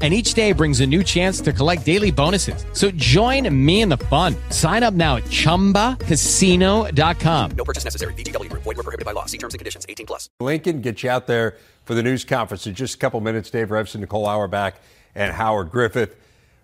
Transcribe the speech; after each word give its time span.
and 0.00 0.14
each 0.14 0.32
day 0.32 0.52
brings 0.52 0.80
a 0.80 0.86
new 0.86 1.02
chance 1.02 1.42
to 1.42 1.52
collect 1.52 1.84
daily 1.84 2.10
bonuses. 2.10 2.64
So 2.72 2.90
join 2.92 3.54
me 3.54 3.82
in 3.82 3.90
the 3.90 3.98
fun. 3.98 4.34
Sign 4.48 4.82
up 4.82 4.94
now 4.94 5.16
at 5.16 5.24
ChumbaCasino.com. 5.24 7.50
No 7.50 7.64
purchase 7.64 7.84
necessary. 7.84 8.14
VGW. 8.14 8.50
Void 8.50 8.64
were 8.64 8.74
prohibited 8.76 9.04
by 9.04 9.12
law. 9.12 9.26
See 9.26 9.36
terms 9.36 9.52
and 9.52 9.58
conditions. 9.58 9.84
18 9.86 10.06
plus. 10.06 10.30
Lincoln 10.40 10.80
get 10.80 11.02
you 11.02 11.10
out 11.10 11.26
there 11.26 11.58
for 11.84 11.94
the 11.94 12.02
news 12.02 12.24
conference 12.24 12.66
in 12.66 12.74
just 12.74 12.94
a 12.94 12.98
couple 12.98 13.20
minutes. 13.20 13.50
Dave 13.50 13.68
Revsine, 13.68 14.00
Nicole 14.00 14.26
Auerbach, 14.26 14.76
and 15.14 15.34
Howard 15.34 15.70
Griffith. 15.70 16.16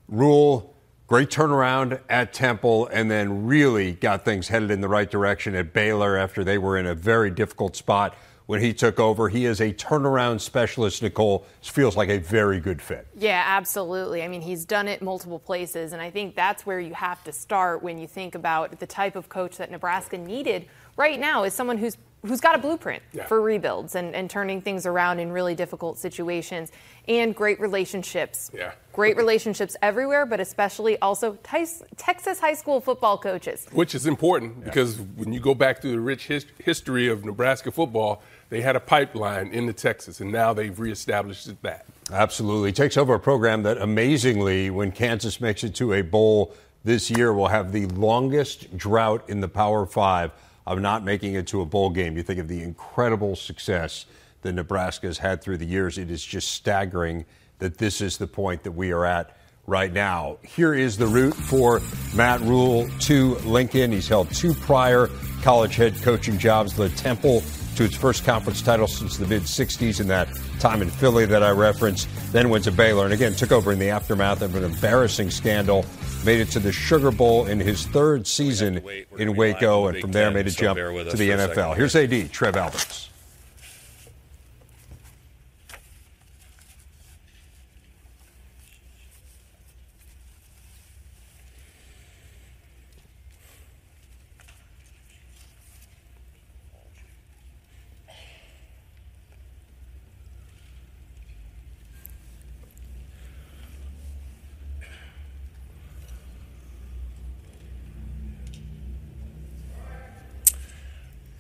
Rhule, 0.09 0.75
great 1.07 1.31
turnaround 1.31 2.01
at 2.09 2.33
Temple, 2.33 2.89
and 2.93 3.11
then 3.11 3.47
really 3.47 3.93
got 3.93 4.25
things 4.25 4.49
headed 4.49 4.71
in 4.71 4.81
the 4.81 4.89
right 4.89 5.11
direction 5.11 5.55
at 5.55 5.73
Baylor 5.73 6.17
after 6.17 6.45
they 6.45 6.59
were 6.59 6.79
in 6.79 6.87
a 6.87 6.95
very 6.95 7.31
difficult 7.31 7.77
spot 7.77 8.15
when 8.47 8.61
he 8.61 8.73
took 8.73 8.99
over. 8.99 9.29
He 9.29 9.45
is 9.45 9.61
a 9.61 9.73
turnaround 9.73 10.41
specialist, 10.41 11.03
Nicole. 11.03 11.47
Feels 11.63 11.97
like 11.97 12.09
a 12.09 12.19
very 12.19 12.59
good 12.61 12.81
fit. 12.81 13.07
Yeah, 13.19 13.43
absolutely. 13.47 14.23
I 14.23 14.29
mean, 14.29 14.41
he's 14.41 14.65
done 14.65 14.89
it 14.89 15.03
multiple 15.03 15.39
places, 15.39 15.93
and 15.93 16.01
I 16.01 16.11
think 16.11 16.35
that's 16.35 16.65
where 16.65 16.81
you 16.81 16.95
have 16.95 17.23
to 17.25 17.33
start 17.33 17.83
when 17.83 17.99
you 17.99 18.07
think 18.07 18.35
about 18.35 18.79
the 18.79 18.87
type 18.87 19.17
of 19.17 19.29
coach 19.29 19.59
that 19.59 19.71
Nebraska 19.71 20.17
needed 20.17 20.67
right 20.97 21.21
now 21.21 21.45
is 21.45 21.53
someone 21.53 21.77
who's 21.77 21.99
who's 22.27 22.41
got 22.41 22.55
a 22.55 22.59
blueprint 22.59 23.03
yeah. 23.13 23.25
for 23.27 23.41
rebuilds 23.41 23.95
and, 23.95 24.15
and 24.15 24.29
turning 24.29 24.61
things 24.61 24.87
around 24.87 25.21
in 25.21 25.31
really 25.31 25.55
difficult 25.55 25.99
situations 25.99 26.73
and 27.09 27.35
great 27.35 27.61
relationships. 27.61 28.51
Yeah. 28.53 28.73
Great 28.93 29.17
relationships 29.17 29.77
everywhere, 29.83 30.27
but 30.27 30.41
especially 30.41 30.99
also 31.01 31.39
Texas 31.43 32.41
high 32.41 32.55
school 32.55 32.81
football 32.81 33.19
coaches. 33.19 33.67
Which 33.73 33.95
is 33.95 34.07
important 34.07 34.57
yeah. 34.59 34.65
because 34.65 34.99
when 34.99 35.33
you 35.33 35.41
go 35.41 35.55
back 35.55 35.81
through 35.81 35.93
the 35.93 36.01
rich 36.01 36.27
his- 36.27 36.47
history 36.59 37.09
of 37.09 37.25
Nebraska 37.25 37.71
football, 37.71 38.23
they 38.49 38.61
had 38.61 38.77
a 38.77 38.81
pipeline 38.81 39.49
into 39.49 39.73
Texas, 39.73 40.21
and 40.21 40.31
now 40.31 40.53
they've 40.53 40.79
reestablished 40.79 41.51
that. 41.63 41.87
Absolutely. 42.13 42.73
Takes 42.73 42.97
over 42.97 43.15
a 43.15 43.21
program 43.21 43.63
that 43.65 43.79
amazingly, 43.79 44.71
when 44.71 44.93
Kansas 44.93 45.41
makes 45.41 45.65
it 45.65 45.75
to 45.77 45.95
a 45.95 46.03
bowl 46.03 46.55
this 46.85 47.11
year, 47.11 47.33
will 47.33 47.49
have 47.49 47.73
the 47.73 47.87
longest 47.87 48.77
drought 48.77 49.29
in 49.29 49.41
the 49.41 49.49
Power 49.49 49.87
Five 49.87 50.31
of 50.67 50.81
not 50.81 51.05
making 51.05 51.35
it 51.35 51.47
to 51.49 51.61
a 51.61 51.67
bowl 51.67 51.91
game. 51.91 52.17
You 52.17 52.23
think 52.23 52.41
of 52.41 52.49
the 52.49 52.63
incredible 52.63 53.37
success 53.37 54.07
that 54.43 54.53
Nebraska 54.53 55.07
has 55.07 55.19
had 55.19 55.43
through 55.43 55.59
the 55.59 55.67
years. 55.67 55.99
It 55.99 56.11
is 56.11 56.25
just 56.25 56.53
staggering 56.53 57.25
that 57.59 57.79
this 57.79 58.01
is 58.01 58.19
the 58.19 58.27
point 58.27 58.63
that 58.65 58.73
we 58.73 58.93
are 58.93 59.05
at 59.05 59.37
right 59.67 59.93
now. 59.93 60.39
Here 60.43 60.75
is 60.75 60.97
the 60.97 61.07
route 61.07 61.35
for 61.35 61.81
Matt 62.15 62.41
Rhule 62.43 62.89
to 63.01 63.35
Lincoln. 63.37 63.91
He's 63.93 64.09
held 64.09 64.31
two 64.31 64.55
prior 64.55 65.09
college 65.43 65.75
head 65.77 66.01
coaching 66.03 66.39
jobs, 66.39 66.75
the 66.75 66.89
Temple 66.91 67.43
to 67.77 67.85
its 67.85 67.97
first 67.97 68.25
conference 68.25 68.63
title 68.63 68.87
since 68.87 69.17
the 69.17 69.27
mid 69.27 69.43
60s 69.43 70.01
in 70.01 70.09
that 70.09 70.29
time 70.59 70.83
in 70.83 70.91
Philly 70.91 71.27
that 71.27 71.43
I 71.43 71.51
referenced, 71.51 72.09
then 72.33 72.49
went 72.49 72.65
to 72.65 72.73
Baylor 72.73 73.05
and 73.05 73.13
again 73.13 73.35
took 73.35 73.53
over 73.53 73.73
in 73.73 73.79
the 73.79 73.91
aftermath 73.91 74.43
of 74.43 74.55
an 74.55 74.65
embarrassing 74.65 75.31
scandal. 75.31 75.85
Made 76.25 76.41
it 76.41 76.49
to 76.51 76.59
the 76.59 76.73
Sugar 76.73 77.11
Bowl 77.13 77.47
in 77.47 77.61
his 77.61 77.87
third 77.87 78.27
season 78.27 78.83
in 79.19 79.37
Waco, 79.37 79.87
and 79.87 80.01
from 80.01 80.11
there 80.13 80.31
made 80.31 80.47
a 80.47 80.51
jump 80.51 80.77
to 80.79 81.17
the 81.17 81.31
NFL. 81.31 81.77
Here's 81.77 81.95
AD 81.95 82.33
Trev 82.33 82.57
Alberts. 82.57 83.11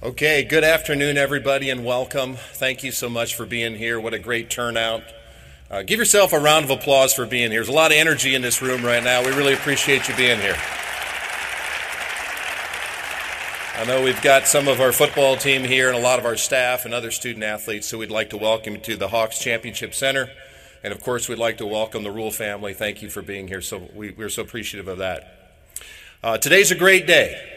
Okay, 0.06 0.44
good 0.44 0.62
afternoon, 0.62 1.18
everybody, 1.18 1.68
and 1.68 1.84
welcome. 1.84 2.36
Thank 2.36 2.84
you 2.84 2.92
so 2.92 3.08
much 3.08 3.34
for 3.34 3.44
being 3.44 3.74
here. 3.74 3.98
What 3.98 4.14
a 4.14 4.20
great 4.20 4.48
turnout. 4.48 5.02
Uh, 5.68 5.82
give 5.82 5.98
yourself 5.98 6.32
a 6.32 6.38
round 6.38 6.64
of 6.64 6.70
applause 6.70 7.12
for 7.12 7.26
being 7.26 7.50
here. 7.50 7.58
There's 7.58 7.68
a 7.68 7.72
lot 7.72 7.90
of 7.90 7.98
energy 7.98 8.36
in 8.36 8.40
this 8.40 8.62
room 8.62 8.84
right 8.84 9.02
now. 9.02 9.24
We 9.24 9.32
really 9.32 9.52
appreciate 9.52 10.08
you 10.08 10.14
being 10.14 10.38
here. 10.38 10.54
I 13.74 13.84
know 13.84 14.00
we've 14.00 14.22
got 14.22 14.46
some 14.46 14.68
of 14.68 14.80
our 14.80 14.92
football 14.92 15.36
team 15.36 15.64
here 15.64 15.88
and 15.88 15.98
a 15.98 16.00
lot 16.00 16.20
of 16.20 16.24
our 16.24 16.36
staff 16.36 16.84
and 16.84 16.94
other 16.94 17.10
student 17.10 17.42
athletes, 17.44 17.88
so 17.88 17.98
we'd 17.98 18.08
like 18.08 18.30
to 18.30 18.36
welcome 18.36 18.74
you 18.74 18.80
to 18.82 18.96
the 18.96 19.08
Hawks 19.08 19.40
Championship 19.40 19.92
Center. 19.92 20.30
And 20.84 20.92
of 20.92 21.00
course, 21.00 21.28
we'd 21.28 21.40
like 21.40 21.58
to 21.58 21.66
welcome 21.66 22.04
the 22.04 22.12
Rhule 22.12 22.30
family. 22.30 22.74
Thank 22.74 23.02
you 23.02 23.10
for 23.10 23.22
being 23.22 23.48
here. 23.48 23.60
So 23.60 23.90
we, 23.92 24.14
are 24.18 24.28
so 24.28 24.42
appreciative 24.42 24.86
of 24.86 24.98
that. 24.98 25.56
Uh, 26.22 26.38
today's 26.38 26.70
a 26.70 26.76
great 26.76 27.08
day. 27.08 27.55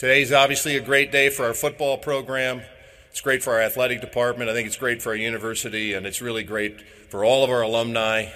Today's 0.00 0.32
obviously 0.32 0.78
a 0.78 0.80
great 0.80 1.12
day 1.12 1.28
for 1.28 1.44
our 1.44 1.52
football 1.52 1.98
program. 1.98 2.62
It's 3.10 3.20
great 3.20 3.42
for 3.42 3.52
our 3.52 3.60
athletic 3.60 4.00
department. 4.00 4.48
I 4.48 4.54
think 4.54 4.66
it's 4.66 4.78
great 4.78 5.02
for 5.02 5.10
our 5.10 5.14
university, 5.14 5.92
and 5.92 6.06
it's 6.06 6.22
really 6.22 6.42
great 6.42 6.80
for 7.10 7.22
all 7.22 7.44
of 7.44 7.50
our 7.50 7.60
alumni 7.60 8.30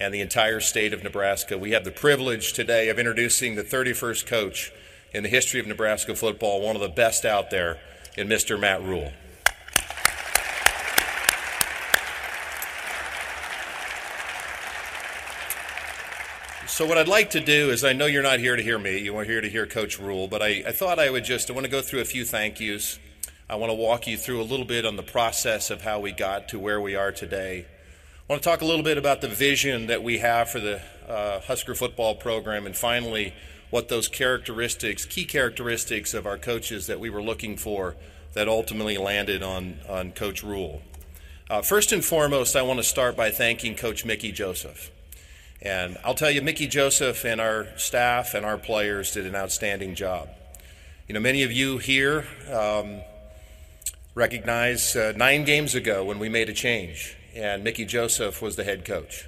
and 0.00 0.12
the 0.12 0.20
entire 0.20 0.58
state 0.58 0.92
of 0.92 1.04
Nebraska. 1.04 1.56
We 1.56 1.70
have 1.70 1.84
the 1.84 1.92
privilege 1.92 2.52
today 2.52 2.88
of 2.88 2.98
introducing 2.98 3.54
the 3.54 3.62
31st 3.62 4.26
coach 4.26 4.72
in 5.12 5.22
the 5.22 5.28
history 5.28 5.60
of 5.60 5.68
Nebraska 5.68 6.16
football, 6.16 6.60
one 6.60 6.74
of 6.74 6.82
the 6.82 6.88
best 6.88 7.24
out 7.24 7.50
there, 7.50 7.78
in 8.16 8.26
Mr. 8.26 8.58
Matt 8.58 8.82
Rhule. 8.82 9.12
So 16.78 16.86
what 16.86 16.96
I'd 16.96 17.08
like 17.08 17.30
to 17.30 17.40
do 17.40 17.70
is, 17.70 17.82
I 17.82 17.92
know 17.92 18.06
you're 18.06 18.22
not 18.22 18.38
here 18.38 18.54
to 18.54 18.62
hear 18.62 18.78
me. 18.78 18.98
You 18.98 19.16
are 19.16 19.24
here 19.24 19.40
to 19.40 19.48
hear 19.48 19.66
Coach 19.66 19.98
Rhule, 19.98 20.28
but 20.28 20.42
I, 20.42 20.62
I 20.64 20.70
thought 20.70 21.00
I 21.00 21.10
would 21.10 21.24
just, 21.24 21.50
I 21.50 21.52
want 21.52 21.64
to 21.64 21.70
go 21.72 21.82
through 21.82 22.02
a 22.02 22.04
few 22.04 22.24
thank 22.24 22.60
yous. 22.60 23.00
I 23.50 23.56
want 23.56 23.70
to 23.70 23.74
walk 23.74 24.06
you 24.06 24.16
through 24.16 24.40
a 24.40 24.44
little 24.44 24.64
bit 24.64 24.86
on 24.86 24.94
the 24.94 25.02
process 25.02 25.72
of 25.72 25.82
how 25.82 25.98
we 25.98 26.12
got 26.12 26.48
to 26.50 26.58
where 26.60 26.80
we 26.80 26.94
are 26.94 27.10
today. 27.10 27.66
I 27.66 28.32
want 28.32 28.44
to 28.44 28.48
talk 28.48 28.60
a 28.60 28.64
little 28.64 28.84
bit 28.84 28.96
about 28.96 29.22
the 29.22 29.26
vision 29.26 29.88
that 29.88 30.04
we 30.04 30.18
have 30.18 30.50
for 30.50 30.60
the 30.60 30.80
uh, 31.08 31.40
Husker 31.40 31.74
football 31.74 32.14
program, 32.14 32.64
and 32.64 32.76
finally, 32.76 33.34
what 33.70 33.88
those 33.88 34.06
characteristics, 34.06 35.04
key 35.04 35.24
characteristics 35.24 36.14
of 36.14 36.28
our 36.28 36.38
coaches 36.38 36.86
that 36.86 37.00
we 37.00 37.10
were 37.10 37.20
looking 37.20 37.56
for 37.56 37.96
that 38.34 38.46
ultimately 38.46 38.98
landed 38.98 39.42
on, 39.42 39.80
on 39.88 40.12
Coach 40.12 40.44
Rhule. 40.44 40.82
Uh, 41.50 41.60
first 41.60 41.90
and 41.90 42.04
foremost, 42.04 42.54
I 42.54 42.62
want 42.62 42.78
to 42.78 42.84
start 42.84 43.16
by 43.16 43.32
thanking 43.32 43.74
Coach 43.74 44.04
Mickey 44.04 44.30
Joseph. 44.30 44.92
And 45.60 45.98
I'll 46.04 46.14
tell 46.14 46.30
you, 46.30 46.40
Mickey 46.40 46.66
Joseph 46.68 47.24
and 47.24 47.40
our 47.40 47.66
staff 47.76 48.34
and 48.34 48.46
our 48.46 48.58
players 48.58 49.12
did 49.12 49.26
an 49.26 49.34
outstanding 49.34 49.94
job. 49.94 50.28
You 51.08 51.14
know, 51.14 51.20
many 51.20 51.42
of 51.42 51.50
you 51.50 51.78
here 51.78 52.26
um, 52.52 53.00
recognize 54.14 54.94
uh, 54.94 55.12
nine 55.16 55.44
games 55.44 55.74
ago 55.74 56.04
when 56.04 56.18
we 56.18 56.28
made 56.28 56.48
a 56.48 56.52
change 56.52 57.16
and 57.34 57.62
Mickey 57.64 57.84
Joseph 57.84 58.42
was 58.42 58.56
the 58.56 58.64
head 58.64 58.84
coach. 58.84 59.26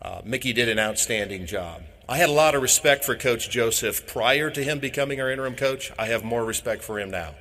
Uh, 0.00 0.20
Mickey 0.24 0.52
did 0.52 0.68
an 0.68 0.78
outstanding 0.78 1.46
job. 1.46 1.82
I 2.08 2.18
had 2.18 2.28
a 2.28 2.32
lot 2.32 2.54
of 2.54 2.62
respect 2.62 3.04
for 3.04 3.16
Coach 3.16 3.48
Joseph 3.48 4.06
prior 4.06 4.50
to 4.50 4.62
him 4.62 4.78
becoming 4.78 5.20
our 5.20 5.30
interim 5.30 5.56
coach. 5.56 5.90
I 5.98 6.06
have 6.06 6.22
more 6.22 6.44
respect 6.44 6.84
for 6.84 6.98
him 6.98 7.10
now. 7.10 7.34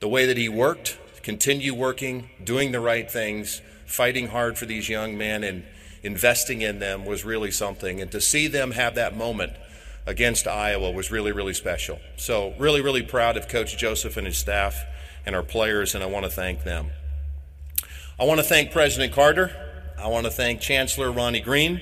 The 0.00 0.08
way 0.08 0.26
that 0.26 0.36
he 0.36 0.48
worked, 0.48 0.98
continue 1.22 1.72
working, 1.72 2.28
doing 2.42 2.72
the 2.72 2.80
right 2.80 3.08
things, 3.08 3.62
fighting 3.86 4.28
hard 4.28 4.58
for 4.58 4.66
these 4.66 4.88
young 4.88 5.16
men, 5.16 5.44
and 5.44 5.64
investing 6.04 6.60
in 6.62 6.78
them 6.78 7.04
was 7.04 7.24
really 7.24 7.50
something. 7.50 8.00
And 8.00 8.12
to 8.12 8.20
see 8.20 8.46
them 8.46 8.72
have 8.72 8.94
that 8.94 9.16
moment 9.16 9.54
against 10.06 10.46
Iowa 10.46 10.90
was 10.90 11.10
really, 11.10 11.32
really 11.32 11.54
special. 11.54 11.98
So, 12.16 12.54
really, 12.58 12.80
really 12.80 13.02
proud 13.02 13.36
of 13.36 13.48
Coach 13.48 13.76
Joseph 13.76 14.16
and 14.16 14.26
his 14.26 14.36
staff 14.36 14.84
and 15.26 15.34
our 15.34 15.42
players, 15.42 15.94
and 15.94 16.04
I 16.04 16.06
want 16.06 16.24
to 16.24 16.30
thank 16.30 16.64
them. 16.64 16.90
I 18.20 18.24
want 18.24 18.38
to 18.38 18.44
thank 18.44 18.70
President 18.70 19.12
Carter. 19.12 19.50
I 19.98 20.08
want 20.08 20.26
to 20.26 20.30
thank 20.30 20.60
Chancellor 20.60 21.10
Ronnie 21.10 21.40
Green. 21.40 21.80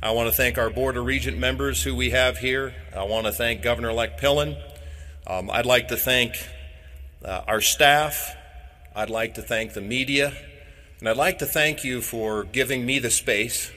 I 0.00 0.12
want 0.12 0.28
to 0.28 0.34
thank 0.34 0.58
our 0.58 0.70
Board 0.70 0.96
of 0.96 1.04
Regent 1.04 1.38
members 1.38 1.82
who 1.82 1.94
we 1.94 2.10
have 2.10 2.38
here. 2.38 2.74
I 2.96 3.02
want 3.02 3.26
to 3.26 3.32
thank 3.32 3.62
Governor 3.62 3.90
elect 3.90 4.20
Pillen. 4.20 4.56
Um, 5.26 5.50
I'd 5.50 5.66
like 5.66 5.88
to 5.88 5.96
thank 5.96 6.36
uh, 7.24 7.42
our 7.48 7.60
staff. 7.60 8.36
I'd 8.94 9.10
like 9.10 9.34
to 9.34 9.42
thank 9.42 9.74
the 9.74 9.80
media. 9.80 10.32
And 11.00 11.08
I'd 11.08 11.16
like 11.16 11.38
to 11.38 11.46
thank 11.46 11.84
you 11.84 12.00
for 12.00 12.42
giving 12.42 12.84
me 12.84 12.98
the 12.98 13.10
space 13.10 13.70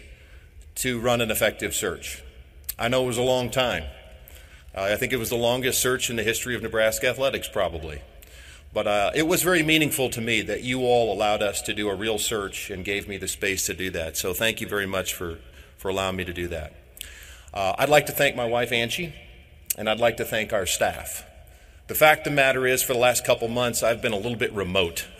to 0.75 0.99
run 0.99 1.21
an 1.21 1.29
effective 1.29 1.75
search. 1.75 2.23
I 2.79 2.87
know 2.87 3.03
it 3.03 3.07
was 3.07 3.19
a 3.19 3.23
long 3.23 3.51
time. 3.51 3.83
Uh, 4.75 4.89
I 4.91 4.95
think 4.95 5.13
it 5.13 5.17
was 5.17 5.29
the 5.29 5.35
longest 5.35 5.79
search 5.79 6.09
in 6.09 6.15
the 6.15 6.23
history 6.23 6.55
of 6.55 6.63
Nebraska 6.63 7.07
athletics, 7.09 7.47
probably. 7.47 8.01
But 8.73 8.87
uh, 8.87 9.11
it 9.13 9.27
was 9.27 9.43
very 9.43 9.61
meaningful 9.61 10.09
to 10.09 10.21
me 10.21 10.41
that 10.41 10.63
you 10.63 10.81
all 10.81 11.13
allowed 11.13 11.43
us 11.43 11.61
to 11.63 11.75
do 11.75 11.89
a 11.89 11.95
real 11.95 12.17
search 12.17 12.71
and 12.71 12.83
gave 12.83 13.07
me 13.07 13.17
the 13.17 13.27
space 13.27 13.67
to 13.67 13.75
do 13.75 13.91
that. 13.91 14.17
So 14.17 14.33
thank 14.33 14.59
you 14.59 14.67
very 14.67 14.87
much 14.87 15.13
for, 15.13 15.37
for 15.77 15.89
allowing 15.89 16.15
me 16.15 16.25
to 16.25 16.33
do 16.33 16.47
that. 16.47 16.73
Uh, 17.53 17.75
I'd 17.77 17.89
like 17.89 18.07
to 18.07 18.13
thank 18.13 18.35
my 18.35 18.45
wife, 18.45 18.71
Angie, 18.71 19.13
and 19.77 19.87
I'd 19.87 19.99
like 19.99 20.17
to 20.17 20.25
thank 20.25 20.53
our 20.53 20.65
staff. 20.65 21.23
The 21.85 21.95
fact 21.95 22.25
of 22.25 22.31
the 22.31 22.35
matter 22.35 22.65
is, 22.65 22.81
for 22.81 22.93
the 22.93 22.99
last 22.99 23.23
couple 23.25 23.47
months, 23.47 23.83
I've 23.83 24.01
been 24.01 24.13
a 24.13 24.17
little 24.17 24.37
bit 24.37 24.51
remote. 24.53 25.05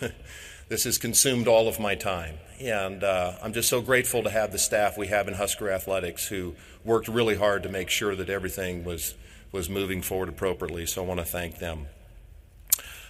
this 0.68 0.84
has 0.84 0.98
consumed 0.98 1.48
all 1.48 1.68
of 1.68 1.78
my 1.78 1.94
time. 1.94 2.36
And 2.60 3.02
uh, 3.02 3.34
I'm 3.42 3.52
just 3.52 3.68
so 3.68 3.80
grateful 3.80 4.22
to 4.22 4.30
have 4.30 4.52
the 4.52 4.58
staff 4.58 4.96
we 4.96 5.08
have 5.08 5.28
in 5.28 5.34
Husker 5.34 5.70
Athletics 5.70 6.28
who 6.28 6.54
worked 6.84 7.08
really 7.08 7.36
hard 7.36 7.62
to 7.64 7.68
make 7.68 7.90
sure 7.90 8.14
that 8.14 8.28
everything 8.28 8.84
was, 8.84 9.14
was 9.50 9.68
moving 9.68 10.02
forward 10.02 10.28
appropriately. 10.28 10.86
So 10.86 11.02
I 11.02 11.06
want 11.06 11.20
to 11.20 11.26
thank 11.26 11.58
them. 11.58 11.86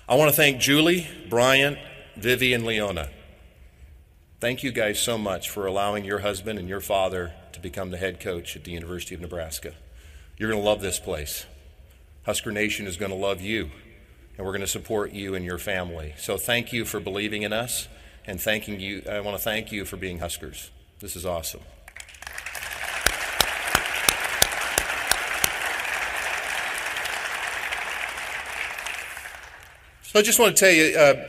I 0.09 0.17
want 0.17 0.31
to 0.31 0.37
thank 0.37 0.61
Julie, 0.61 1.07
Brian, 1.29 1.79
Vivi, 2.17 2.53
and 2.53 2.65
Leona. 2.65 3.09
Thank 4.41 4.63
you 4.65 4.73
guys 4.73 4.99
so 4.99 5.17
much 5.17 5.49
for 5.49 5.67
allowing 5.67 6.05
your 6.05 6.19
husband 6.19 6.59
and 6.59 6.69
your 6.69 6.81
father 6.81 7.33
to 7.53 7.61
become 7.61 7.91
the 7.91 7.97
head 7.97 8.19
coach 8.19 8.57
at 8.57 8.65
the 8.65 8.73
University 8.73 9.15
of 9.15 9.21
Nebraska. 9.21 9.75
You're 10.37 10.51
going 10.51 10.61
to 10.61 10.69
love 10.69 10.81
this 10.81 10.99
place. 10.99 11.47
Husker 12.25 12.51
Nation 12.51 12.87
is 12.87 12.97
going 12.97 13.13
to 13.13 13.17
love 13.17 13.41
you, 13.41 13.71
and 14.37 14.47
we're 14.47 14.53
going 14.53 14.63
to 14.63 14.67
support 14.67 15.13
you 15.13 15.35
and 15.35 15.45
your 15.45 15.59
family. 15.59 16.15
So 16.17 16.37
thank 16.37 16.73
you 16.73 16.85
for 16.85 17.01
believing 17.01 17.43
in 17.43 17.53
us, 17.53 17.89
and 18.27 18.41
thanking 18.41 18.81
you. 18.81 19.03
I 19.11 19.21
want 19.21 19.37
to 19.37 19.43
thank 19.43 19.73
you 19.73 19.85
for 19.85 19.97
being 19.97 20.19
Huskers. 20.19 20.71
This 21.01 21.17
is 21.17 21.27
awesome. 21.27 21.61
So 30.03 30.19
I 30.19 30.23
just 30.23 30.39
want 30.39 30.55
to 30.55 30.61
tell 30.61 30.73
you 30.73 30.97
uh, 30.97 31.27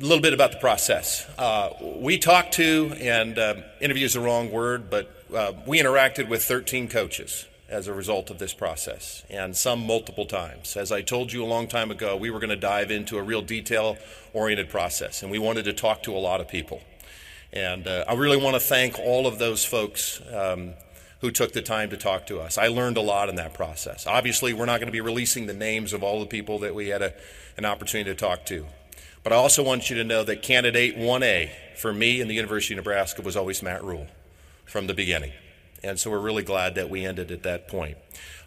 a 0.00 0.02
little 0.02 0.22
bit 0.22 0.32
about 0.32 0.52
the 0.52 0.58
process. 0.58 1.26
Uh, 1.38 1.70
we 2.00 2.18
talked 2.18 2.54
to, 2.54 2.94
and 2.98 3.38
uh, 3.38 3.56
interview 3.80 4.06
is 4.06 4.14
the 4.14 4.20
wrong 4.20 4.50
word, 4.50 4.88
but 4.88 5.10
uh, 5.34 5.52
we 5.66 5.78
interacted 5.78 6.28
with 6.28 6.42
13 6.42 6.88
coaches 6.88 7.46
as 7.68 7.88
a 7.88 7.92
result 7.92 8.30
of 8.30 8.38
this 8.38 8.54
process, 8.54 9.24
and 9.28 9.56
some 9.56 9.84
multiple 9.84 10.24
times. 10.24 10.76
As 10.76 10.92
I 10.92 11.02
told 11.02 11.32
you 11.32 11.44
a 11.44 11.46
long 11.46 11.66
time 11.66 11.90
ago, 11.90 12.16
we 12.16 12.30
were 12.30 12.38
going 12.38 12.50
to 12.50 12.56
dive 12.56 12.90
into 12.90 13.18
a 13.18 13.22
real 13.22 13.42
detail 13.42 13.96
oriented 14.32 14.68
process, 14.68 15.22
and 15.22 15.30
we 15.30 15.38
wanted 15.38 15.64
to 15.64 15.72
talk 15.72 16.02
to 16.04 16.16
a 16.16 16.18
lot 16.18 16.40
of 16.40 16.48
people. 16.48 16.80
And 17.52 17.86
uh, 17.86 18.04
I 18.08 18.14
really 18.14 18.36
want 18.36 18.54
to 18.54 18.60
thank 18.60 18.98
all 18.98 19.26
of 19.26 19.38
those 19.38 19.64
folks 19.64 20.20
um, 20.32 20.74
who 21.20 21.30
took 21.30 21.52
the 21.52 21.62
time 21.62 21.90
to 21.90 21.96
talk 21.96 22.26
to 22.26 22.40
us. 22.40 22.58
I 22.58 22.68
learned 22.68 22.98
a 22.98 23.00
lot 23.00 23.28
in 23.28 23.36
that 23.36 23.54
process. 23.54 24.06
Obviously, 24.06 24.52
we're 24.52 24.66
not 24.66 24.78
going 24.78 24.88
to 24.88 24.92
be 24.92 25.00
releasing 25.00 25.46
the 25.46 25.54
names 25.54 25.92
of 25.92 26.02
all 26.02 26.20
the 26.20 26.26
people 26.26 26.58
that 26.60 26.74
we 26.74 26.88
had 26.88 27.02
a, 27.02 27.14
an 27.56 27.64
opportunity 27.64 28.10
to 28.10 28.16
talk 28.16 28.44
to. 28.46 28.66
But 29.24 29.32
I 29.32 29.36
also 29.36 29.62
want 29.64 29.90
you 29.90 29.96
to 29.96 30.04
know 30.04 30.22
that 30.22 30.42
candidate 30.42 30.96
1A 30.96 31.50
for 31.76 31.92
me 31.92 32.20
in 32.20 32.28
the 32.28 32.34
University 32.34 32.74
of 32.74 32.76
Nebraska 32.76 33.22
was 33.22 33.36
always 33.36 33.62
Matt 33.62 33.82
Rhule 33.82 34.06
from 34.66 34.86
the 34.86 34.94
beginning. 34.94 35.32
And 35.82 35.98
so 35.98 36.10
we're 36.10 36.18
really 36.18 36.42
glad 36.42 36.74
that 36.74 36.90
we 36.90 37.04
ended 37.04 37.30
at 37.30 37.42
that 37.44 37.68
point. 37.68 37.96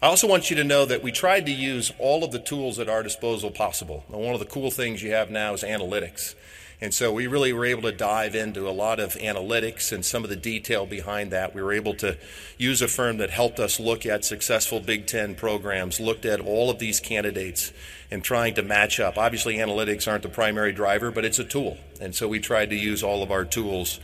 I 0.02 0.08
also 0.08 0.28
want 0.28 0.50
you 0.50 0.56
to 0.56 0.64
know 0.64 0.86
that 0.86 1.04
we 1.04 1.12
tried 1.12 1.46
to 1.46 1.52
use 1.52 1.92
all 2.00 2.24
of 2.24 2.32
the 2.32 2.40
tools 2.40 2.80
at 2.80 2.90
our 2.90 3.04
disposal 3.04 3.52
possible. 3.52 4.04
One 4.08 4.34
of 4.34 4.40
the 4.40 4.46
cool 4.46 4.72
things 4.72 5.04
you 5.04 5.12
have 5.12 5.30
now 5.30 5.54
is 5.54 5.64
analytics. 5.64 6.36
And 6.82 6.94
so 6.94 7.12
we 7.12 7.28
really 7.28 7.52
were 7.52 7.66
able 7.66 7.82
to 7.84 7.92
dive 7.92 8.36
into 8.36 8.70
a 8.70 8.72
lot 8.72 9.02
of 9.02 9.16
analytics 9.16 9.92
and 9.92 10.06
some 10.06 10.24
of 10.24 10.30
the 10.30 10.38
detail 10.38 10.86
behind 10.86 11.32
that. 11.32 11.54
We 11.54 11.62
were 11.62 11.74
able 11.74 11.94
to 11.96 12.18
use 12.58 12.82
a 12.82 12.88
firm 12.88 13.18
that 13.18 13.30
helped 13.30 13.60
us 13.60 13.82
look 13.82 14.06
at 14.06 14.24
successful 14.24 14.80
Big 14.80 15.06
Ten 15.06 15.36
programs, 15.36 16.00
looked 16.00 16.26
at 16.26 16.40
all 16.40 16.70
of 16.70 16.80
these 16.80 17.02
candidates 17.02 17.74
and 18.10 18.24
trying 18.24 18.56
to 18.56 18.62
match 18.62 19.00
up. 19.02 19.18
Obviously, 19.18 19.58
analytics 19.58 20.10
aren't 20.10 20.24
the 20.24 20.30
primary 20.30 20.72
driver, 20.72 21.12
but 21.12 21.26
it's 21.26 21.40
a 21.40 21.44
tool. 21.44 21.78
And 22.00 22.16
so 22.16 22.30
we 22.30 22.40
tried 22.40 22.70
to 22.70 22.78
use 22.78 23.04
all 23.04 23.24
of 23.24 23.32
our 23.32 23.44
tools 23.44 24.00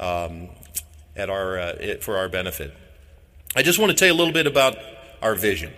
um, 0.00 0.48
at 1.16 1.30
our, 1.30 1.58
uh, 1.58 1.94
for 2.00 2.16
our 2.16 2.28
benefit. 2.28 2.74
I 3.54 3.62
just 3.62 3.78
want 3.78 3.90
to 3.90 3.96
tell 3.96 4.08
you 4.08 4.14
a 4.14 4.18
little 4.18 4.34
bit 4.34 4.46
about 4.46 4.76
our 5.22 5.34
vision. 5.34 5.72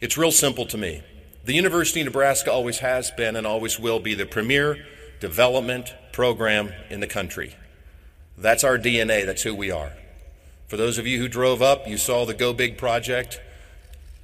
It's 0.00 0.16
real 0.16 0.30
simple 0.30 0.64
to 0.66 0.78
me. 0.78 1.02
The 1.44 1.54
University 1.54 2.00
of 2.00 2.06
Nebraska 2.06 2.52
always 2.52 2.78
has 2.78 3.10
been 3.10 3.34
and 3.34 3.46
always 3.46 3.80
will 3.80 4.00
be 4.00 4.14
the 4.14 4.26
premier 4.26 4.86
development 5.20 5.94
program 6.12 6.72
in 6.88 7.00
the 7.00 7.06
country. 7.06 7.56
That's 8.36 8.62
our 8.62 8.78
DNA, 8.78 9.26
that's 9.26 9.42
who 9.42 9.54
we 9.54 9.70
are. 9.70 9.92
For 10.68 10.76
those 10.76 10.98
of 10.98 11.06
you 11.06 11.18
who 11.18 11.28
drove 11.28 11.62
up, 11.62 11.88
you 11.88 11.96
saw 11.96 12.24
the 12.24 12.34
Go 12.34 12.52
Big 12.52 12.78
project. 12.78 13.40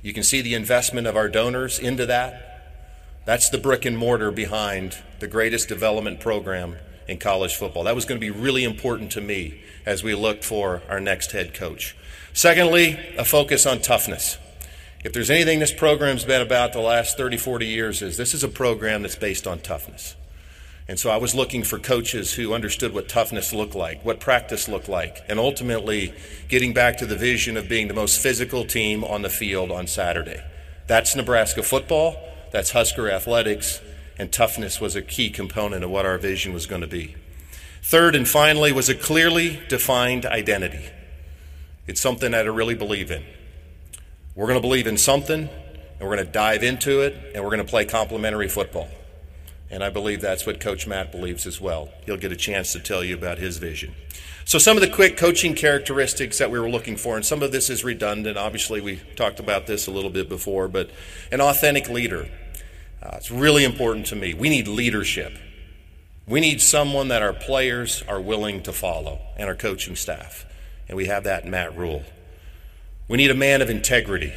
You 0.02 0.12
can 0.12 0.22
see 0.22 0.42
the 0.42 0.54
investment 0.54 1.06
of 1.06 1.16
our 1.16 1.28
donors 1.28 1.78
into 1.78 2.06
that. 2.06 2.54
That's 3.24 3.48
the 3.48 3.58
brick 3.58 3.84
and 3.86 3.96
mortar 3.96 4.30
behind 4.30 4.98
the 5.18 5.26
greatest 5.26 5.68
development 5.68 6.20
program 6.20 6.76
in 7.08 7.18
college 7.18 7.54
football. 7.54 7.84
That 7.84 7.94
was 7.94 8.04
going 8.04 8.20
to 8.20 8.24
be 8.24 8.30
really 8.30 8.64
important 8.64 9.12
to 9.12 9.20
me 9.20 9.60
as 9.86 10.02
we 10.02 10.14
looked 10.14 10.44
for 10.44 10.82
our 10.88 11.00
next 11.00 11.32
head 11.32 11.54
coach. 11.54 11.96
Secondly, 12.32 12.98
a 13.16 13.24
focus 13.24 13.66
on 13.66 13.80
toughness. 13.80 14.38
If 15.04 15.12
there's 15.12 15.30
anything 15.30 15.58
this 15.58 15.72
program's 15.72 16.24
been 16.24 16.40
about 16.40 16.72
the 16.72 16.80
last 16.80 17.16
30, 17.16 17.36
40 17.36 17.66
years 17.66 18.00
is 18.00 18.16
this 18.16 18.32
is 18.32 18.42
a 18.42 18.48
program 18.48 19.02
that's 19.02 19.16
based 19.16 19.46
on 19.46 19.58
toughness. 19.58 20.16
And 20.86 20.98
so 20.98 21.10
I 21.10 21.16
was 21.16 21.34
looking 21.34 21.62
for 21.62 21.78
coaches 21.78 22.34
who 22.34 22.52
understood 22.52 22.92
what 22.92 23.08
toughness 23.08 23.52
looked 23.52 23.74
like, 23.74 24.04
what 24.04 24.20
practice 24.20 24.68
looked 24.68 24.88
like, 24.88 25.18
and 25.28 25.38
ultimately 25.38 26.12
getting 26.48 26.74
back 26.74 26.98
to 26.98 27.06
the 27.06 27.16
vision 27.16 27.56
of 27.56 27.68
being 27.68 27.88
the 27.88 27.94
most 27.94 28.20
physical 28.20 28.64
team 28.64 29.02
on 29.02 29.22
the 29.22 29.30
field 29.30 29.70
on 29.70 29.86
Saturday. 29.86 30.42
That's 30.86 31.16
Nebraska 31.16 31.62
football, 31.62 32.16
that's 32.52 32.72
Husker 32.72 33.10
athletics, 33.10 33.80
and 34.18 34.32
toughness 34.32 34.80
was 34.80 34.96
a 34.96 35.02
key 35.02 35.30
component 35.30 35.84
of 35.84 35.90
what 35.90 36.06
our 36.06 36.18
vision 36.18 36.52
was 36.52 36.66
going 36.66 36.80
to 36.80 36.86
be. 36.86 37.16
Third 37.82 38.14
and 38.16 38.26
finally 38.26 38.72
was 38.72 38.88
a 38.88 38.94
clearly 38.94 39.60
defined 39.68 40.24
identity. 40.24 40.88
It's 41.86 42.00
something 42.00 42.30
that 42.30 42.46
I 42.46 42.48
really 42.48 42.74
believe 42.74 43.10
in. 43.10 43.24
We're 44.34 44.46
going 44.46 44.58
to 44.58 44.66
believe 44.66 44.86
in 44.86 44.96
something, 44.96 45.48
and 45.48 46.00
we're 46.00 46.16
going 46.16 46.26
to 46.26 46.32
dive 46.32 46.62
into 46.62 47.02
it, 47.02 47.14
and 47.34 47.44
we're 47.44 47.50
going 47.50 47.64
to 47.64 47.70
play 47.70 47.84
complementary 47.84 48.48
football. 48.48 48.88
And 49.70 49.82
I 49.82 49.90
believe 49.90 50.20
that's 50.20 50.46
what 50.46 50.60
Coach 50.60 50.86
Matt 50.86 51.12
believes 51.12 51.46
as 51.46 51.60
well. 51.60 51.90
He'll 52.06 52.16
get 52.16 52.32
a 52.32 52.36
chance 52.36 52.72
to 52.72 52.80
tell 52.80 53.04
you 53.04 53.14
about 53.14 53.38
his 53.38 53.58
vision. 53.58 53.94
So, 54.46 54.58
some 54.58 54.76
of 54.76 54.82
the 54.82 54.90
quick 54.90 55.16
coaching 55.16 55.54
characteristics 55.54 56.38
that 56.38 56.50
we 56.50 56.58
were 56.58 56.68
looking 56.68 56.96
for, 56.96 57.16
and 57.16 57.24
some 57.24 57.42
of 57.42 57.50
this 57.50 57.70
is 57.70 57.82
redundant. 57.82 58.36
Obviously, 58.36 58.80
we 58.80 59.00
talked 59.16 59.40
about 59.40 59.66
this 59.66 59.86
a 59.86 59.90
little 59.90 60.10
bit 60.10 60.28
before, 60.28 60.68
but 60.68 60.90
an 61.32 61.40
authentic 61.40 61.88
leader. 61.88 62.28
Uh, 63.04 63.16
it's 63.16 63.30
really 63.30 63.64
important 63.64 64.06
to 64.06 64.16
me. 64.16 64.32
We 64.32 64.48
need 64.48 64.66
leadership. 64.66 65.36
We 66.26 66.40
need 66.40 66.62
someone 66.62 67.08
that 67.08 67.22
our 67.22 67.34
players 67.34 68.02
are 68.08 68.20
willing 68.20 68.62
to 68.62 68.72
follow 68.72 69.20
and 69.36 69.48
our 69.48 69.54
coaching 69.54 69.94
staff. 69.94 70.46
And 70.88 70.96
we 70.96 71.06
have 71.06 71.24
that 71.24 71.44
in 71.44 71.50
Matt 71.50 71.76
Rhule. 71.76 72.02
We 73.08 73.18
need 73.18 73.30
a 73.30 73.34
man 73.34 73.60
of 73.60 73.68
integrity. 73.68 74.32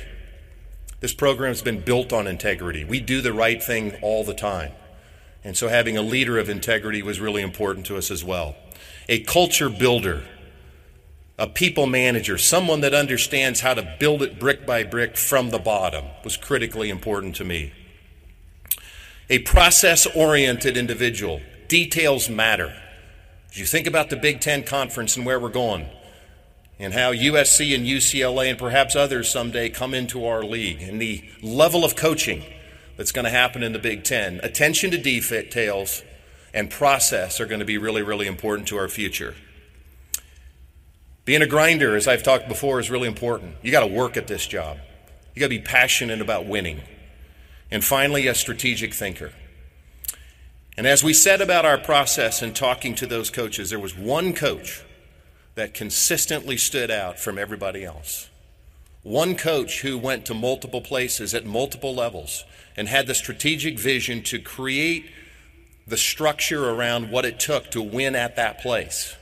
This 1.00 1.14
program 1.14 1.52
has 1.52 1.62
been 1.62 1.80
built 1.80 2.12
on 2.12 2.28
integrity. 2.28 2.84
We 2.84 3.00
do 3.00 3.22
the 3.22 3.32
right 3.32 3.64
thing 3.64 3.96
all 4.02 4.26
the 4.26 4.34
time. 4.34 4.74
And 5.44 5.56
so 5.56 5.70
having 5.70 5.96
a 5.96 6.02
leader 6.02 6.38
of 6.38 6.50
integrity 6.50 7.02
was 7.02 7.22
really 7.22 7.42
important 7.42 7.86
to 7.86 7.96
us 7.96 8.12
as 8.12 8.24
well. 8.24 8.56
A 9.08 9.20
culture 9.22 9.70
builder, 9.70 10.26
a 11.38 11.48
people 11.48 11.86
manager, 11.86 12.38
someone 12.38 12.82
that 12.82 12.94
understands 12.94 13.62
how 13.62 13.74
to 13.76 13.96
build 14.00 14.22
it 14.22 14.40
brick 14.40 14.66
by 14.66 14.84
brick 14.84 15.16
from 15.16 15.52
the 15.52 15.60
bottom 15.60 16.04
was 16.26 16.36
critically 16.36 16.90
important 16.90 17.36
to 17.38 17.46
me. 17.46 17.72
A 19.30 19.40
process 19.40 20.08
oriented 20.16 20.78
individual. 20.78 21.42
Details 21.68 22.30
matter. 22.30 22.74
As 23.52 23.60
you 23.60 23.66
think 23.66 23.86
about 23.86 24.10
the 24.10 24.16
Big 24.16 24.40
Ten 24.40 24.64
Conference 24.64 25.18
and 25.18 25.26
where 25.26 25.38
we're 25.38 25.50
going, 25.50 25.90
and 26.80 26.94
how 26.94 27.12
USC 27.12 27.76
and 27.76 27.86
UCLA 27.86 28.50
and 28.50 28.58
perhaps 28.58 28.96
others 28.96 29.30
someday 29.30 29.70
come 29.70 29.94
into 29.94 30.26
our 30.26 30.44
league, 30.44 30.82
and 30.82 31.02
the 31.02 31.30
level 31.42 31.84
of 31.84 31.98
coaching 31.98 32.42
that's 32.96 33.12
going 33.12 33.26
to 33.26 33.32
happen 33.32 33.64
in 33.64 33.74
the 33.74 33.80
Big 33.80 34.06
Ten, 34.06 34.40
attention 34.44 34.92
to 34.92 34.98
details 34.98 36.04
and 36.54 36.70
process 36.70 37.42
are 37.42 37.46
going 37.46 37.60
to 37.60 37.66
be 37.66 37.78
really, 37.78 38.02
really 38.02 38.28
important 38.28 38.70
to 38.70 38.78
our 38.78 38.88
future. 38.88 39.36
Being 41.26 41.42
a 41.42 41.48
grinder, 41.48 41.98
as 41.98 42.08
I've 42.08 42.24
talked 42.24 42.48
before, 42.48 42.80
is 42.80 42.90
really 42.90 43.10
important. 43.10 43.56
You 43.62 43.74
got 43.74 43.82
to 43.82 43.88
work 43.88 44.16
at 44.16 44.28
this 44.28 44.48
job. 44.48 44.78
You 45.36 45.42
got 45.42 45.48
to 45.48 45.50
be 45.50 45.60
passionate 45.60 46.22
about 46.22 46.46
winning. 46.46 46.82
And 47.70 47.84
finally, 47.84 48.28
a 48.28 48.36
strategic 48.36 48.94
thinker. 48.94 49.34
And 50.78 50.86
as 50.86 51.04
we 51.04 51.14
said 51.14 51.42
about 51.42 51.66
our 51.66 51.78
process 51.78 52.42
in 52.42 52.54
talking 52.54 52.94
to 52.96 53.08
those 53.08 53.30
coaches, 53.30 53.72
there 53.72 53.80
was 53.80 53.98
one 53.98 54.34
coach 54.34 54.84
that 55.56 55.74
consistently 55.74 56.56
stood 56.56 56.92
out 56.92 57.20
from 57.20 57.40
everybody 57.40 57.84
else. 57.84 58.30
One 59.02 59.36
coach 59.36 59.82
who 59.82 59.98
went 59.98 60.26
to 60.26 60.34
multiple 60.34 60.82
places 60.82 61.34
at 61.34 61.46
multiple 61.46 61.96
levels 61.96 62.46
and 62.76 62.88
had 62.88 63.08
the 63.08 63.16
strategic 63.16 63.80
vision 63.80 64.22
to 64.24 64.40
create 64.40 65.10
the 65.88 65.98
structure 65.98 66.70
around 66.70 67.10
what 67.10 67.26
it 67.26 67.40
took 67.40 67.72
to 67.72 67.82
win 67.82 68.16
at 68.16 68.36
that 68.36 68.60
place. 68.60 69.16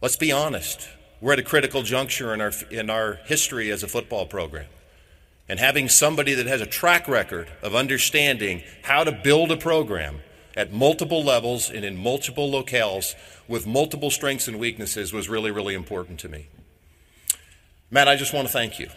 Let's 0.00 0.16
be 0.16 0.32
honest. 0.32 0.88
We're 1.20 1.34
at 1.34 1.38
a 1.38 1.42
critical 1.42 1.82
juncture 1.82 2.32
in 2.32 2.40
our, 2.40 2.52
in 2.70 2.88
our 2.88 3.14
history 3.26 3.70
as 3.70 3.82
a 3.82 3.88
football 3.88 4.24
program. 4.24 4.66
And 5.50 5.58
having 5.58 5.88
somebody 5.88 6.34
that 6.34 6.46
has 6.46 6.60
a 6.60 6.66
track 6.66 7.08
record 7.08 7.50
of 7.60 7.74
understanding 7.74 8.62
how 8.82 9.02
to 9.02 9.10
build 9.10 9.50
a 9.50 9.56
program 9.56 10.20
at 10.56 10.72
multiple 10.72 11.24
levels 11.24 11.70
and 11.70 11.84
in 11.84 11.96
multiple 11.96 12.48
locales 12.48 13.16
with 13.48 13.66
multiple 13.66 14.12
strengths 14.12 14.46
and 14.46 14.60
weaknesses 14.60 15.12
was 15.12 15.28
really, 15.28 15.50
really 15.50 15.74
important 15.74 16.20
to 16.20 16.28
me. 16.28 16.46
Matt, 17.90 18.06
I 18.06 18.14
just 18.14 18.32
want 18.32 18.46
to 18.46 18.52
thank 18.52 18.78
you. 18.78 18.90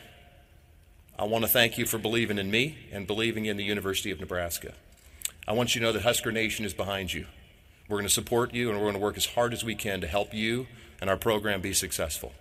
I 1.17 1.23
want 1.23 1.43
to 1.43 1.49
thank 1.49 1.79
you 1.79 1.87
for 1.87 1.97
believing 1.97 2.37
in 2.37 2.51
me 2.51 2.77
and 2.91 3.07
believing 3.07 3.47
in 3.47 3.57
the 3.57 3.63
University 3.63 4.11
of 4.11 4.19
Nebraska. 4.19 4.73
I 5.47 5.53
want 5.53 5.73
you 5.73 5.81
to 5.81 5.87
know 5.87 5.91
that 5.93 6.03
Husker 6.03 6.31
Nation 6.31 6.65
is 6.65 6.73
behind 6.75 7.15
you. 7.15 7.25
We're 7.89 7.97
going 7.97 8.07
to 8.07 8.13
support 8.13 8.53
you 8.53 8.69
and 8.69 8.77
we're 8.77 8.85
going 8.85 8.93
to 8.93 8.99
work 8.99 9.17
as 9.17 9.25
hard 9.25 9.53
as 9.53 9.63
we 9.63 9.73
can 9.73 10.01
to 10.01 10.07
help 10.07 10.35
you 10.35 10.67
and 11.01 11.09
our 11.09 11.17
program 11.17 11.61
be 11.61 11.73
successful. 11.73 12.31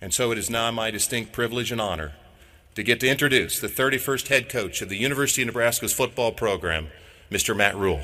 And 0.00 0.14
so 0.14 0.30
it 0.30 0.38
is 0.38 0.48
now 0.48 0.70
my 0.70 0.92
distinct 0.92 1.32
privilege 1.32 1.72
and 1.72 1.80
honor 1.80 2.12
to 2.74 2.82
get 2.82 3.00
to 3.00 3.08
introduce 3.08 3.60
the 3.60 3.68
31st 3.68 4.28
head 4.28 4.48
coach 4.48 4.82
of 4.82 4.88
the 4.88 4.96
University 4.96 5.42
of 5.42 5.46
Nebraska's 5.46 5.92
football 5.92 6.32
program, 6.32 6.88
Mr. 7.30 7.56
Matt 7.56 7.76
Rhule. 7.76 8.00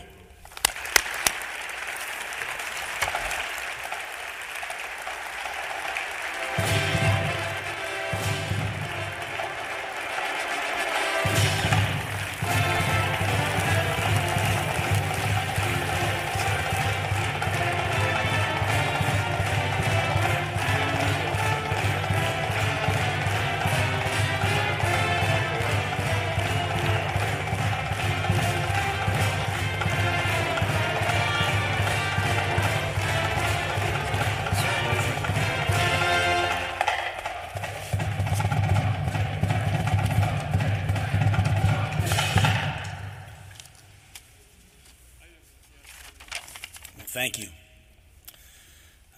Thank 47.21 47.39
you. 47.39 47.49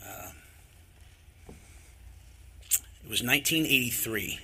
Uh, 0.04 0.32
it 3.04 3.08
was 3.08 3.22
1983. 3.22 4.40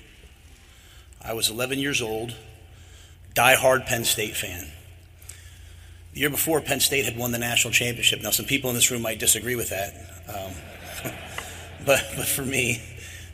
I 1.20 1.32
was 1.32 1.50
11 1.50 1.80
years 1.80 2.00
old, 2.00 2.36
die-hard 3.34 3.84
Penn 3.86 4.04
State 4.04 4.36
fan. 4.36 4.68
The 6.12 6.20
year 6.20 6.30
before, 6.30 6.60
Penn 6.60 6.78
State 6.78 7.04
had 7.04 7.18
won 7.18 7.32
the 7.32 7.38
national 7.38 7.72
championship. 7.72 8.22
Now, 8.22 8.30
some 8.30 8.46
people 8.46 8.70
in 8.70 8.76
this 8.76 8.92
room 8.92 9.02
might 9.02 9.18
disagree 9.18 9.56
with 9.56 9.70
that, 9.70 9.92
um, 10.28 11.12
but 11.84 12.06
but 12.14 12.28
for 12.28 12.42
me, 12.42 12.80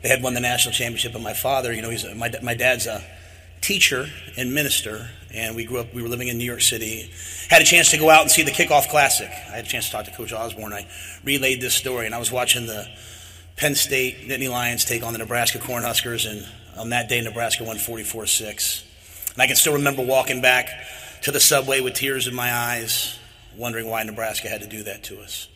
they 0.01 0.09
had 0.09 0.23
won 0.23 0.33
the 0.33 0.39
national 0.39 0.73
championship. 0.73 1.13
And 1.13 1.23
my 1.23 1.35
father, 1.35 1.71
you 1.71 1.83
know, 1.83 1.91
he's 1.91 2.03
my 2.15 2.33
my 2.41 2.55
dad's 2.55 2.87
a 2.87 3.03
teacher 3.65 4.07
and 4.37 4.53
minister, 4.53 5.09
and 5.33 5.55
we 5.55 5.65
grew 5.65 5.79
up. 5.79 5.91
We 5.91 6.03
were 6.03 6.07
living 6.07 6.27
in 6.27 6.37
New 6.37 6.45
York 6.45 6.61
City. 6.61 7.09
Had 7.49 7.63
a 7.63 7.65
chance 7.65 7.89
to 7.91 7.97
go 7.97 8.11
out 8.11 8.21
and 8.21 8.29
see 8.29 8.43
the 8.43 8.51
kickoff 8.51 8.89
classic. 8.89 9.27
I 9.27 9.55
had 9.55 9.65
a 9.65 9.67
chance 9.67 9.87
to 9.87 9.91
talk 9.91 10.05
to 10.05 10.11
Coach 10.11 10.31
Osborne. 10.31 10.71
I 10.71 10.85
relayed 11.23 11.61
this 11.61 11.73
story, 11.73 12.05
and 12.05 12.13
I 12.13 12.19
was 12.19 12.31
watching 12.31 12.67
the 12.67 12.87
Penn 13.55 13.73
State 13.73 14.27
Nittany 14.27 14.51
Lions 14.51 14.85
take 14.85 15.03
on 15.03 15.13
the 15.13 15.19
Nebraska 15.19 15.57
Cornhuskers, 15.57 16.29
and 16.29 16.45
on 16.77 16.89
that 16.89 17.09
day, 17.09 17.21
Nebraska 17.21 17.63
won 17.63 17.77
44-6. 17.77 18.83
And 19.33 19.41
I 19.41 19.47
can 19.47 19.55
still 19.55 19.73
remember 19.73 20.05
walking 20.05 20.41
back 20.41 20.69
to 21.23 21.31
the 21.31 21.39
subway 21.39 21.81
with 21.81 21.95
tears 21.95 22.27
in 22.27 22.35
my 22.35 22.53
eyes, 22.53 23.17
wondering 23.57 23.89
why 23.89 24.03
Nebraska 24.03 24.47
had 24.47 24.61
to 24.61 24.67
do 24.67 24.83
that 24.83 25.03
to 25.05 25.19
us. 25.21 25.47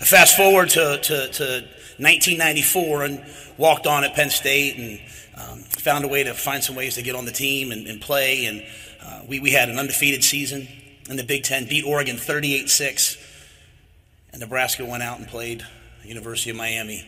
Fast 0.00 0.34
forward 0.36 0.70
to, 0.70 0.98
to, 1.02 1.28
to 1.28 1.44
1994 1.98 3.02
and 3.02 3.24
walked 3.58 3.86
on 3.86 4.04
at 4.04 4.14
Penn 4.14 4.30
State 4.30 4.78
and 4.78 5.00
um, 5.38 5.60
found 5.60 6.04
a 6.04 6.08
way 6.08 6.24
to 6.24 6.34
find 6.34 6.62
some 6.62 6.74
ways 6.74 6.96
to 6.96 7.02
get 7.02 7.14
on 7.14 7.24
the 7.24 7.32
team 7.32 7.72
and, 7.72 7.86
and 7.86 8.00
play. 8.00 8.46
And 8.46 8.64
uh, 9.02 9.22
we, 9.28 9.40
we 9.40 9.52
had 9.52 9.68
an 9.68 9.78
undefeated 9.78 10.24
season 10.24 10.68
in 11.08 11.16
the 11.16 11.24
Big 11.24 11.44
Ten, 11.44 11.66
beat 11.66 11.84
Oregon 11.84 12.16
38 12.16 12.68
6. 12.68 13.16
And 14.32 14.40
Nebraska 14.40 14.84
went 14.84 15.02
out 15.02 15.18
and 15.18 15.28
played 15.28 15.64
University 16.04 16.50
of 16.50 16.56
Miami 16.56 17.04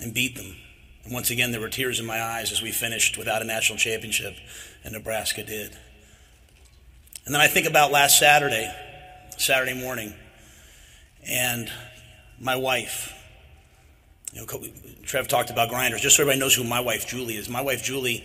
and 0.00 0.12
beat 0.12 0.36
them. 0.36 0.56
And 1.04 1.12
once 1.12 1.30
again, 1.30 1.52
there 1.52 1.60
were 1.60 1.68
tears 1.68 2.00
in 2.00 2.06
my 2.06 2.20
eyes 2.20 2.50
as 2.50 2.60
we 2.60 2.72
finished 2.72 3.16
without 3.16 3.42
a 3.42 3.44
national 3.44 3.78
championship, 3.78 4.34
and 4.82 4.92
Nebraska 4.92 5.44
did. 5.44 5.76
And 7.24 7.34
then 7.34 7.40
I 7.40 7.46
think 7.46 7.66
about 7.66 7.92
last 7.92 8.18
Saturday, 8.18 8.72
Saturday 9.36 9.74
morning, 9.74 10.14
and 11.26 11.70
my 12.40 12.56
wife. 12.56 13.12
You 14.36 14.42
know, 14.42 14.58
Trev 15.02 15.28
talked 15.28 15.48
about 15.48 15.70
grinders. 15.70 16.02
Just 16.02 16.16
so 16.16 16.22
everybody 16.22 16.40
knows 16.40 16.54
who 16.54 16.62
my 16.62 16.80
wife 16.80 17.06
Julie 17.06 17.36
is. 17.36 17.48
My 17.48 17.62
wife 17.62 17.82
Julie 17.82 18.22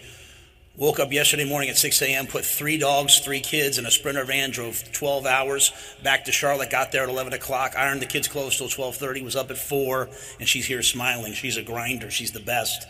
woke 0.76 1.00
up 1.00 1.14
yesterday 1.14 1.46
morning 1.46 1.70
at 1.70 1.78
6 1.78 2.02
a.m., 2.02 2.28
put 2.28 2.44
three 2.44 2.78
dogs, 2.78 3.20
three 3.20 3.40
kids 3.40 3.78
in 3.78 3.86
a 3.86 3.92
Sprinter 3.92 4.26
van, 4.26 4.52
drove 4.52 4.92
12 4.92 5.26
hours 5.26 5.72
back 6.04 6.26
to 6.26 6.34
Charlotte, 6.34 6.70
got 6.70 6.92
there 6.92 7.04
at 7.04 7.10
11 7.10 7.32
o'clock, 7.32 7.76
ironed 7.78 8.02
the 8.02 8.06
kids' 8.06 8.28
clothes 8.28 8.58
till 8.58 8.68
12:30, 8.68 9.24
was 9.24 9.38
up 9.38 9.52
at 9.52 9.58
four, 9.58 10.10
and 10.38 10.50
she's 10.50 10.66
here 10.66 10.82
smiling. 10.82 11.32
She's 11.32 11.56
a 11.56 11.64
grinder. 11.64 12.12
She's 12.12 12.34
the 12.34 12.42
best. 12.42 12.86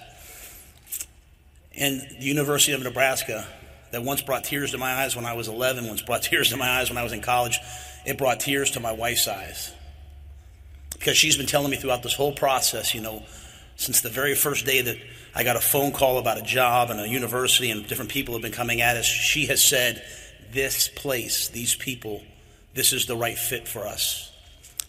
And 1.77 2.01
the 2.01 2.25
University 2.25 2.73
of 2.73 2.81
Nebraska, 2.81 3.45
that 3.91 4.01
once 4.01 4.23
brought 4.23 4.45
tears 4.45 4.71
to 4.71 4.79
my 4.79 4.93
eyes 5.03 5.15
when 5.15 5.25
I 5.25 5.33
was 5.33 5.47
11, 5.47 5.87
once 5.87 6.01
brought 6.01 6.23
tears 6.23 6.49
to 6.49 6.57
my 6.57 6.79
eyes 6.79 6.89
when 6.89 6.97
I 6.97 7.03
was 7.03 7.13
in 7.13 7.21
college, 7.21 7.59
it 8.03 8.17
brought 8.17 8.39
tears 8.39 8.71
to 8.71 8.79
my 8.79 8.93
wife's 8.93 9.27
eyes 9.27 9.75
because 11.01 11.17
she's 11.17 11.35
been 11.35 11.47
telling 11.47 11.71
me 11.71 11.77
throughout 11.77 12.03
this 12.03 12.13
whole 12.13 12.31
process, 12.31 12.93
you 12.93 13.01
know, 13.01 13.23
since 13.75 14.01
the 14.01 14.09
very 14.09 14.35
first 14.35 14.67
day 14.67 14.81
that 14.81 14.97
I 15.33 15.43
got 15.43 15.55
a 15.55 15.59
phone 15.59 15.93
call 15.93 16.19
about 16.19 16.37
a 16.37 16.43
job 16.43 16.91
and 16.91 16.99
a 16.99 17.07
university 17.07 17.71
and 17.71 17.87
different 17.87 18.11
people 18.11 18.35
have 18.35 18.43
been 18.43 18.51
coming 18.51 18.81
at 18.81 18.97
us, 18.97 19.05
she 19.07 19.47
has 19.47 19.63
said, 19.63 20.03
This 20.51 20.89
place, 20.89 21.47
these 21.49 21.73
people, 21.73 22.21
this 22.75 22.93
is 22.93 23.07
the 23.07 23.15
right 23.15 23.35
fit 23.35 23.67
for 23.67 23.87
us. 23.87 24.31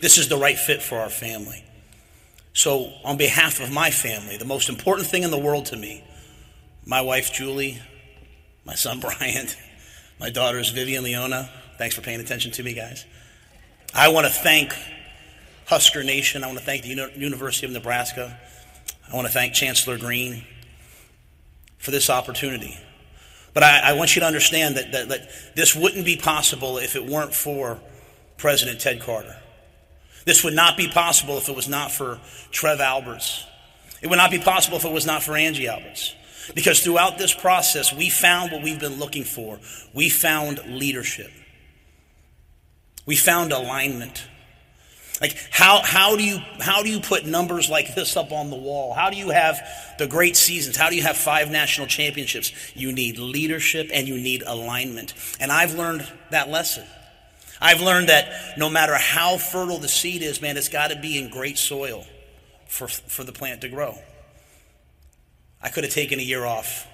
This 0.01 0.19
is 0.19 0.29
the 0.29 0.37
right 0.37 0.59
fit 0.59 0.83
for 0.83 0.99
our 0.99 1.09
family. 1.09 1.65
So, 2.53 2.93
on 3.05 3.17
behalf 3.17 3.61
of 3.61 3.73
my 3.73 3.91
family, 3.91 4.37
the 4.37 4.45
most 4.45 4.69
important 4.69 5.09
thing 5.09 5.23
in 5.23 5.31
the 5.31 5.39
world 5.39 5.65
to 5.67 5.77
me, 5.79 6.05
my 6.85 7.01
wife 7.01 7.33
Julie, 7.33 7.81
my 8.67 8.75
son 8.75 9.01
Brian, 9.19 9.47
my 10.21 10.29
daughters 10.29 10.69
Vivian 10.69 11.05
Leona, 11.05 11.49
thanks 11.79 11.95
for 11.95 12.03
paying 12.03 12.21
attention 12.21 12.51
to 12.53 12.63
me, 12.63 12.75
guys. 12.75 13.07
I 13.95 14.09
want 14.09 14.27
to 14.27 14.33
thank 14.33 14.75
Husker 15.73 16.05
Nation. 16.05 16.45
I 16.45 16.49
want 16.49 16.59
to 16.59 16.65
thank 16.67 16.83
the 16.83 16.91
University 17.17 17.65
of 17.65 17.73
Nebraska. 17.73 18.39
I 19.11 19.17
want 19.17 19.27
to 19.27 19.33
thank 19.33 19.55
Chancellor 19.55 19.97
Green 19.97 20.45
for 21.79 21.91
this 21.91 22.11
opportunity. 22.11 22.77
But 23.55 23.63
I, 23.63 23.79
I 23.79 23.93
want 23.95 24.15
you 24.15 24.21
to 24.21 24.27
understand 24.27 24.77
that, 24.77 24.93
that, 24.93 25.09
that 25.09 25.31
this 25.57 25.75
wouldn't 25.75 26.05
be 26.05 26.19
possible 26.19 26.77
if 26.77 26.95
it 26.95 27.07
weren't 27.07 27.33
for 27.33 27.81
President 28.37 28.83
Ted 28.83 29.01
Carter. 29.01 29.35
This 30.27 30.45
would 30.45 30.53
not 30.53 30.77
be 30.77 30.89
possible 30.89 31.39
if 31.39 31.49
it 31.49 31.57
was 31.57 31.71
not 31.71 31.91
for 31.91 32.21
Trev 32.51 32.83
Alberts. 32.83 33.47
It 34.03 34.09
would 34.09 34.19
not 34.19 34.31
be 34.31 34.41
possible 34.41 34.77
if 34.77 34.85
it 34.85 34.93
was 34.93 35.07
not 35.07 35.23
for 35.23 35.35
Angie 35.35 35.69
Alberts. 35.69 36.15
Because 36.55 36.81
throughout 36.81 37.17
this 37.17 37.33
process, 37.33 37.95
we 37.95 38.11
found 38.11 38.53
what 38.53 38.63
we've 38.63 38.79
been 38.79 38.99
looking 38.99 39.25
for. 39.25 39.59
We 39.95 40.11
found 40.11 40.61
leadership. 40.67 41.31
We 43.07 43.17
found 43.17 43.53
alignment. 43.53 44.27
Like 45.23 45.39
how, 45.53 45.81
how 45.83 46.17
do 46.17 46.25
you 46.25 46.39
how 46.59 46.83
do 46.83 46.91
you 46.91 46.99
put 46.99 47.25
numbers 47.25 47.71
like 47.71 47.95
this 47.95 48.17
up 48.17 48.33
on 48.33 48.51
the 48.51 48.57
wall? 48.57 48.93
How 48.93 49.09
do 49.09 49.17
you 49.17 49.31
have 49.31 49.57
the 49.97 50.09
great 50.09 50.37
seasons? 50.37 50.77
How 50.77 50.91
do 50.91 50.97
you 50.97 51.03
have 51.03 51.17
five 51.17 51.49
national 51.49 51.87
championships? 51.87 52.53
You 52.75 52.91
need 52.91 53.19
leadership 53.19 53.89
and 53.93 54.09
you 54.09 54.17
need 54.19 54.43
alignment. 54.43 55.15
And 55.39 55.53
I've 55.53 55.75
learned 55.75 56.05
that 56.33 56.49
lesson. 56.49 56.85
I've 57.61 57.81
learned 57.81 58.09
that 58.09 58.59
no 58.59 58.69
matter 58.69 58.97
how 58.97 59.37
fertile 59.37 59.79
the 59.79 59.87
seed 59.87 60.23
is, 60.23 60.43
man, 60.43 60.57
it's 60.57 60.69
got 60.69 60.89
to 60.89 60.97
be 60.97 61.17
in 61.17 61.31
great 61.31 61.57
soil 61.57 62.05
for, 62.67 62.89
for 62.89 63.23
the 63.23 63.33
plant 63.33 63.61
to 63.61 63.69
grow. 63.69 63.97
I 65.63 65.69
could 65.69 65.85
have 65.85 65.93
taken 65.93 66.19
a 66.19 66.23
year 66.23 66.45
off. 66.45 66.89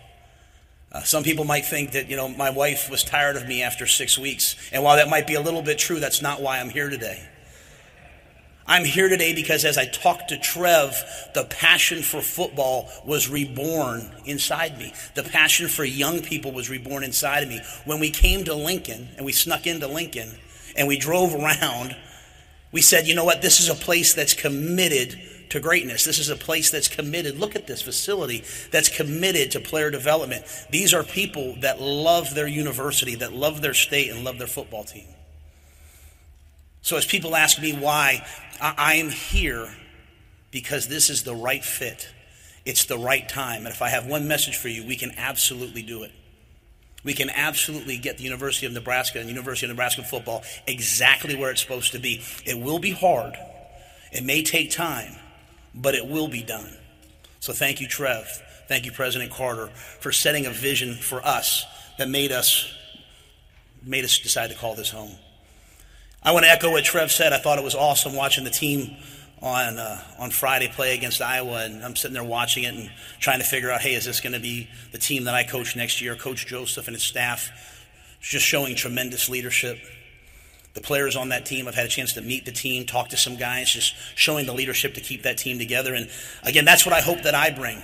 Uh, 0.92 1.02
some 1.02 1.22
people 1.22 1.46
might 1.46 1.64
think 1.64 1.92
that, 1.92 2.10
you 2.10 2.16
know, 2.16 2.28
my 2.28 2.50
wife 2.50 2.90
was 2.90 3.02
tired 3.02 3.36
of 3.36 3.48
me 3.48 3.62
after 3.62 3.86
six 3.86 4.18
weeks. 4.18 4.54
And 4.70 4.84
while 4.84 4.96
that 4.96 5.08
might 5.08 5.26
be 5.26 5.34
a 5.34 5.40
little 5.40 5.62
bit 5.62 5.78
true, 5.78 5.98
that's 5.98 6.20
not 6.20 6.42
why 6.42 6.60
I'm 6.60 6.68
here 6.68 6.90
today. 6.90 7.26
I'm 8.70 8.84
here 8.84 9.08
today 9.08 9.34
because 9.34 9.64
as 9.64 9.78
I 9.78 9.86
talked 9.86 10.28
to 10.28 10.36
Trev, 10.36 10.94
the 11.32 11.44
passion 11.44 12.02
for 12.02 12.20
football 12.20 12.90
was 13.06 13.30
reborn 13.30 14.12
inside 14.26 14.78
me. 14.78 14.92
The 15.14 15.22
passion 15.22 15.68
for 15.68 15.84
young 15.84 16.20
people 16.20 16.52
was 16.52 16.68
reborn 16.68 17.02
inside 17.02 17.42
of 17.42 17.48
me. 17.48 17.62
When 17.86 17.98
we 17.98 18.10
came 18.10 18.44
to 18.44 18.54
Lincoln 18.54 19.08
and 19.16 19.24
we 19.24 19.32
snuck 19.32 19.66
into 19.66 19.88
Lincoln 19.88 20.36
and 20.76 20.86
we 20.86 20.98
drove 20.98 21.34
around, 21.34 21.96
we 22.70 22.82
said, 22.82 23.06
you 23.06 23.14
know 23.14 23.24
what? 23.24 23.40
This 23.40 23.58
is 23.58 23.70
a 23.70 23.74
place 23.74 24.12
that's 24.12 24.34
committed 24.34 25.18
to 25.48 25.60
greatness. 25.60 26.04
This 26.04 26.18
is 26.18 26.28
a 26.28 26.36
place 26.36 26.70
that's 26.70 26.88
committed. 26.88 27.38
Look 27.38 27.56
at 27.56 27.66
this 27.66 27.80
facility 27.80 28.44
that's 28.70 28.94
committed 28.94 29.50
to 29.52 29.60
player 29.60 29.90
development. 29.90 30.44
These 30.70 30.92
are 30.92 31.02
people 31.02 31.56
that 31.62 31.80
love 31.80 32.34
their 32.34 32.46
university, 32.46 33.14
that 33.14 33.32
love 33.32 33.62
their 33.62 33.72
state, 33.72 34.10
and 34.10 34.24
love 34.24 34.36
their 34.36 34.46
football 34.46 34.84
team. 34.84 35.06
So 36.82 36.96
as 36.96 37.04
people 37.04 37.36
ask 37.36 37.60
me 37.60 37.72
why, 37.72 38.24
I 38.60 38.94
am 38.94 39.10
here 39.10 39.68
because 40.50 40.88
this 40.88 41.10
is 41.10 41.22
the 41.22 41.34
right 41.34 41.64
fit. 41.64 42.08
It's 42.64 42.84
the 42.84 42.98
right 42.98 43.28
time. 43.28 43.66
And 43.66 43.74
if 43.74 43.82
I 43.82 43.88
have 43.88 44.06
one 44.06 44.28
message 44.28 44.56
for 44.56 44.68
you, 44.68 44.86
we 44.86 44.96
can 44.96 45.12
absolutely 45.16 45.82
do 45.82 46.02
it. 46.02 46.12
We 47.04 47.14
can 47.14 47.30
absolutely 47.30 47.96
get 47.96 48.18
the 48.18 48.24
University 48.24 48.66
of 48.66 48.72
Nebraska 48.72 49.20
and 49.20 49.28
University 49.28 49.66
of 49.66 49.70
Nebraska 49.70 50.02
football 50.02 50.42
exactly 50.66 51.36
where 51.36 51.50
it's 51.50 51.62
supposed 51.62 51.92
to 51.92 51.98
be. 51.98 52.22
It 52.44 52.58
will 52.58 52.78
be 52.78 52.90
hard. 52.90 53.34
It 54.12 54.24
may 54.24 54.42
take 54.42 54.70
time, 54.70 55.14
but 55.74 55.94
it 55.94 56.06
will 56.06 56.28
be 56.28 56.42
done. 56.42 56.76
So 57.40 57.52
thank 57.52 57.80
you, 57.80 57.86
Trev. 57.86 58.26
Thank 58.66 58.84
you, 58.84 58.92
President 58.92 59.30
Carter, 59.30 59.68
for 60.00 60.12
setting 60.12 60.44
a 60.44 60.50
vision 60.50 60.94
for 60.94 61.24
us 61.24 61.64
that 61.98 62.08
made 62.08 62.32
us 62.32 62.72
made 63.82 64.04
us 64.04 64.18
decide 64.18 64.50
to 64.50 64.56
call 64.56 64.74
this 64.74 64.90
home. 64.90 65.12
I 66.28 66.32
want 66.32 66.44
to 66.44 66.52
echo 66.52 66.70
what 66.70 66.84
Trev 66.84 67.10
said. 67.10 67.32
I 67.32 67.38
thought 67.38 67.56
it 67.56 67.64
was 67.64 67.74
awesome 67.74 68.14
watching 68.14 68.44
the 68.44 68.50
team 68.50 68.94
on 69.40 69.78
uh, 69.78 69.98
on 70.18 70.30
Friday 70.30 70.68
play 70.68 70.94
against 70.94 71.22
Iowa, 71.22 71.64
and 71.64 71.82
I'm 71.82 71.96
sitting 71.96 72.12
there 72.12 72.22
watching 72.22 72.64
it 72.64 72.74
and 72.74 72.90
trying 73.18 73.38
to 73.38 73.46
figure 73.46 73.70
out, 73.70 73.80
hey, 73.80 73.94
is 73.94 74.04
this 74.04 74.20
going 74.20 74.34
to 74.34 74.38
be 74.38 74.68
the 74.92 74.98
team 74.98 75.24
that 75.24 75.34
I 75.34 75.42
coach 75.42 75.74
next 75.74 76.02
year? 76.02 76.14
Coach 76.16 76.46
Joseph 76.46 76.86
and 76.86 76.94
his 76.94 77.02
staff 77.02 77.50
just 78.20 78.44
showing 78.44 78.76
tremendous 78.76 79.30
leadership. 79.30 79.78
The 80.74 80.82
players 80.82 81.16
on 81.16 81.30
that 81.30 81.46
team, 81.46 81.66
I've 81.66 81.74
had 81.74 81.86
a 81.86 81.88
chance 81.88 82.12
to 82.12 82.20
meet 82.20 82.44
the 82.44 82.52
team, 82.52 82.84
talk 82.84 83.08
to 83.08 83.16
some 83.16 83.36
guys, 83.36 83.70
just 83.70 83.94
showing 84.14 84.44
the 84.44 84.52
leadership 84.52 84.92
to 84.96 85.00
keep 85.00 85.22
that 85.22 85.38
team 85.38 85.58
together. 85.58 85.94
And 85.94 86.10
again, 86.42 86.66
that's 86.66 86.84
what 86.84 86.94
I 86.94 87.00
hope 87.00 87.22
that 87.22 87.34
I 87.34 87.52
bring. 87.52 87.82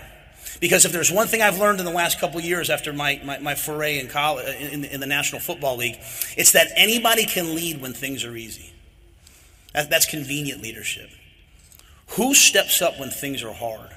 Because 0.65 0.87
if 0.87 0.93
there's 0.93 1.13
one 1.13 1.27
thing 1.27 1.43
I've 1.43 1.59
learned 1.59 1.81
in 1.81 1.85
the 1.85 1.93
last 1.93 2.19
couple 2.19 2.41
years 2.41 2.71
after 2.71 2.91
my, 2.95 3.21
my, 3.23 3.39
my 3.39 3.55
foray 3.55 3.99
in, 3.99 4.09
college, 4.09 4.47
in, 4.47 4.87
in, 4.87 4.99
the 4.99 5.07
National 5.07 5.39
Football 5.39 5.77
League, 5.77 5.99
it's 6.39 6.53
that 6.53 6.69
anybody 6.75 7.27
can 7.27 7.55
lead 7.55 7.83
when 7.83 7.93
things 7.93 8.25
are 8.25 8.35
easy. 8.35 8.73
That, 9.75 9.91
that's 9.91 10.07
convenient 10.07 10.63
leadership. 10.63 11.11
Who 12.13 12.33
steps 12.33 12.81
up 12.81 12.99
when 12.99 13.11
things 13.11 13.43
are 13.43 13.53
hard? 13.53 13.91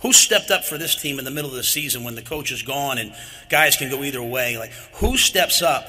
Who 0.00 0.12
stepped 0.12 0.50
up 0.50 0.64
for 0.64 0.76
this 0.76 0.96
team 0.96 1.20
in 1.20 1.24
the 1.24 1.30
middle 1.30 1.50
of 1.50 1.56
the 1.56 1.62
season 1.62 2.02
when 2.02 2.16
the 2.16 2.22
coach 2.22 2.50
is 2.50 2.62
gone 2.62 2.98
and 2.98 3.14
guys 3.48 3.76
can 3.76 3.88
go 3.88 4.02
either 4.02 4.20
way? 4.20 4.58
Like, 4.58 4.72
who 4.94 5.16
steps 5.16 5.62
up 5.62 5.86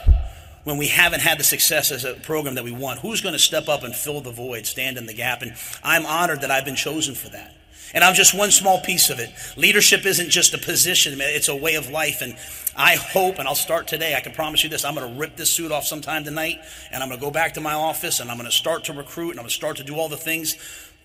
when 0.64 0.78
we 0.78 0.90
haven't 0.90 1.22
had 1.22 1.40
the 1.40 1.44
success 1.44 1.92
as 1.92 2.06
a 2.06 2.14
program 2.14 2.54
that 2.54 2.64
we 2.64 2.72
want? 2.72 3.00
Who's 3.00 3.22
going 3.22 3.34
to 3.34 3.40
step 3.40 3.68
up 3.68 3.82
and 3.82 3.96
fill 3.96 4.22
the 4.22 4.32
void, 4.32 4.68
stand 4.68 5.00
in 5.00 5.08
the 5.08 5.16
gap? 5.16 5.42
And 5.42 5.56
I'm 5.84 6.06
honored 6.06 6.42
that 6.42 6.52
I've 6.52 6.66
been 6.66 6.76
chosen 6.76 7.16
for 7.16 7.30
that. 7.30 7.56
And 7.94 8.04
I'm 8.04 8.14
just 8.14 8.34
one 8.34 8.52
small 8.52 8.80
piece 8.82 9.10
of 9.10 9.20
it. 9.20 9.32
Leadership 9.58 10.06
isn't 10.06 10.30
just 10.30 10.54
a 10.54 10.58
position, 10.58 11.20
it's 11.20 11.48
a 11.48 11.56
way 11.56 11.76
of 11.76 11.90
life. 11.90 12.22
And 12.22 12.38
I 12.76 12.96
hope, 12.96 13.40
and 13.40 13.48
I'll 13.48 13.56
start 13.56 13.88
today, 13.88 14.16
I 14.16 14.22
can 14.22 14.32
promise 14.32 14.64
you 14.64 14.70
this 14.70 14.86
I'm 14.86 14.96
going 14.96 15.12
to 15.12 15.20
rip 15.20 15.36
this 15.36 15.52
suit 15.52 15.72
off 15.72 15.86
sometime 15.86 16.24
tonight, 16.24 16.60
and 16.92 17.02
I'm 17.02 17.10
going 17.10 17.20
to 17.20 17.26
go 17.26 17.32
back 17.32 17.56
to 17.56 17.62
my 17.62 17.74
office, 17.74 18.20
and 18.20 18.30
I'm 18.30 18.38
going 18.38 18.50
to 18.50 18.56
start 18.56 18.86
to 18.86 18.94
recruit, 18.94 19.32
and 19.32 19.40
I'm 19.40 19.44
going 19.44 19.50
to 19.50 19.56
start 19.56 19.78
to 19.78 19.84
do 19.84 19.96
all 19.96 20.10
the 20.10 20.18
things. 20.18 20.56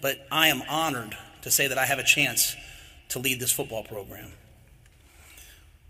But 0.00 0.26
I 0.30 0.48
am 0.48 0.62
honored 0.68 1.16
to 1.42 1.50
say 1.50 1.66
that 1.66 1.78
I 1.78 1.86
have 1.86 1.98
a 1.98 2.04
chance 2.04 2.56
to 3.10 3.18
lead 3.18 3.40
this 3.40 3.52
football 3.52 3.82
program. 3.82 4.32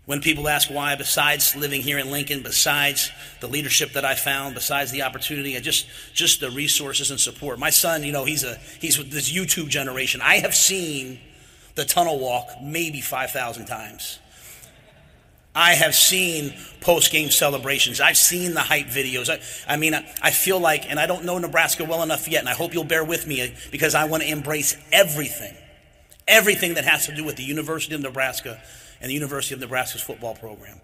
When 0.05 0.21
people 0.21 0.47
ask 0.47 0.69
why, 0.69 0.95
besides 0.95 1.55
living 1.55 1.81
here 1.81 1.97
in 1.97 2.11
Lincoln, 2.11 2.43
besides 2.43 3.11
the 3.39 3.47
leadership 3.47 3.93
that 3.93 4.05
I 4.05 4.13
found, 4.13 4.53
besides 4.53 4.91
the 4.91 5.01
opportunity, 5.01 5.59
just 5.61 5.87
just 6.13 6.39
the 6.39 6.51
resources 6.51 7.09
and 7.09 7.19
support. 7.19 7.57
My 7.57 7.71
son, 7.71 8.03
you 8.03 8.11
know, 8.11 8.23
he's 8.23 8.43
a 8.43 8.55
he's 8.79 8.99
with 8.99 9.09
this 9.09 9.31
YouTube 9.31 9.67
generation. 9.67 10.21
I 10.21 10.35
have 10.35 10.53
seen 10.53 11.19
the 11.73 11.85
tunnel 11.85 12.19
walk 12.19 12.47
maybe 12.61 13.01
five 13.01 13.31
thousand 13.31 13.65
times. 13.65 14.19
I 15.55 15.73
have 15.73 15.95
seen 15.95 16.53
post 16.81 17.11
game 17.11 17.31
celebrations. 17.31 17.99
I've 18.01 18.17
seen 18.17 18.53
the 18.53 18.59
hype 18.59 18.87
videos. 18.87 19.29
I, 19.29 19.73
I 19.73 19.77
mean, 19.77 19.95
I, 19.95 20.05
I, 20.21 20.31
feel 20.31 20.59
like, 20.59 20.89
and 20.89 20.99
I 20.99 21.07
don't 21.07 21.23
know 21.23 21.37
Nebraska 21.37 21.85
well 21.85 22.03
enough 22.03 22.27
yet, 22.27 22.41
and 22.41 22.49
I 22.49 22.53
hope 22.53 22.73
you'll 22.73 22.83
bear 22.83 23.05
with 23.05 23.25
me 23.25 23.55
because 23.71 23.95
I 23.95 24.03
want 24.03 24.21
to 24.23 24.29
embrace 24.29 24.75
everything, 24.91 25.55
everything 26.27 26.73
that 26.73 26.83
has 26.83 27.05
to 27.05 27.15
do 27.15 27.23
with 27.23 27.37
the 27.37 27.43
University 27.43 27.95
of 27.95 28.01
Nebraska 28.01 28.61
and 29.01 29.09
the 29.09 29.13
University 29.13 29.53
of 29.53 29.61
Nebraska's 29.61 30.01
football 30.01 30.35
program. 30.35 30.79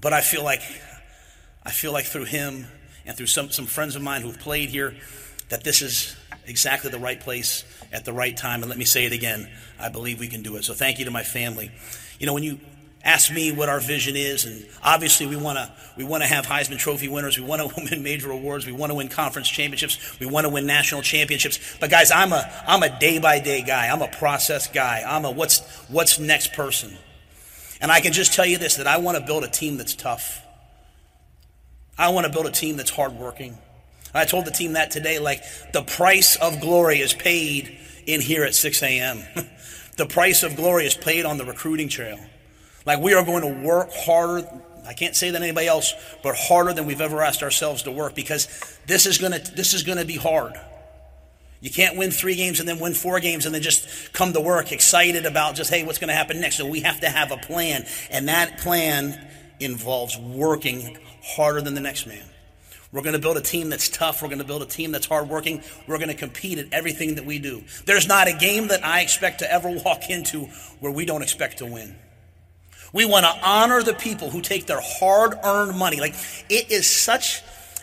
But 0.00 0.12
I 0.12 0.20
feel 0.20 0.44
like 0.44 0.62
I 1.64 1.70
feel 1.70 1.92
like 1.92 2.04
through 2.04 2.26
him 2.26 2.66
and 3.06 3.16
through 3.16 3.26
some, 3.26 3.50
some 3.50 3.66
friends 3.66 3.96
of 3.96 4.02
mine 4.02 4.22
who've 4.22 4.38
played 4.38 4.68
here 4.68 4.94
that 5.48 5.64
this 5.64 5.82
is 5.82 6.16
exactly 6.46 6.90
the 6.90 6.98
right 6.98 7.20
place 7.20 7.64
at 7.92 8.04
the 8.04 8.12
right 8.12 8.36
time. 8.36 8.62
And 8.62 8.68
let 8.68 8.78
me 8.78 8.84
say 8.84 9.04
it 9.04 9.12
again. 9.12 9.50
I 9.78 9.88
believe 9.88 10.20
we 10.20 10.28
can 10.28 10.42
do 10.42 10.56
it. 10.56 10.64
So 10.64 10.74
thank 10.74 10.98
you 10.98 11.04
to 11.06 11.10
my 11.10 11.24
family. 11.24 11.72
You 12.20 12.26
know, 12.26 12.34
when 12.34 12.44
you 12.44 12.60
ask 13.06 13.32
me 13.32 13.52
what 13.52 13.68
our 13.68 13.80
vision 13.80 14.16
is, 14.16 14.44
and 14.44 14.66
obviously 14.82 15.26
we 15.26 15.36
want 15.36 15.56
to 15.56 15.72
we 15.96 16.04
want 16.04 16.22
to 16.22 16.28
have 16.28 16.44
Heisman 16.44 16.76
Trophy 16.76 17.08
winners, 17.08 17.38
we 17.38 17.44
want 17.44 17.62
to 17.62 17.88
win 17.90 18.02
major 18.02 18.30
awards, 18.30 18.66
we 18.66 18.72
want 18.72 18.90
to 18.90 18.94
win 18.94 19.08
conference 19.08 19.48
championships, 19.48 20.18
we 20.20 20.26
want 20.26 20.44
to 20.44 20.50
win 20.50 20.66
national 20.66 21.02
championships. 21.02 21.76
But 21.80 21.90
guys, 21.90 22.10
I'm 22.10 22.32
a 22.32 22.50
I'm 22.66 22.82
a 22.82 22.98
day 22.98 23.18
by 23.18 23.38
day 23.38 23.62
guy. 23.62 23.88
I'm 23.88 24.02
a 24.02 24.08
process 24.08 24.66
guy. 24.66 25.04
I'm 25.06 25.24
a 25.24 25.30
what's 25.30 25.60
what's 25.88 26.18
next 26.18 26.52
person. 26.52 26.92
And 27.80 27.92
I 27.92 28.00
can 28.00 28.12
just 28.12 28.34
tell 28.34 28.46
you 28.46 28.58
this 28.58 28.76
that 28.76 28.86
I 28.86 28.98
want 28.98 29.18
to 29.18 29.24
build 29.24 29.44
a 29.44 29.48
team 29.48 29.76
that's 29.76 29.94
tough. 29.94 30.42
I 31.96 32.10
want 32.10 32.26
to 32.26 32.32
build 32.32 32.46
a 32.46 32.50
team 32.50 32.76
that's 32.76 32.90
hardworking. 32.90 33.56
I 34.12 34.24
told 34.24 34.46
the 34.46 34.50
team 34.50 34.72
that 34.72 34.90
today, 34.90 35.18
like 35.18 35.42
the 35.72 35.82
price 35.82 36.36
of 36.36 36.60
glory 36.60 37.00
is 37.00 37.12
paid 37.12 37.78
in 38.06 38.20
here 38.20 38.44
at 38.44 38.54
6 38.54 38.82
a.m. 38.82 39.22
the 39.96 40.06
price 40.06 40.42
of 40.42 40.56
glory 40.56 40.86
is 40.86 40.94
paid 40.94 41.24
on 41.24 41.38
the 41.38 41.44
recruiting 41.44 41.88
trail. 41.88 42.18
Like 42.86 43.00
we 43.00 43.12
are 43.14 43.24
going 43.24 43.42
to 43.42 43.66
work 43.66 43.90
harder. 43.92 44.48
I 44.86 44.94
can't 44.94 45.16
say 45.16 45.30
that 45.30 45.42
anybody 45.42 45.66
else, 45.66 45.92
but 46.22 46.36
harder 46.36 46.72
than 46.72 46.86
we've 46.86 47.00
ever 47.00 47.20
asked 47.20 47.42
ourselves 47.42 47.82
to 47.82 47.90
work 47.90 48.14
because 48.14 48.46
this 48.86 49.04
is 49.04 49.18
to 49.18 49.28
this 49.28 49.74
is 49.74 49.82
going 49.82 49.98
to 49.98 50.04
be 50.04 50.16
hard. 50.16 50.54
You 51.60 51.70
can't 51.70 51.96
win 51.96 52.12
three 52.12 52.36
games 52.36 52.60
and 52.60 52.68
then 52.68 52.78
win 52.78 52.94
four 52.94 53.18
games 53.18 53.44
and 53.44 53.54
then 53.54 53.62
just 53.62 54.12
come 54.12 54.32
to 54.34 54.40
work 54.40 54.70
excited 54.70 55.26
about 55.26 55.56
just 55.56 55.70
hey, 55.70 55.84
what's 55.84 55.98
going 55.98 56.08
to 56.08 56.14
happen 56.14 56.40
next? 56.40 56.56
So 56.56 56.66
we 56.66 56.80
have 56.80 57.00
to 57.00 57.08
have 57.08 57.32
a 57.32 57.36
plan, 57.36 57.84
and 58.10 58.28
that 58.28 58.58
plan 58.58 59.20
involves 59.58 60.16
working 60.18 60.96
harder 61.24 61.60
than 61.60 61.74
the 61.74 61.80
next 61.80 62.06
man. 62.06 62.22
We're 62.92 63.02
going 63.02 63.14
to 63.14 63.18
build 63.18 63.36
a 63.36 63.42
team 63.42 63.68
that's 63.68 63.88
tough. 63.88 64.22
We're 64.22 64.28
going 64.28 64.38
to 64.38 64.44
build 64.44 64.62
a 64.62 64.66
team 64.66 64.92
that's 64.92 65.06
hardworking. 65.06 65.62
We're 65.88 65.98
going 65.98 66.08
to 66.08 66.14
compete 66.14 66.58
at 66.58 66.66
everything 66.72 67.16
that 67.16 67.26
we 67.26 67.40
do. 67.40 67.64
There's 67.84 68.06
not 68.06 68.28
a 68.28 68.32
game 68.32 68.68
that 68.68 68.84
I 68.84 69.00
expect 69.00 69.40
to 69.40 69.52
ever 69.52 69.70
walk 69.70 70.08
into 70.08 70.44
where 70.78 70.92
we 70.92 71.04
don't 71.04 71.22
expect 71.22 71.58
to 71.58 71.66
win. 71.66 71.96
We 72.96 73.04
want 73.04 73.26
to 73.26 73.46
honor 73.46 73.82
the 73.82 73.92
people 73.92 74.30
who 74.30 74.40
take 74.40 74.64
their 74.64 74.80
hard 74.82 75.34
earned 75.44 75.76
money. 75.76 76.00
Like, 76.00 76.14
it 76.48 76.70
is 76.70 76.88
such, 76.88 77.42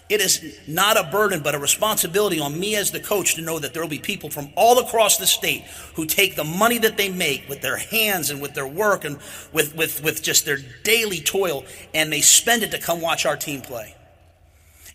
it 0.09 0.21
is 0.21 0.43
not 0.67 0.97
a 0.97 1.03
burden, 1.03 1.41
but 1.43 1.53
a 1.53 1.59
responsibility 1.59 2.39
on 2.39 2.59
me 2.59 2.75
as 2.75 2.89
the 2.89 2.99
coach 2.99 3.35
to 3.35 3.41
know 3.41 3.59
that 3.59 3.75
there 3.75 3.83
will 3.83 3.89
be 3.89 3.99
people 3.99 4.31
from 4.31 4.49
all 4.55 4.79
across 4.79 5.19
the 5.19 5.27
state 5.27 5.65
who 5.93 6.07
take 6.07 6.35
the 6.35 6.43
money 6.43 6.79
that 6.79 6.97
they 6.97 7.09
make 7.09 7.47
with 7.47 7.61
their 7.61 7.77
hands 7.77 8.31
and 8.31 8.41
with 8.41 8.55
their 8.55 8.67
work 8.67 9.05
and 9.05 9.19
with, 9.51 9.75
with, 9.75 10.03
with 10.03 10.23
just 10.23 10.45
their 10.45 10.57
daily 10.83 11.19
toil, 11.19 11.63
and 11.93 12.11
they 12.11 12.21
spend 12.21 12.63
it 12.63 12.71
to 12.71 12.79
come 12.79 12.99
watch 12.99 13.27
our 13.27 13.37
team 13.37 13.61
play. 13.61 13.95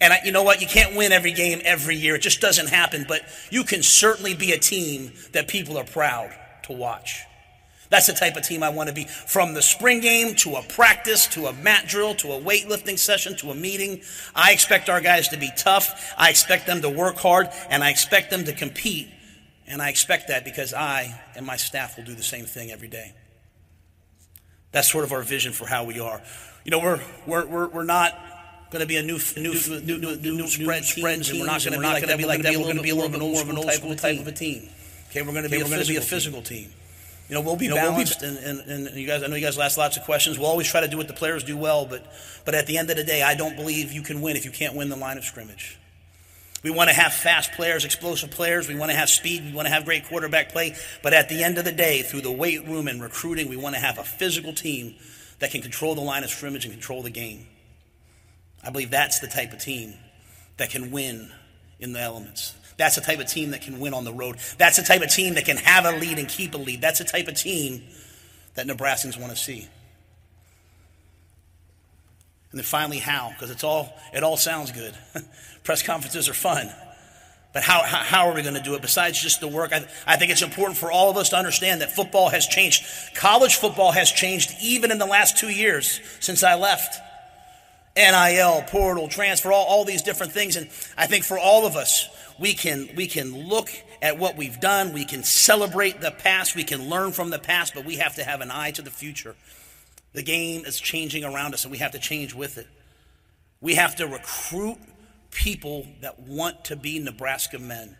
And 0.00 0.12
I, 0.12 0.18
you 0.24 0.32
know 0.32 0.42
what? 0.42 0.60
You 0.60 0.66
can't 0.66 0.96
win 0.96 1.12
every 1.12 1.32
game 1.32 1.60
every 1.64 1.94
year. 1.94 2.16
It 2.16 2.22
just 2.22 2.40
doesn't 2.40 2.70
happen. 2.70 3.04
But 3.06 3.22
you 3.50 3.62
can 3.62 3.84
certainly 3.84 4.34
be 4.34 4.50
a 4.50 4.58
team 4.58 5.12
that 5.30 5.46
people 5.46 5.78
are 5.78 5.84
proud 5.84 6.36
to 6.64 6.72
watch. 6.72 7.22
That's 7.90 8.06
the 8.06 8.12
type 8.12 8.36
of 8.36 8.42
team 8.42 8.62
I 8.62 8.68
want 8.68 8.88
to 8.88 8.94
be. 8.94 9.04
From 9.04 9.54
the 9.54 9.62
spring 9.62 10.00
game 10.00 10.34
to 10.36 10.56
a 10.56 10.62
practice 10.62 11.26
to 11.28 11.46
a 11.46 11.52
mat 11.52 11.86
drill 11.86 12.14
to 12.16 12.32
a 12.32 12.40
weightlifting 12.40 12.98
session 12.98 13.36
to 13.38 13.50
a 13.50 13.54
meeting, 13.54 14.02
I 14.34 14.52
expect 14.52 14.90
our 14.90 15.00
guys 15.00 15.28
to 15.28 15.38
be 15.38 15.50
tough. 15.56 16.14
I 16.18 16.30
expect 16.30 16.66
them 16.66 16.82
to 16.82 16.90
work 16.90 17.16
hard 17.16 17.48
and 17.70 17.82
I 17.82 17.90
expect 17.90 18.30
them 18.30 18.44
to 18.44 18.52
compete. 18.52 19.08
And 19.66 19.80
I 19.82 19.88
expect 19.90 20.28
that 20.28 20.44
because 20.44 20.74
I 20.74 21.18
and 21.34 21.46
my 21.46 21.56
staff 21.56 21.96
will 21.96 22.04
do 22.04 22.14
the 22.14 22.22
same 22.22 22.44
thing 22.44 22.70
every 22.70 22.88
day. 22.88 23.12
That's 24.72 24.90
sort 24.90 25.04
of 25.04 25.12
our 25.12 25.22
vision 25.22 25.52
for 25.52 25.66
how 25.66 25.84
we 25.84 25.98
are. 25.98 26.22
You 26.64 26.70
know, 26.70 26.80
we're, 26.80 27.00
we're, 27.26 27.46
we're, 27.46 27.68
we're 27.68 27.84
not 27.84 28.12
going 28.70 28.80
to 28.80 28.86
be 28.86 28.96
a 28.96 29.02
new, 29.02 29.18
new, 29.36 29.54
new, 29.54 29.98
new, 29.98 30.16
new, 30.16 30.36
new 30.36 30.46
spread, 30.46 30.84
spread 30.84 31.22
team. 31.22 31.40
We're 31.40 31.46
not 31.46 31.62
going 31.64 31.72
to 31.72 31.78
be 32.16 32.26
like 32.26 32.42
that. 32.42 32.54
We're 32.54 32.64
going 32.64 32.76
to 32.76 32.82
be 32.82 32.90
a 32.90 32.94
little 32.94 33.10
bit 33.10 33.20
more 33.20 33.40
of 33.40 33.48
an 33.48 33.56
old 33.56 33.70
school 33.72 33.94
type 33.94 34.20
of 34.20 34.26
a 34.26 34.32
team. 34.32 34.68
Okay, 35.10 35.22
we're 35.22 35.32
going 35.32 35.44
to 35.44 35.48
be, 35.48 35.56
we're 35.58 35.70
going 35.70 35.80
to 35.80 35.88
be 35.88 35.96
a 35.96 36.02
physical 36.02 36.42
team. 36.42 36.70
You 37.28 37.34
know, 37.34 37.42
we'll 37.42 37.56
be 37.56 37.66
you 37.66 37.70
know, 37.70 37.76
balanced, 37.76 38.22
we'll 38.22 38.32
be, 38.32 38.38
and, 38.38 38.60
and, 38.60 38.86
and 38.88 38.96
you 38.96 39.06
guys. 39.06 39.22
I 39.22 39.26
know 39.26 39.36
you 39.36 39.44
guys 39.44 39.58
ask 39.58 39.76
lots 39.76 39.98
of 39.98 40.04
questions. 40.04 40.38
We'll 40.38 40.48
always 40.48 40.66
try 40.66 40.80
to 40.80 40.88
do 40.88 40.96
what 40.96 41.08
the 41.08 41.14
players 41.14 41.44
do 41.44 41.56
well, 41.56 41.84
but 41.84 42.06
but 42.44 42.54
at 42.54 42.66
the 42.66 42.78
end 42.78 42.90
of 42.90 42.96
the 42.96 43.04
day, 43.04 43.22
I 43.22 43.34
don't 43.34 43.54
believe 43.54 43.92
you 43.92 44.02
can 44.02 44.22
win 44.22 44.36
if 44.36 44.46
you 44.46 44.50
can't 44.50 44.74
win 44.74 44.88
the 44.88 44.96
line 44.96 45.18
of 45.18 45.24
scrimmage. 45.24 45.78
We 46.62 46.70
want 46.70 46.90
to 46.90 46.96
have 46.96 47.12
fast 47.12 47.52
players, 47.52 47.84
explosive 47.84 48.30
players. 48.30 48.66
We 48.66 48.74
want 48.74 48.90
to 48.90 48.96
have 48.96 49.08
speed. 49.08 49.44
We 49.44 49.52
want 49.52 49.68
to 49.68 49.72
have 49.72 49.84
great 49.84 50.06
quarterback 50.06 50.50
play. 50.50 50.74
But 51.02 51.14
at 51.14 51.28
the 51.28 51.44
end 51.44 51.58
of 51.58 51.64
the 51.64 51.72
day, 51.72 52.02
through 52.02 52.22
the 52.22 52.32
weight 52.32 52.66
room 52.66 52.88
and 52.88 53.00
recruiting, 53.00 53.48
we 53.48 53.56
want 53.56 53.76
to 53.76 53.80
have 53.80 53.98
a 53.98 54.04
physical 54.04 54.52
team 54.52 54.96
that 55.38 55.52
can 55.52 55.62
control 55.62 55.94
the 55.94 56.00
line 56.00 56.24
of 56.24 56.30
scrimmage 56.30 56.64
and 56.64 56.74
control 56.74 57.02
the 57.02 57.10
game. 57.10 57.46
I 58.64 58.70
believe 58.70 58.90
that's 58.90 59.20
the 59.20 59.28
type 59.28 59.52
of 59.52 59.60
team 59.60 59.94
that 60.56 60.70
can 60.70 60.90
win 60.90 61.30
in 61.78 61.92
the 61.92 62.00
elements. 62.00 62.54
That's 62.78 62.94
the 62.94 63.02
type 63.02 63.18
of 63.18 63.26
team 63.26 63.50
that 63.50 63.60
can 63.60 63.80
win 63.80 63.92
on 63.92 64.04
the 64.04 64.12
road. 64.12 64.36
That's 64.56 64.76
the 64.76 64.84
type 64.84 65.02
of 65.02 65.10
team 65.10 65.34
that 65.34 65.44
can 65.44 65.58
have 65.58 65.84
a 65.84 65.98
lead 65.98 66.18
and 66.18 66.28
keep 66.28 66.54
a 66.54 66.58
lead. 66.58 66.80
That's 66.80 67.00
the 67.00 67.04
type 67.04 67.28
of 67.28 67.34
team 67.34 67.82
that 68.54 68.66
Nebraskans 68.66 69.20
want 69.20 69.32
to 69.32 69.36
see. 69.36 69.68
And 72.50 72.58
then 72.58 72.64
finally, 72.64 72.98
how? 72.98 73.30
Because 73.30 73.50
it's 73.50 73.64
all 73.64 73.92
it 74.14 74.22
all 74.22 74.36
sounds 74.36 74.72
good. 74.72 74.94
Press 75.64 75.82
conferences 75.82 76.28
are 76.28 76.34
fun. 76.34 76.70
But 77.52 77.62
how, 77.62 77.82
how, 77.82 78.28
are 78.28 78.34
we 78.34 78.42
going 78.42 78.54
to 78.54 78.62
do 78.62 78.74
it 78.74 78.82
besides 78.82 79.20
just 79.20 79.40
the 79.40 79.48
work? 79.48 79.72
I, 79.72 79.86
I 80.06 80.16
think 80.16 80.30
it's 80.30 80.42
important 80.42 80.78
for 80.78 80.92
all 80.92 81.10
of 81.10 81.16
us 81.16 81.30
to 81.30 81.36
understand 81.36 81.80
that 81.80 81.90
football 81.90 82.28
has 82.28 82.46
changed. 82.46 82.84
College 83.14 83.56
football 83.56 83.90
has 83.90 84.12
changed 84.12 84.54
even 84.62 84.90
in 84.90 84.98
the 84.98 85.06
last 85.06 85.38
two 85.38 85.48
years 85.48 86.00
since 86.20 86.44
I 86.44 86.54
left. 86.56 87.00
NIL, 87.96 88.62
portal, 88.68 89.08
transfer, 89.08 89.50
all, 89.50 89.64
all 89.64 89.84
these 89.84 90.02
different 90.02 90.32
things. 90.32 90.56
And 90.56 90.68
I 90.96 91.06
think 91.06 91.24
for 91.24 91.38
all 91.38 91.66
of 91.66 91.74
us, 91.74 92.08
we 92.38 92.54
can, 92.54 92.88
we 92.96 93.06
can 93.06 93.48
look 93.48 93.70
at 94.00 94.18
what 94.18 94.36
we've 94.36 94.60
done. 94.60 94.92
We 94.92 95.04
can 95.04 95.22
celebrate 95.24 96.00
the 96.00 96.10
past. 96.10 96.54
We 96.54 96.64
can 96.64 96.88
learn 96.88 97.12
from 97.12 97.30
the 97.30 97.38
past, 97.38 97.74
but 97.74 97.84
we 97.84 97.96
have 97.96 98.14
to 98.16 98.24
have 98.24 98.40
an 98.40 98.50
eye 98.50 98.70
to 98.72 98.82
the 98.82 98.90
future. 98.90 99.34
The 100.12 100.22
game 100.22 100.64
is 100.64 100.78
changing 100.80 101.24
around 101.24 101.54
us, 101.54 101.64
and 101.64 101.72
we 101.72 101.78
have 101.78 101.92
to 101.92 101.98
change 101.98 102.34
with 102.34 102.58
it. 102.58 102.66
We 103.60 103.74
have 103.74 103.96
to 103.96 104.06
recruit 104.06 104.78
people 105.30 105.86
that 106.00 106.20
want 106.20 106.64
to 106.66 106.76
be 106.76 106.98
Nebraska 106.98 107.58
men. 107.58 107.96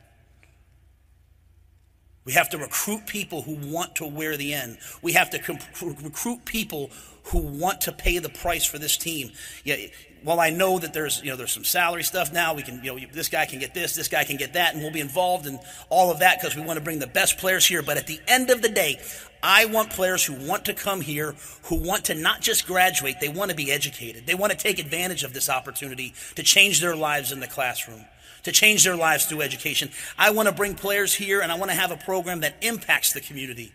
We 2.25 2.35
have 2.35 2.51
to 2.51 2.59
recruit 2.59 3.07
people 3.07 3.41
who 3.41 3.55
want 3.55 3.97
to 3.97 4.07
wear 4.07 4.37
the 4.37 4.53
N. 4.53 4.77
We 5.01 5.13
have 5.13 5.31
to 5.31 5.39
comp- 5.39 5.63
recruit 5.81 6.45
people 6.45 6.91
who 7.25 7.39
want 7.39 7.81
to 7.83 7.93
pay 7.93 8.19
the 8.19 8.29
price 8.29 8.67
for 8.67 8.79
this 8.79 8.99
team. 8.99 9.31
Yeah, 9.65 9.77
well, 10.25 10.41
I 10.41 10.51
know 10.51 10.79
that 10.79 10.93
there's 10.93 11.23
you 11.23 11.31
know 11.31 11.37
there's 11.37 11.53
some 11.53 11.65
salary 11.65 12.03
stuff 12.03 12.33
now. 12.33 12.55
We 12.55 12.63
can 12.63 12.83
you 12.83 12.95
know 12.95 13.07
this 13.13 13.29
guy 13.29 13.47
can 13.47 13.59
get 13.59 13.75
this, 13.75 13.95
this 13.95 14.09
guy 14.09 14.25
can 14.25 14.37
get 14.37 14.55
that, 14.55 14.75
and 14.75 14.83
we'll 14.83 14.93
be 14.93 15.01
involved 15.01 15.47
in 15.47 15.59
all 15.91 16.11
of 16.11 16.19
that 16.21 16.41
because 16.41 16.57
we 16.57 16.63
want 16.63 16.79
to 16.79 16.85
bring 16.85 16.99
the 16.99 17.07
best 17.07 17.39
players 17.39 17.67
here. 17.67 17.83
But 17.83 17.97
at 17.97 18.07
the 18.07 18.21
end 18.27 18.51
of 18.51 18.61
the 18.63 18.69
day, 18.69 19.01
I 19.43 19.67
want 19.67 19.91
players 19.91 20.25
who 20.25 20.35
want 20.35 20.65
to 20.65 20.75
come 20.75 21.01
here, 21.01 21.35
who 21.65 21.77
want 21.77 22.07
to 22.07 22.15
not 22.15 22.41
just 22.41 22.67
graduate, 22.67 23.17
they 23.21 23.29
want 23.29 23.51
to 23.51 23.57
be 23.57 23.71
educated. 23.71 24.27
They 24.27 24.35
want 24.35 24.53
to 24.53 24.59
take 24.59 24.79
advantage 24.79 25.23
of 25.23 25.33
this 25.33 25.49
opportunity 25.49 26.15
to 26.35 26.43
change 26.43 26.81
their 26.81 26.97
lives 26.97 27.31
in 27.31 27.41
the 27.41 27.47
classroom, 27.47 28.05
to 28.43 28.53
change 28.53 28.85
their 28.85 28.97
lives 28.97 29.27
through 29.27 29.43
education. 29.43 29.91
I 30.19 30.31
want 30.31 30.49
to 30.49 30.55
bring 30.55 30.75
players 30.75 31.15
here, 31.15 31.41
and 31.41 31.53
I 31.53 31.57
want 31.57 31.71
to 31.71 31.77
have 31.77 31.93
a 31.93 31.97
program 31.97 32.41
that 32.41 32.57
impacts 32.63 33.13
the 33.13 33.21
community. 33.21 33.73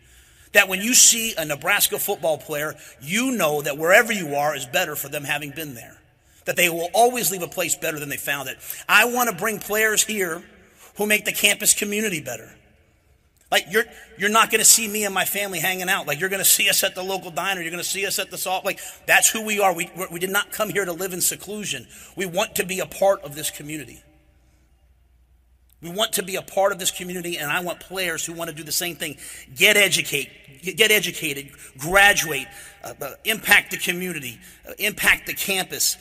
That 0.51 0.67
when 0.67 0.81
you 0.81 0.93
see 0.93 1.33
a 1.35 1.45
Nebraska 1.45 1.97
football 1.97 2.37
player, 2.37 2.75
you 3.01 3.31
know 3.31 3.61
that 3.61 3.77
wherever 3.77 4.13
you 4.13 4.35
are 4.35 4.55
is 4.55 4.67
better 4.67 4.95
for 4.95 5.07
them 5.07 5.23
having 5.23 5.49
been 5.51 5.73
there 5.73 5.97
that 6.45 6.55
they 6.55 6.69
will 6.69 6.89
always 6.93 7.31
leave 7.31 7.43
a 7.43 7.47
place 7.47 7.75
better 7.75 7.99
than 7.99 8.09
they 8.09 8.17
found 8.17 8.49
it. 8.49 8.57
I 8.87 9.05
want 9.05 9.29
to 9.29 9.35
bring 9.35 9.59
players 9.59 10.03
here 10.03 10.43
who 10.97 11.05
make 11.05 11.25
the 11.25 11.31
campus 11.31 11.73
community 11.73 12.21
better. 12.21 12.53
Like 13.51 13.65
you're 13.69 13.85
you're 14.17 14.31
not 14.31 14.49
going 14.49 14.59
to 14.59 14.65
see 14.65 14.87
me 14.87 15.05
and 15.05 15.13
my 15.13 15.25
family 15.25 15.59
hanging 15.59 15.87
out. 15.87 16.07
Like 16.07 16.19
you're 16.19 16.29
going 16.29 16.41
to 16.41 16.49
see 16.49 16.69
us 16.69 16.83
at 16.83 16.95
the 16.95 17.03
local 17.03 17.29
diner. 17.29 17.61
You're 17.61 17.69
going 17.69 17.83
to 17.83 17.89
see 17.89 18.05
us 18.07 18.17
at 18.17 18.31
the 18.31 18.37
salt. 18.37 18.65
Like 18.65 18.79
that's 19.05 19.29
who 19.29 19.45
we 19.45 19.59
are. 19.59 19.75
We 19.75 19.91
we 20.11 20.19
did 20.19 20.31
not 20.31 20.51
come 20.51 20.69
here 20.69 20.85
to 20.85 20.91
live 20.91 21.13
in 21.13 21.21
seclusion. 21.21 21.85
We 22.15 22.25
want 22.25 22.55
to 22.55 22.65
be 22.65 22.79
a 22.79 22.87
part 22.87 23.21
of 23.21 23.35
this 23.35 23.51
community. 23.51 24.01
We 25.83 25.91
want 25.91 26.13
to 26.13 26.23
be 26.23 26.37
a 26.37 26.41
part 26.41 26.71
of 26.71 26.79
this 26.79 26.89
community, 26.91 27.37
and 27.37 27.51
I 27.51 27.59
want 27.59 27.81
players 27.81 28.25
who 28.25 28.33
want 28.33 28.49
to 28.49 28.55
do 28.55 28.63
the 28.63 28.71
same 28.71 28.95
thing. 28.95 29.17
Get 29.53 29.75
educate, 29.75 30.29
get 30.63 30.91
educated, 30.91 31.51
graduate, 31.77 32.47
uh, 32.83 32.93
uh, 33.01 33.11
impact 33.25 33.71
the 33.71 33.77
community, 33.77 34.39
uh, 34.67 34.71
impact 34.79 35.27
the 35.27 35.33
campus, 35.33 35.97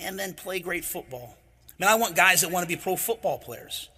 and 0.00 0.18
then 0.18 0.34
play 0.34 0.60
great 0.60 0.84
football. 0.84 1.36
I 1.68 1.72
mean, 1.84 1.90
I 1.90 1.94
want 1.94 2.16
guys 2.16 2.42
that 2.42 2.50
want 2.50 2.68
to 2.68 2.68
be 2.68 2.80
pro 2.80 2.96
football 2.96 3.38
players. 3.38 3.88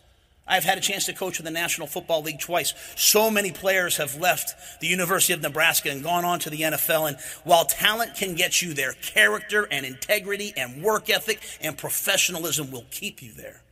I've 0.46 0.64
had 0.64 0.76
a 0.76 0.80
chance 0.80 1.06
to 1.06 1.12
coach 1.12 1.38
in 1.38 1.44
the 1.44 1.50
National 1.50 1.86
Football 1.86 2.22
League 2.22 2.40
twice. 2.40 2.74
So 2.96 3.30
many 3.30 3.52
players 3.52 3.96
have 3.96 4.16
left 4.16 4.80
the 4.80 4.88
University 4.88 5.32
of 5.32 5.40
Nebraska 5.40 5.90
and 5.90 6.02
gone 6.02 6.24
on 6.24 6.40
to 6.40 6.50
the 6.50 6.62
NFL. 6.62 7.08
And 7.08 7.16
while 7.44 7.64
talent 7.64 8.16
can 8.16 8.34
get 8.34 8.60
you 8.60 8.74
there, 8.74 8.92
character 8.94 9.68
and 9.70 9.86
integrity 9.86 10.52
and 10.56 10.82
work 10.82 11.08
ethic 11.08 11.40
and 11.60 11.78
professionalism 11.78 12.70
will 12.70 12.86
keep 12.90 13.22
you 13.22 13.32
there. 13.32 13.62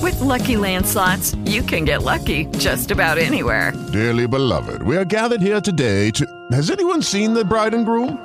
With 0.00 0.20
Lucky 0.20 0.56
Land 0.56 0.86
Slots, 0.86 1.34
you 1.44 1.62
can 1.62 1.84
get 1.84 2.02
lucky 2.02 2.46
just 2.58 2.90
about 2.90 3.18
anywhere. 3.18 3.72
Dearly 3.92 4.26
beloved, 4.26 4.82
we 4.82 4.96
are 4.96 5.04
gathered 5.04 5.42
here 5.42 5.60
today 5.60 6.10
to. 6.12 6.26
Has 6.52 6.70
anyone 6.70 7.02
seen 7.02 7.34
the 7.34 7.44
bride 7.44 7.74
and 7.74 7.84
groom? 7.84 8.24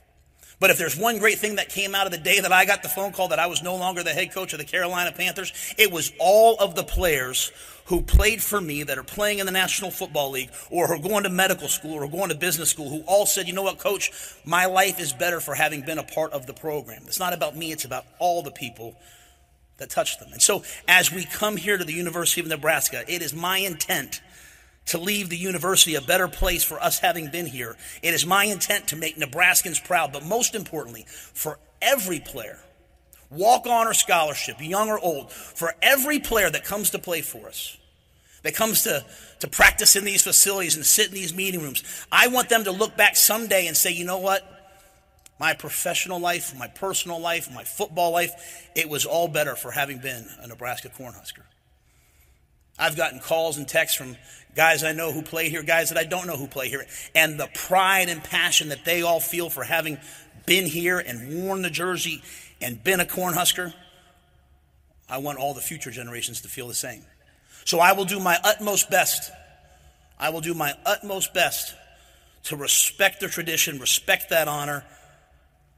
But 0.61 0.69
if 0.69 0.77
there's 0.77 0.95
one 0.95 1.17
great 1.17 1.39
thing 1.39 1.55
that 1.55 1.69
came 1.69 1.95
out 1.95 2.05
of 2.05 2.11
the 2.11 2.19
day 2.19 2.39
that 2.39 2.51
I 2.51 2.65
got 2.65 2.83
the 2.83 2.87
phone 2.87 3.13
call 3.13 3.29
that 3.29 3.39
I 3.39 3.47
was 3.47 3.63
no 3.63 3.75
longer 3.77 4.03
the 4.03 4.11
head 4.11 4.31
coach 4.31 4.53
of 4.53 4.59
the 4.59 4.65
Carolina 4.65 5.11
Panthers, 5.11 5.51
it 5.75 5.91
was 5.91 6.13
all 6.19 6.55
of 6.59 6.75
the 6.75 6.83
players 6.83 7.51
who 7.85 8.03
played 8.03 8.43
for 8.43 8.61
me 8.61 8.83
that 8.83 8.99
are 8.99 9.03
playing 9.03 9.39
in 9.39 9.47
the 9.47 9.51
National 9.51 9.89
Football 9.89 10.29
League 10.29 10.51
or 10.69 10.85
who 10.85 10.93
are 10.93 10.99
going 10.99 11.23
to 11.23 11.31
medical 11.31 11.67
school 11.67 11.95
or 11.95 12.07
going 12.07 12.29
to 12.29 12.35
business 12.35 12.69
school 12.69 12.91
who 12.91 13.01
all 13.07 13.25
said, 13.25 13.47
you 13.47 13.53
know 13.53 13.63
what, 13.63 13.79
coach, 13.79 14.11
my 14.45 14.67
life 14.67 14.99
is 14.99 15.13
better 15.13 15.39
for 15.39 15.55
having 15.55 15.81
been 15.81 15.97
a 15.97 16.03
part 16.03 16.31
of 16.31 16.45
the 16.45 16.53
program. 16.53 17.01
It's 17.07 17.19
not 17.19 17.33
about 17.33 17.57
me, 17.57 17.71
it's 17.71 17.85
about 17.85 18.05
all 18.19 18.43
the 18.43 18.51
people 18.51 18.95
that 19.79 19.89
touched 19.89 20.19
them. 20.19 20.31
And 20.31 20.43
so 20.43 20.63
as 20.87 21.11
we 21.11 21.25
come 21.25 21.57
here 21.57 21.79
to 21.79 21.83
the 21.83 21.93
University 21.93 22.39
of 22.39 22.45
Nebraska, 22.45 23.03
it 23.07 23.23
is 23.23 23.33
my 23.33 23.57
intent 23.57 24.21
to 24.91 24.97
leave 24.97 25.29
the 25.29 25.37
university 25.37 25.95
a 25.95 26.01
better 26.01 26.27
place 26.27 26.63
for 26.63 26.81
us 26.81 26.99
having 26.99 27.29
been 27.29 27.45
here. 27.45 27.75
It 28.01 28.13
is 28.13 28.25
my 28.25 28.45
intent 28.45 28.87
to 28.89 28.95
make 28.95 29.17
Nebraskans 29.17 29.83
proud, 29.83 30.13
but 30.13 30.25
most 30.25 30.55
importantly, 30.55 31.05
for 31.07 31.59
every 31.81 32.19
player, 32.19 32.59
walk 33.29 33.65
on 33.67 33.87
or 33.87 33.93
scholarship, 33.93 34.57
young 34.59 34.89
or 34.89 34.99
old, 34.99 35.31
for 35.31 35.73
every 35.81 36.19
player 36.19 36.49
that 36.49 36.63
comes 36.63 36.91
to 36.91 36.99
play 36.99 37.21
for 37.21 37.47
us, 37.47 37.77
that 38.43 38.55
comes 38.55 38.83
to, 38.83 39.05
to 39.39 39.47
practice 39.47 39.95
in 39.95 40.03
these 40.03 40.23
facilities 40.23 40.75
and 40.75 40.85
sit 40.85 41.07
in 41.07 41.13
these 41.13 41.33
meeting 41.33 41.61
rooms, 41.61 42.05
I 42.11 42.27
want 42.27 42.49
them 42.49 42.63
to 42.65 42.71
look 42.71 42.97
back 42.97 43.15
someday 43.15 43.67
and 43.67 43.75
say, 43.75 43.91
you 43.91 44.05
know 44.05 44.19
what? 44.19 44.47
my 45.41 45.55
professional 45.55 46.19
life, 46.19 46.55
my 46.55 46.67
personal 46.67 47.19
life, 47.19 47.51
my 47.51 47.63
football 47.63 48.11
life, 48.11 48.69
it 48.75 48.87
was 48.87 49.07
all 49.07 49.27
better 49.27 49.55
for 49.55 49.71
having 49.71 49.97
been 49.97 50.23
a 50.39 50.45
Nebraska 50.45 50.89
Cornhusker. 50.89 51.41
I've 52.77 52.95
gotten 52.95 53.19
calls 53.19 53.57
and 53.57 53.67
texts 53.67 53.97
from 53.97 54.17
guys 54.55 54.83
I 54.83 54.91
know 54.93 55.11
who 55.11 55.21
play 55.21 55.49
here, 55.49 55.63
guys 55.63 55.89
that 55.89 55.97
I 55.97 56.03
don't 56.03 56.27
know 56.27 56.37
who 56.37 56.47
play 56.47 56.69
here, 56.69 56.85
and 57.15 57.39
the 57.39 57.49
pride 57.53 58.09
and 58.09 58.23
passion 58.23 58.69
that 58.69 58.85
they 58.85 59.01
all 59.01 59.19
feel 59.19 59.49
for 59.49 59.63
having 59.63 59.97
been 60.45 60.65
here 60.65 60.99
and 60.99 61.43
worn 61.43 61.61
the 61.61 61.69
jersey 61.69 62.21
and 62.61 62.83
been 62.83 62.99
a 62.99 63.05
Cornhusker, 63.05 63.73
I 65.09 65.17
want 65.17 65.39
all 65.39 65.53
the 65.53 65.61
future 65.61 65.91
generations 65.91 66.41
to 66.41 66.47
feel 66.47 66.67
the 66.67 66.73
same. 66.73 67.03
So 67.65 67.79
I 67.79 67.93
will 67.93 68.05
do 68.05 68.19
my 68.19 68.37
utmost 68.43 68.89
best. 68.89 69.31
I 70.19 70.29
will 70.29 70.41
do 70.41 70.53
my 70.53 70.73
utmost 70.85 71.33
best 71.33 71.75
to 72.43 72.55
respect 72.55 73.19
the 73.19 73.27
tradition, 73.27 73.79
respect 73.79 74.29
that 74.29 74.47
honor, 74.47 74.83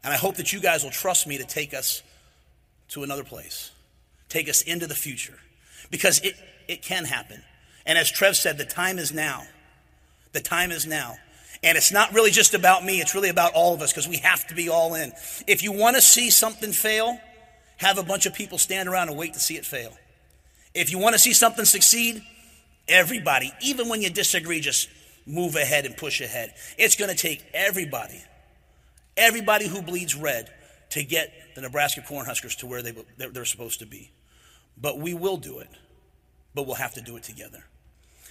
and 0.03 0.13
I 0.13 0.17
hope 0.17 0.35
that 0.35 0.51
you 0.51 0.59
guys 0.59 0.83
will 0.83 0.91
trust 0.91 1.27
me 1.27 1.37
to 1.37 1.45
take 1.45 1.73
us 1.73 2.03
to 2.89 3.03
another 3.03 3.23
place, 3.23 3.71
take 4.29 4.49
us 4.49 4.61
into 4.61 4.87
the 4.87 4.95
future, 4.95 5.37
because 5.89 6.19
it, 6.19 6.35
it 6.67 6.81
can 6.81 7.05
happen. 7.05 7.41
And 7.85 7.97
as 7.97 8.11
Trev 8.11 8.35
said, 8.35 8.57
the 8.57 8.65
time 8.65 8.97
is 8.97 9.13
now. 9.13 9.43
The 10.31 10.39
time 10.39 10.71
is 10.71 10.85
now. 10.87 11.17
And 11.63 11.77
it's 11.77 11.91
not 11.91 12.13
really 12.13 12.31
just 12.31 12.53
about 12.53 12.83
me, 12.83 12.99
it's 12.99 13.15
really 13.15 13.29
about 13.29 13.53
all 13.53 13.73
of 13.73 13.81
us 13.81 13.93
because 13.93 14.07
we 14.07 14.17
have 14.17 14.45
to 14.47 14.55
be 14.55 14.67
all 14.67 14.95
in. 14.95 15.13
If 15.47 15.63
you 15.63 15.71
want 15.71 15.95
to 15.95 16.01
see 16.01 16.29
something 16.29 16.73
fail, 16.73 17.17
have 17.77 17.97
a 17.97 18.03
bunch 18.03 18.25
of 18.25 18.33
people 18.33 18.57
stand 18.57 18.89
around 18.89 19.09
and 19.09 19.17
wait 19.17 19.33
to 19.33 19.39
see 19.39 19.55
it 19.55 19.65
fail. 19.65 19.93
If 20.73 20.91
you 20.91 20.97
want 20.97 21.13
to 21.13 21.19
see 21.19 21.33
something 21.33 21.63
succeed, 21.63 22.21
everybody, 22.87 23.51
even 23.61 23.87
when 23.87 24.01
you 24.01 24.09
disagree, 24.09 24.59
just 24.59 24.89
move 25.25 25.55
ahead 25.55 25.85
and 25.85 25.95
push 25.95 26.19
ahead. 26.19 26.53
It's 26.77 26.95
going 26.95 27.11
to 27.11 27.17
take 27.17 27.45
everybody, 27.53 28.21
everybody 29.15 29.67
who 29.67 29.81
bleeds 29.81 30.15
red 30.15 30.49
to 30.89 31.03
get 31.03 31.31
the 31.55 31.61
Nebraska 31.61 32.01
Cornhuskers 32.01 32.57
to 32.57 32.67
where 32.67 32.81
they, 32.81 32.93
they're 33.17 33.45
supposed 33.45 33.79
to 33.79 33.85
be. 33.85 34.11
But 34.77 34.99
we 34.99 35.13
will 35.13 35.37
do 35.37 35.59
it, 35.59 35.69
but 36.53 36.65
we'll 36.65 36.75
have 36.75 36.95
to 36.95 37.01
do 37.01 37.15
it 37.15 37.23
together. 37.23 37.63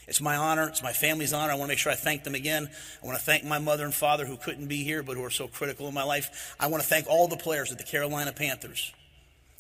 It's 0.09 0.21
my 0.21 0.37
honor. 0.37 0.69
It's 0.69 0.83
my 0.83 0.93
family's 0.93 1.33
honor. 1.33 1.53
I 1.53 1.55
want 1.55 1.69
to 1.69 1.73
make 1.73 1.79
sure 1.79 1.93
I 1.93 1.97
thank 1.97 2.25
them 2.25 2.35
again. 2.35 2.69
I 3.03 3.07
want 3.07 3.19
to 3.19 3.25
thank 3.25 3.45
my 3.45 3.59
mother 3.59 3.85
and 3.85 3.95
father 3.95 4.27
who 4.27 4.37
couldn't 4.37 4.67
be 4.67 4.83
here 4.83 5.03
but 5.03 5.17
who 5.17 5.25
are 5.25 5.31
so 5.31 5.49
critical 5.49 5.89
in 5.89 5.95
my 5.95 6.03
life. 6.03 6.57
I 6.59 6.67
want 6.67 6.83
to 6.83 6.89
thank 6.89 7.07
all 7.09 7.29
the 7.29 7.37
players 7.37 7.71
at 7.71 7.79
the 7.79 7.85
Carolina 7.85 8.33
Panthers. 8.33 8.93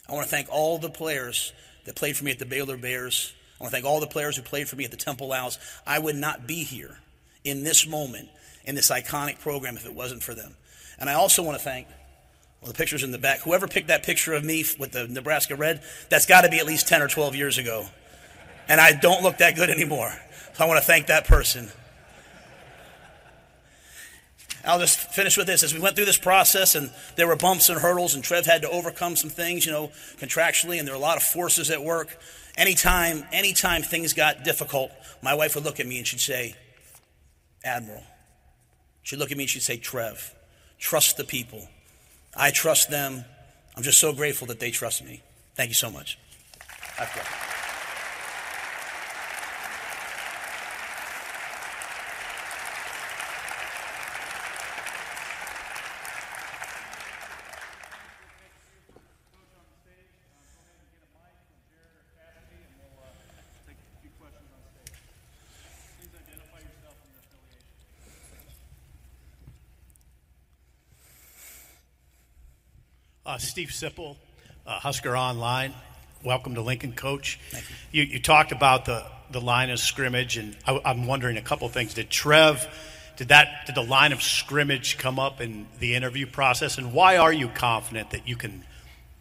I 0.09 0.13
want 0.13 0.25
to 0.25 0.31
thank 0.31 0.49
all 0.51 0.79
the 0.79 0.91
players 0.91 1.53
that 1.85 1.95
played 1.95 2.17
for 2.17 2.25
me 2.25 2.33
at 2.33 2.39
the 2.39 2.47
Baylor 2.47 2.77
Bears. 2.77 3.33
I 3.59 3.65
want 3.65 3.71
to 3.71 3.77
thank 3.77 3.87
all 3.87 4.01
the 4.01 4.07
players 4.07 4.37
who 4.37 4.43
played 4.43 4.69
for 4.69 4.77
me 4.77 4.85
at 4.85 4.91
the 4.91 4.97
Temple 4.97 5.33
Owls. 5.33 5.59
I 5.87 5.99
would 5.99 6.17
not 6.17 6.47
be 6.47 6.65
here 6.65 6.99
in 7.45 7.63
this 7.63 7.87
moment, 7.87 8.29
in 8.65 8.75
this 8.75 8.91
iconic 8.91 9.39
program, 9.41 9.77
if 9.77 9.87
it 9.87 9.95
wasn't 9.95 10.23
for 10.23 10.35
them. 10.35 10.57
And 10.99 11.09
I 11.09 11.15
also 11.15 11.43
want 11.43 11.59
to 11.59 11.65
thank 11.65 11.87
well, 12.63 12.71
the 12.71 12.79
picture's 12.79 13.03
in 13.03 13.11
the 13.11 13.19
back. 13.19 13.41
Whoever 13.41 13.67
picked 13.67 13.89
that 13.89 14.05
picture 14.05 14.35
of 14.35 14.45
me 14.45 14.65
with 14.79 14.93
the 14.93 15.09
Nebraska 15.09 15.57
red, 15.57 15.83
that's 16.09 16.27
got 16.27 16.43
to 16.43 16.49
be 16.49 16.59
at 16.59 16.67
least 16.67 16.87
10 16.87 17.03
or 17.03 17.09
12 17.09 17.35
years 17.35 17.59
ago. 17.59 17.87
And 18.69 18.81
I 18.81 18.93
don't 18.93 19.23
look 19.25 19.39
that 19.39 19.57
good 19.57 19.69
anymore. 19.69 20.15
So 20.55 20.65
I 20.65 20.67
want 20.67 20.81
to 20.81 20.87
thank 20.87 21.07
that 21.07 21.27
person. 21.27 21.71
I'll 24.65 24.79
just 24.79 24.99
finish 24.99 25.37
with 25.37 25.47
this. 25.47 25.63
As 25.63 25.75
we 25.75 25.81
went 25.81 25.97
through 25.97 26.05
this 26.05 26.19
process, 26.19 26.75
and 26.75 26.91
there 27.17 27.27
were 27.27 27.37
bumps 27.37 27.69
and 27.69 27.81
hurdles, 27.81 28.15
and 28.15 28.23
Trev 28.23 28.47
had 28.47 28.63
to 28.63 28.71
overcome 28.71 29.17
some 29.17 29.31
things, 29.31 29.67
you 29.67 29.73
know, 29.73 29.89
contractually, 30.19 30.79
and 30.79 30.87
there 30.87 30.95
were 30.95 31.01
a 31.01 31.03
lot 31.03 31.17
of 31.17 31.23
forces 31.23 31.71
at 31.71 31.83
work. 31.83 32.17
Anytime, 32.57 33.25
anytime 33.33 33.83
things 33.83 34.13
got 34.13 34.45
difficult, 34.45 34.93
my 35.23 35.35
wife 35.35 35.55
would 35.55 35.65
look 35.65 35.81
at 35.81 35.87
me 35.87 35.99
and 35.99 36.07
she'd 36.07 36.21
say, 36.21 36.55
Admiral. 37.65 38.03
She'd 39.03 39.19
look 39.19 39.33
at 39.33 39.37
me 39.37 39.45
and 39.45 39.51
she'd 39.51 39.63
say, 39.63 39.79
Trev, 39.79 40.35
trust 40.79 41.17
the 41.17 41.25
people. 41.25 41.67
I 42.37 42.51
trust 42.51 42.91
them. 42.91 43.25
I'm 43.77 43.83
just 43.83 43.99
so 43.99 44.13
grateful 44.13 44.47
that 44.49 44.61
they 44.61 44.71
trust 44.71 45.05
me. 45.05 45.23
Thank 45.55 45.71
you 45.71 45.75
so 45.75 45.91
much. 45.91 46.19
Uh, 73.33 73.39
Steve 73.39 73.69
Sipple, 73.69 74.17
uh, 74.67 74.79
Husker 74.79 75.17
Online. 75.17 75.73
Welcome 76.23 76.55
to 76.57 76.61
Lincoln, 76.61 76.93
Coach. 76.93 77.41
You. 77.91 78.03
You, 78.03 78.13
you, 78.13 78.21
talked 78.21 78.53
about 78.53 78.85
the, 78.85 79.07
the 79.31 79.41
line 79.41 79.71
of 79.71 79.79
scrimmage, 79.79 80.37
and 80.37 80.55
I, 80.67 80.79
am 80.85 81.07
wondering 81.07 81.39
a 81.39 81.41
couple 81.41 81.67
things. 81.71 81.95
Did 81.95 82.11
Trev, 82.11 82.69
did 83.17 83.29
that, 83.29 83.65
did 83.65 83.75
the 83.75 83.85
line 83.85 84.13
of 84.13 84.23
scrimmage 84.23 84.99
come 84.99 85.19
up 85.19 85.41
in 85.41 85.67
the 85.79 85.95
interview 85.95 86.27
process, 86.27 86.77
and 86.77 86.93
why 86.93 87.17
are 87.17 87.33
you 87.33 87.49
confident 87.49 88.11
that 88.11 88.29
you 88.29 88.37
can 88.37 88.65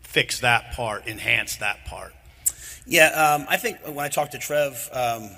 fix 0.02 0.42
that 0.42 0.74
part, 0.74 1.08
enhance 1.08 1.56
that 1.56 1.86
part? 1.86 2.14
Yeah, 2.86 3.08
um, 3.12 3.46
I 3.48 3.56
think 3.56 3.78
when 3.86 4.00
I 4.00 4.10
talked 4.10 4.34
to 4.34 4.40
Trev, 4.40 4.90
um, 4.92 5.30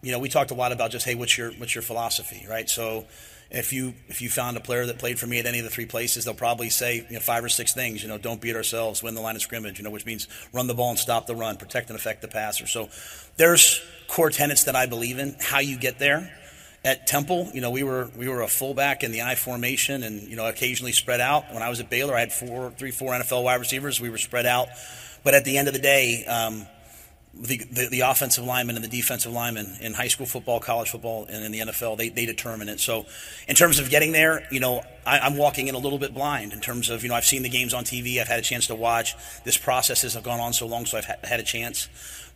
you 0.00 0.10
know, 0.10 0.20
we 0.20 0.30
talked 0.30 0.52
a 0.52 0.54
lot 0.54 0.72
about 0.72 0.90
just, 0.90 1.04
hey, 1.04 1.16
what's 1.16 1.36
your 1.36 1.50
what's 1.52 1.74
your 1.74 1.82
philosophy, 1.82 2.46
right? 2.48 2.66
So 2.66 3.04
if 3.50 3.72
you 3.72 3.94
if 4.08 4.20
you 4.20 4.28
found 4.28 4.56
a 4.56 4.60
player 4.60 4.86
that 4.86 4.98
played 4.98 5.18
for 5.18 5.26
me 5.26 5.38
at 5.38 5.46
any 5.46 5.58
of 5.58 5.64
the 5.64 5.70
three 5.70 5.86
places, 5.86 6.24
they'll 6.24 6.34
probably 6.34 6.68
say 6.68 7.06
you 7.08 7.14
know 7.14 7.20
five 7.20 7.44
or 7.44 7.48
six 7.48 7.72
things. 7.72 8.02
You 8.02 8.08
know, 8.08 8.18
don't 8.18 8.40
beat 8.40 8.56
ourselves, 8.56 9.02
win 9.02 9.14
the 9.14 9.20
line 9.20 9.36
of 9.36 9.42
scrimmage. 9.42 9.78
You 9.78 9.84
know, 9.84 9.90
which 9.90 10.06
means 10.06 10.26
run 10.52 10.66
the 10.66 10.74
ball 10.74 10.90
and 10.90 10.98
stop 10.98 11.26
the 11.26 11.36
run, 11.36 11.56
protect 11.56 11.88
and 11.88 11.98
affect 11.98 12.22
the 12.22 12.28
passer. 12.28 12.66
So 12.66 12.88
there's 13.36 13.80
core 14.08 14.30
tenets 14.30 14.64
that 14.64 14.74
I 14.74 14.86
believe 14.86 15.18
in. 15.18 15.36
How 15.40 15.60
you 15.60 15.78
get 15.78 15.98
there. 15.98 16.32
At 16.84 17.08
Temple, 17.08 17.50
you 17.52 17.60
know, 17.60 17.72
we 17.72 17.82
were 17.82 18.10
we 18.16 18.28
were 18.28 18.42
a 18.42 18.48
fullback 18.48 19.02
in 19.02 19.10
the 19.10 19.22
I 19.22 19.34
formation, 19.34 20.04
and 20.04 20.22
you 20.22 20.36
know, 20.36 20.46
occasionally 20.46 20.92
spread 20.92 21.20
out. 21.20 21.52
When 21.52 21.62
I 21.62 21.68
was 21.68 21.80
at 21.80 21.90
Baylor, 21.90 22.14
I 22.14 22.20
had 22.20 22.32
four, 22.32 22.70
three, 22.70 22.92
four 22.92 23.12
NFL 23.12 23.42
wide 23.42 23.56
receivers. 23.56 24.00
We 24.00 24.08
were 24.08 24.18
spread 24.18 24.46
out, 24.46 24.68
but 25.24 25.34
at 25.34 25.44
the 25.44 25.58
end 25.58 25.66
of 25.66 25.74
the 25.74 25.80
day, 25.80 26.24
um, 26.26 26.66
the, 27.40 27.58
the, 27.70 27.88
the, 27.90 28.00
offensive 28.00 28.44
lineman 28.44 28.76
and 28.76 28.84
the 28.84 28.88
defensive 28.88 29.32
lineman 29.32 29.76
in 29.80 29.94
high 29.94 30.08
school 30.08 30.26
football, 30.26 30.58
college 30.58 30.90
football, 30.90 31.26
and 31.28 31.44
in 31.44 31.52
the 31.52 31.60
NFL, 31.60 31.98
they, 31.98 32.08
they 32.08 32.24
determine 32.24 32.68
it. 32.68 32.80
So, 32.80 33.06
in 33.46 33.54
terms 33.54 33.78
of 33.78 33.90
getting 33.90 34.12
there, 34.12 34.46
you 34.50 34.60
know, 34.60 34.82
I, 35.04 35.26
am 35.26 35.36
walking 35.36 35.68
in 35.68 35.74
a 35.74 35.78
little 35.78 35.98
bit 35.98 36.14
blind 36.14 36.52
in 36.52 36.60
terms 36.60 36.88
of, 36.88 37.02
you 37.02 37.08
know, 37.08 37.14
I've 37.14 37.24
seen 37.24 37.42
the 37.42 37.48
games 37.48 37.74
on 37.74 37.84
TV, 37.84 38.20
I've 38.20 38.28
had 38.28 38.38
a 38.38 38.42
chance 38.42 38.68
to 38.68 38.74
watch. 38.74 39.14
This 39.44 39.58
process 39.58 40.02
has 40.02 40.16
gone 40.16 40.40
on 40.40 40.52
so 40.52 40.66
long, 40.66 40.86
so 40.86 40.98
I've 40.98 41.04
ha- 41.04 41.14
had 41.24 41.40
a 41.40 41.44
chance. 41.44 41.88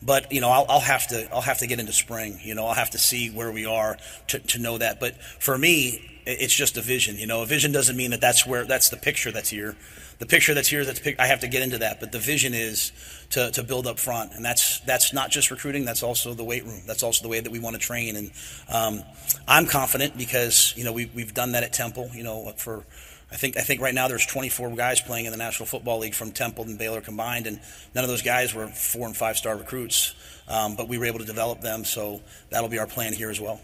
But 0.03 0.33
you 0.33 0.41
know, 0.41 0.49
I'll, 0.49 0.67
I'll, 0.69 0.81
have 0.81 1.09
to 1.09 1.33
I'll 1.33 1.43
have 1.43 1.59
to 1.59 1.67
get 1.67 1.79
into 1.79 1.93
spring. 1.93 2.41
You 2.43 2.55
know, 2.55 2.67
I'll 2.67 2.75
have 2.75 2.91
to 2.91 2.99
see 2.99 3.31
where 3.31 3.53
we 3.53 3.67
are 3.67 3.99
to, 4.29 4.39
to 4.39 4.59
know 4.59 4.79
that. 4.79 4.99
But 4.99 5.17
for 5.39 5.59
me, 5.59 6.10
it's 6.27 6.55
just 6.55 6.77
a 6.77 6.83
vision. 6.83 7.17
You 7.17 7.27
know, 7.27 7.43
a 7.43 7.47
vision 7.47 7.73
doesn't 7.73 7.97
mean 7.97 8.11
that 8.11 8.21
that's 8.21 8.47
where 8.47 8.65
that's 8.65 8.89
the 8.89 8.97
picture 8.97 9.33
that's 9.33 9.51
here 9.51 9.77
the 10.21 10.27
picture 10.27 10.53
that's 10.53 10.69
here, 10.69 10.85
that's 10.85 11.01
I 11.19 11.27
have 11.27 11.41
to 11.41 11.49
get 11.49 11.63
into 11.63 11.79
that. 11.79 11.99
But 11.99 12.13
the 12.13 12.19
vision 12.19 12.53
is 12.53 12.93
to, 13.31 13.51
to 13.53 13.63
build 13.63 13.87
up 13.87 13.99
front, 13.99 14.35
and 14.35 14.45
that's 14.45 14.81
that's 14.81 15.13
not 15.13 15.31
just 15.31 15.51
recruiting. 15.51 15.87
That's 15.87 16.03
also 16.03 16.35
the 16.35 16.45
weight 16.45 16.65
room. 16.65 16.83
That's 16.87 17.03
also 17.03 17.23
the 17.23 17.29
way 17.29 17.41
that 17.41 17.51
we 17.51 17.59
want 17.59 17.75
to 17.75 17.81
train. 17.81 18.17
And 18.17 18.31
um, 18.73 19.03
I'm 19.49 19.67
confident 19.67 20.17
because 20.17 20.75
you 20.77 20.85
know 20.85 20.93
we, 20.93 21.11
we've 21.15 21.35
done 21.35 21.53
that 21.53 21.65
at 21.65 21.73
Temple. 21.73 22.11
You 22.15 22.23
know 22.23 22.53
for. 22.57 22.85
I 23.33 23.37
think 23.37 23.57
I 23.57 23.61
think 23.61 23.81
right 23.81 23.95
now 23.95 24.09
there's 24.09 24.27
24 24.27 24.71
guys 24.71 25.01
playing 25.01 25.25
in 25.25 25.31
the 25.31 25.39
National 25.39 25.65
Football 25.65 26.01
League 26.01 26.15
from 26.15 26.33
Temple 26.33 26.65
and 26.65 26.77
Baylor 26.77 27.01
combined, 27.01 27.47
and 27.47 27.61
none 27.95 28.05
of 28.05 28.11
those 28.11 28.23
guys 28.23 28.53
were 28.53 28.67
four 28.67 29.07
and 29.07 29.17
five 29.17 29.37
star 29.37 29.57
recruits. 29.57 30.15
Um, 30.49 30.75
but 30.75 30.89
we 30.89 30.99
were 30.99 31.05
able 31.05 31.21
to 31.21 31.25
develop 31.25 31.61
them, 31.61 31.85
so 31.85 32.21
that'll 32.51 32.69
be 32.69 32.81
our 32.81 32.89
plan 32.89 33.13
here 33.13 33.31
as 33.31 33.41
well. 33.41 33.61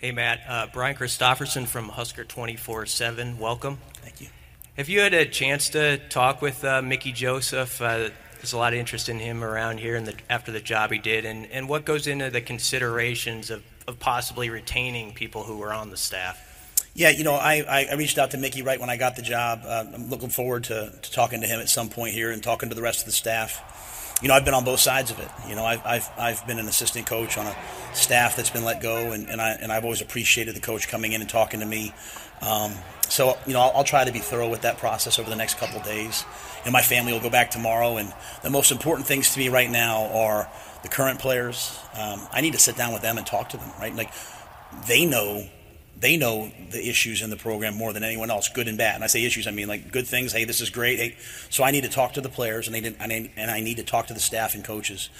Hey 0.00 0.12
Matt, 0.12 0.40
uh, 0.48 0.66
Brian 0.72 0.96
Christopherson 0.96 1.66
from 1.66 1.90
Husker 1.90 2.24
24/7. 2.24 3.36
Welcome. 3.38 3.76
Thank 4.02 4.22
you. 4.22 4.28
Have 4.78 4.88
you 4.88 5.00
had 5.00 5.12
a 5.12 5.26
chance 5.26 5.68
to 5.70 5.98
talk 6.08 6.40
with 6.40 6.64
uh, 6.64 6.80
Mickey 6.80 7.12
Joseph? 7.12 7.82
Uh, 7.82 8.08
there's 8.36 8.54
a 8.54 8.56
lot 8.56 8.72
of 8.72 8.78
interest 8.78 9.10
in 9.10 9.18
him 9.18 9.44
around 9.44 9.78
here 9.78 9.96
and 9.96 10.06
the, 10.06 10.14
after 10.30 10.52
the 10.52 10.60
job 10.60 10.90
he 10.90 10.96
did, 10.96 11.26
and, 11.26 11.44
and 11.48 11.68
what 11.68 11.84
goes 11.84 12.06
into 12.06 12.30
the 12.30 12.40
considerations 12.40 13.50
of, 13.50 13.62
of 13.86 13.98
possibly 13.98 14.48
retaining 14.48 15.12
people 15.12 15.42
who 15.42 15.58
were 15.58 15.70
on 15.70 15.90
the 15.90 15.98
staff? 15.98 16.86
Yeah, 16.94 17.10
you 17.10 17.22
know, 17.22 17.34
I, 17.34 17.86
I 17.90 17.94
reached 17.96 18.16
out 18.16 18.30
to 18.30 18.38
Mickey 18.38 18.62
right 18.62 18.80
when 18.80 18.88
I 18.88 18.96
got 18.96 19.16
the 19.16 19.22
job. 19.22 19.64
Uh, 19.66 19.84
I'm 19.92 20.08
looking 20.08 20.30
forward 20.30 20.64
to, 20.64 20.94
to 20.98 21.12
talking 21.12 21.42
to 21.42 21.46
him 21.46 21.60
at 21.60 21.68
some 21.68 21.90
point 21.90 22.14
here 22.14 22.30
and 22.30 22.42
talking 22.42 22.70
to 22.70 22.74
the 22.74 22.80
rest 22.80 23.00
of 23.00 23.04
the 23.04 23.12
staff. 23.12 23.62
You 24.22 24.28
know, 24.28 24.34
I've 24.34 24.44
been 24.44 24.54
on 24.54 24.64
both 24.64 24.80
sides 24.80 25.10
of 25.10 25.18
it. 25.18 25.28
You 25.48 25.54
know, 25.54 25.64
I've, 25.64 25.84
I've, 25.86 26.10
I've 26.18 26.46
been 26.46 26.58
an 26.58 26.68
assistant 26.68 27.06
coach 27.06 27.38
on 27.38 27.46
a 27.46 27.56
staff 27.94 28.36
that's 28.36 28.50
been 28.50 28.64
let 28.64 28.82
go, 28.82 29.12
and, 29.12 29.28
and, 29.30 29.40
I, 29.40 29.52
and 29.52 29.72
I've 29.72 29.84
always 29.84 30.02
appreciated 30.02 30.54
the 30.54 30.60
coach 30.60 30.88
coming 30.88 31.12
in 31.12 31.20
and 31.20 31.30
talking 31.30 31.60
to 31.60 31.66
me. 31.66 31.94
Um, 32.42 32.74
so, 33.08 33.36
you 33.46 33.52
know, 33.52 33.60
I'll, 33.60 33.78
I'll, 33.78 33.84
try 33.84 34.04
to 34.04 34.12
be 34.12 34.18
thorough 34.18 34.48
with 34.48 34.62
that 34.62 34.78
process 34.78 35.18
over 35.18 35.28
the 35.28 35.36
next 35.36 35.58
couple 35.58 35.80
days. 35.80 36.24
And 36.64 36.72
my 36.72 36.82
family 36.82 37.12
will 37.12 37.20
go 37.20 37.30
back 37.30 37.50
tomorrow. 37.50 37.96
And 37.96 38.12
the 38.42 38.50
most 38.50 38.70
important 38.70 39.06
things 39.06 39.32
to 39.34 39.38
me 39.38 39.48
right 39.48 39.70
now 39.70 40.04
are 40.06 40.48
the 40.82 40.88
current 40.88 41.18
players. 41.18 41.78
Um, 41.94 42.20
I 42.30 42.40
need 42.40 42.52
to 42.52 42.58
sit 42.58 42.76
down 42.76 42.92
with 42.92 43.02
them 43.02 43.18
and 43.18 43.26
talk 43.26 43.50
to 43.50 43.56
them, 43.56 43.70
right? 43.78 43.94
Like, 43.94 44.12
they 44.86 45.06
know 45.06 45.46
they 46.00 46.16
know 46.16 46.50
the 46.70 46.88
issues 46.88 47.20
in 47.22 47.30
the 47.30 47.36
program 47.36 47.74
more 47.74 47.92
than 47.92 48.02
anyone 48.02 48.30
else, 48.30 48.48
good 48.48 48.68
and 48.68 48.78
bad. 48.78 48.94
And 48.94 49.04
I 49.04 49.06
say 49.06 49.24
issues, 49.24 49.46
I 49.46 49.50
mean 49.50 49.68
like 49.68 49.92
good 49.92 50.06
things. 50.06 50.32
Hey, 50.32 50.44
this 50.44 50.60
is 50.60 50.70
great. 50.70 50.98
Hey, 50.98 51.16
so 51.50 51.62
I 51.62 51.70
need 51.70 51.84
to 51.84 51.90
talk 51.90 52.14
to 52.14 52.20
the 52.20 52.30
players, 52.30 52.66
and, 52.66 52.74
they 52.74 52.80
didn't, 52.80 53.00
and 53.00 53.50
I 53.50 53.60
need 53.60 53.76
to 53.76 53.84
talk 53.84 54.06
to 54.06 54.14
the 54.14 54.20
staff 54.20 54.54
and 54.54 54.64
coaches. 54.64 55.10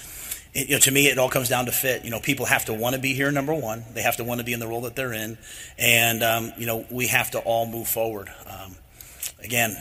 It, 0.53 0.67
you 0.67 0.75
know, 0.75 0.79
to 0.79 0.91
me, 0.91 1.07
it 1.07 1.17
all 1.17 1.29
comes 1.29 1.49
down 1.49 1.65
to 1.67 1.71
fit. 1.71 2.03
You 2.03 2.09
know, 2.09 2.19
people 2.19 2.45
have 2.47 2.65
to 2.65 2.73
want 2.73 2.95
to 2.95 3.01
be 3.01 3.13
here. 3.13 3.31
Number 3.31 3.53
one, 3.53 3.85
they 3.93 4.01
have 4.01 4.17
to 4.17 4.23
want 4.23 4.39
to 4.39 4.45
be 4.45 4.53
in 4.53 4.59
the 4.59 4.67
role 4.67 4.81
that 4.81 4.95
they're 4.95 5.13
in, 5.13 5.37
and 5.77 6.23
um, 6.23 6.51
you 6.57 6.65
know, 6.65 6.85
we 6.89 7.07
have 7.07 7.31
to 7.31 7.39
all 7.39 7.67
move 7.67 7.87
forward. 7.87 8.29
Um, 8.47 8.75
again, 9.43 9.77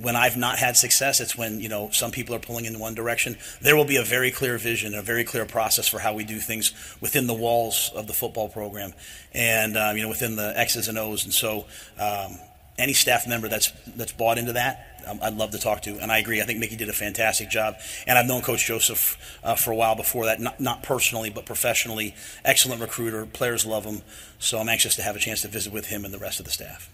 when 0.00 0.16
I've 0.16 0.36
not 0.36 0.58
had 0.58 0.76
success, 0.76 1.20
it's 1.20 1.36
when 1.36 1.60
you 1.60 1.68
know 1.68 1.90
some 1.90 2.10
people 2.10 2.34
are 2.34 2.38
pulling 2.38 2.64
in 2.64 2.78
one 2.78 2.94
direction. 2.94 3.36
There 3.60 3.76
will 3.76 3.84
be 3.84 3.96
a 3.96 4.04
very 4.04 4.30
clear 4.30 4.58
vision, 4.58 4.94
a 4.94 5.02
very 5.02 5.24
clear 5.24 5.44
process 5.44 5.88
for 5.88 5.98
how 5.98 6.14
we 6.14 6.24
do 6.24 6.38
things 6.38 6.72
within 7.00 7.26
the 7.26 7.34
walls 7.34 7.90
of 7.94 8.06
the 8.06 8.12
football 8.12 8.48
program, 8.48 8.94
and 9.32 9.76
um, 9.76 9.96
you 9.96 10.02
know 10.02 10.08
within 10.08 10.36
the 10.36 10.52
X's 10.56 10.88
and 10.88 10.98
O's. 10.98 11.24
And 11.24 11.34
so, 11.34 11.66
um, 11.98 12.38
any 12.78 12.92
staff 12.92 13.26
member 13.26 13.48
that's 13.48 13.72
that's 13.96 14.12
bought 14.12 14.38
into 14.38 14.54
that, 14.54 14.92
um, 15.06 15.18
I'd 15.22 15.34
love 15.34 15.50
to 15.52 15.58
talk 15.58 15.82
to. 15.82 15.98
And 15.98 16.10
I 16.10 16.18
agree. 16.18 16.40
I 16.40 16.44
think 16.44 16.58
Mickey 16.58 16.76
did 16.76 16.88
a 16.88 16.94
fantastic 16.94 17.50
job. 17.50 17.76
And 18.06 18.18
I've 18.18 18.26
known 18.26 18.42
Coach 18.42 18.66
Joseph 18.66 19.38
uh, 19.42 19.54
for 19.56 19.72
a 19.72 19.76
while 19.76 19.94
before 19.94 20.26
that, 20.26 20.40
not, 20.40 20.60
not 20.60 20.82
personally, 20.82 21.30
but 21.30 21.46
professionally. 21.46 22.14
Excellent 22.44 22.80
recruiter. 22.80 23.26
Players 23.26 23.66
love 23.66 23.84
him. 23.84 24.02
So 24.38 24.58
I'm 24.58 24.68
anxious 24.68 24.96
to 24.96 25.02
have 25.02 25.16
a 25.16 25.18
chance 25.18 25.42
to 25.42 25.48
visit 25.48 25.72
with 25.72 25.86
him 25.86 26.04
and 26.04 26.12
the 26.12 26.18
rest 26.18 26.38
of 26.40 26.46
the 26.46 26.52
staff. 26.52 26.91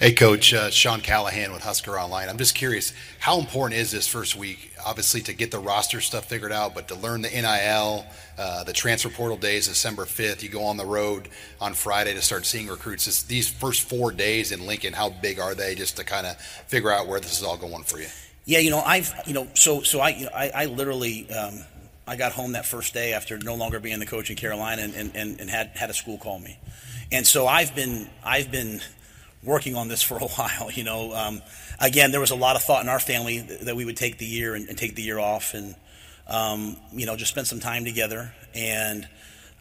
Hey, 0.00 0.12
Coach, 0.12 0.54
uh, 0.54 0.70
Sean 0.70 1.00
Callahan 1.00 1.52
with 1.52 1.64
Husker 1.64 1.98
Online. 1.98 2.28
I'm 2.28 2.38
just 2.38 2.54
curious, 2.54 2.92
how 3.18 3.40
important 3.40 3.80
is 3.80 3.90
this 3.90 4.06
first 4.06 4.36
week? 4.36 4.72
Obviously, 4.86 5.22
to 5.22 5.32
get 5.32 5.50
the 5.50 5.58
roster 5.58 6.00
stuff 6.00 6.26
figured 6.26 6.52
out, 6.52 6.72
but 6.72 6.86
to 6.86 6.94
learn 6.94 7.22
the 7.22 7.28
NIL, 7.28 8.06
uh, 8.38 8.62
the 8.62 8.72
transfer 8.72 9.08
portal 9.08 9.36
days, 9.36 9.66
December 9.66 10.04
5th. 10.04 10.40
You 10.40 10.50
go 10.50 10.62
on 10.62 10.76
the 10.76 10.86
road 10.86 11.28
on 11.60 11.74
Friday 11.74 12.14
to 12.14 12.22
start 12.22 12.46
seeing 12.46 12.68
recruits. 12.68 13.06
Just 13.06 13.26
these 13.26 13.48
first 13.48 13.88
four 13.88 14.12
days 14.12 14.52
in 14.52 14.68
Lincoln, 14.68 14.92
how 14.92 15.10
big 15.10 15.40
are 15.40 15.56
they 15.56 15.74
just 15.74 15.96
to 15.96 16.04
kind 16.04 16.28
of 16.28 16.36
figure 16.40 16.92
out 16.92 17.08
where 17.08 17.18
this 17.18 17.36
is 17.36 17.42
all 17.42 17.56
going 17.56 17.82
for 17.82 17.98
you? 17.98 18.06
Yeah, 18.44 18.60
you 18.60 18.70
know, 18.70 18.82
I've, 18.82 19.12
you 19.26 19.34
know, 19.34 19.48
so 19.54 19.82
so 19.82 19.98
I, 19.98 20.10
you 20.10 20.26
know, 20.26 20.32
I, 20.32 20.50
I 20.54 20.64
literally. 20.66 21.28
Um, 21.28 21.64
I 22.06 22.16
got 22.16 22.32
home 22.32 22.52
that 22.52 22.64
first 22.64 22.94
day 22.94 23.12
after 23.12 23.36
no 23.36 23.54
longer 23.54 23.80
being 23.80 23.98
the 23.98 24.06
coach 24.06 24.30
in 24.30 24.36
Carolina 24.36 24.80
and, 24.80 24.94
and, 25.14 25.38
and 25.38 25.50
had, 25.50 25.72
had 25.74 25.90
a 25.90 25.92
school 25.92 26.16
call 26.16 26.38
me. 26.38 26.58
And 27.12 27.26
so 27.26 27.46
I've 27.46 27.74
been, 27.74 28.08
I've 28.24 28.50
been, 28.50 28.80
working 29.42 29.76
on 29.76 29.88
this 29.88 30.02
for 30.08 30.18
a 30.18 30.28
while. 30.28 30.70
You 30.70 30.84
know, 30.84 31.14
um, 31.14 31.42
again, 31.80 32.10
there 32.10 32.20
was 32.20 32.30
a 32.30 32.36
lot 32.36 32.56
of 32.56 32.62
thought 32.62 32.82
in 32.82 32.88
our 32.88 33.00
family 33.00 33.38
that 33.40 33.76
we 33.76 33.84
would 33.84 33.96
take 33.96 34.18
the 34.18 34.26
year 34.26 34.54
and, 34.54 34.68
and 34.68 34.76
take 34.76 34.94
the 34.94 35.02
year 35.02 35.18
off, 35.18 35.54
and 35.54 35.74
um, 36.26 36.76
you 36.92 37.06
know, 37.06 37.16
just 37.16 37.30
spend 37.30 37.46
some 37.46 37.60
time 37.60 37.84
together. 37.84 38.32
And 38.54 39.08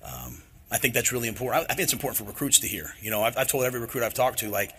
um, 0.03 0.41
I 0.71 0.77
think 0.77 0.93
that's 0.93 1.11
really 1.11 1.27
important. 1.27 1.63
I, 1.63 1.73
I, 1.73 1.75
think 1.75 1.85
it's 1.85 1.93
important 1.93 2.17
for 2.17 2.23
recruits 2.25 2.59
to 2.59 2.67
hear. 2.67 2.93
You 3.01 3.11
know, 3.11 3.23
I've, 3.23 3.37
I've 3.37 3.47
told 3.47 3.63
every 3.63 3.79
recruit 3.79 4.03
I've 4.03 4.13
talked 4.13 4.39
to, 4.39 4.49
like, 4.49 4.73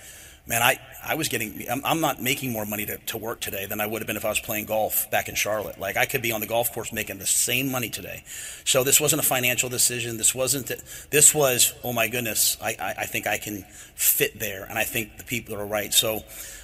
man, 0.46 0.62
I, 0.62 0.78
I 1.04 1.14
was 1.14 1.28
getting, 1.28 1.66
I'm, 1.70 1.84
I'm, 1.84 2.00
not 2.00 2.22
making 2.22 2.52
more 2.52 2.64
money 2.64 2.86
to, 2.86 2.96
to 2.96 3.18
work 3.18 3.40
today 3.40 3.66
than 3.66 3.80
I 3.80 3.86
would 3.86 4.00
have 4.00 4.06
been 4.06 4.16
if 4.16 4.24
I 4.24 4.30
was 4.30 4.40
playing 4.40 4.66
golf 4.66 5.10
back 5.10 5.28
in 5.28 5.34
Charlotte. 5.34 5.78
Like, 5.78 5.96
I 5.96 6.06
could 6.06 6.22
be 6.22 6.32
on 6.32 6.40
the 6.40 6.46
golf 6.46 6.72
course 6.72 6.92
making 6.92 7.18
the 7.18 7.26
same 7.26 7.70
money 7.70 7.90
today. 7.90 8.24
So 8.64 8.84
this 8.84 9.00
wasn't 9.00 9.20
a 9.20 9.26
financial 9.26 9.68
decision. 9.68 10.16
This 10.16 10.34
wasn't, 10.34 10.72
this 11.10 11.34
was, 11.34 11.74
oh 11.84 11.92
my 11.92 12.08
goodness, 12.08 12.56
I, 12.62 12.76
I, 12.80 12.94
I 12.98 13.06
think 13.06 13.26
I 13.26 13.38
can 13.38 13.64
fit 13.94 14.38
there. 14.38 14.64
And 14.64 14.78
I 14.78 14.84
think 14.84 15.18
the 15.18 15.24
people 15.24 15.54
are 15.56 15.66
right. 15.66 15.92
So 15.92 16.22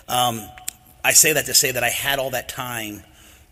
um, 0.09 0.43
I 1.05 1.13
say 1.13 1.35
that 1.35 1.47
to 1.47 1.55
say 1.55 1.73
that 1.73 1.85
I 1.85 1.91
had 1.91 2.19
all 2.19 2.31
that 2.31 2.49
time 2.49 3.03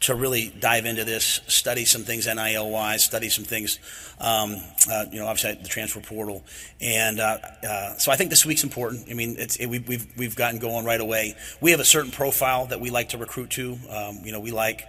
to 0.03 0.15
really 0.15 0.53
dive 0.61 0.85
into 0.85 1.05
this, 1.05 1.41
study 1.47 1.85
some 1.85 2.03
things 2.03 2.27
NIL 2.27 2.71
wise, 2.71 3.05
study 3.05 3.29
some 3.29 3.45
things, 3.45 3.79
um, 4.21 4.57
uh, 4.91 5.07
you 5.11 5.21
know, 5.21 5.27
obviously 5.27 5.55
the 5.63 5.69
transfer 5.69 6.01
portal, 6.01 6.45
and 6.81 7.21
uh, 7.21 7.39
uh, 7.67 7.97
so 7.99 8.11
I 8.11 8.17
think 8.17 8.31
this 8.31 8.45
week's 8.45 8.65
important. 8.65 9.07
I 9.11 9.15
mean, 9.15 9.37
it, 9.39 9.59
we, 9.67 9.79
we've 9.79 10.07
we've 10.17 10.37
gotten 10.37 10.59
going 10.59 10.85
right 10.85 11.01
away. 11.01 11.37
We 11.61 11.71
have 11.71 11.81
a 11.81 11.85
certain 11.85 12.11
profile 12.11 12.67
that 12.67 12.81
we 12.81 12.91
like 12.91 13.11
to 13.11 13.19
recruit 13.19 13.51
to. 13.51 13.79
Um, 13.91 14.21
you 14.25 14.33
know, 14.33 14.41
we 14.41 14.51
like. 14.51 14.85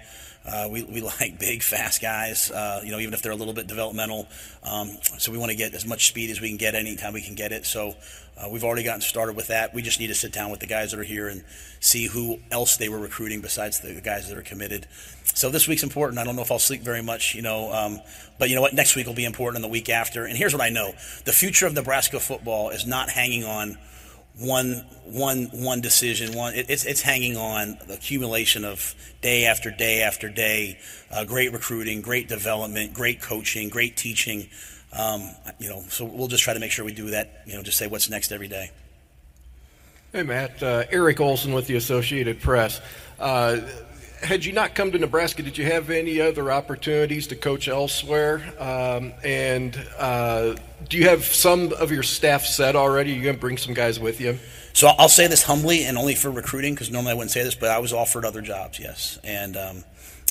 Uh, 0.46 0.68
we, 0.70 0.84
we 0.84 1.00
like 1.22 1.40
big, 1.40 1.64
fast 1.64 2.02
guys, 2.02 2.52
uh, 2.52 2.82
you 2.84 2.92
know, 2.92 3.00
even 3.00 3.14
if 3.14 3.22
they're 3.22 3.32
a 3.32 3.36
little 3.36 3.54
bit 3.54 3.66
developmental. 3.66 4.28
Um, 4.62 4.90
so 5.18 5.32
we 5.32 5.38
want 5.38 5.52
to 5.52 5.56
get 5.56 5.74
as 5.74 5.86
much 5.86 6.10
speed 6.10 6.32
as 6.32 6.42
we 6.42 6.50
can 6.50 6.58
get 6.58 6.76
anytime 6.76 7.14
we 7.14 7.22
can 7.22 7.34
get 7.34 7.54
it. 7.54 7.66
So 7.66 7.96
uh, 8.38 8.50
we've 8.50 8.64
already 8.64 8.84
gotten 8.84 9.02
started 9.02 9.36
with 9.36 9.48
that. 9.48 9.74
We 9.74 9.82
just 9.82 10.00
need 10.00 10.08
to 10.08 10.16
sit 10.16 10.32
down 10.32 10.50
with 10.50 10.60
the 10.60 10.66
guys 10.66 10.92
that 10.92 11.00
are 11.00 11.04
here 11.04 11.28
and 11.28 11.44
see 11.80 12.08
who 12.08 12.40
else 12.52 12.78
they 12.78 12.90
were 12.90 13.00
recruiting 13.00 13.42
besides 13.42 13.80
the 13.80 14.02
guys 14.02 14.28
that 14.30 14.38
are 14.38 14.42
committed. 14.42 14.88
So 15.36 15.50
this 15.50 15.68
week's 15.68 15.84
important. 15.84 16.20
I 16.20 16.24
don't 16.24 16.36
know 16.36 16.42
if 16.42 16.52
I'll 16.52 16.60
sleep 16.60 16.82
very 16.82 17.04
much, 17.04 17.36
you 17.36 17.42
know, 17.42 17.72
um, 17.72 18.02
but 18.40 18.50
you 18.50 18.56
know 18.56 18.62
what? 18.62 18.74
Next 18.74 18.96
week 18.96 19.06
will 19.06 19.14
be 19.14 19.26
important, 19.26 19.64
and 19.64 19.64
the 19.64 19.74
week 19.74 19.90
after. 19.90 20.26
And 20.26 20.36
here's 20.38 20.54
what 20.54 20.62
I 20.62 20.70
know: 20.70 20.94
the 21.26 21.32
future 21.32 21.68
of 21.68 21.74
Nebraska 21.74 22.20
football 22.20 22.70
is 22.70 22.86
not 22.86 23.10
hanging 23.10 23.44
on 23.44 23.78
one 24.40 24.86
one 25.06 25.46
one 25.52 25.82
decision. 25.82 26.36
One 26.36 26.54
it, 26.56 26.70
it's 26.70 26.86
it's 26.86 27.02
hanging 27.02 27.38
on 27.38 27.78
the 27.88 27.94
accumulation 27.94 28.66
of 28.66 28.96
day 29.22 29.46
after 29.46 29.70
day 29.70 30.02
after 30.02 30.30
day, 30.30 30.80
uh, 31.12 31.24
great 31.24 31.54
recruiting, 31.54 32.02
great 32.02 32.28
development, 32.28 32.94
great 32.94 33.22
coaching, 33.22 33.70
great 33.70 33.96
teaching. 33.96 34.50
Um, 34.96 35.30
you 35.60 35.70
know, 35.70 35.84
so 35.90 36.06
we'll 36.06 36.28
just 36.28 36.44
try 36.44 36.54
to 36.54 36.60
make 36.60 36.72
sure 36.72 36.86
we 36.86 36.94
do 36.94 37.12
that. 37.12 37.44
You 37.46 37.56
know, 37.56 37.64
just 37.64 37.78
say 37.78 37.88
what's 37.88 38.10
next 38.10 38.32
every 38.32 38.48
day. 38.48 38.72
Hey, 40.12 40.24
Matt. 40.24 40.62
Uh, 40.62 40.84
Eric 40.92 41.20
Olson 41.20 41.54
with 41.54 41.66
the 41.66 41.76
Associated 41.76 42.40
Press. 42.40 42.80
Uh, 43.20 43.62
had 44.22 44.46
you 44.46 44.54
not 44.54 44.76
come 44.76 44.92
to 44.92 44.98
Nebraska, 44.98 45.44
did 45.44 45.58
you 45.58 45.66
have 45.66 45.90
any 45.90 46.22
other 46.22 46.52
opportunities 46.52 47.28
to 47.28 47.36
coach 47.36 47.68
elsewhere? 47.68 48.42
Um, 48.58 49.12
and 49.24 49.76
uh, 49.98 50.56
do 50.88 50.98
you 50.98 51.10
have 51.10 51.26
some 51.26 51.74
of 51.74 51.92
your 51.92 52.04
staff 52.04 52.46
set 52.46 52.76
already? 52.76 53.12
Are 53.12 53.16
you 53.16 53.24
going 53.24 53.36
to 53.36 53.42
bring 53.42 53.58
some 53.58 53.74
guys 53.74 54.00
with 54.00 54.22
you? 54.22 54.38
So 54.74 54.88
I'll 54.88 55.10
say 55.10 55.28
this 55.28 55.44
humbly 55.44 55.84
and 55.84 55.98
only 55.98 56.16
for 56.16 56.32
recruiting, 56.32 56.74
because 56.74 56.90
normally 56.90 57.12
I 57.12 57.16
wouldn't 57.16 57.32
say 57.32 57.44
this, 57.44 57.56
but 57.56 57.70
I 57.70 57.80
was 57.80 57.92
offered 57.92 58.24
other 58.26 58.42
jobs, 58.42 58.80
yes. 58.80 59.20
And 59.24 59.58
um, 59.58 59.84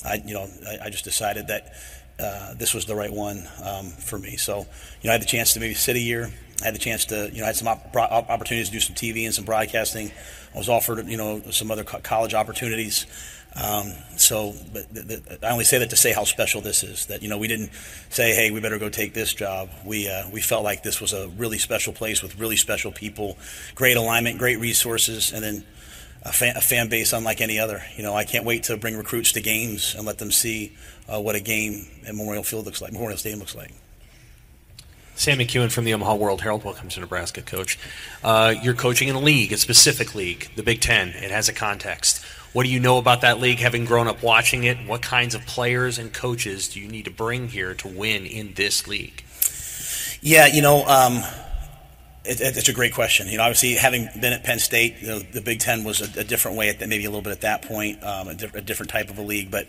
I, 0.04 0.22
you 0.24 0.34
know, 0.34 0.48
I, 0.66 0.86
I 0.86 0.90
just 0.90 1.04
decided 1.04 1.48
that 1.48 1.74
uh, 2.18 2.54
this 2.54 2.74
was 2.74 2.86
the 2.86 2.94
right 2.94 3.12
one 3.12 3.48
um, 3.64 3.90
for 3.90 4.18
me. 4.18 4.36
So, 4.36 4.58
you 4.58 4.64
know, 5.04 5.10
I 5.10 5.12
had 5.12 5.22
the 5.22 5.26
chance 5.26 5.54
to 5.54 5.60
maybe 5.60 5.74
sit 5.74 5.96
a 5.96 6.00
year. 6.00 6.30
I 6.60 6.66
had 6.66 6.74
the 6.74 6.78
chance 6.78 7.06
to, 7.06 7.28
you 7.32 7.38
know, 7.38 7.44
I 7.44 7.46
had 7.46 7.56
some 7.56 7.68
op- 7.68 7.96
opportunities 7.96 8.68
to 8.68 8.72
do 8.72 8.80
some 8.80 8.94
TV 8.94 9.24
and 9.24 9.34
some 9.34 9.44
broadcasting. 9.44 10.12
I 10.54 10.58
was 10.58 10.68
offered, 10.68 11.06
you 11.06 11.16
know, 11.16 11.42
some 11.50 11.70
other 11.70 11.84
co- 11.84 12.00
college 12.00 12.34
opportunities. 12.34 13.06
Um, 13.54 13.92
so, 14.16 14.54
but 14.72 14.92
th- 14.94 15.08
th- 15.08 15.38
I 15.42 15.50
only 15.50 15.64
say 15.64 15.78
that 15.78 15.90
to 15.90 15.96
say 15.96 16.12
how 16.12 16.24
special 16.24 16.60
this 16.60 16.82
is. 16.82 17.06
That 17.06 17.22
you 17.22 17.28
know, 17.28 17.36
we 17.36 17.48
didn't 17.48 17.70
say, 18.08 18.34
"Hey, 18.34 18.50
we 18.50 18.60
better 18.60 18.78
go 18.78 18.88
take 18.88 19.12
this 19.12 19.34
job." 19.34 19.68
We 19.84 20.08
uh, 20.08 20.30
we 20.30 20.40
felt 20.40 20.64
like 20.64 20.82
this 20.82 21.02
was 21.02 21.12
a 21.12 21.28
really 21.36 21.58
special 21.58 21.92
place 21.92 22.22
with 22.22 22.38
really 22.38 22.56
special 22.56 22.92
people, 22.92 23.36
great 23.74 23.98
alignment, 23.98 24.38
great 24.38 24.58
resources, 24.58 25.32
and 25.32 25.44
then 25.44 25.64
a 26.24 26.32
fan, 26.32 26.56
a 26.56 26.60
fan 26.60 26.88
base 26.88 27.12
unlike 27.12 27.40
any 27.40 27.58
other. 27.58 27.82
You 27.96 28.02
know, 28.02 28.14
I 28.14 28.24
can't 28.24 28.44
wait 28.44 28.64
to 28.64 28.76
bring 28.76 28.96
recruits 28.96 29.32
to 29.32 29.40
games 29.40 29.94
and 29.96 30.06
let 30.06 30.18
them 30.18 30.30
see 30.30 30.72
uh, 31.12 31.20
what 31.20 31.34
a 31.34 31.40
game 31.40 31.86
at 32.06 32.14
Memorial 32.14 32.42
Field 32.42 32.66
looks 32.66 32.80
like, 32.80 32.92
Memorial 32.92 33.18
Stadium 33.18 33.40
looks 33.40 33.54
like. 33.54 33.72
Sam 35.14 35.38
McKewon 35.38 35.70
from 35.70 35.84
the 35.84 35.92
Omaha 35.92 36.14
World 36.14 36.40
Herald. 36.40 36.64
Welcome 36.64 36.88
to 36.88 37.00
Nebraska, 37.00 37.42
Coach. 37.42 37.78
Uh, 38.24 38.54
you're 38.62 38.74
coaching 38.74 39.08
in 39.08 39.14
a 39.14 39.20
league, 39.20 39.52
a 39.52 39.58
specific 39.58 40.14
league, 40.14 40.50
the 40.56 40.62
Big 40.62 40.80
Ten. 40.80 41.08
It 41.10 41.30
has 41.30 41.48
a 41.48 41.52
context. 41.52 42.24
What 42.52 42.64
do 42.64 42.70
you 42.70 42.80
know 42.80 42.98
about 42.98 43.20
that 43.20 43.38
league, 43.38 43.58
having 43.58 43.84
grown 43.84 44.08
up 44.08 44.22
watching 44.22 44.64
it? 44.64 44.78
What 44.86 45.02
kinds 45.02 45.34
of 45.34 45.44
players 45.46 45.98
and 45.98 46.12
coaches 46.12 46.68
do 46.68 46.80
you 46.80 46.88
need 46.88 47.04
to 47.04 47.10
bring 47.10 47.48
here 47.48 47.74
to 47.74 47.88
win 47.88 48.24
in 48.24 48.54
this 48.54 48.88
league? 48.88 49.22
Yeah, 50.22 50.46
you 50.46 50.62
know, 50.62 50.84
um, 50.86 51.22
it, 52.24 52.40
it's 52.40 52.68
a 52.68 52.72
great 52.72 52.94
question. 52.94 53.28
You 53.28 53.38
know, 53.38 53.44
obviously, 53.44 53.74
having 53.74 54.08
been 54.20 54.32
at 54.32 54.44
Penn 54.44 54.58
State, 54.58 54.96
you 55.00 55.08
know, 55.08 55.18
the 55.18 55.40
Big 55.40 55.60
Ten 55.60 55.84
was 55.84 56.00
a, 56.00 56.20
a 56.20 56.24
different 56.24 56.56
way, 56.56 56.68
at 56.68 56.80
maybe 56.80 57.04
a 57.04 57.10
little 57.10 57.22
bit 57.22 57.32
at 57.32 57.40
that 57.42 57.62
point, 57.62 58.02
um, 58.02 58.28
a, 58.28 58.34
di- 58.34 58.50
a, 58.54 58.60
different 58.60 58.90
type 58.90 59.10
of 59.10 59.18
a 59.18 59.22
league. 59.22 59.50
But 59.50 59.68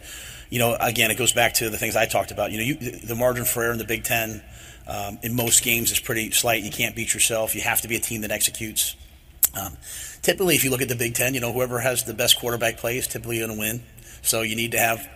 you 0.50 0.60
know, 0.60 0.78
again, 0.80 1.10
it 1.10 1.18
goes 1.18 1.34
back 1.34 1.56
to 1.56 1.70
the 1.70 1.78
things 1.78 1.96
I 1.96 2.06
talked 2.06 2.32
about. 2.32 2.52
You 2.52 2.58
know, 2.58 2.64
you, 2.64 2.76
the 2.76 3.16
margin 3.16 3.46
for 3.46 3.64
error 3.64 3.72
in 3.72 3.80
the 3.80 3.86
Big 3.86 4.04
Ten 4.04 4.44
um, 4.88 5.18
in 5.24 5.36
most 5.36 5.64
games 5.64 5.92
is 5.92 6.00
pretty 6.00 6.32
slight. 6.32 6.64
You 6.64 6.72
can't 6.72 6.96
beat 6.96 7.14
yourself. 7.14 7.56
You 7.56 7.62
have 7.62 7.82
to 7.82 7.88
be 7.88 7.96
a 7.96 8.00
team 8.00 8.22
that 8.22 8.32
executes. 8.32 8.96
Um, 9.60 9.78
typically, 10.22 10.56
if 10.56 10.64
you 10.64 10.70
look 10.70 10.82
at 10.82 10.90
the 10.90 10.96
Big 10.96 11.16
Ten, 11.16 11.34
you 11.34 11.40
know, 11.40 11.52
whoever 11.52 11.80
has 11.80 12.04
the 12.04 12.14
best 12.14 12.40
quarterback 12.40 12.78
play 12.78 12.98
is 12.98 13.08
typically 13.08 13.40
going 13.40 13.52
to 13.52 13.60
win. 13.60 13.84
So 14.22 14.42
you 14.42 14.56
need 14.56 14.72
to 14.72 14.80
have 14.80 15.08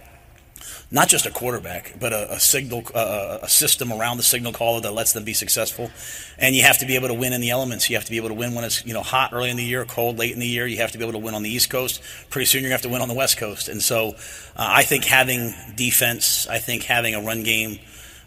not 0.91 1.07
just 1.07 1.25
a 1.25 1.31
quarterback, 1.31 1.95
but 1.99 2.13
a, 2.13 2.33
a 2.33 2.39
signal, 2.39 2.83
uh, 2.93 3.39
a 3.41 3.49
system 3.49 3.91
around 3.91 4.17
the 4.17 4.23
signal 4.23 4.53
caller 4.53 4.81
that 4.81 4.91
lets 4.93 5.13
them 5.13 5.23
be 5.23 5.33
successful. 5.33 5.89
And 6.37 6.55
you 6.55 6.63
have 6.63 6.77
to 6.79 6.85
be 6.85 6.95
able 6.95 7.07
to 7.09 7.13
win 7.13 7.33
in 7.33 7.41
the 7.41 7.49
elements. 7.49 7.89
You 7.89 7.95
have 7.95 8.05
to 8.05 8.11
be 8.11 8.17
able 8.17 8.29
to 8.29 8.35
win 8.35 8.55
when 8.55 8.63
it's 8.63 8.85
you 8.85 8.93
know 8.93 9.03
hot 9.03 9.33
early 9.33 9.49
in 9.49 9.57
the 9.57 9.63
year, 9.63 9.85
cold 9.85 10.17
late 10.17 10.33
in 10.33 10.39
the 10.39 10.47
year. 10.47 10.67
You 10.67 10.77
have 10.77 10.91
to 10.91 10.97
be 10.97 11.03
able 11.03 11.13
to 11.13 11.25
win 11.25 11.35
on 11.35 11.43
the 11.43 11.49
East 11.49 11.69
Coast. 11.69 12.01
Pretty 12.29 12.45
soon 12.45 12.61
you're 12.61 12.69
to 12.69 12.73
have 12.73 12.81
to 12.83 12.89
win 12.89 13.01
on 13.01 13.07
the 13.07 13.13
West 13.13 13.37
Coast. 13.37 13.67
And 13.69 13.81
so 13.81 14.09
uh, 14.09 14.13
I 14.55 14.83
think 14.83 15.05
having 15.05 15.53
defense, 15.75 16.47
I 16.47 16.59
think 16.59 16.83
having 16.83 17.15
a 17.15 17.21
run 17.21 17.43
game. 17.43 17.79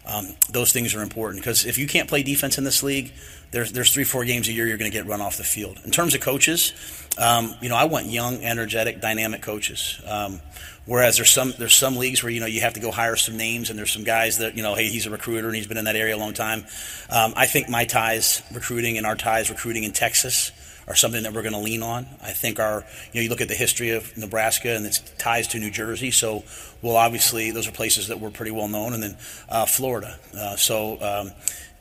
Um, 0.05 0.29
those 0.49 0.71
things 0.71 0.95
are 0.95 1.01
important 1.01 1.43
because 1.43 1.65
if 1.65 1.77
you 1.77 1.87
can't 1.87 2.09
play 2.09 2.23
defense 2.23 2.57
in 2.57 2.63
this 2.63 2.81
league, 2.81 3.11
there's 3.51 3.71
there's 3.71 3.93
three 3.93 4.03
four 4.03 4.25
games 4.25 4.47
a 4.47 4.53
year 4.53 4.67
you're 4.67 4.77
going 4.77 4.91
to 4.91 4.97
get 4.97 5.05
run 5.05 5.21
off 5.21 5.37
the 5.37 5.43
field. 5.43 5.79
In 5.85 5.91
terms 5.91 6.15
of 6.15 6.21
coaches, 6.21 6.73
um, 7.17 7.53
you 7.61 7.69
know 7.69 7.75
I 7.75 7.85
want 7.85 8.07
young, 8.07 8.43
energetic, 8.43 8.99
dynamic 8.99 9.41
coaches. 9.41 10.01
Um, 10.07 10.41
whereas 10.85 11.17
there's 11.17 11.29
some 11.29 11.53
there's 11.59 11.75
some 11.75 11.97
leagues 11.97 12.23
where 12.23 12.31
you 12.31 12.39
know 12.39 12.47
you 12.47 12.61
have 12.61 12.73
to 12.73 12.79
go 12.79 12.91
hire 12.91 13.15
some 13.15 13.37
names 13.37 13.69
and 13.69 13.77
there's 13.77 13.91
some 13.91 14.03
guys 14.03 14.39
that 14.39 14.55
you 14.57 14.63
know 14.63 14.73
hey 14.73 14.87
he's 14.87 15.05
a 15.05 15.11
recruiter 15.11 15.47
and 15.47 15.55
he's 15.55 15.67
been 15.67 15.77
in 15.77 15.85
that 15.85 15.95
area 15.95 16.15
a 16.15 16.17
long 16.17 16.33
time. 16.33 16.65
Um, 17.09 17.33
I 17.35 17.45
think 17.45 17.69
my 17.69 17.85
ties 17.85 18.41
recruiting 18.53 18.97
and 18.97 19.05
our 19.05 19.15
ties 19.15 19.49
recruiting 19.49 19.83
in 19.83 19.91
Texas 19.91 20.51
are 20.87 20.95
something 20.95 21.23
that 21.23 21.33
we're 21.33 21.41
going 21.41 21.53
to 21.53 21.59
lean 21.59 21.83
on. 21.83 22.07
I 22.21 22.31
think 22.31 22.59
our, 22.59 22.85
you 23.11 23.19
know, 23.19 23.21
you 23.21 23.29
look 23.29 23.41
at 23.41 23.47
the 23.47 23.55
history 23.55 23.91
of 23.91 24.17
Nebraska 24.17 24.75
and 24.75 24.85
its 24.85 24.99
ties 25.17 25.47
to 25.49 25.59
New 25.59 25.71
Jersey. 25.71 26.11
So, 26.11 26.43
well, 26.81 26.95
obviously, 26.95 27.51
those 27.51 27.67
are 27.67 27.71
places 27.71 28.07
that 28.07 28.19
we're 28.19 28.31
pretty 28.31 28.51
well 28.51 28.67
known, 28.67 28.93
and 28.93 29.03
then 29.03 29.17
uh, 29.49 29.65
Florida. 29.65 30.17
Uh, 30.37 30.55
so, 30.55 31.01
um, 31.01 31.31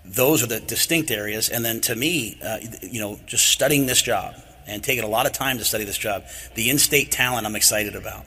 those 0.05 0.43
are 0.43 0.47
the 0.47 0.61
distinct 0.61 1.11
areas. 1.11 1.49
And 1.49 1.65
then 1.65 1.81
to 1.83 1.95
me, 1.95 2.39
uh, 2.45 2.59
you 2.83 3.01
know, 3.01 3.19
just 3.27 3.47
studying 3.47 3.87
this 3.87 4.03
job 4.03 4.35
and 4.67 4.83
taking 4.83 5.05
a 5.05 5.09
lot 5.09 5.27
of 5.27 5.33
time 5.33 5.59
to 5.59 5.65
study 5.65 5.85
this 5.85 5.99
job, 5.99 6.25
the 6.55 6.71
in-state 6.71 7.11
talent 7.11 7.47
I'm 7.47 7.57
excited 7.57 7.97
about. 7.97 8.25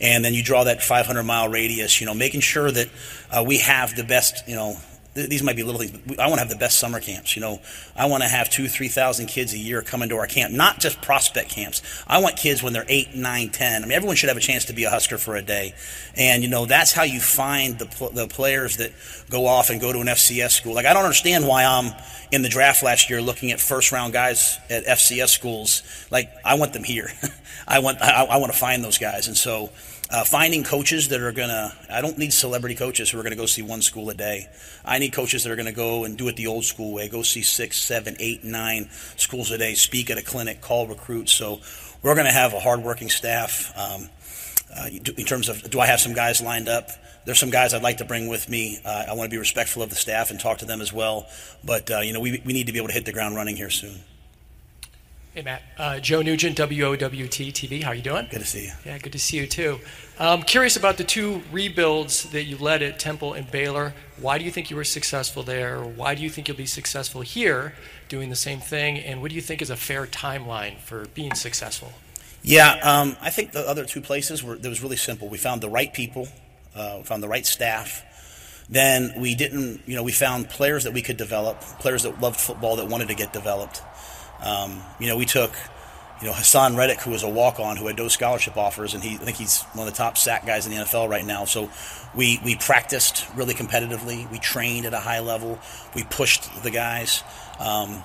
And 0.00 0.24
then 0.24 0.34
you 0.34 0.42
draw 0.42 0.64
that 0.64 0.82
500 0.82 1.22
mile 1.22 1.48
radius, 1.48 2.00
you 2.00 2.06
know, 2.06 2.14
making 2.14 2.40
sure 2.40 2.70
that 2.70 2.88
uh, 3.30 3.44
we 3.46 3.58
have 3.58 3.94
the 3.94 4.02
best, 4.02 4.48
you 4.48 4.56
know, 4.56 4.76
these 5.14 5.42
might 5.42 5.56
be 5.56 5.62
little 5.62 5.78
things, 5.78 5.90
but 6.06 6.18
I 6.18 6.26
want 6.26 6.36
to 6.36 6.40
have 6.40 6.48
the 6.48 6.56
best 6.56 6.78
summer 6.78 6.98
camps. 6.98 7.36
You 7.36 7.42
know, 7.42 7.60
I 7.94 8.06
want 8.06 8.22
to 8.22 8.28
have 8.28 8.48
two, 8.48 8.66
three 8.66 8.88
thousand 8.88 9.26
kids 9.26 9.52
a 9.52 9.58
year 9.58 9.82
come 9.82 10.02
into 10.02 10.16
our 10.16 10.26
camp, 10.26 10.54
not 10.54 10.80
just 10.80 11.02
prospect 11.02 11.50
camps. 11.50 11.82
I 12.06 12.20
want 12.22 12.36
kids 12.36 12.62
when 12.62 12.72
they're 12.72 12.86
eight, 12.88 13.14
nine, 13.14 13.50
ten. 13.50 13.82
I 13.82 13.86
mean, 13.86 13.92
everyone 13.92 14.16
should 14.16 14.30
have 14.30 14.38
a 14.38 14.40
chance 14.40 14.66
to 14.66 14.72
be 14.72 14.84
a 14.84 14.90
Husker 14.90 15.18
for 15.18 15.36
a 15.36 15.42
day, 15.42 15.74
and 16.16 16.42
you 16.42 16.48
know 16.48 16.64
that's 16.64 16.92
how 16.92 17.02
you 17.02 17.20
find 17.20 17.78
the 17.78 18.10
the 18.14 18.26
players 18.26 18.78
that 18.78 18.92
go 19.28 19.46
off 19.46 19.68
and 19.68 19.80
go 19.80 19.92
to 19.92 20.00
an 20.00 20.06
FCS 20.06 20.52
school. 20.52 20.74
Like 20.74 20.86
I 20.86 20.94
don't 20.94 21.04
understand 21.04 21.46
why 21.46 21.64
I'm 21.64 21.92
in 22.30 22.40
the 22.40 22.48
draft 22.48 22.82
last 22.82 23.10
year 23.10 23.20
looking 23.20 23.52
at 23.52 23.60
first 23.60 23.92
round 23.92 24.14
guys 24.14 24.58
at 24.70 24.86
FCS 24.86 25.28
schools. 25.28 25.82
Like 26.10 26.30
I 26.42 26.54
want 26.54 26.72
them 26.72 26.84
here. 26.84 27.10
I 27.68 27.80
want 27.80 28.00
I, 28.00 28.24
I 28.24 28.36
want 28.38 28.50
to 28.50 28.58
find 28.58 28.82
those 28.82 28.98
guys, 28.98 29.28
and 29.28 29.36
so. 29.36 29.70
Uh, 30.12 30.24
finding 30.24 30.62
coaches 30.62 31.08
that 31.08 31.22
are 31.22 31.32
going 31.32 31.48
to, 31.48 31.72
I 31.88 32.02
don't 32.02 32.18
need 32.18 32.34
celebrity 32.34 32.74
coaches 32.74 33.08
who 33.08 33.18
are 33.18 33.22
going 33.22 33.32
to 33.32 33.36
go 33.36 33.46
see 33.46 33.62
one 33.62 33.80
school 33.80 34.10
a 34.10 34.14
day. 34.14 34.46
I 34.84 34.98
need 34.98 35.14
coaches 35.14 35.42
that 35.42 35.50
are 35.50 35.56
going 35.56 35.66
to 35.66 35.72
go 35.72 36.04
and 36.04 36.18
do 36.18 36.28
it 36.28 36.36
the 36.36 36.48
old 36.48 36.66
school 36.66 36.92
way 36.92 37.08
go 37.08 37.22
see 37.22 37.40
six, 37.40 37.78
seven, 37.78 38.16
eight, 38.20 38.44
nine 38.44 38.90
schools 39.16 39.50
a 39.50 39.56
day, 39.56 39.72
speak 39.72 40.10
at 40.10 40.18
a 40.18 40.22
clinic, 40.22 40.60
call 40.60 40.86
recruits. 40.86 41.32
So 41.32 41.60
we're 42.02 42.14
going 42.14 42.26
to 42.26 42.32
have 42.32 42.52
a 42.52 42.60
hardworking 42.60 43.08
staff. 43.08 43.72
Um, 43.74 44.10
uh, 44.76 44.88
in 45.16 45.24
terms 45.24 45.48
of, 45.48 45.70
do 45.70 45.80
I 45.80 45.86
have 45.86 46.00
some 46.00 46.12
guys 46.12 46.42
lined 46.42 46.68
up? 46.68 46.90
There's 47.24 47.38
some 47.38 47.50
guys 47.50 47.72
I'd 47.72 47.82
like 47.82 47.96
to 47.98 48.04
bring 48.04 48.28
with 48.28 48.50
me. 48.50 48.80
Uh, 48.84 49.06
I 49.08 49.14
want 49.14 49.30
to 49.30 49.34
be 49.34 49.38
respectful 49.38 49.82
of 49.82 49.88
the 49.88 49.96
staff 49.96 50.30
and 50.30 50.38
talk 50.38 50.58
to 50.58 50.66
them 50.66 50.82
as 50.82 50.92
well. 50.92 51.26
But, 51.64 51.90
uh, 51.90 52.00
you 52.00 52.12
know, 52.12 52.20
we, 52.20 52.42
we 52.44 52.52
need 52.52 52.66
to 52.66 52.72
be 52.72 52.78
able 52.78 52.88
to 52.88 52.94
hit 52.94 53.06
the 53.06 53.12
ground 53.12 53.34
running 53.34 53.56
here 53.56 53.70
soon. 53.70 54.00
Hey, 55.34 55.40
Matt. 55.40 55.62
Uh, 55.78 55.98
Joe 55.98 56.20
Nugent, 56.20 56.58
WOWT 56.58 57.52
TV. 57.54 57.82
How 57.82 57.92
you 57.92 58.02
doing? 58.02 58.26
Good 58.30 58.40
to 58.40 58.46
see 58.46 58.64
you. 58.64 58.72
Yeah, 58.84 58.98
good 58.98 59.12
to 59.12 59.18
see 59.18 59.38
you 59.38 59.46
too. 59.46 59.80
I'm 60.20 60.42
curious 60.42 60.76
about 60.76 60.98
the 60.98 61.04
two 61.04 61.40
rebuilds 61.50 62.24
that 62.32 62.44
you 62.44 62.58
led 62.58 62.82
at 62.82 62.98
Temple 62.98 63.32
and 63.32 63.50
Baylor. 63.50 63.94
Why 64.20 64.36
do 64.36 64.44
you 64.44 64.50
think 64.50 64.68
you 64.68 64.76
were 64.76 64.84
successful 64.84 65.42
there? 65.42 65.82
Why 65.82 66.14
do 66.14 66.22
you 66.22 66.28
think 66.28 66.48
you'll 66.48 66.58
be 66.58 66.66
successful 66.66 67.22
here 67.22 67.72
doing 68.10 68.28
the 68.28 68.36
same 68.36 68.60
thing? 68.60 68.98
And 68.98 69.22
what 69.22 69.30
do 69.30 69.34
you 69.34 69.40
think 69.40 69.62
is 69.62 69.70
a 69.70 69.76
fair 69.76 70.06
timeline 70.06 70.76
for 70.76 71.06
being 71.14 71.32
successful? 71.34 71.94
Yeah, 72.42 72.78
um, 72.82 73.16
I 73.22 73.30
think 73.30 73.52
the 73.52 73.66
other 73.66 73.86
two 73.86 74.02
places 74.02 74.44
were, 74.44 74.56
it 74.56 74.66
was 74.66 74.82
really 74.82 74.96
simple. 74.96 75.30
We 75.30 75.38
found 75.38 75.62
the 75.62 75.70
right 75.70 75.94
people, 75.94 76.28
uh, 76.76 76.96
we 76.98 77.04
found 77.04 77.22
the 77.22 77.28
right 77.28 77.46
staff. 77.46 78.04
Then 78.68 79.14
we 79.16 79.34
didn't, 79.34 79.80
you 79.86 79.96
know, 79.96 80.02
we 80.02 80.12
found 80.12 80.50
players 80.50 80.84
that 80.84 80.92
we 80.92 81.00
could 81.00 81.16
develop, 81.16 81.60
players 81.60 82.02
that 82.02 82.20
loved 82.20 82.38
football 82.38 82.76
that 82.76 82.88
wanted 82.88 83.08
to 83.08 83.14
get 83.14 83.32
developed. 83.32 83.82
Um, 84.42 84.82
you 84.98 85.06
know, 85.06 85.16
we 85.16 85.26
took, 85.26 85.52
you 86.20 86.26
know, 86.26 86.32
Haason 86.32 86.76
Reddick, 86.76 87.00
who 87.00 87.10
was 87.10 87.22
a 87.22 87.28
walk-on, 87.28 87.76
who 87.76 87.86
had 87.86 87.96
no 87.96 88.08
scholarship 88.08 88.56
offers, 88.56 88.94
and 88.94 89.02
he, 89.02 89.14
I 89.14 89.18
think 89.18 89.36
he's 89.36 89.62
one 89.74 89.86
of 89.86 89.92
the 89.92 89.96
top 89.96 90.18
sack 90.18 90.46
guys 90.46 90.66
in 90.66 90.72
the 90.72 90.78
NFL 90.78 91.08
right 91.08 91.24
now. 91.24 91.44
So 91.44 91.70
we 92.14 92.40
we 92.44 92.56
practiced 92.56 93.26
really 93.34 93.54
competitively. 93.54 94.30
We 94.30 94.38
trained 94.38 94.86
at 94.86 94.94
a 94.94 95.00
high 95.00 95.20
level. 95.20 95.58
We 95.94 96.04
pushed 96.04 96.62
the 96.62 96.70
guys. 96.70 97.22
Um, 97.58 98.02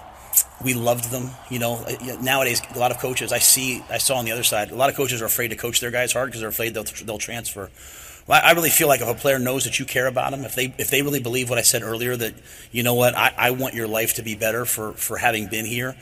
we 0.64 0.74
loved 0.74 1.12
them. 1.12 1.32
You 1.50 1.60
know, 1.60 1.86
nowadays 2.22 2.62
a 2.74 2.80
lot 2.80 2.92
of 2.92 3.00
coaches 3.00 3.32
I 3.32 3.40
see, 3.40 3.84
I 3.90 3.98
saw 3.98 4.18
on 4.18 4.26
the 4.26 4.32
other 4.32 4.44
side, 4.44 4.72
a 4.72 4.76
lot 4.76 4.90
of 4.90 4.96
coaches 4.96 5.22
are 5.22 5.26
afraid 5.26 5.50
to 5.50 5.56
coach 5.56 5.80
their 5.80 5.92
guys 5.92 6.14
hard 6.14 6.30
because 6.30 6.42
they're 6.42 6.50
afraid 6.50 6.74
they'll 6.74 6.86
they'll 7.06 7.18
transfer. 7.18 7.70
I 8.30 8.52
really 8.52 8.70
feel 8.70 8.88
like 8.88 9.02
if 9.02 9.08
a 9.08 9.14
player 9.14 9.40
knows 9.40 9.64
that 9.64 9.80
you 9.80 9.86
care 9.86 10.08
about 10.08 10.32
them, 10.32 10.44
if 10.44 10.54
they 10.56 10.74
if 10.78 10.90
they 10.90 11.02
really 11.02 11.22
believe 11.22 11.50
what 11.50 11.58
I 11.58 11.62
said 11.62 11.82
earlier, 11.82 12.16
that 12.16 12.34
you 12.72 12.84
know 12.84 12.94
what, 12.94 13.16
I, 13.16 13.34
I 13.38 13.52
want 13.52 13.74
your 13.74 13.88
life 13.88 14.16
to 14.16 14.22
be 14.22 14.36
better 14.36 14.66
for 14.66 14.94
for 14.94 15.18
having 15.18 15.48
been 15.48 15.66
here, 15.66 15.96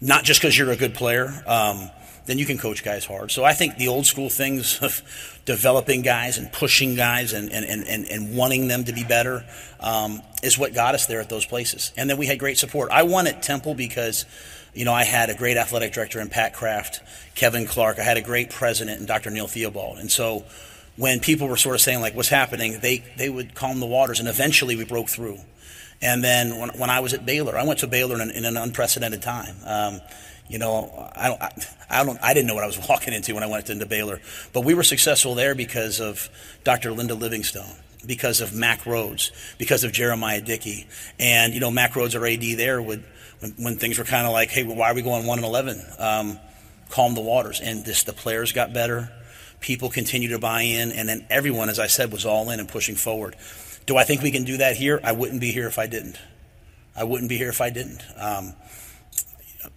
not 0.00 0.24
just 0.24 0.40
because 0.40 0.56
you're 0.56 0.70
a 0.70 0.76
good 0.76 0.94
player. 0.94 1.42
Um, 1.46 1.90
then 2.28 2.38
you 2.38 2.44
can 2.44 2.58
coach 2.58 2.84
guys 2.84 3.06
hard. 3.06 3.30
So 3.30 3.42
I 3.42 3.54
think 3.54 3.78
the 3.78 3.88
old 3.88 4.04
school 4.06 4.28
things 4.28 4.80
of 4.82 5.02
developing 5.46 6.02
guys 6.02 6.36
and 6.36 6.52
pushing 6.52 6.94
guys 6.94 7.32
and, 7.32 7.50
and, 7.50 7.64
and, 7.64 8.06
and 8.06 8.36
wanting 8.36 8.68
them 8.68 8.84
to 8.84 8.92
be 8.92 9.02
better 9.02 9.46
um, 9.80 10.22
is 10.42 10.58
what 10.58 10.74
got 10.74 10.94
us 10.94 11.06
there 11.06 11.22
at 11.22 11.30
those 11.30 11.46
places. 11.46 11.90
And 11.96 12.08
then 12.08 12.18
we 12.18 12.26
had 12.26 12.38
great 12.38 12.58
support. 12.58 12.90
I 12.92 13.04
won 13.04 13.26
at 13.26 13.42
Temple 13.42 13.74
because, 13.74 14.26
you 14.74 14.84
know, 14.84 14.92
I 14.92 15.04
had 15.04 15.30
a 15.30 15.34
great 15.34 15.56
athletic 15.56 15.94
director 15.94 16.20
in 16.20 16.28
Pat 16.28 16.52
Kraft, 16.52 17.00
Kevin 17.34 17.66
Clark. 17.66 17.98
I 17.98 18.02
had 18.02 18.18
a 18.18 18.22
great 18.22 18.50
president 18.50 19.00
in 19.00 19.06
Dr. 19.06 19.30
Neil 19.30 19.46
Theobald. 19.46 19.96
And 19.96 20.10
so 20.10 20.44
when 20.98 21.20
people 21.20 21.48
were 21.48 21.56
sort 21.56 21.76
of 21.76 21.80
saying, 21.80 22.00
like, 22.00 22.14
what's 22.14 22.28
happening, 22.28 22.80
they, 22.80 23.04
they 23.16 23.28
would 23.28 23.54
calm 23.54 23.78
the 23.80 23.86
waters. 23.86 24.18
And 24.18 24.28
eventually 24.28 24.76
we 24.76 24.84
broke 24.84 25.08
through. 25.08 25.38
And 26.02 26.22
then 26.22 26.58
when, 26.58 26.70
when 26.70 26.90
I 26.90 27.00
was 27.00 27.14
at 27.14 27.24
Baylor, 27.24 27.56
I 27.56 27.64
went 27.64 27.80
to 27.80 27.86
Baylor 27.86 28.20
in, 28.20 28.30
in 28.30 28.44
an 28.44 28.56
unprecedented 28.56 29.22
time. 29.22 29.54
Um, 29.64 30.00
you 30.48 30.58
know, 30.58 31.10
I 31.14 31.28
don't, 31.28 31.42
I, 31.88 32.04
don't, 32.04 32.18
I 32.22 32.34
didn't 32.34 32.48
know 32.48 32.54
what 32.54 32.64
I 32.64 32.66
was 32.66 32.78
walking 32.88 33.14
into 33.14 33.34
when 33.34 33.44
I 33.44 33.46
went 33.46 33.70
into 33.70 33.86
Baylor, 33.86 34.20
but 34.52 34.64
we 34.64 34.74
were 34.74 34.82
successful 34.82 35.34
there 35.34 35.54
because 35.54 36.00
of 36.00 36.28
Dr. 36.64 36.90
Linda 36.90 37.14
Livingstone, 37.14 37.76
because 38.04 38.40
of 38.40 38.54
Mack 38.54 38.80
Rhoades, 38.80 39.30
because 39.58 39.84
of 39.84 39.92
Jeremiah 39.92 40.40
Dickey, 40.40 40.86
and 41.20 41.54
you 41.54 41.60
know, 41.60 41.70
Mack 41.70 41.92
Rhoades 41.92 42.18
or 42.18 42.26
AD 42.26 42.58
there, 42.58 42.82
would 42.82 43.04
when, 43.40 43.52
when 43.52 43.76
things 43.76 43.98
were 43.98 44.04
kind 44.04 44.26
of 44.26 44.32
like, 44.32 44.50
hey, 44.50 44.64
why 44.64 44.90
are 44.90 44.94
we 44.94 45.02
going 45.02 45.26
one 45.26 45.38
and 45.38 45.46
eleven? 45.46 45.80
Um, 45.98 46.38
calm 46.90 47.14
the 47.14 47.20
waters, 47.20 47.60
and 47.60 47.84
this 47.84 48.04
the 48.04 48.12
players 48.12 48.52
got 48.52 48.72
better, 48.72 49.12
people 49.60 49.90
continue 49.90 50.28
to 50.30 50.38
buy 50.38 50.62
in, 50.62 50.92
and 50.92 51.08
then 51.08 51.26
everyone, 51.30 51.68
as 51.68 51.78
I 51.78 51.86
said, 51.86 52.12
was 52.12 52.24
all 52.24 52.50
in 52.50 52.60
and 52.60 52.68
pushing 52.68 52.96
forward. 52.96 53.36
Do 53.86 53.96
I 53.96 54.04
think 54.04 54.22
we 54.22 54.30
can 54.30 54.44
do 54.44 54.58
that 54.58 54.76
here? 54.76 55.00
I 55.02 55.12
wouldn't 55.12 55.40
be 55.40 55.50
here 55.50 55.66
if 55.66 55.78
I 55.78 55.86
didn't. 55.86 56.18
I 56.94 57.04
wouldn't 57.04 57.28
be 57.28 57.38
here 57.38 57.48
if 57.48 57.60
I 57.60 57.70
didn't. 57.70 58.02
Um, 58.16 58.54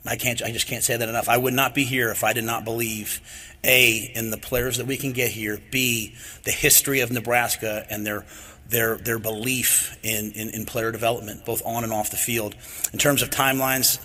I 0.06 0.16
can't. 0.16 0.42
I 0.42 0.52
just 0.52 0.68
can't 0.68 0.84
say 0.84 0.98
that 0.98 1.08
enough. 1.08 1.30
I 1.30 1.38
would 1.38 1.54
not 1.54 1.76
be 1.76 1.84
here 1.84 2.10
if 2.10 2.24
I 2.24 2.34
did 2.34 2.44
not 2.44 2.66
believe, 2.66 3.22
a, 3.64 4.12
in 4.16 4.32
the 4.32 4.38
players 4.38 4.78
that 4.78 4.88
we 4.88 4.98
can 4.98 5.12
get 5.12 5.32
here. 5.32 5.60
B, 5.72 6.16
the 6.44 6.52
history 6.52 7.02
of 7.02 7.12
Nebraska 7.12 7.86
and 7.90 8.06
their 8.06 8.26
their 8.68 8.98
their 8.98 9.20
belief 9.20 9.98
in, 10.04 10.32
in, 10.32 10.50
in 10.50 10.66
player 10.66 10.92
development, 10.92 11.46
both 11.46 11.62
on 11.66 11.84
and 11.84 11.94
off 11.94 12.10
the 12.10 12.18
field. 12.18 12.56
In 12.94 13.00
terms 13.00 13.22
of 13.22 13.30
timelines, 13.30 14.00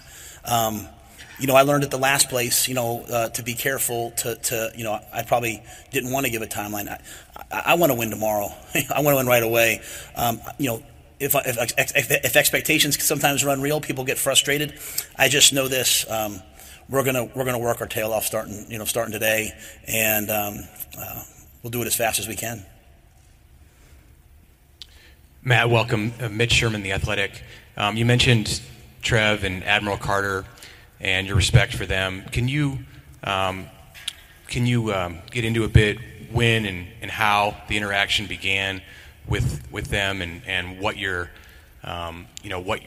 um, 0.44 0.86
you 1.38 1.46
know, 1.46 1.54
I 1.54 1.62
learned 1.62 1.84
at 1.84 1.90
the 1.90 1.98
last 1.98 2.28
place, 2.28 2.68
you 2.68 2.74
know, 2.74 3.04
uh, 3.10 3.28
to 3.30 3.42
be 3.42 3.54
careful. 3.54 4.12
To, 4.18 4.36
to 4.36 4.70
you 4.76 4.84
know, 4.84 4.98
I 5.12 5.22
probably 5.22 5.62
didn't 5.90 6.10
want 6.10 6.26
to 6.26 6.32
give 6.32 6.42
a 6.42 6.46
timeline. 6.46 6.88
I, 6.88 7.00
I, 7.50 7.62
I 7.72 7.74
want 7.74 7.92
to 7.92 7.98
win 7.98 8.10
tomorrow. 8.10 8.48
I 8.94 9.00
want 9.00 9.14
to 9.14 9.16
win 9.16 9.26
right 9.26 9.42
away. 9.42 9.80
Um, 10.14 10.40
you 10.58 10.68
know 10.70 10.82
if, 11.18 11.34
if, 11.34 12.10
if, 12.24 12.36
expectations 12.36 13.02
sometimes 13.02 13.44
run 13.44 13.62
real, 13.62 13.80
people 13.80 14.04
get 14.04 14.18
frustrated. 14.18 14.78
I 15.16 15.28
just 15.28 15.52
know 15.52 15.68
this: 15.68 16.08
um, 16.10 16.42
we're 16.88 17.04
gonna 17.04 17.24
we're 17.24 17.44
gonna 17.44 17.58
work 17.58 17.80
our 17.80 17.86
tail 17.86 18.12
off 18.12 18.24
starting 18.24 18.66
you 18.70 18.78
know 18.78 18.84
starting 18.84 19.12
today, 19.12 19.52
and 19.86 20.30
um, 20.30 20.58
uh, 20.98 21.22
we'll 21.62 21.70
do 21.70 21.80
it 21.82 21.86
as 21.86 21.96
fast 21.96 22.18
as 22.18 22.28
we 22.28 22.36
can. 22.36 22.64
Matt, 25.42 25.70
welcome, 25.70 26.12
uh, 26.20 26.28
Mitch 26.28 26.52
Sherman, 26.52 26.82
the 26.82 26.92
Athletic. 26.92 27.42
Um, 27.76 27.96
you 27.96 28.04
mentioned 28.04 28.60
Trev 29.00 29.44
and 29.44 29.62
Admiral 29.64 29.96
Carter, 29.96 30.44
and 31.00 31.26
your 31.26 31.36
respect 31.36 31.74
for 31.74 31.86
them. 31.86 32.24
Can 32.32 32.48
you 32.48 32.78
um, 33.24 33.66
can 34.48 34.66
you 34.66 34.92
um, 34.92 35.18
get 35.30 35.44
into 35.44 35.64
a 35.64 35.68
bit 35.68 35.98
when 36.32 36.66
and, 36.66 36.86
and 37.02 37.10
how 37.10 37.56
the 37.68 37.76
interaction 37.76 38.26
began? 38.26 38.82
with 39.28 39.66
with 39.72 39.88
them 39.88 40.22
and, 40.22 40.42
and 40.46 40.78
what 40.80 40.96
your 40.96 41.30
um, 41.84 42.26
you 42.42 42.50
know 42.50 42.60
what 42.60 42.80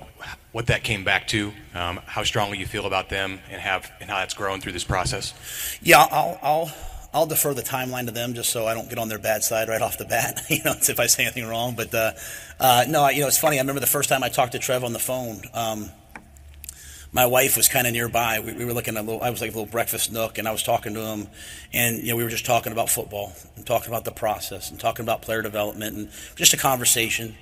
what 0.52 0.68
that 0.68 0.84
came 0.84 1.04
back 1.04 1.28
to, 1.28 1.54
um, 1.74 2.00
how 2.06 2.24
strongly 2.24 2.58
you 2.58 2.66
feel 2.66 2.86
about 2.86 3.10
them, 3.10 3.40
and 3.50 3.62
have 3.62 3.90
and 4.02 4.10
how 4.10 4.18
that's 4.18 4.34
grown 4.34 4.62
through 4.62 4.74
this 4.74 4.84
process. 4.84 5.34
Yeah, 5.82 6.06
I'll 6.12 6.40
I'll 6.42 6.72
I'll 7.14 7.26
defer 7.26 7.54
the 7.54 7.62
timeline 7.62 8.06
to 8.08 8.12
them 8.12 8.34
just 8.34 8.50
so 8.50 8.68
I 8.68 8.74
don't 8.74 8.90
get 8.90 8.98
on 8.98 9.08
their 9.08 9.20
bad 9.20 9.44
side 9.44 9.70
right 9.70 9.82
off 9.82 9.98
the 9.98 10.06
bat. 10.06 10.42
you 10.50 10.64
know, 10.64 10.74
if 10.74 11.00
I 11.00 11.06
say 11.08 11.24
anything 11.24 11.48
wrong. 11.48 11.76
But 11.76 11.94
uh, 11.94 12.12
uh, 12.60 12.86
no, 12.90 13.08
you 13.10 13.22
know, 13.22 13.28
it's 13.28 13.38
funny. 13.38 13.58
I 13.58 13.62
remember 13.62 13.80
the 13.80 13.88
first 13.88 14.10
time 14.10 14.24
I 14.24 14.30
talked 14.30 14.52
to 14.54 14.60
Trev 14.60 14.84
on 14.84 14.94
the 14.94 15.00
phone. 15.00 15.42
Um, 15.54 15.92
my 17.12 17.26
wife 17.26 17.58
was 17.58 17.68
kind 17.68 17.88
of 17.88 17.94
nearby. 17.94 18.40
We, 18.40 18.54
we, 18.54 18.66
were 18.66 18.74
looking 18.74 18.96
at 18.98 19.02
a 19.02 19.06
little, 19.06 19.22
I 19.22 19.30
was 19.30 19.42
like 19.42 19.52
a 19.52 19.54
little 19.54 19.72
breakfast 19.72 20.12
nook, 20.12 20.38
and 20.38 20.48
I 20.48 20.52
was 20.52 20.64
talking 20.64 20.94
to 20.94 21.02
him, 21.02 21.28
and 21.74 21.98
you 21.98 22.10
know, 22.10 22.16
we 22.16 22.24
were 22.24 22.30
just 22.30 22.46
talking 22.46 22.72
about 22.72 22.90
football 22.90 23.34
and 23.56 23.66
talking 23.66 23.90
about 23.90 24.06
the 24.06 24.12
process 24.12 24.70
and 24.70 24.80
talking 24.80 25.04
about 25.04 25.22
player 25.22 25.42
development 25.42 25.96
and 25.96 26.10
just 26.36 26.54
a 26.54 26.58
conversation. 26.58 27.36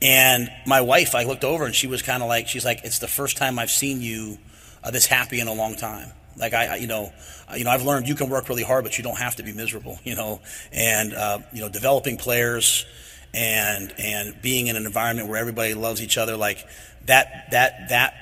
And 0.00 0.50
my 0.66 0.80
wife, 0.80 1.14
I 1.14 1.24
looked 1.24 1.44
over 1.44 1.64
and 1.64 1.74
she 1.74 1.86
was 1.86 2.02
kind 2.02 2.22
of 2.22 2.28
like, 2.28 2.48
she's 2.48 2.64
like, 2.64 2.80
it's 2.82 2.98
the 2.98 3.06
first 3.06 3.36
time 3.36 3.58
I've 3.58 3.70
seen 3.70 4.00
you 4.00 4.38
uh, 4.82 4.90
this 4.90 5.06
happy 5.06 5.38
in 5.38 5.46
a 5.46 5.52
long 5.52 5.76
time. 5.76 6.10
Like 6.36 6.54
I, 6.54 6.66
I 6.66 6.76
you 6.76 6.86
know, 6.86 7.12
you 7.56 7.64
know, 7.64 7.70
I've 7.70 7.84
learned 7.84 8.08
you 8.08 8.14
can 8.14 8.30
work 8.30 8.48
really 8.48 8.64
hard, 8.64 8.84
but 8.84 8.98
you 8.98 9.04
don't 9.04 9.18
have 9.18 9.36
to 9.36 9.42
be 9.42 9.52
miserable, 9.52 9.98
you 10.04 10.16
know. 10.16 10.40
And 10.72 11.14
uh, 11.14 11.40
you 11.52 11.60
know, 11.60 11.68
developing 11.68 12.16
players 12.16 12.86
and 13.34 13.94
and 13.98 14.40
being 14.42 14.66
in 14.66 14.76
an 14.76 14.86
environment 14.86 15.28
where 15.28 15.38
everybody 15.38 15.74
loves 15.74 16.02
each 16.02 16.18
other, 16.18 16.36
like 16.36 16.66
that, 17.06 17.50
that, 17.50 17.88
that 17.88 18.14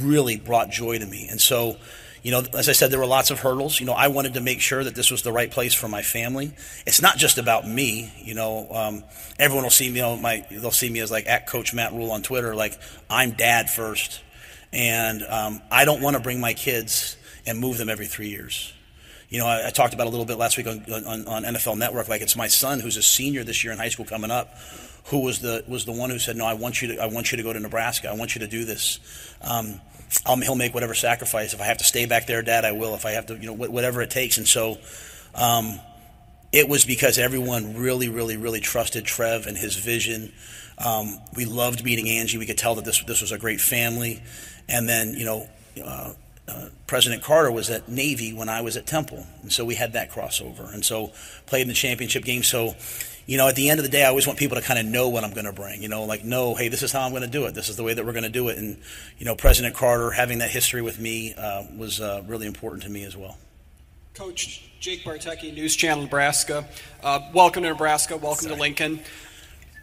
really 0.00 0.36
brought 0.36 0.70
joy 0.70 0.98
to 0.98 1.06
me. 1.06 1.28
And 1.28 1.40
so, 1.40 1.76
you 2.22 2.30
know, 2.30 2.42
as 2.54 2.68
I 2.68 2.72
said, 2.72 2.90
there 2.90 3.00
were 3.00 3.06
lots 3.06 3.30
of 3.30 3.40
hurdles. 3.40 3.80
You 3.80 3.86
know, 3.86 3.94
I 3.94 4.08
wanted 4.08 4.34
to 4.34 4.40
make 4.40 4.60
sure 4.60 4.82
that 4.84 4.94
this 4.94 5.10
was 5.10 5.22
the 5.22 5.32
right 5.32 5.50
place 5.50 5.74
for 5.74 5.88
my 5.88 6.02
family. 6.02 6.54
It's 6.86 7.02
not 7.02 7.16
just 7.16 7.36
about 7.36 7.66
me. 7.66 8.12
You 8.22 8.34
know, 8.34 8.68
um, 8.70 9.04
everyone 9.40 9.64
will 9.64 9.70
see 9.70 9.88
me. 9.88 9.96
You 9.96 10.02
know, 10.02 10.16
my 10.16 10.46
they'll 10.50 10.70
see 10.70 10.88
me 10.88 11.00
as 11.00 11.10
like 11.10 11.26
at 11.26 11.48
Coach 11.48 11.74
Matt 11.74 11.92
Rhule 11.92 12.12
on 12.12 12.22
Twitter. 12.22 12.54
Like 12.54 12.78
I'm 13.10 13.32
dad 13.32 13.70
first, 13.70 14.22
and 14.72 15.22
um, 15.24 15.60
I 15.70 15.84
don't 15.84 16.00
want 16.00 16.14
to 16.14 16.22
bring 16.22 16.40
my 16.40 16.54
kids 16.54 17.16
and 17.44 17.58
move 17.58 17.76
them 17.76 17.88
every 17.88 18.06
three 18.06 18.28
years. 18.28 18.72
You 19.28 19.38
know, 19.38 19.46
I, 19.46 19.68
I 19.68 19.70
talked 19.70 19.94
about 19.94 20.06
a 20.06 20.10
little 20.10 20.26
bit 20.26 20.38
last 20.38 20.56
week 20.56 20.68
on, 20.68 20.84
on, 20.92 21.26
on 21.26 21.42
NFL 21.42 21.76
Network. 21.76 22.06
Like 22.06 22.20
it's 22.20 22.36
my 22.36 22.48
son 22.48 22.78
who's 22.78 22.96
a 22.96 23.02
senior 23.02 23.42
this 23.42 23.64
year 23.64 23.72
in 23.72 23.78
high 23.78 23.88
school 23.88 24.04
coming 24.04 24.30
up, 24.30 24.54
who 25.06 25.20
was 25.20 25.40
the 25.40 25.64
was 25.66 25.84
the 25.84 25.92
one 25.92 26.10
who 26.10 26.18
said, 26.18 26.36
"No, 26.36 26.46
I 26.46 26.54
want 26.54 26.82
you 26.82 26.88
to 26.88 27.02
I 27.02 27.06
want 27.06 27.32
you 27.32 27.36
to 27.36 27.42
go 27.42 27.52
to 27.52 27.60
Nebraska. 27.60 28.08
I 28.08 28.14
want 28.14 28.34
you 28.34 28.40
to 28.40 28.46
do 28.46 28.64
this." 28.64 29.00
Um, 29.42 29.80
he'll 30.42 30.56
make 30.56 30.74
whatever 30.74 30.94
sacrifice. 30.94 31.54
If 31.54 31.60
I 31.60 31.64
have 31.64 31.78
to 31.78 31.84
stay 31.84 32.06
back 32.06 32.26
there, 32.26 32.42
Dad, 32.42 32.64
I 32.64 32.72
will. 32.72 32.94
If 32.94 33.06
I 33.06 33.12
have 33.12 33.26
to, 33.26 33.36
you 33.36 33.46
know, 33.46 33.54
whatever 33.54 34.02
it 34.02 34.10
takes. 34.10 34.38
And 34.38 34.46
so, 34.46 34.78
um, 35.34 35.80
it 36.52 36.68
was 36.68 36.84
because 36.84 37.18
everyone 37.18 37.76
really, 37.76 38.08
really, 38.08 38.36
really 38.36 38.60
trusted 38.60 39.04
Trev 39.04 39.46
and 39.46 39.56
his 39.56 39.74
vision. 39.76 40.32
Um, 40.78 41.18
we 41.34 41.44
loved 41.44 41.84
meeting 41.84 42.08
Angie. 42.08 42.38
We 42.38 42.46
could 42.46 42.58
tell 42.58 42.74
that 42.74 42.84
this 42.84 43.02
this 43.04 43.20
was 43.20 43.32
a 43.32 43.38
great 43.38 43.60
family. 43.60 44.22
And 44.68 44.88
then, 44.88 45.14
you 45.14 45.24
know, 45.24 45.48
uh, 45.82 46.12
uh, 46.48 46.68
President 46.86 47.22
Carter 47.22 47.50
was 47.50 47.70
at 47.70 47.88
Navy 47.88 48.32
when 48.32 48.48
I 48.48 48.60
was 48.60 48.76
at 48.76 48.86
Temple, 48.86 49.26
and 49.42 49.52
so 49.52 49.64
we 49.64 49.74
had 49.74 49.92
that 49.92 50.10
crossover. 50.10 50.72
And 50.72 50.84
so 50.84 51.12
played 51.46 51.62
in 51.62 51.68
the 51.68 51.74
championship 51.74 52.24
game. 52.24 52.42
So 52.42 52.74
you 53.26 53.36
know, 53.36 53.48
at 53.48 53.54
the 53.54 53.70
end 53.70 53.78
of 53.78 53.84
the 53.84 53.90
day, 53.90 54.04
I 54.04 54.08
always 54.08 54.26
want 54.26 54.38
people 54.38 54.56
to 54.56 54.62
kind 54.62 54.80
of 54.80 54.86
know 54.86 55.08
what 55.08 55.22
I'm 55.22 55.32
going 55.32 55.46
to 55.46 55.52
bring. 55.52 55.82
You 55.82 55.88
know, 55.88 56.04
like 56.04 56.24
know, 56.24 56.54
hey, 56.54 56.68
this 56.68 56.82
is 56.82 56.90
how 56.90 57.02
I'm 57.02 57.10
going 57.12 57.22
to 57.22 57.28
do 57.28 57.46
it. 57.46 57.54
This 57.54 57.68
is 57.68 57.76
the 57.76 57.84
way 57.84 57.94
that 57.94 58.04
we're 58.04 58.12
going 58.12 58.24
to 58.24 58.28
do 58.28 58.48
it. 58.48 58.58
And 58.58 58.78
you 59.18 59.24
know, 59.24 59.36
President 59.36 59.74
Carter 59.74 60.10
having 60.10 60.38
that 60.38 60.50
history 60.50 60.82
with 60.82 60.98
me 60.98 61.34
uh, 61.34 61.64
was 61.76 62.00
uh, 62.00 62.22
really 62.26 62.46
important 62.46 62.82
to 62.82 62.90
me 62.90 63.04
as 63.04 63.16
well. 63.16 63.36
Coach 64.14 64.68
Jake 64.80 65.04
Bartecki, 65.04 65.54
News 65.54 65.76
Channel 65.76 66.02
Nebraska. 66.02 66.66
Uh, 67.02 67.20
welcome 67.32 67.62
to 67.62 67.70
Nebraska. 67.70 68.16
Welcome 68.16 68.44
Sorry. 68.44 68.54
to 68.56 68.60
Lincoln 68.60 69.00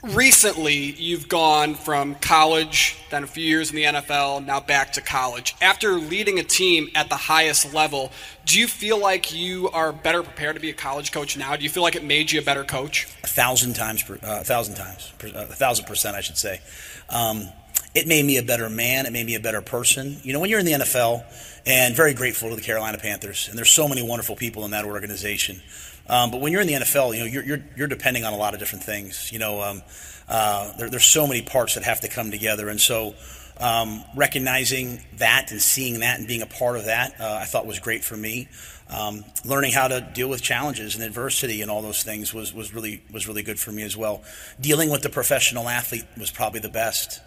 recently 0.03 0.75
you've 0.75 1.27
gone 1.27 1.75
from 1.75 2.15
college, 2.15 2.97
then 3.09 3.23
a 3.23 3.27
few 3.27 3.43
years 3.43 3.69
in 3.69 3.75
the 3.75 3.83
NFL, 3.83 4.45
now 4.45 4.59
back 4.59 4.93
to 4.93 5.01
college. 5.01 5.55
After 5.61 5.93
leading 5.93 6.39
a 6.39 6.43
team 6.43 6.89
at 6.95 7.09
the 7.09 7.15
highest 7.15 7.73
level, 7.73 8.11
do 8.45 8.59
you 8.59 8.67
feel 8.67 8.99
like 8.99 9.33
you 9.33 9.69
are 9.69 9.91
better 9.91 10.23
prepared 10.23 10.55
to 10.55 10.61
be 10.61 10.69
a 10.69 10.73
college 10.73 11.11
coach 11.11 11.37
now? 11.37 11.55
Do 11.55 11.63
you 11.63 11.69
feel 11.69 11.83
like 11.83 11.95
it 11.95 12.03
made 12.03 12.31
you 12.31 12.39
a 12.39 12.43
better 12.43 12.63
coach? 12.63 13.07
A 13.23 13.27
thousand 13.27 13.73
times, 13.73 14.03
per, 14.03 14.15
uh, 14.15 14.41
a 14.41 14.43
thousand 14.43 14.75
times, 14.75 15.11
per, 15.17 15.27
uh, 15.27 15.43
a 15.43 15.45
thousand 15.45 15.85
percent, 15.85 16.15
I 16.15 16.21
should 16.21 16.37
say. 16.37 16.61
Um, 17.09 17.49
it 17.95 18.07
made 18.07 18.23
me 18.23 18.37
a 18.37 18.43
better 18.43 18.69
man. 18.69 19.05
It 19.05 19.13
made 19.13 19.25
me 19.25 19.35
a 19.35 19.39
better 19.39 19.61
person. 19.61 20.17
You 20.23 20.33
know, 20.33 20.39
when 20.39 20.49
you're 20.49 20.59
in 20.59 20.65
the 20.65 20.73
NFL, 20.73 21.23
and 21.65 21.95
very 21.95 22.13
grateful 22.13 22.49
to 22.49 22.55
the 22.55 22.61
Carolina 22.61 22.97
Panthers, 22.97 23.47
and 23.49 23.57
there's 23.57 23.71
so 23.71 23.87
many 23.87 24.01
wonderful 24.01 24.35
people 24.35 24.65
in 24.65 24.71
that 24.71 24.85
organization. 24.85 25.61
Um, 26.09 26.31
but 26.31 26.41
when 26.41 26.51
you're 26.51 26.61
in 26.61 26.67
the 26.67 26.73
NFL, 26.73 27.13
you 27.13 27.19
know 27.19 27.25
you're, 27.25 27.43
you're, 27.43 27.63
you're 27.77 27.87
depending 27.87 28.25
on 28.25 28.33
a 28.33 28.37
lot 28.37 28.53
of 28.53 28.59
different 28.59 28.83
things. 28.83 29.31
You 29.31 29.39
know, 29.39 29.61
um, 29.61 29.81
uh, 30.27 30.75
there, 30.77 30.89
there's 30.89 31.05
so 31.05 31.27
many 31.27 31.41
parts 31.41 31.75
that 31.75 31.83
have 31.83 32.01
to 32.01 32.07
come 32.07 32.31
together, 32.31 32.67
and 32.67 32.81
so 32.81 33.13
um, 33.59 34.03
recognizing 34.15 35.01
that 35.17 35.51
and 35.51 35.61
seeing 35.61 35.99
that 35.99 36.17
and 36.17 36.27
being 36.27 36.41
a 36.41 36.47
part 36.47 36.77
of 36.77 36.85
that, 36.85 37.19
uh, 37.19 37.39
I 37.41 37.45
thought 37.45 37.65
was 37.65 37.79
great 37.79 38.03
for 38.03 38.17
me. 38.17 38.47
Um, 38.89 39.23
learning 39.45 39.73
how 39.73 39.87
to 39.87 40.01
deal 40.01 40.27
with 40.29 40.41
challenges 40.41 40.95
and 40.95 41.03
adversity 41.03 41.61
and 41.61 41.69
all 41.69 41.83
those 41.83 42.01
things 42.01 42.33
was, 42.33 42.51
was 42.53 42.73
really 42.73 43.03
was 43.11 43.27
really 43.27 43.43
good 43.43 43.59
for 43.59 43.71
me 43.71 43.83
as 43.83 43.95
well. 43.95 44.23
Dealing 44.59 44.89
with 44.89 45.03
the 45.03 45.09
professional 45.09 45.69
athlete 45.69 46.05
was 46.17 46.31
probably 46.31 46.59
the 46.59 46.69
best. 46.69 47.21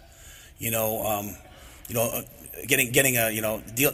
You 0.57 0.71
know, 0.71 1.05
um, 1.05 1.35
you 1.87 1.95
know, 1.95 2.09
uh, 2.13 2.21
getting 2.67 2.91
getting 2.91 3.15
a 3.15 3.29
you 3.29 3.41
know 3.41 3.61
deal, 3.75 3.93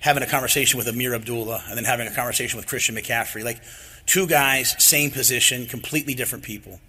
having 0.00 0.22
a 0.22 0.26
conversation 0.26 0.78
with 0.78 0.86
Ameer 0.88 1.14
Abdullah 1.14 1.62
and 1.68 1.76
then 1.76 1.84
having 1.84 2.08
a 2.08 2.14
conversation 2.14 2.56
with 2.56 2.66
Christian 2.66 2.94
McCaffrey, 2.94 3.44
like 3.44 3.60
Two 4.06 4.26
guys, 4.26 4.74
same 4.82 5.10
position, 5.10 5.66
completely 5.66 6.14
different 6.14 6.44
people. 6.44 6.80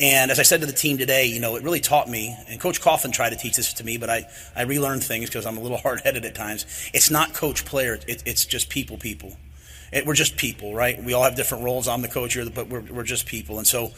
And 0.00 0.30
as 0.30 0.38
I 0.38 0.42
said 0.42 0.60
to 0.60 0.66
the 0.66 0.72
team 0.72 0.98
today, 0.98 1.26
you 1.26 1.38
know, 1.38 1.56
it 1.56 1.62
really 1.62 1.80
taught 1.80 2.08
me, 2.08 2.36
and 2.48 2.58
Coach 2.60 2.80
Coughlin 2.80 3.12
tried 3.12 3.30
to 3.30 3.36
teach 3.36 3.56
this 3.56 3.74
to 3.74 3.84
me, 3.84 3.98
but 3.98 4.08
I, 4.08 4.26
I 4.56 4.62
relearned 4.62 5.04
things 5.04 5.28
because 5.28 5.44
I'm 5.44 5.58
a 5.58 5.60
little 5.60 5.76
hard 5.86 6.00
headed 6.00 6.24
at 6.24 6.34
times. 6.34 6.64
It's 6.94 7.10
not 7.10 7.34
coach 7.34 7.64
player, 7.64 7.98
it, 8.08 8.22
it's 8.26 8.46
just 8.46 8.70
people, 8.70 8.96
people. 8.96 9.36
It, 9.92 10.06
we're 10.06 10.14
just 10.14 10.38
people, 10.38 10.74
right? 10.74 11.02
We 11.02 11.12
all 11.12 11.22
have 11.22 11.36
different 11.36 11.64
roles. 11.64 11.86
I'm 11.86 12.00
the 12.00 12.08
coach 12.08 12.32
here, 12.34 12.48
but 12.48 12.68
we're, 12.68 12.80
we're 12.80 13.02
just 13.02 13.26
people. 13.26 13.58
And 13.58 13.66
so 13.66 13.92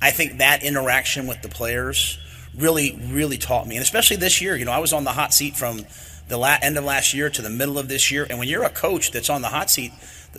I 0.00 0.12
think 0.12 0.38
that 0.38 0.62
interaction 0.62 1.26
with 1.26 1.42
the 1.42 1.48
players 1.48 2.18
really, 2.56 2.98
really 3.10 3.36
taught 3.36 3.66
me. 3.66 3.76
And 3.76 3.82
especially 3.82 4.16
this 4.16 4.40
year, 4.40 4.56
you 4.56 4.64
know, 4.64 4.72
I 4.72 4.78
was 4.78 4.92
on 4.92 5.04
the 5.04 5.12
hot 5.12 5.34
seat 5.34 5.56
from 5.56 5.84
the 6.28 6.36
la- 6.36 6.58
end 6.62 6.78
of 6.78 6.84
last 6.84 7.12
year 7.12 7.28
to 7.28 7.42
the 7.42 7.50
middle 7.50 7.78
of 7.78 7.88
this 7.88 8.10
year. 8.10 8.26
And 8.30 8.38
when 8.38 8.48
you're 8.48 8.64
a 8.64 8.70
coach 8.70 9.10
that's 9.10 9.28
on 9.28 9.42
the 9.42 9.48
hot 9.48 9.70
seat, 9.70 9.92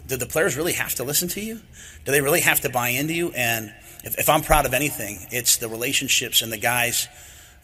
do 0.08 0.18
the 0.18 0.26
players 0.26 0.56
really 0.56 0.74
have 0.74 0.96
to 0.96 1.04
listen 1.04 1.28
to 1.30 1.42
you? 1.42 1.60
Do 2.06 2.12
they 2.12 2.22
really 2.22 2.42
have 2.42 2.62
to 2.62 2.70
buy 2.70 2.90
into 2.90 3.14
you? 3.14 3.32
And 3.32 3.74
if, 4.04 4.18
if 4.18 4.30
I'm 4.30 4.42
proud 4.42 4.66
of 4.66 4.74
anything, 4.74 5.20
it's 5.32 5.58
the 5.58 5.68
relationships 5.68 6.42
and 6.42 6.52
the 6.52 6.58
guys. 6.58 7.08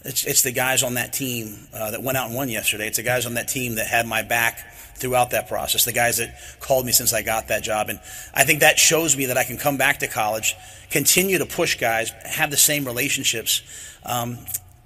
It's, 0.01 0.25
it's 0.25 0.43
the 0.43 0.51
guys 0.51 0.83
on 0.83 0.93
that 0.95 1.13
team 1.13 1.67
uh, 1.73 1.91
that 1.91 2.03
went 2.03 2.17
out 2.17 2.27
and 2.27 2.35
won 2.35 2.49
yesterday. 2.49 2.87
It's 2.87 2.97
the 2.97 3.03
guys 3.03 3.25
on 3.25 3.33
that 3.33 3.47
team 3.47 3.75
that 3.75 3.87
had 3.87 4.05
my 4.05 4.21
back 4.21 4.73
throughout 4.95 5.31
that 5.31 5.47
process. 5.47 5.85
The 5.85 5.91
guys 5.91 6.17
that 6.17 6.37
called 6.59 6.85
me 6.85 6.91
since 6.91 7.13
I 7.13 7.21
got 7.21 7.47
that 7.47 7.63
job, 7.63 7.89
and 7.89 7.99
I 8.33 8.43
think 8.43 8.59
that 8.61 8.79
shows 8.79 9.15
me 9.17 9.27
that 9.27 9.37
I 9.37 9.43
can 9.43 9.57
come 9.57 9.77
back 9.77 9.99
to 9.99 10.07
college, 10.07 10.55
continue 10.89 11.37
to 11.39 11.45
push 11.45 11.77
guys, 11.77 12.11
have 12.23 12.51
the 12.51 12.57
same 12.57 12.85
relationships. 12.85 13.61
Um, 14.05 14.37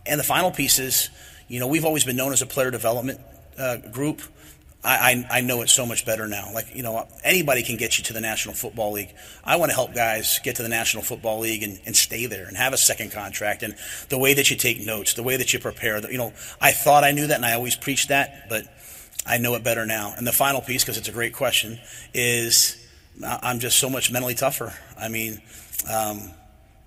and 0.05 0.19
the 0.19 0.23
final 0.23 0.51
piece 0.51 0.79
is, 0.79 1.09
you 1.47 1.59
know, 1.59 1.67
we've 1.67 1.85
always 1.85 2.03
been 2.05 2.15
known 2.15 2.33
as 2.33 2.41
a 2.41 2.45
player 2.45 2.71
development 2.71 3.19
uh, 3.57 3.77
group. 3.77 4.21
I, 4.83 5.27
I, 5.29 5.41
know 5.41 5.61
it 5.61 5.69
so 5.69 5.85
much 5.85 6.07
better 6.07 6.27
now. 6.27 6.51
Like, 6.53 6.75
you 6.75 6.81
know, 6.81 7.07
anybody 7.23 7.61
can 7.61 7.77
get 7.77 7.99
you 7.99 8.03
to 8.05 8.13
the 8.13 8.21
National 8.21 8.55
Football 8.55 8.93
League. 8.93 9.13
I 9.43 9.57
want 9.57 9.69
to 9.69 9.75
help 9.75 9.93
guys 9.93 10.39
get 10.43 10.55
to 10.55 10.63
the 10.63 10.69
National 10.69 11.03
Football 11.03 11.39
League 11.39 11.61
and, 11.61 11.79
and 11.85 11.95
stay 11.95 12.25
there 12.25 12.47
and 12.47 12.57
have 12.57 12.73
a 12.73 12.77
second 12.77 13.11
contract. 13.11 13.61
And 13.61 13.75
the 14.09 14.17
way 14.17 14.33
that 14.33 14.49
you 14.49 14.55
take 14.55 14.83
notes, 14.83 15.13
the 15.13 15.21
way 15.21 15.37
that 15.37 15.53
you 15.53 15.59
prepare, 15.59 15.99
you 16.09 16.17
know, 16.17 16.33
I 16.59 16.71
thought 16.71 17.03
I 17.03 17.11
knew 17.11 17.27
that 17.27 17.35
and 17.35 17.45
I 17.45 17.53
always 17.53 17.75
preached 17.75 18.09
that, 18.09 18.49
but 18.49 18.65
I 19.23 19.37
know 19.37 19.53
it 19.53 19.63
better 19.63 19.85
now. 19.85 20.15
And 20.17 20.25
the 20.25 20.31
final 20.31 20.61
piece, 20.61 20.83
because 20.83 20.97
it's 20.97 21.09
a 21.09 21.11
great 21.11 21.33
question, 21.33 21.79
is 22.15 22.83
I'm 23.23 23.59
just 23.59 23.77
so 23.77 23.87
much 23.87 24.11
mentally 24.11 24.35
tougher. 24.35 24.73
I 24.99 25.09
mean, 25.09 25.41
um, 25.91 26.31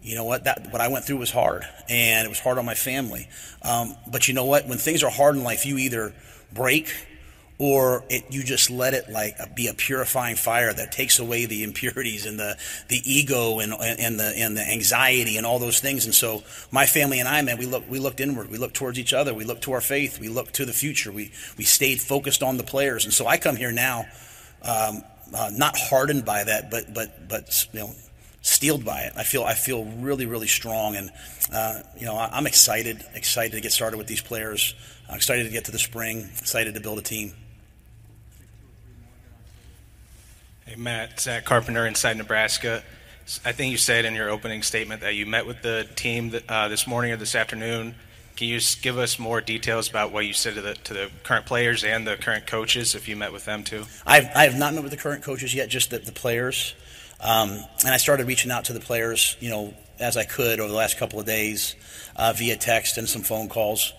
you 0.02 0.16
know 0.16 0.24
what? 0.24 0.44
That 0.44 0.72
what 0.72 0.80
I 0.82 0.88
went 0.88 1.04
through 1.04 1.18
was 1.18 1.30
hard, 1.30 1.64
and 1.88 2.26
it 2.26 2.28
was 2.28 2.40
hard 2.40 2.58
on 2.58 2.64
my 2.64 2.74
family. 2.74 3.28
Um, 3.62 3.94
but 4.10 4.28
you 4.28 4.34
know 4.34 4.44
what? 4.44 4.68
When 4.68 4.78
things 4.78 5.02
are 5.02 5.10
hard 5.10 5.36
in 5.36 5.44
life, 5.44 5.64
you 5.64 5.78
either 5.78 6.12
break 6.52 6.92
or 7.58 8.04
it, 8.08 8.24
you 8.30 8.42
just 8.42 8.68
let 8.70 8.94
it 8.94 9.08
like 9.08 9.36
be 9.54 9.68
a 9.68 9.74
purifying 9.74 10.34
fire 10.34 10.72
that 10.72 10.90
takes 10.90 11.18
away 11.18 11.46
the 11.46 11.62
impurities 11.62 12.26
and 12.26 12.38
the, 12.38 12.56
the 12.88 13.00
ego 13.04 13.60
and, 13.60 13.72
and 13.72 14.18
the 14.18 14.34
and 14.36 14.56
the 14.56 14.62
anxiety 14.62 15.36
and 15.36 15.46
all 15.46 15.58
those 15.58 15.78
things. 15.78 16.04
And 16.04 16.14
so 16.14 16.42
my 16.72 16.86
family 16.86 17.20
and 17.20 17.28
I, 17.28 17.42
man, 17.42 17.58
we 17.58 17.66
look 17.66 17.88
we 17.88 18.00
looked 18.00 18.20
inward, 18.20 18.50
we 18.50 18.58
looked 18.58 18.74
towards 18.74 18.98
each 18.98 19.12
other, 19.12 19.32
we 19.32 19.44
looked 19.44 19.62
to 19.64 19.72
our 19.72 19.80
faith, 19.80 20.18
we 20.18 20.28
looked 20.28 20.54
to 20.54 20.64
the 20.64 20.72
future, 20.72 21.12
we 21.12 21.30
we 21.56 21.64
stayed 21.64 22.00
focused 22.00 22.42
on 22.42 22.56
the 22.56 22.64
players. 22.64 23.04
And 23.04 23.14
so 23.14 23.26
I 23.26 23.36
come 23.36 23.56
here 23.56 23.72
now, 23.72 24.06
um, 24.62 25.04
uh, 25.32 25.50
not 25.52 25.76
hardened 25.76 26.24
by 26.24 26.42
that, 26.42 26.70
but 26.70 26.92
but 26.92 27.28
but 27.28 27.68
you 27.72 27.80
know 27.80 27.90
steeled 28.42 28.84
by 28.84 29.02
it. 29.02 29.12
I 29.16 29.22
feel 29.22 29.44
I 29.44 29.54
feel 29.54 29.84
really 29.84 30.26
really 30.26 30.48
strong, 30.48 30.96
and 30.96 31.10
uh, 31.52 31.82
you 31.98 32.06
know 32.06 32.18
I'm 32.18 32.48
excited 32.48 33.04
excited 33.14 33.52
to 33.52 33.60
get 33.60 33.70
started 33.70 33.96
with 33.96 34.08
these 34.08 34.22
players. 34.22 34.74
I'm 35.08 35.16
excited 35.16 35.44
to 35.44 35.50
get 35.50 35.66
to 35.66 35.72
the 35.72 35.78
spring. 35.78 36.28
Excited 36.38 36.74
to 36.74 36.80
build 36.80 36.98
a 36.98 37.02
team. 37.02 37.32
Hey, 40.66 40.76
Matt, 40.76 41.20
Zach 41.20 41.44
Carpenter 41.44 41.84
inside 41.84 42.16
Nebraska. 42.16 42.82
I 43.44 43.52
think 43.52 43.70
you 43.70 43.76
said 43.76 44.06
in 44.06 44.14
your 44.14 44.30
opening 44.30 44.62
statement 44.62 45.02
that 45.02 45.14
you 45.14 45.26
met 45.26 45.46
with 45.46 45.60
the 45.60 45.86
team 45.94 46.34
uh, 46.48 46.68
this 46.68 46.86
morning 46.86 47.12
or 47.12 47.18
this 47.18 47.34
afternoon. 47.34 47.94
Can 48.36 48.48
you 48.48 48.58
just 48.60 48.80
give 48.80 48.96
us 48.96 49.18
more 49.18 49.42
details 49.42 49.90
about 49.90 50.10
what 50.10 50.24
you 50.24 50.32
said 50.32 50.54
to 50.54 50.62
the 50.62 50.72
to 50.74 50.94
the 50.94 51.10
current 51.22 51.44
players 51.44 51.84
and 51.84 52.06
the 52.06 52.16
current 52.16 52.46
coaches, 52.46 52.94
if 52.94 53.08
you 53.08 53.14
met 53.14 53.30
with 53.30 53.44
them 53.44 53.62
too? 53.62 53.84
I've, 54.06 54.24
I 54.34 54.44
have 54.44 54.56
not 54.58 54.72
met 54.72 54.82
with 54.82 54.90
the 54.90 54.96
current 54.96 55.22
coaches 55.22 55.54
yet, 55.54 55.68
just 55.68 55.90
the, 55.90 55.98
the 55.98 56.12
players. 56.12 56.74
Um, 57.20 57.50
and 57.84 57.90
I 57.90 57.98
started 57.98 58.26
reaching 58.26 58.50
out 58.50 58.64
to 58.64 58.72
the 58.72 58.80
players, 58.80 59.36
you 59.40 59.50
know, 59.50 59.74
as 60.00 60.16
I 60.16 60.24
could 60.24 60.60
over 60.60 60.70
the 60.70 60.76
last 60.76 60.96
couple 60.96 61.20
of 61.20 61.26
days 61.26 61.76
uh, 62.16 62.32
via 62.34 62.56
text 62.56 62.96
and 62.96 63.06
some 63.06 63.20
phone 63.20 63.50
calls. 63.50 63.92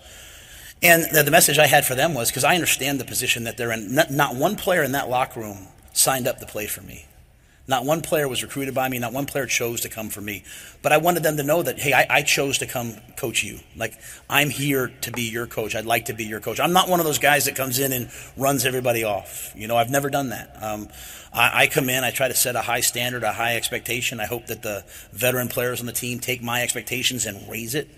And 0.82 1.04
the, 1.12 1.22
the 1.22 1.30
message 1.30 1.60
I 1.60 1.68
had 1.68 1.86
for 1.86 1.94
them 1.94 2.12
was 2.12 2.28
because 2.28 2.42
I 2.42 2.56
understand 2.56 2.98
the 2.98 3.04
position 3.04 3.44
that 3.44 3.56
they're 3.56 3.70
in. 3.70 3.94
Not, 3.94 4.10
not 4.10 4.34
one 4.34 4.56
player 4.56 4.82
in 4.82 4.92
that 4.92 5.08
locker 5.08 5.38
room 5.38 5.68
signed 5.96 6.28
up 6.28 6.38
to 6.38 6.46
play 6.46 6.66
for 6.66 6.82
me. 6.82 7.06
Not 7.68 7.84
one 7.84 8.00
player 8.00 8.28
was 8.28 8.44
recruited 8.44 8.74
by 8.74 8.88
me. 8.88 9.00
Not 9.00 9.12
one 9.12 9.26
player 9.26 9.46
chose 9.46 9.80
to 9.80 9.88
come 9.88 10.08
for 10.08 10.20
me. 10.20 10.44
But 10.82 10.92
I 10.92 10.98
wanted 10.98 11.24
them 11.24 11.36
to 11.36 11.42
know 11.42 11.62
that, 11.62 11.80
hey, 11.80 11.92
I, 11.92 12.06
I, 12.08 12.22
chose 12.22 12.58
to 12.58 12.66
come 12.66 12.94
coach 13.16 13.42
you. 13.42 13.58
Like, 13.76 13.94
I'm 14.30 14.50
here 14.50 14.92
to 15.00 15.10
be 15.10 15.22
your 15.22 15.48
coach. 15.48 15.74
I'd 15.74 15.84
like 15.84 16.04
to 16.04 16.12
be 16.12 16.24
your 16.24 16.38
coach. 16.38 16.60
I'm 16.60 16.72
not 16.72 16.88
one 16.88 17.00
of 17.00 17.06
those 17.06 17.18
guys 17.18 17.46
that 17.46 17.56
comes 17.56 17.80
in 17.80 17.92
and 17.92 18.08
runs 18.36 18.64
everybody 18.64 19.02
off. 19.02 19.52
You 19.56 19.66
know, 19.66 19.76
I've 19.76 19.90
never 19.90 20.10
done 20.10 20.28
that. 20.28 20.56
Um, 20.62 20.88
I, 21.32 21.62
I 21.62 21.66
come 21.66 21.88
in, 21.88 22.04
I 22.04 22.12
try 22.12 22.28
to 22.28 22.34
set 22.34 22.54
a 22.54 22.62
high 22.62 22.80
standard, 22.80 23.24
a 23.24 23.32
high 23.32 23.56
expectation. 23.56 24.20
I 24.20 24.26
hope 24.26 24.46
that 24.46 24.62
the 24.62 24.84
veteran 25.12 25.48
players 25.48 25.80
on 25.80 25.86
the 25.86 25.92
team 25.92 26.20
take 26.20 26.42
my 26.42 26.62
expectations 26.62 27.26
and 27.26 27.50
raise 27.50 27.74
it. 27.74 27.88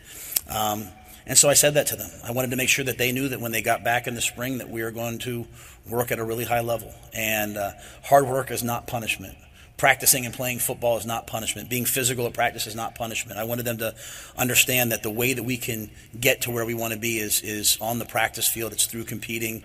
Um, 0.49 0.89
and 1.27 1.37
so 1.37 1.51
I 1.51 1.55
said 1.55 1.75
that 1.75 1.89
to 1.89 1.97
them. 1.97 2.11
I 2.25 2.33
wanted 2.33 2.53
to 2.53 2.57
make 2.57 2.71
sure 2.71 2.87
that 2.87 2.97
they 2.97 3.13
knew 3.13 3.29
that 3.29 3.39
when 3.39 3.53
they 3.53 3.61
got 3.61 3.85
back 3.85 4.07
in 4.07 4.15
the 4.15 4.23
spring 4.23 4.59
that 4.59 4.71
we 4.71 4.81
are 4.81 4.91
going 4.91 5.19
to 5.21 5.47
work 5.91 6.11
at 6.13 6.19
a 6.19 6.25
really 6.25 6.45
high 6.45 6.61
level. 6.61 6.95
And 7.15 7.57
uh, 7.57 7.73
hard 8.05 8.27
work 8.27 8.51
is 8.51 8.63
not 8.63 8.87
punishment 8.87 9.37
practicing 9.79 10.27
and 10.27 10.35
playing 10.35 10.59
football 10.59 10.99
is 10.99 11.07
not 11.07 11.27
punishment. 11.27 11.71
Being 11.71 11.87
physical 11.87 12.27
at 12.27 12.35
practice 12.35 12.67
is 12.67 12.75
not 12.75 12.97
punishment. 12.97 13.39
I 13.39 13.45
wanted 13.45 13.65
them 13.65 13.79
to 13.79 13.95
understand 14.37 14.93
that 14.93 15.03
the 15.03 15.11
way 15.11 15.33
that 15.33 15.45
we 15.45 15.57
can 15.57 15.91
get 16.21 16.43
to 16.43 16.51
where 16.51 16.67
we 16.67 16.75
want 16.75 16.93
to 16.93 16.99
be 16.99 17.19
is 17.19 17.41
is 17.41 17.79
on 17.81 17.99
the 17.99 18.05
practice 18.05 18.47
field. 18.47 18.73
It's 18.73 18.87
through 18.87 19.05
competing. 19.05 19.63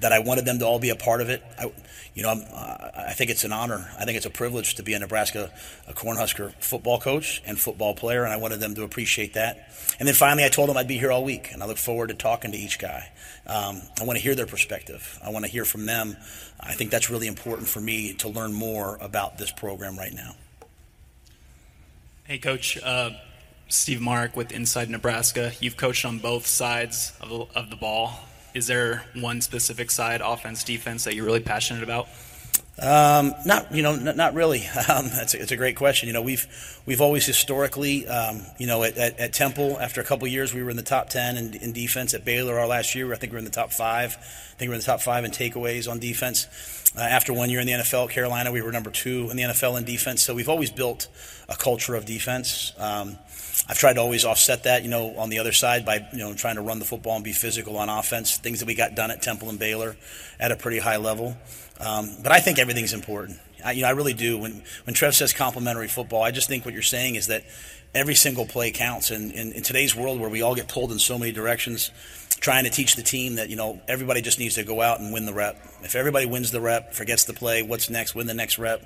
That 0.00 0.12
I 0.12 0.18
wanted 0.18 0.44
them 0.44 0.58
to 0.58 0.66
all 0.66 0.78
be 0.78 0.90
a 0.90 0.96
part 0.96 1.20
of 1.20 1.28
it. 1.28 1.42
I, 1.58 1.72
you 2.14 2.22
know, 2.22 2.30
i 2.30 3.12
think 3.14 3.30
it's 3.30 3.44
an 3.44 3.52
honor. 3.52 3.88
I 3.98 4.04
think 4.04 4.16
it's 4.16 4.26
a 4.26 4.30
privilege 4.30 4.74
to 4.76 4.82
be 4.82 4.94
a 4.94 4.98
Nebraska 4.98 5.50
a 5.86 5.92
Cornhusker 5.92 6.52
football 6.60 6.98
coach 7.00 7.42
and 7.46 7.58
football 7.58 7.94
player, 7.94 8.24
and 8.24 8.32
I 8.32 8.36
wanted 8.36 8.60
them 8.60 8.74
to 8.74 8.82
appreciate 8.82 9.34
that. 9.34 9.72
And 9.98 10.08
then 10.08 10.14
finally, 10.14 10.44
I 10.44 10.48
told 10.48 10.68
them 10.68 10.76
I'd 10.76 10.88
be 10.88 10.98
here 10.98 11.12
all 11.12 11.24
week, 11.24 11.50
and 11.52 11.62
I 11.62 11.66
look 11.66 11.78
forward 11.78 12.08
to 12.08 12.14
talking 12.14 12.52
to 12.52 12.58
each 12.58 12.78
guy. 12.78 13.10
Um, 13.46 13.82
I 14.00 14.04
want 14.04 14.18
to 14.18 14.22
hear 14.22 14.34
their 14.34 14.46
perspective. 14.46 15.18
I 15.24 15.30
want 15.30 15.44
to 15.44 15.50
hear 15.50 15.64
from 15.64 15.86
them. 15.86 16.16
I 16.58 16.72
think 16.72 16.90
that's 16.90 17.10
really 17.10 17.26
important 17.26 17.68
for 17.68 17.80
me 17.80 18.14
to 18.14 18.28
learn 18.28 18.52
more 18.52 18.98
about 19.00 19.38
this 19.38 19.50
program 19.50 19.96
right 19.96 20.12
now. 20.12 20.34
Hey, 22.24 22.38
Coach. 22.38 22.78
Uh, 22.82 23.10
Steve 23.68 24.00
Marik 24.00 24.36
with 24.36 24.50
Inside 24.50 24.90
Nebraska. 24.90 25.52
You've 25.60 25.76
coached 25.76 26.04
on 26.04 26.18
both 26.18 26.46
sides 26.46 27.12
of 27.20 27.50
of 27.54 27.70
the 27.70 27.76
ball. 27.76 28.18
Is 28.54 28.66
there 28.66 29.04
one 29.14 29.40
specific 29.40 29.90
side, 29.90 30.20
offense, 30.20 30.64
defense, 30.64 31.04
that 31.04 31.14
you're 31.14 31.24
really 31.24 31.40
passionate 31.40 31.82
about? 31.82 32.08
Um, 32.82 33.34
not 33.44 33.74
you 33.74 33.82
know 33.82 33.94
not, 33.94 34.16
not 34.16 34.34
really. 34.34 34.66
Um, 34.88 35.08
that's 35.08 35.34
a, 35.34 35.42
it's 35.42 35.52
a 35.52 35.56
great 35.56 35.76
question. 35.76 36.08
You 36.08 36.14
know 36.14 36.22
we've 36.22 36.46
we've 36.86 37.00
always 37.00 37.26
historically 37.26 38.08
um, 38.08 38.42
you 38.58 38.66
know 38.66 38.82
at, 38.82 38.96
at, 38.96 39.20
at, 39.20 39.32
Temple 39.32 39.78
after 39.78 40.00
a 40.00 40.04
couple 40.04 40.26
years 40.26 40.54
we 40.54 40.62
were 40.62 40.70
in 40.70 40.76
the 40.76 40.82
top 40.82 41.10
ten 41.10 41.36
in, 41.36 41.54
in, 41.54 41.72
defense. 41.72 42.14
At 42.14 42.24
Baylor 42.24 42.58
our 42.58 42.66
last 42.66 42.94
year 42.94 43.12
I 43.12 43.16
think 43.16 43.32
we 43.32 43.34
were 43.34 43.40
in 43.40 43.44
the 43.44 43.50
top 43.50 43.70
five. 43.70 44.16
I 44.16 44.56
think 44.56 44.68
we 44.70 44.72
are 44.72 44.74
in 44.74 44.80
the 44.80 44.86
top 44.86 45.00
five 45.00 45.24
in 45.24 45.30
takeaways 45.30 45.88
on 45.88 45.98
defense. 45.98 46.46
Uh, 46.96 47.02
after 47.02 47.32
one 47.32 47.50
year 47.50 47.60
in 47.60 47.66
the 47.66 47.74
NFL 47.74 48.10
Carolina 48.10 48.50
we 48.50 48.62
were 48.62 48.72
number 48.72 48.90
two 48.90 49.28
in 49.30 49.36
the 49.36 49.42
NFL 49.42 49.76
in 49.76 49.84
defense. 49.84 50.22
So 50.22 50.34
we've 50.34 50.48
always 50.48 50.70
built 50.70 51.08
a 51.48 51.56
culture 51.56 51.94
of 51.94 52.06
defense. 52.06 52.72
Um, 52.78 53.18
I've 53.68 53.78
tried 53.78 53.94
to 53.94 54.00
always 54.00 54.24
offset 54.24 54.64
that, 54.64 54.82
you 54.82 54.90
know, 54.90 55.16
on 55.16 55.30
the 55.30 55.38
other 55.38 55.52
side 55.52 55.84
by, 55.84 56.06
you 56.12 56.18
know, 56.18 56.34
trying 56.34 56.56
to 56.56 56.62
run 56.62 56.78
the 56.78 56.84
football 56.84 57.14
and 57.14 57.24
be 57.24 57.32
physical 57.32 57.76
on 57.76 57.88
offense. 57.88 58.36
Things 58.36 58.60
that 58.60 58.66
we 58.66 58.74
got 58.74 58.94
done 58.94 59.10
at 59.10 59.22
Temple 59.22 59.48
and 59.48 59.58
Baylor 59.58 59.96
at 60.38 60.52
a 60.52 60.56
pretty 60.56 60.78
high 60.78 60.96
level. 60.96 61.36
Um, 61.78 62.10
but 62.22 62.32
I 62.32 62.40
think 62.40 62.58
everything's 62.58 62.92
important. 62.92 63.38
I, 63.64 63.72
you 63.72 63.82
know, 63.82 63.88
I 63.88 63.92
really 63.92 64.14
do. 64.14 64.38
When 64.38 64.62
when 64.84 64.94
Trev 64.94 65.14
says 65.14 65.32
complementary 65.32 65.88
football, 65.88 66.22
I 66.22 66.30
just 66.30 66.48
think 66.48 66.64
what 66.64 66.74
you're 66.74 66.82
saying 66.82 67.14
is 67.14 67.28
that 67.28 67.44
every 67.94 68.14
single 68.14 68.46
play 68.46 68.70
counts. 68.70 69.10
And 69.10 69.32
in, 69.32 69.52
in 69.52 69.62
today's 69.62 69.94
world, 69.94 70.20
where 70.20 70.30
we 70.30 70.42
all 70.42 70.54
get 70.54 70.68
pulled 70.68 70.92
in 70.92 70.98
so 70.98 71.18
many 71.18 71.32
directions, 71.32 71.90
trying 72.40 72.64
to 72.64 72.70
teach 72.70 72.96
the 72.96 73.02
team 73.02 73.36
that 73.36 73.50
you 73.50 73.56
know 73.56 73.80
everybody 73.88 74.22
just 74.22 74.38
needs 74.38 74.54
to 74.56 74.64
go 74.64 74.80
out 74.80 75.00
and 75.00 75.12
win 75.12 75.26
the 75.26 75.34
rep. 75.34 75.56
If 75.82 75.94
everybody 75.94 76.26
wins 76.26 76.50
the 76.50 76.60
rep, 76.60 76.94
forgets 76.94 77.24
the 77.24 77.34
play, 77.34 77.62
what's 77.62 77.90
next? 77.90 78.14
Win 78.14 78.26
the 78.26 78.34
next 78.34 78.58
rep. 78.58 78.84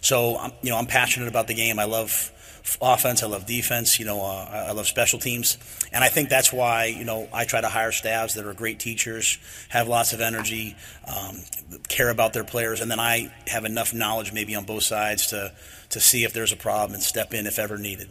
So 0.00 0.36
I'm, 0.36 0.52
you 0.62 0.70
know, 0.70 0.76
I'm 0.76 0.86
passionate 0.86 1.28
about 1.28 1.46
the 1.46 1.54
game. 1.54 1.78
I 1.78 1.84
love 1.84 2.30
offense. 2.80 3.22
I 3.22 3.26
love 3.26 3.46
defense. 3.46 3.98
You 3.98 4.06
know, 4.06 4.20
uh, 4.20 4.66
I 4.68 4.72
love 4.72 4.86
special 4.86 5.18
teams, 5.18 5.58
and 5.92 6.02
I 6.02 6.08
think 6.08 6.28
that's 6.28 6.52
why 6.52 6.86
you 6.86 7.04
know 7.04 7.28
I 7.32 7.44
try 7.44 7.60
to 7.60 7.68
hire 7.68 7.92
staffs 7.92 8.34
that 8.34 8.46
are 8.46 8.54
great 8.54 8.80
teachers, 8.80 9.38
have 9.68 9.88
lots 9.88 10.12
of 10.12 10.20
energy, 10.20 10.76
um, 11.06 11.42
care 11.88 12.10
about 12.10 12.32
their 12.32 12.44
players, 12.44 12.80
and 12.80 12.90
then 12.90 13.00
I 13.00 13.32
have 13.46 13.64
enough 13.64 13.94
knowledge 13.94 14.32
maybe 14.32 14.54
on 14.54 14.64
both 14.64 14.84
sides 14.84 15.28
to 15.28 15.52
to 15.90 16.00
see 16.00 16.24
if 16.24 16.32
there's 16.32 16.52
a 16.52 16.56
problem 16.56 16.94
and 16.94 17.02
step 17.02 17.34
in 17.34 17.46
if 17.46 17.58
ever 17.58 17.78
needed. 17.78 18.08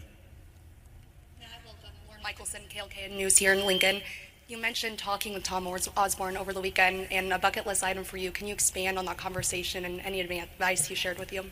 Michelson, 2.24 2.62
KLKN 2.70 3.18
News 3.18 3.38
here 3.38 3.54
in 3.54 3.66
Lincoln. 3.66 4.02
You 4.48 4.58
mentioned 4.58 4.98
talking 4.98 5.34
with 5.34 5.44
Tom 5.44 5.68
Osborne 5.68 6.38
over 6.38 6.54
the 6.54 6.62
weekend 6.62 7.08
and 7.12 7.32
a 7.34 7.40
bucket 7.40 7.66
list 7.66 7.84
item 7.84 8.04
for 8.04 8.18
you. 8.18 8.32
Can 8.32 8.48
you 8.48 8.54
expand 8.54 8.98
on 8.98 9.06
that 9.06 9.18
conversation 9.18 9.86
and 9.86 10.00
any 10.02 10.20
advice 10.22 10.86
he 10.86 10.96
shared 10.96 11.20
with 11.20 11.34
you? 11.34 11.46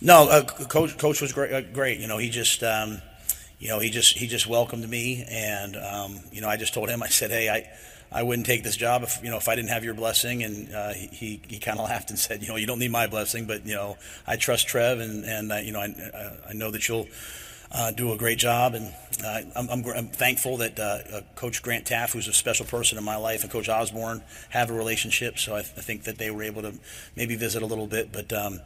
No, 0.00 0.28
uh, 0.28 0.44
coach. 0.44 0.96
Coach 0.96 1.20
was 1.20 1.32
great. 1.32 1.52
Uh, 1.52 1.60
great. 1.60 1.98
You 1.98 2.06
know, 2.06 2.18
he 2.18 2.30
just, 2.30 2.62
um, 2.62 3.02
you 3.58 3.68
know, 3.68 3.80
he 3.80 3.90
just 3.90 4.16
he 4.16 4.26
just 4.26 4.46
welcomed 4.46 4.88
me, 4.88 5.24
and 5.28 5.76
um, 5.76 6.20
you 6.30 6.40
know, 6.40 6.48
I 6.48 6.56
just 6.56 6.74
told 6.74 6.88
him. 6.88 7.02
I 7.02 7.08
said, 7.08 7.30
hey, 7.30 7.48
I. 7.48 7.68
I 8.10 8.22
wouldn't 8.22 8.46
take 8.46 8.64
this 8.64 8.74
job 8.74 9.02
if 9.02 9.22
you 9.22 9.28
know 9.28 9.36
if 9.36 9.50
I 9.50 9.54
didn't 9.54 9.68
have 9.68 9.84
your 9.84 9.92
blessing. 9.92 10.42
And 10.42 10.74
uh, 10.74 10.94
he 10.94 11.42
he 11.46 11.58
kind 11.58 11.78
of 11.78 11.84
laughed 11.84 12.08
and 12.08 12.18
said, 12.18 12.40
you 12.40 12.48
know, 12.48 12.56
you 12.56 12.66
don't 12.66 12.78
need 12.78 12.90
my 12.90 13.06
blessing, 13.06 13.44
but 13.44 13.66
you 13.66 13.74
know, 13.74 13.98
I 14.26 14.36
trust 14.36 14.66
Trev, 14.66 14.98
and 14.98 15.26
and 15.26 15.52
uh, 15.52 15.56
you 15.56 15.72
know, 15.72 15.80
I 15.80 16.38
I 16.48 16.54
know 16.54 16.70
that 16.70 16.88
you'll 16.88 17.06
uh, 17.70 17.90
do 17.90 18.12
a 18.12 18.16
great 18.16 18.38
job. 18.38 18.74
And 18.74 18.94
uh, 19.22 19.40
I'm, 19.56 19.68
I'm, 19.68 19.84
I'm, 19.94 20.08
thankful 20.08 20.58
that 20.58 20.78
uh, 20.78 21.20
Coach 21.34 21.62
Grant 21.62 21.84
Teaff, 21.84 22.12
who's 22.12 22.28
a 22.28 22.32
special 22.32 22.66
person 22.66 22.98
in 22.98 23.04
my 23.04 23.16
life, 23.16 23.42
and 23.42 23.52
Coach 23.52 23.68
Osborne 23.68 24.22
have 24.50 24.70
a 24.70 24.72
relationship. 24.72 25.38
So 25.38 25.54
I, 25.54 25.62
th- 25.62 25.74
I 25.76 25.80
think 25.80 26.04
that 26.04 26.18
they 26.18 26.30
were 26.30 26.42
able 26.42 26.62
to 26.62 26.74
maybe 27.16 27.36
visit 27.36 27.62
a 27.62 27.66
little 27.66 27.86
bit, 27.86 28.12
but. 28.12 28.32
Um, 28.32 28.60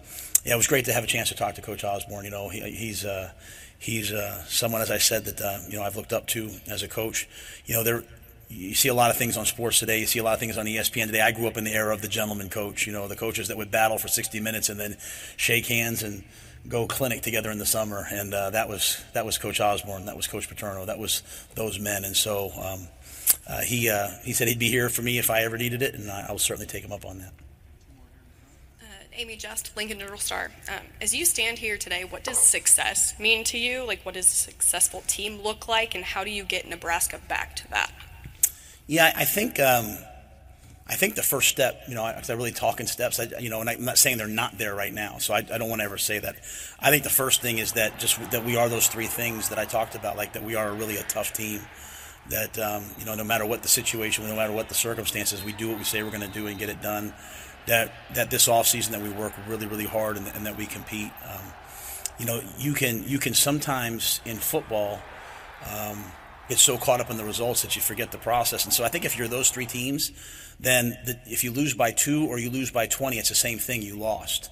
yeah, 0.45 0.55
it 0.55 0.57
was 0.57 0.67
great 0.67 0.87
to 0.87 0.93
have 0.93 1.05
a 1.05 1.07
chance 1.07 1.29
to 1.29 1.35
talk 1.35 1.55
to 1.55 1.63
Coach 1.63 1.85
Osborne. 1.85 2.25
You 2.25 2.31
know, 2.31 2.49
he, 2.49 2.61
he's 2.61 3.05
uh, 3.05 3.31
he's 3.79 4.13
uh, 4.13 4.45
someone, 4.47 4.81
as 4.81 4.91
I 4.91 4.99
said, 4.99 5.25
that 5.27 5.41
uh, 5.41 5.59
you 5.69 5.79
know 5.79 5.85
I've 5.85 5.97
looked 5.97 6.13
up 6.13 6.27
to 6.29 6.51
as 6.69 6.83
a 6.83 6.89
coach. 6.89 7.29
You 7.67 7.75
know, 7.75 7.85
there 7.85 8.05
you 8.49 8.75
see 8.75 8.89
a 8.89 8.95
lot 8.95 9.11
of 9.11 9.17
things 9.17 9.37
on 9.37 9.47
sports 9.47 9.79
today. 9.79 10.01
You 10.01 10.07
see 10.07 10.19
a 10.19 10.23
lot 10.23 10.35
of 10.35 10.41
things 10.41 10.59
on 10.59 10.67
ESPN 10.67 11.07
today. 11.07 11.21
I 11.21 11.33
grew 11.33 11.47
up 11.47 11.57
in 11.57 11.65
the 11.65 11.73
era 11.73 11.95
of 11.95 12.03
the 12.03 12.09
gentleman 12.09 12.49
coach. 12.49 12.87
You 12.87 12.93
know, 12.93 13.09
the 13.09 13.17
coaches 13.17 13.49
that 13.49 13.57
would 13.57 13.71
battle 13.71 13.99
for 13.99 14.09
60 14.09 14.41
minutes 14.41 14.69
and 14.69 14.79
then 14.79 14.97
shake 15.37 15.67
hands 15.67 16.03
and 16.03 16.23
go 16.69 16.87
clinic 16.87 17.23
together 17.23 17.51
in 17.51 17.59
the 17.59 17.67
summer. 17.67 18.07
And 18.11 18.35
uh, 18.35 18.51
that 18.51 18.69
was 18.69 19.03
that 19.15 19.25
was 19.25 19.39
Coach 19.39 19.61
Osborne. 19.61 20.07
That 20.07 20.17
was 20.17 20.27
Coach 20.27 20.49
Paterno. 20.49 20.85
That 20.85 20.99
was 20.99 21.23
those 21.55 21.79
men. 21.79 22.05
And 22.05 22.17
so 22.17 22.51
um, 22.61 22.89
uh, 23.49 23.61
he 23.63 23.89
uh, 23.89 24.09
he 24.23 24.33
said 24.33 24.49
he'd 24.49 24.59
be 24.59 24.69
here 24.69 24.89
for 24.89 25.03
me 25.03 25.19
if 25.19 25.31
I 25.31 25.43
ever 25.43 25.57
needed 25.57 25.83
it, 25.83 25.95
and 25.95 26.11
I, 26.11 26.27
I 26.29 26.33
will 26.33 26.39
certainly 26.39 26.67
take 26.67 26.85
him 26.85 26.93
up 26.93 27.05
on 27.05 27.19
that. 27.19 27.33
Amie 29.17 29.37
Just, 29.37 29.77
Lincoln 29.77 29.99
Journal 29.99 30.19
Star. 30.19 30.51
Um, 30.69 30.87
as 31.01 31.15
you 31.15 31.25
stand 31.25 31.59
here 31.59 31.77
today, 31.77 32.05
what 32.05 32.25
does 32.25 32.39
success 32.39 33.19
mean 33.19 33.45
to 33.45 33.59
you? 33.59 33.85
Like, 33.87 34.05
what 34.05 34.15
does 34.15 34.27
a 34.27 34.37
successful 34.37 35.03
team 35.07 35.43
look 35.43 35.69
like, 35.69 35.95
and 35.95 36.05
how 36.05 36.25
do 36.25 36.31
you 36.31 36.45
get 36.45 36.67
Nebraska 36.67 37.21
back 37.29 37.55
to 37.57 37.69
that? 37.71 37.93
Yeah, 38.87 39.13
I 39.15 39.25
think 39.25 39.61
um, 39.61 39.99
I 40.89 40.95
think 40.95 41.15
the 41.15 41.23
first 41.23 41.49
step, 41.49 41.83
you 41.89 41.95
know, 41.95 42.05
I, 42.05 42.23
I 42.27 42.33
really 42.33 42.53
talk 42.53 42.81
in 42.81 42.87
steps. 42.87 43.21
I, 43.21 43.29
you 43.39 43.51
know, 43.51 43.61
and 43.61 43.69
I, 43.69 43.75
am 43.75 43.85
not 43.85 43.99
saying 43.99 44.17
they're 44.17 44.29
not 44.29 44.57
there 44.57 44.75
right 44.75 44.93
now, 44.93 45.19
so 45.19 45.35
I, 45.35 45.39
I 45.39 45.59
don't 45.59 45.69
want 45.69 45.81
to 45.81 45.85
ever 45.85 45.99
say 45.99 46.19
that. 46.19 46.37
I 46.81 46.91
think 46.91 47.05
the 47.05 47.11
first 47.11 47.43
thing 47.43 47.59
is 47.59 47.73
that 47.73 47.99
just 47.99 48.31
that 48.31 48.45
we 48.45 48.57
are 48.57 48.69
those 48.69 48.89
three 48.89 49.07
things 49.07 49.51
that 49.51 49.59
I 49.59 49.67
talked 49.67 49.95
about, 49.95 50.17
like 50.17 50.33
that 50.33 50.43
we 50.43 50.55
are 50.55 50.73
really 50.73 50.97
a 50.97 51.03
tough 51.03 51.33
team. 51.33 51.61
That 52.31 52.59
um, 52.59 52.85
you 52.99 53.05
know, 53.05 53.15
no 53.15 53.25
matter 53.25 53.45
what 53.45 53.63
the 53.63 53.69
situation, 53.69 54.27
no 54.27 54.37
matter 54.37 54.53
what 54.53 54.69
the 54.69 54.75
circumstances, 54.75 55.45
we 55.45 55.53
do 55.53 55.69
what 55.69 55.79
we 55.79 55.85
say 55.85 56.03
we're 56.03 56.11
going 56.11 56.23
to 56.23 56.29
do 56.29 56.47
and 56.47 56.59
get 56.59 56.69
it 56.69 56.81
done 56.81 57.13
that 57.67 57.93
that 58.15 58.31
this 58.31 58.49
off 58.49 58.67
season 58.67 58.93
that 58.93 59.03
we 59.03 59.11
work 59.11 59.33
really 59.49 59.67
really 59.67 59.87
hard 59.87 60.17
and, 60.17 60.27
and 60.29 60.47
that 60.47 60.57
we 60.57 60.67
compete. 60.67 61.11
Um, 61.29 61.53
you 62.19 62.27
know, 62.27 62.41
you 62.59 62.75
can 62.75 63.05
you 63.07 63.19
can 63.19 63.35
sometimes 63.35 64.21
in 64.25 64.37
football 64.37 65.01
um, 65.71 66.05
get 66.49 66.59
so 66.59 66.77
caught 66.77 67.01
up 67.01 67.11
in 67.11 67.17
the 67.17 67.25
results 67.25 67.63
that 67.63 67.77
you 67.77 67.83
forget 67.83 68.13
the 68.13 68.19
process. 68.19 68.65
And 68.65 68.73
so 68.73 68.85
I 68.85 68.89
think 68.89 69.05
if 69.05 69.17
you're 69.17 69.29
those 69.29 69.51
three 69.51 69.67
teams, 69.67 70.13
then 70.61 70.97
the, 71.05 71.19
if 71.27 71.45
you 71.45 71.51
lose 71.51 71.75
by 71.75 71.93
two 71.93 72.27
or 72.27 72.39
you 72.39 72.51
lose 72.51 72.71
by 72.71 72.87
20, 72.87 73.19
it's 73.19 73.29
the 73.29 73.35
same 73.35 73.59
thing. 73.59 73.83
You 73.83 73.97
lost. 73.97 74.51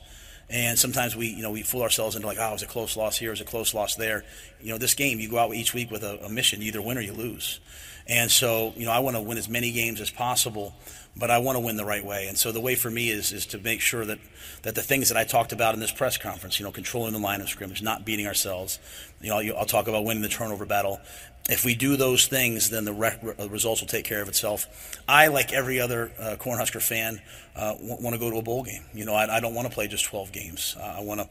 And 0.48 0.76
sometimes 0.76 1.14
we, 1.14 1.28
you 1.28 1.42
know, 1.42 1.52
we 1.52 1.62
fool 1.62 1.82
ourselves 1.82 2.16
into 2.16 2.26
like, 2.26 2.38
oh, 2.40 2.48
it 2.48 2.52
was 2.52 2.62
a 2.62 2.66
close 2.66 2.96
loss 2.96 3.16
here, 3.16 3.28
it 3.28 3.32
was 3.32 3.40
a 3.40 3.44
close 3.44 3.72
loss 3.72 3.94
there. 3.94 4.24
You 4.60 4.72
know, 4.72 4.78
this 4.78 4.94
game, 4.94 5.20
you 5.20 5.30
go 5.30 5.38
out 5.38 5.54
each 5.54 5.74
week 5.74 5.92
with 5.92 6.02
a, 6.02 6.24
a 6.24 6.28
mission, 6.28 6.60
you 6.60 6.68
either 6.68 6.82
win 6.82 6.98
or 6.98 7.02
you 7.02 7.12
lose. 7.12 7.60
And 8.08 8.28
so, 8.30 8.72
you 8.76 8.84
know, 8.84 8.90
I 8.90 8.98
want 8.98 9.16
to 9.16 9.22
win 9.22 9.38
as 9.38 9.48
many 9.48 9.70
games 9.70 10.00
as 10.00 10.10
possible 10.10 10.74
but 11.16 11.30
I 11.30 11.38
want 11.38 11.56
to 11.56 11.60
win 11.60 11.76
the 11.76 11.84
right 11.84 12.04
way. 12.04 12.26
And 12.28 12.38
so 12.38 12.52
the 12.52 12.60
way 12.60 12.74
for 12.74 12.90
me 12.90 13.10
is 13.10 13.32
is 13.32 13.46
to 13.46 13.58
make 13.58 13.80
sure 13.80 14.04
that 14.04 14.18
that 14.62 14.74
the 14.74 14.82
things 14.82 15.08
that 15.08 15.18
I 15.18 15.24
talked 15.24 15.52
about 15.52 15.74
in 15.74 15.80
this 15.80 15.92
press 15.92 16.16
conference, 16.16 16.58
you 16.58 16.64
know, 16.64 16.72
controlling 16.72 17.12
the 17.12 17.18
line 17.18 17.40
of 17.40 17.48
scrimmage, 17.48 17.82
not 17.82 18.04
beating 18.04 18.26
ourselves. 18.26 18.78
You 19.20 19.30
know, 19.30 19.56
I'll 19.56 19.66
talk 19.66 19.88
about 19.88 20.04
winning 20.04 20.22
the 20.22 20.28
turnover 20.28 20.66
battle. 20.66 21.00
If 21.48 21.64
we 21.64 21.74
do 21.74 21.96
those 21.96 22.26
things, 22.26 22.70
then 22.70 22.84
the 22.84 22.92
re- 22.92 23.18
results 23.48 23.80
will 23.80 23.88
take 23.88 24.04
care 24.04 24.22
of 24.22 24.28
itself. 24.28 25.00
I, 25.08 25.28
like 25.28 25.52
every 25.52 25.80
other 25.80 26.12
uh, 26.18 26.36
Cornhusker 26.38 26.82
fan, 26.82 27.20
uh, 27.56 27.72
w- 27.72 27.96
want 28.00 28.14
to 28.14 28.20
go 28.20 28.30
to 28.30 28.36
a 28.36 28.42
bowl 28.42 28.62
game. 28.62 28.84
You 28.92 29.04
know, 29.04 29.14
I, 29.14 29.36
I 29.36 29.40
don't 29.40 29.54
want 29.54 29.66
to 29.66 29.74
play 29.74 29.88
just 29.88 30.04
12 30.04 30.32
games. 30.32 30.76
Uh, 30.78 30.96
I 30.98 31.00
want 31.00 31.20
to 31.20 31.28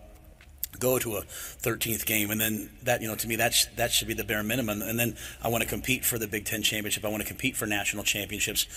go 0.78 1.00
to 1.00 1.18
a 1.18 1.22
13th 1.22 2.06
game 2.06 2.32
and 2.32 2.40
then 2.40 2.70
that 2.84 3.02
you 3.02 3.08
know 3.08 3.16
to 3.16 3.28
me 3.28 3.36
that's 3.36 3.66
that 3.76 3.92
should 3.92 4.08
be 4.08 4.14
the 4.14 4.24
bare 4.24 4.44
minimum 4.44 4.82
and 4.82 5.00
then 5.00 5.16
I 5.42 5.50
want 5.50 5.64
to 5.64 5.68
compete 5.68 6.06
for 6.06 6.18
the 6.18 6.28
Big 6.28 6.46
10 6.46 6.62
championship 6.62 7.04
I 7.04 7.10
want 7.10 7.22
to 7.22 7.28
compete 7.28 7.58
for 7.58 7.66
national 7.66 8.04
championships 8.04 8.68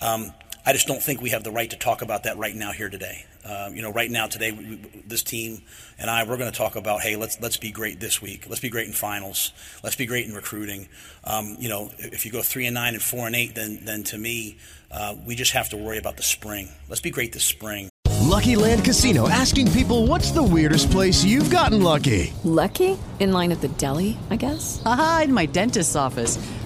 um, 0.00 0.32
I 0.64 0.72
just 0.72 0.86
don't 0.86 1.02
think 1.02 1.20
we 1.20 1.30
have 1.30 1.42
the 1.42 1.50
right 1.50 1.68
to 1.70 1.76
talk 1.76 2.02
about 2.02 2.22
that 2.22 2.38
right 2.38 2.54
now 2.54 2.70
here 2.70 2.88
today. 2.88 3.24
Uh, 3.44 3.70
you 3.72 3.82
know, 3.82 3.92
right 3.92 4.10
now 4.10 4.28
today, 4.28 4.52
we, 4.52 4.64
we, 4.64 4.76
this 5.04 5.24
team 5.24 5.62
and 5.98 6.08
I, 6.08 6.22
we're 6.22 6.36
going 6.36 6.50
to 6.50 6.56
talk 6.56 6.76
about, 6.76 7.00
hey, 7.00 7.16
let's 7.16 7.40
let's 7.40 7.56
be 7.56 7.72
great 7.72 7.98
this 7.98 8.22
week. 8.22 8.46
Let's 8.48 8.60
be 8.60 8.68
great 8.68 8.86
in 8.86 8.92
finals. 8.92 9.52
Let's 9.82 9.96
be 9.96 10.06
great 10.06 10.26
in 10.26 10.34
recruiting. 10.34 10.88
Um, 11.24 11.56
you 11.58 11.68
know, 11.68 11.90
if 11.98 12.24
you 12.24 12.30
go 12.30 12.42
three 12.42 12.66
and 12.66 12.74
nine 12.74 12.94
and 12.94 13.02
four 13.02 13.26
and 13.26 13.34
eight, 13.34 13.56
then 13.56 13.80
then 13.82 14.04
to 14.04 14.18
me, 14.18 14.58
uh, 14.92 15.16
we 15.26 15.34
just 15.34 15.52
have 15.52 15.68
to 15.70 15.76
worry 15.76 15.98
about 15.98 16.16
the 16.16 16.22
spring. 16.22 16.68
Let's 16.88 17.00
be 17.00 17.10
great 17.10 17.32
this 17.32 17.44
spring. 17.44 17.88
Lucky 18.20 18.54
Land 18.54 18.84
Casino 18.84 19.28
asking 19.28 19.72
people, 19.72 20.06
"What's 20.06 20.30
the 20.30 20.42
weirdest 20.42 20.92
place 20.92 21.24
you've 21.24 21.50
gotten 21.50 21.82
lucky?" 21.82 22.32
Lucky 22.44 22.96
in 23.18 23.32
line 23.32 23.50
at 23.50 23.60
the 23.60 23.68
deli, 23.68 24.16
I 24.30 24.36
guess. 24.36 24.80
Aha, 24.86 25.22
in 25.24 25.32
my 25.32 25.46
dentist's 25.46 25.96
office. 25.96 26.38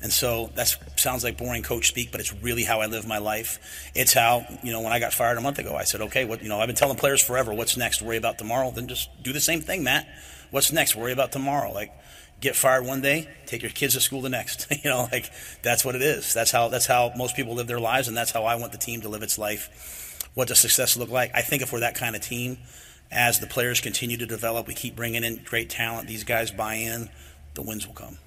And 0.00 0.12
so 0.12 0.50
that 0.54 0.76
sounds 0.96 1.24
like 1.24 1.36
boring 1.36 1.64
coach 1.64 1.88
speak, 1.88 2.12
but 2.12 2.20
it's 2.20 2.32
really 2.32 2.62
how 2.62 2.80
I 2.80 2.86
live 2.86 3.06
my 3.06 3.18
life. 3.18 3.90
It's 3.94 4.12
how, 4.12 4.46
you 4.62 4.70
know, 4.70 4.80
when 4.80 4.92
I 4.92 5.00
got 5.00 5.12
fired 5.12 5.38
a 5.38 5.40
month 5.40 5.58
ago, 5.58 5.74
I 5.74 5.84
said, 5.84 6.02
okay, 6.02 6.24
what, 6.24 6.42
you 6.42 6.48
know, 6.48 6.60
I've 6.60 6.68
been 6.68 6.76
telling 6.76 6.96
players 6.96 7.20
forever, 7.20 7.52
what's 7.52 7.76
next? 7.76 8.00
Worry 8.00 8.16
about 8.16 8.38
tomorrow. 8.38 8.70
Then 8.70 8.86
just 8.86 9.10
do 9.22 9.32
the 9.32 9.40
same 9.40 9.60
thing, 9.60 9.82
Matt. 9.82 10.08
What's 10.50 10.70
next? 10.70 10.94
Worry 10.94 11.12
about 11.12 11.32
tomorrow. 11.32 11.72
Like, 11.72 11.92
get 12.40 12.54
fired 12.54 12.84
one 12.84 13.00
day, 13.00 13.28
take 13.46 13.62
your 13.62 13.70
kids 13.70 13.94
to 13.94 14.00
school 14.00 14.22
the 14.22 14.28
next. 14.28 14.66
you 14.84 14.90
know, 14.90 15.08
like 15.10 15.30
that's 15.62 15.84
what 15.84 15.94
it 15.94 16.02
is. 16.02 16.32
That's 16.32 16.50
how 16.50 16.68
that's 16.68 16.86
how 16.86 17.12
most 17.16 17.36
people 17.36 17.54
live 17.54 17.66
their 17.66 17.80
lives, 17.80 18.08
and 18.08 18.16
that's 18.16 18.30
how 18.30 18.44
I 18.44 18.56
want 18.56 18.72
the 18.72 18.78
team 18.78 19.00
to 19.02 19.08
live 19.08 19.22
its 19.22 19.38
life. 19.38 20.30
What 20.34 20.48
does 20.48 20.60
success 20.60 20.96
look 20.96 21.10
like? 21.10 21.32
I 21.34 21.42
think 21.42 21.62
if 21.62 21.72
we're 21.72 21.80
that 21.80 21.94
kind 21.94 22.14
of 22.14 22.22
team, 22.22 22.58
as 23.10 23.40
the 23.40 23.46
players 23.46 23.80
continue 23.80 24.16
to 24.18 24.26
develop, 24.26 24.66
we 24.66 24.74
keep 24.74 24.94
bringing 24.94 25.24
in 25.24 25.42
great 25.44 25.70
talent. 25.70 26.08
These 26.08 26.24
guys 26.24 26.50
buy 26.50 26.74
in, 26.74 27.08
the 27.54 27.62
wins 27.62 27.86
will 27.86 27.94
come. 27.94 28.18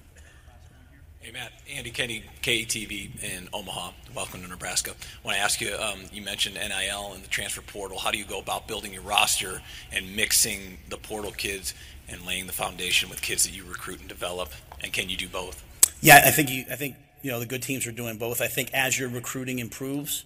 Hey 1.22 1.30
Matt, 1.30 1.52
Andy 1.72 1.92
Kendeigh, 1.92 2.24
KTV 2.42 3.22
in 3.22 3.48
Omaha. 3.52 3.92
Welcome 4.12 4.42
to 4.42 4.48
Nebraska. 4.48 4.90
I 4.90 5.24
want 5.24 5.36
to 5.36 5.40
ask 5.40 5.60
you. 5.60 5.72
Um, 5.72 6.00
you 6.12 6.20
mentioned 6.20 6.56
NIL 6.56 7.12
and 7.14 7.22
the 7.22 7.28
transfer 7.28 7.60
portal. 7.60 7.96
How 7.96 8.10
do 8.10 8.18
you 8.18 8.24
go 8.24 8.40
about 8.40 8.66
building 8.66 8.92
your 8.92 9.02
roster 9.02 9.62
and 9.92 10.16
mixing 10.16 10.78
the 10.88 10.96
portal 10.96 11.30
kids 11.30 11.74
and 12.08 12.26
laying 12.26 12.48
the 12.48 12.52
foundation 12.52 13.08
with 13.08 13.22
kids 13.22 13.44
that 13.44 13.54
you 13.54 13.62
recruit 13.62 14.00
and 14.00 14.08
develop? 14.08 14.48
And 14.82 14.92
can 14.92 15.08
you 15.08 15.16
do 15.16 15.28
both? 15.28 15.62
Yeah, 16.00 16.22
I 16.26 16.32
think 16.32 16.50
you, 16.50 16.64
I 16.68 16.74
think 16.74 16.96
you 17.22 17.30
know 17.30 17.38
the 17.38 17.46
good 17.46 17.62
teams 17.62 17.86
are 17.86 17.92
doing 17.92 18.18
both. 18.18 18.40
I 18.40 18.48
think 18.48 18.74
as 18.74 18.98
your 18.98 19.08
recruiting 19.08 19.60
improves, 19.60 20.24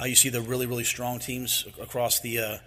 uh, 0.00 0.04
you 0.04 0.14
see 0.14 0.28
the 0.28 0.40
really 0.40 0.66
really 0.66 0.84
strong 0.84 1.18
teams 1.18 1.66
across 1.82 2.20
the 2.20 2.38
uh, 2.38 2.58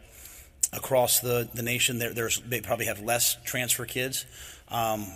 across 0.73 1.21
the, 1.21 1.47
the 1.53 1.63
nation. 1.63 1.97
There, 1.97 2.13
there's 2.13 2.41
they 2.41 2.59
probably 2.59 2.87
have 2.87 2.99
less 2.99 3.37
transfer 3.45 3.85
kids. 3.85 4.25
Um, 4.67 5.07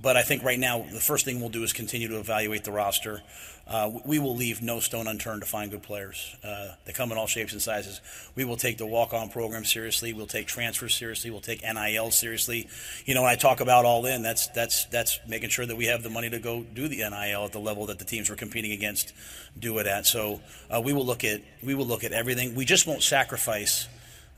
but 0.00 0.16
I 0.16 0.22
think 0.22 0.42
right 0.42 0.58
now 0.58 0.86
the 0.90 1.00
first 1.00 1.24
thing 1.24 1.40
we'll 1.40 1.50
do 1.50 1.62
is 1.62 1.72
continue 1.72 2.08
to 2.08 2.18
evaluate 2.18 2.64
the 2.64 2.72
roster. 2.72 3.22
Uh, 3.66 3.90
we 4.04 4.18
will 4.18 4.34
leave 4.34 4.60
no 4.60 4.80
stone 4.80 5.06
unturned 5.06 5.40
to 5.40 5.46
find 5.46 5.70
good 5.70 5.82
players. 5.82 6.34
Uh, 6.42 6.68
they 6.84 6.92
come 6.92 7.12
in 7.12 7.18
all 7.18 7.26
shapes 7.26 7.52
and 7.52 7.62
sizes. 7.62 8.00
We 8.34 8.44
will 8.44 8.56
take 8.56 8.76
the 8.76 8.86
walk-on 8.86 9.28
program 9.28 9.64
seriously. 9.64 10.12
We'll 10.12 10.26
take 10.26 10.46
transfers 10.46 10.94
seriously. 10.94 11.30
We'll 11.30 11.40
take 11.40 11.62
NIL 11.62 12.10
seriously. 12.10 12.68
You 13.04 13.14
know, 13.14 13.22
when 13.22 13.30
I 13.30 13.36
talk 13.36 13.60
about 13.60 13.84
all 13.84 14.04
in, 14.06 14.22
that's 14.22 14.48
that's 14.48 14.86
that's 14.86 15.20
making 15.28 15.50
sure 15.50 15.64
that 15.64 15.76
we 15.76 15.86
have 15.86 16.02
the 16.02 16.10
money 16.10 16.28
to 16.30 16.38
go 16.38 16.62
do 16.62 16.88
the 16.88 16.96
NIL 16.96 17.44
at 17.44 17.52
the 17.52 17.60
level 17.60 17.86
that 17.86 17.98
the 17.98 18.04
teams 18.04 18.30
we're 18.30 18.36
competing 18.36 18.72
against 18.72 19.12
do 19.58 19.78
it 19.78 19.86
at. 19.86 20.06
So 20.06 20.40
uh, 20.68 20.80
we 20.80 20.92
will 20.92 21.06
look 21.06 21.22
at 21.22 21.42
we 21.62 21.74
will 21.74 21.86
look 21.86 22.02
at 22.02 22.12
everything. 22.12 22.54
We 22.54 22.64
just 22.64 22.86
won't 22.86 23.02
sacrifice 23.02 23.88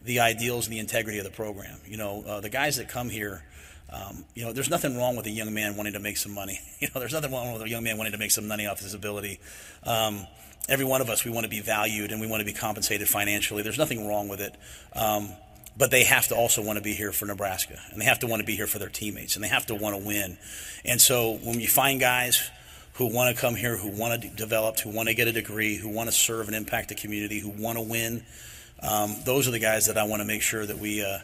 the 0.02 0.20
ideals 0.20 0.66
and 0.66 0.74
the 0.74 0.80
integrity 0.80 1.18
of 1.18 1.24
the 1.24 1.30
program. 1.30 1.80
You 1.86 1.96
know, 1.96 2.22
uh, 2.26 2.40
the 2.40 2.50
guys 2.50 2.76
that 2.76 2.88
come 2.88 3.08
here. 3.08 3.42
Um, 3.92 4.24
you 4.34 4.44
know, 4.44 4.52
there's 4.52 4.70
nothing 4.70 4.96
wrong 4.96 5.16
with 5.16 5.26
a 5.26 5.30
young 5.30 5.52
man 5.54 5.76
wanting 5.76 5.92
to 5.92 6.00
make 6.00 6.16
some 6.16 6.32
money. 6.32 6.60
You 6.80 6.88
know, 6.94 7.00
there's 7.00 7.12
nothing 7.12 7.32
wrong 7.32 7.52
with 7.52 7.62
a 7.62 7.68
young 7.68 7.84
man 7.84 7.96
wanting 7.96 8.12
to 8.12 8.18
make 8.18 8.30
some 8.30 8.46
money 8.46 8.66
off 8.66 8.80
his 8.80 8.92
ability. 8.92 9.40
Um, 9.84 10.26
every 10.68 10.84
one 10.84 11.00
of 11.00 11.08
us, 11.08 11.24
we 11.24 11.30
want 11.30 11.44
to 11.44 11.50
be 11.50 11.60
valued 11.60 12.12
and 12.12 12.20
we 12.20 12.26
want 12.26 12.40
to 12.40 12.44
be 12.44 12.52
compensated 12.52 13.08
financially. 13.08 13.62
There's 13.62 13.78
nothing 13.78 14.06
wrong 14.06 14.28
with 14.28 14.40
it. 14.40 14.54
Um, 14.94 15.30
but 15.76 15.90
they 15.90 16.04
have 16.04 16.28
to 16.28 16.36
also 16.36 16.62
want 16.62 16.76
to 16.76 16.82
be 16.82 16.92
here 16.92 17.10
for 17.10 17.26
Nebraska, 17.26 17.78
and 17.90 18.00
they 18.00 18.04
have 18.04 18.20
to 18.20 18.26
want 18.26 18.40
to 18.40 18.46
be 18.46 18.54
here 18.54 18.66
for 18.66 18.78
their 18.78 18.88
teammates, 18.88 19.34
and 19.34 19.44
they 19.44 19.48
have 19.48 19.66
to 19.66 19.74
want 19.74 19.96
to 19.96 20.06
win. 20.06 20.38
And 20.84 21.00
so 21.00 21.38
when 21.42 21.60
you 21.60 21.66
find 21.66 21.98
guys 21.98 22.48
who 22.94 23.12
want 23.12 23.34
to 23.34 23.40
come 23.40 23.56
here, 23.56 23.76
who 23.76 23.88
want 23.88 24.22
to 24.22 24.28
develop, 24.28 24.78
who 24.78 24.90
want 24.90 25.08
to 25.08 25.14
get 25.14 25.26
a 25.26 25.32
degree, 25.32 25.76
who 25.76 25.88
want 25.88 26.08
to 26.08 26.14
serve 26.14 26.46
and 26.46 26.56
impact 26.56 26.90
the 26.90 26.94
community, 26.94 27.40
who 27.40 27.48
want 27.48 27.76
to 27.76 27.82
win, 27.82 28.24
um, 28.82 29.16
those 29.24 29.48
are 29.48 29.50
the 29.50 29.58
guys 29.58 29.86
that 29.86 29.98
I 29.98 30.04
want 30.04 30.20
to 30.20 30.26
make 30.26 30.42
sure 30.42 30.64
that 30.64 30.78
we. 30.78 31.04
Uh, 31.04 31.18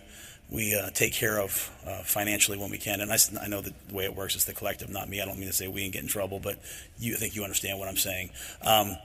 we 0.51 0.75
uh, 0.75 0.91
take 0.91 1.13
care 1.13 1.39
of 1.39 1.71
uh, 1.87 2.03
financially 2.03 2.59
when 2.59 2.71
we 2.71 2.79
can. 2.79 3.01
And 3.01 3.13
I, 3.13 3.19
I 3.41 3.49
know 3.49 3.61
that 3.61 3.89
the 3.89 3.95
way 3.95 4.05
it 4.05 4.17
works 4.17 4.35
is 4.35 4.45
the 4.45 4.53
collective, 4.53 4.91
not 4.91 5.09
me. 5.09 5.21
I 5.21 5.25
don't 5.25 5.39
mean 5.39 5.49
to 5.49 5.53
say 5.55 5.69
we 5.69 5.85
and 5.85 5.93
get 5.93 6.03
in 6.03 6.09
trouble, 6.09 6.41
but 6.41 6.59
you 6.99 7.15
I 7.15 7.17
think 7.17 7.37
you 7.37 7.45
understand 7.45 7.79
what 7.79 7.89
I'm 7.89 7.97
saying. 7.97 8.31
Um, 8.63 8.97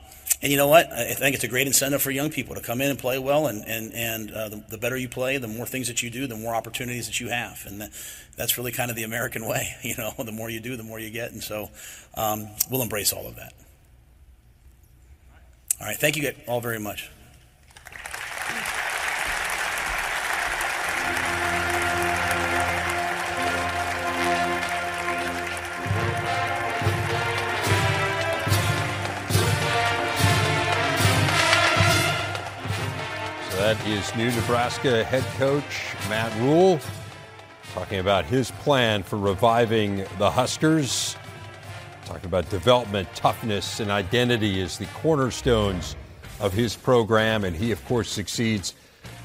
and 0.41 0.52
you 0.52 0.58
know 0.58 0.68
what? 0.68 0.91
I 0.91 1.14
think 1.14 1.36
it's 1.36 1.43
a 1.43 1.48
great 1.48 1.68
incentive 1.68 2.02
for 2.02 2.12
young 2.12 2.30
people 2.30 2.56
to 2.56 2.62
come 2.62 2.82
in 2.82 2.89
and 2.89 3.00
play 3.00 3.20
well. 3.20 3.48
And, 3.48 3.64
and, 3.68 3.93
and 3.93 4.32
uh, 4.32 4.50
the, 4.50 4.64
the, 4.70 4.78
better 4.78 4.98
you 4.98 5.08
play, 5.08 5.38
the 5.38 5.48
more 5.48 5.66
things 5.66 5.88
that 5.88 6.04
you 6.04 6.10
do, 6.10 6.28
the 6.28 6.36
more 6.36 6.54
opportunities 6.54 7.06
that 7.06 7.20
you 7.20 7.30
have. 7.30 7.64
And 7.66 7.82
that, 7.82 7.91
that's 8.36 8.58
really 8.58 8.72
kind 8.72 8.89
of 8.89 8.98
the 8.98 9.04
American 9.04 9.46
way. 9.48 9.76
You 9.84 9.96
know, 9.98 10.14
the 10.18 10.32
more 10.32 10.50
you 10.50 10.60
do, 10.60 10.76
the 10.76 10.84
more 10.84 11.00
you 11.00 11.12
get. 11.12 11.32
And 11.32 11.43
so 11.43 11.70
um, 12.16 12.48
we'll 12.72 12.82
embrace 12.82 13.14
all 13.14 13.28
of 13.28 13.36
that. 13.36 13.54
All 15.80 15.88
right. 15.88 15.98
Thank 15.98 16.18
you 16.18 16.32
all 16.48 16.60
very 16.60 16.80
much. 16.80 17.10
That 33.66 33.88
is 33.88 34.16
new 34.16 34.30
Nebraska 34.30 35.03
head 35.03 35.24
coach 35.39 35.95
Matt 36.07 36.32
Rhule 36.39 36.80
talking 37.74 37.97
about 37.97 38.24
his 38.24 38.51
plan 38.51 39.01
for 39.01 39.18
reviving 39.18 40.05
the 40.20 40.30
Huskers. 40.30 41.16
Talking 42.05 42.28
about 42.28 42.47
development, 42.51 43.09
toughness, 43.16 43.80
and 43.80 43.89
identity 43.89 44.61
as 44.61 44.78
the 44.78 44.86
cornerstones 45.01 45.95
of 46.39 46.53
his 46.53 46.76
program. 46.76 47.43
And 47.43 47.55
he, 47.55 47.72
of 47.72 47.84
course, 47.86 48.07
succeeds 48.07 48.76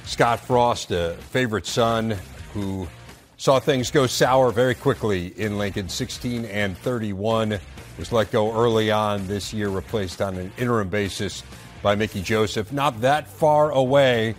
Scott 0.07 0.41
Frost, 0.41 0.91
a 0.91 1.18
favorite 1.28 1.66
son 1.66 2.16
who 2.55 2.88
saw 3.36 3.61
things 3.61 3.91
go 3.91 4.07
sour 4.07 4.53
very 4.53 4.74
quickly 4.74 5.38
in 5.38 5.59
Lincoln, 5.59 5.91
16 5.91 6.47
and 6.47 6.78
31. 6.78 7.59
Was 7.99 8.11
let 8.11 8.30
go 8.30 8.59
early 8.59 8.91
on 8.91 9.26
this 9.26 9.53
year, 9.53 9.68
replaced 9.68 10.22
on 10.22 10.36
an 10.36 10.51
interim 10.57 10.88
basis 10.88 11.43
by 11.83 11.95
Mickey 11.95 12.22
Joseph. 12.22 12.72
Not 12.72 13.01
that 13.01 13.26
far 13.26 13.70
away 13.70 14.35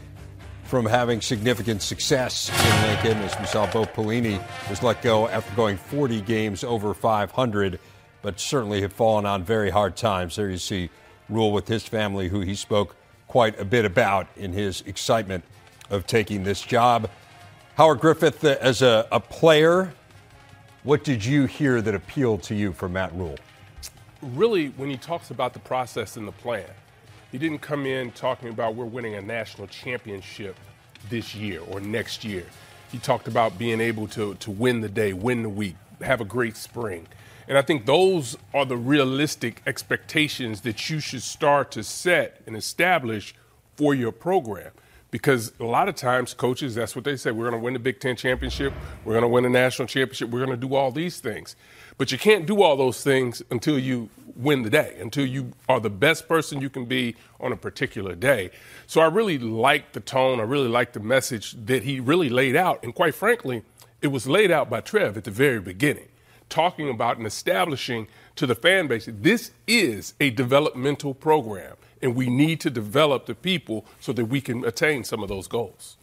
from 0.64 0.86
having 0.86 1.20
significant 1.20 1.82
success 1.82 2.50
in 2.50 2.88
Lincoln, 2.88 3.22
as 3.24 3.38
we 3.40 3.46
saw 3.46 3.70
Bo 3.72 3.84
Pelini 3.84 4.42
was 4.70 4.82
let 4.82 5.02
go 5.02 5.28
after 5.28 5.54
going 5.56 5.76
40 5.76 6.22
games 6.22 6.64
over 6.64 6.94
500, 6.94 7.80
but 8.22 8.40
certainly 8.40 8.82
have 8.82 8.94
fallen 8.94 9.26
on 9.26 9.44
very 9.44 9.70
hard 9.70 9.98
times. 9.98 10.38
There 10.38 10.50
you 10.50 10.58
see 10.58 10.90
Rhule 11.28 11.52
with 11.52 11.68
his 11.68 11.84
family, 11.84 12.30
who 12.30 12.42
he 12.42 12.56
spoke 12.56 12.96
quite 13.28 13.60
a 13.60 13.66
bit 13.66 13.86
about 13.86 14.28
in 14.38 14.54
his 14.54 14.82
excitement 14.86 15.44
of 15.90 16.08
taking 16.08 16.44
this 16.44 16.62
job. 16.62 17.10
Howard 17.76 18.00
Griffith, 18.00 18.44
uh, 18.44 18.56
as 18.62 18.82
a, 18.82 19.08
a 19.12 19.20
player, 19.20 19.94
what 20.84 21.04
did 21.04 21.24
you 21.24 21.46
hear 21.46 21.82
that 21.82 21.96
appealed 21.96 22.44
to 22.44 22.56
you 22.56 22.72
from 22.74 22.94
Matt 22.94 23.14
Rhule? 23.14 23.38
Really, 24.22 24.68
when 24.70 24.90
he 24.90 24.98
talks 24.98 25.32
about 25.32 25.54
the 25.54 25.60
process 25.60 26.16
and 26.16 26.28
the 26.28 26.32
plan, 26.32 26.66
he 27.32 27.38
didn't 27.38 27.60
come 27.60 27.86
in 27.86 28.12
talking 28.12 28.50
about 28.50 28.76
we're 28.76 28.86
winning 28.86 29.16
a 29.16 29.22
national 29.22 29.68
championship 29.68 30.58
this 31.10 31.34
year 31.34 31.62
or 31.70 31.80
next 31.80 32.24
year. 32.24 32.46
He 32.92 32.98
talked 32.98 33.28
about 33.28 33.58
being 33.58 33.80
able 33.80 34.08
to, 34.10 34.36
to 34.36 34.52
win 34.52 34.82
the 34.82 34.90
day, 34.90 35.14
win 35.14 35.44
the 35.44 35.50
week, 35.50 35.76
have 36.02 36.20
a 36.20 36.26
great 36.26 36.58
spring. 36.58 37.08
And 37.48 37.58
I 37.58 37.62
think 37.62 37.86
those 37.86 38.38
are 38.54 38.66
the 38.66 38.78
realistic 38.78 39.62
expectations 39.66 40.62
that 40.62 40.90
you 40.90 41.00
should 41.00 41.24
start 41.24 41.72
to 41.72 41.84
set 41.84 42.42
and 42.46 42.56
establish 42.56 43.34
for 43.76 43.94
your 43.94 44.12
program. 44.12 44.72
Because 45.10 45.52
a 45.60 45.66
lot 45.66 45.90
of 45.90 45.96
times, 45.96 46.34
coaches, 46.34 46.76
that's 46.76 46.96
what 46.96 47.04
they 47.04 47.18
say. 47.18 47.32
We're 47.32 47.50
going 47.50 47.60
to 47.60 47.64
win 47.64 47.74
the 47.74 47.80
Big 47.80 48.00
Ten 48.00 48.16
championship. 48.16 48.74
We're 49.04 49.14
going 49.14 49.24
to 49.24 49.28
win 49.28 49.44
the 49.44 49.50
national 49.50 49.90
championship. 49.90 50.30
We're 50.30 50.46
going 50.46 50.58
to 50.58 50.68
do 50.68 50.74
all 50.76 50.92
these 50.92 51.20
things. 51.20 51.58
But 52.02 52.12
you 52.12 52.18
can't 52.18 52.48
do 52.48 52.64
all 52.64 52.78
those 52.78 53.04
things 53.04 53.44
until 53.52 53.78
you 53.78 54.10
win 54.36 54.64
the 54.64 54.72
day, 54.72 54.98
until 55.00 55.24
you 55.24 55.52
are 55.70 55.80
the 55.80 55.92
best 55.92 56.28
person 56.28 56.60
you 56.60 56.68
can 56.68 56.86
be 56.86 57.16
on 57.40 57.52
a 57.52 57.56
particular 57.56 58.16
day. 58.16 58.50
So 58.88 59.02
I 59.02 59.06
really 59.06 59.38
like 59.38 59.92
the 59.92 60.00
tone. 60.00 60.40
I 60.40 60.44
really 60.46 60.68
like 60.68 60.94
the 60.94 61.00
message 61.00 61.52
that 61.68 61.84
he 61.84 62.00
really 62.00 62.28
laid 62.28 62.56
out. 62.56 62.84
And 62.84 62.96
quite 62.96 63.14
frankly, 63.14 63.62
it 64.02 64.08
was 64.08 64.26
laid 64.26 64.50
out 64.50 64.68
by 64.68 64.82
Trev 64.82 65.16
at 65.16 65.26
the 65.26 65.30
very 65.30 65.60
beginning, 65.60 66.08
talking 66.50 66.90
about 66.90 67.18
and 67.18 67.28
establishing 67.28 68.08
to 68.36 68.48
the 68.48 68.56
fan 68.56 68.88
base 68.88 69.08
this 69.08 69.52
is 69.68 70.16
a 70.20 70.32
developmental 70.32 71.14
program 71.14 71.76
and 72.02 72.16
we 72.16 72.32
need 72.32 72.60
to 72.62 72.72
develop 72.72 73.28
the 73.28 73.36
people 73.36 73.86
so 74.00 74.12
that 74.12 74.26
we 74.26 74.42
can 74.42 74.66
attain 74.66 75.04
some 75.04 75.22
of 75.22 75.30
those 75.30 75.48
goals. 75.48 75.98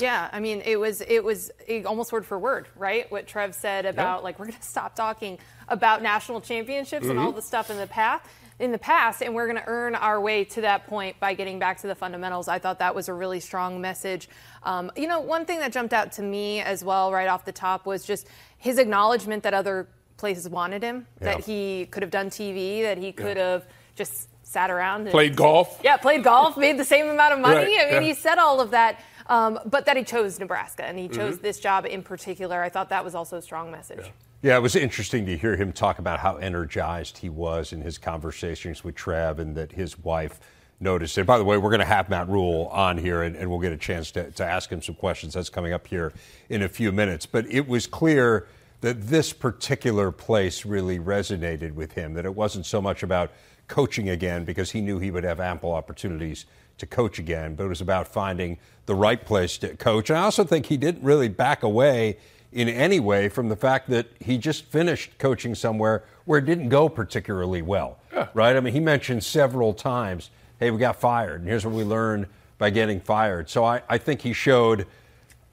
Yeah, 0.00 0.28
I 0.32 0.40
mean, 0.40 0.62
it 0.64 0.76
was 0.78 1.00
it 1.00 1.22
was 1.24 1.50
almost 1.86 2.12
word 2.12 2.26
for 2.26 2.38
word, 2.38 2.66
right? 2.76 3.10
What 3.10 3.26
Trev 3.26 3.54
said 3.54 3.86
about 3.86 4.18
Yeah. 4.20 4.24
like 4.24 4.38
we're 4.38 4.46
going 4.46 4.58
to 4.58 4.62
stop 4.62 4.94
talking 4.94 5.38
about 5.68 6.02
national 6.02 6.40
championships 6.40 7.06
and 7.06 7.18
all 7.18 7.32
Mhm. 7.32 7.36
the 7.36 7.42
stuff 7.42 7.70
in 7.70 7.76
the 7.76 7.86
past 7.86 8.24
in 8.58 8.72
the 8.72 8.78
past 8.78 9.22
and 9.22 9.34
we're 9.34 9.46
going 9.46 9.56
to 9.56 9.66
earn 9.66 9.94
our 9.94 10.20
way 10.20 10.44
to 10.44 10.60
that 10.60 10.86
point 10.86 11.18
by 11.18 11.32
getting 11.32 11.58
back 11.58 11.78
to 11.80 11.86
the 11.86 11.94
fundamentals 11.94 12.46
i 12.46 12.58
thought 12.58 12.78
that 12.80 12.94
was 12.94 13.08
a 13.08 13.14
really 13.14 13.40
strong 13.40 13.80
message 13.80 14.28
um, 14.64 14.92
you 14.96 15.08
know 15.08 15.18
one 15.20 15.46
thing 15.46 15.60
that 15.60 15.72
jumped 15.72 15.94
out 15.94 16.12
to 16.12 16.20
me 16.20 16.60
as 16.60 16.84
well 16.84 17.10
right 17.10 17.26
off 17.28 17.46
the 17.46 17.52
top 17.52 17.86
was 17.86 18.04
just 18.04 18.26
his 18.58 18.76
acknowledgement 18.78 19.44
that 19.44 19.54
other 19.54 19.88
places 20.18 20.46
wanted 20.46 20.82
him 20.82 21.06
that 21.20 21.40
he 21.40 21.86
could 21.90 22.02
have 22.02 22.10
done 22.10 22.28
tv 22.28 22.82
that 22.82 22.98
he 22.98 23.12
could 23.12 23.38
Yeah. 23.38 23.52
have 23.52 23.64
just 23.96 24.28
sat 24.42 24.70
around 24.70 25.02
and 25.02 25.10
Played 25.10 25.36
golf. 25.36 25.80
yeah 25.82 25.96
played 25.96 26.22
golf 26.22 26.58
made 26.58 26.76
the 26.76 26.84
same 26.84 27.08
amount 27.08 27.32
of 27.32 27.38
money 27.38 27.54
Right, 27.78 27.80
i 27.80 27.92
mean 27.92 28.02
yeah. 28.02 28.08
he 28.08 28.12
said 28.12 28.36
all 28.36 28.60
of 28.60 28.72
that 28.72 29.00
um, 29.30 29.58
but 29.64 29.86
that 29.86 29.96
he 29.96 30.04
chose 30.04 30.38
nebraska 30.38 30.84
and 30.84 30.98
he 30.98 31.08
chose 31.08 31.38
Mhm. 31.38 31.42
this 31.42 31.58
job 31.58 31.86
in 31.86 32.02
particular 32.02 32.62
i 32.62 32.68
thought 32.68 32.88
that 32.90 33.04
was 33.04 33.14
also 33.14 33.36
a 33.38 33.42
strong 33.42 33.70
message 33.70 34.10
Yeah, 34.42 34.56
it 34.56 34.62
was 34.62 34.74
interesting 34.74 35.26
to 35.26 35.36
hear 35.36 35.56
him 35.56 35.70
talk 35.70 35.98
about 35.98 36.20
how 36.20 36.36
energized 36.36 37.18
he 37.18 37.28
was 37.28 37.72
in 37.74 37.82
his 37.82 37.98
conversations 37.98 38.82
with 38.82 38.94
Trev 38.94 39.38
and 39.38 39.54
that 39.54 39.72
his 39.72 39.98
wife 39.98 40.40
noticed 40.80 41.18
it. 41.18 41.26
By 41.26 41.36
the 41.36 41.44
way, 41.44 41.58
we're 41.58 41.68
going 41.68 41.80
to 41.80 41.94
have 41.96 42.08
Matt 42.08 42.26
Rhule 42.26 42.68
on 42.72 42.96
here 42.96 43.20
and, 43.22 43.36
and 43.36 43.50
we'll 43.50 43.58
get 43.60 43.72
a 43.72 43.76
chance 43.76 44.10
to, 44.12 44.30
to 44.30 44.42
ask 44.42 44.70
him 44.72 44.80
some 44.80 44.94
questions. 44.94 45.34
That's 45.34 45.50
coming 45.50 45.74
up 45.74 45.86
here 45.86 46.14
in 46.48 46.62
a 46.62 46.70
few 46.70 46.90
minutes. 46.90 47.26
But 47.26 47.44
it 47.50 47.68
was 47.68 47.86
clear 47.86 48.46
that 48.80 49.08
this 49.08 49.34
particular 49.34 50.10
place 50.10 50.64
really 50.64 50.98
resonated 50.98 51.74
with 51.74 51.92
him, 51.92 52.14
that 52.14 52.24
it 52.24 52.34
wasn't 52.34 52.64
so 52.64 52.80
much 52.80 53.02
about 53.02 53.30
coaching 53.68 54.08
again 54.08 54.46
because 54.46 54.70
he 54.70 54.80
knew 54.80 54.98
he 54.98 55.10
would 55.10 55.24
have 55.24 55.38
ample 55.38 55.72
opportunities 55.72 56.46
to 56.80 56.86
coach 56.86 57.18
again, 57.18 57.54
but 57.54 57.64
it 57.64 57.68
was 57.68 57.80
about 57.80 58.08
finding 58.08 58.58
the 58.86 58.94
right 58.94 59.24
place 59.24 59.56
to 59.58 59.76
coach. 59.76 60.10
And 60.10 60.18
I 60.18 60.22
also 60.22 60.44
think 60.44 60.66
he 60.66 60.76
didn't 60.76 61.02
really 61.04 61.28
back 61.28 61.62
away 61.62 62.16
in 62.52 62.68
any 62.68 62.98
way 62.98 63.28
from 63.28 63.48
the 63.48 63.56
fact 63.56 63.88
that 63.90 64.08
he 64.18 64.36
just 64.36 64.64
finished 64.64 65.16
coaching 65.18 65.54
somewhere 65.54 66.02
where 66.24 66.40
it 66.40 66.46
didn't 66.46 66.68
go 66.68 66.88
particularly 66.88 67.62
well. 67.62 67.98
Right? 68.34 68.56
I 68.56 68.60
mean, 68.60 68.72
he 68.74 68.80
mentioned 68.80 69.22
several 69.22 69.72
times, 69.72 70.30
hey, 70.58 70.70
we 70.72 70.78
got 70.78 70.96
fired, 70.96 71.40
and 71.40 71.48
here's 71.48 71.64
what 71.64 71.74
we 71.74 71.84
learned 71.84 72.26
by 72.58 72.70
getting 72.70 73.00
fired. 73.00 73.48
So 73.48 73.64
I, 73.64 73.82
I 73.88 73.98
think 73.98 74.20
he 74.20 74.32
showed 74.32 74.86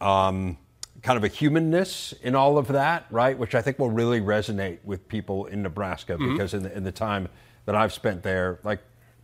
um, 0.02 0.58
kind 1.04 1.18
of 1.18 1.24
a 1.24 1.28
humanness 1.28 2.14
in 2.24 2.36
all 2.36 2.58
of 2.58 2.68
that, 2.70 3.06
right? 3.12 3.38
Which 3.38 3.54
I 3.56 3.62
think 3.62 3.78
will 3.80 3.92
really 3.92 4.20
resonate 4.20 4.80
with 4.84 5.08
people 5.08 5.46
in 5.46 5.62
Nebraska 5.62 6.18
Mhm. 6.18 6.32
because 6.34 6.54
in 6.54 6.64
the, 6.64 6.76
in 6.76 6.84
the 6.84 6.92
time 6.92 7.30
that 7.66 7.76
I've 7.76 7.94
spent 7.94 8.24
there, 8.24 8.60
like 8.64 8.80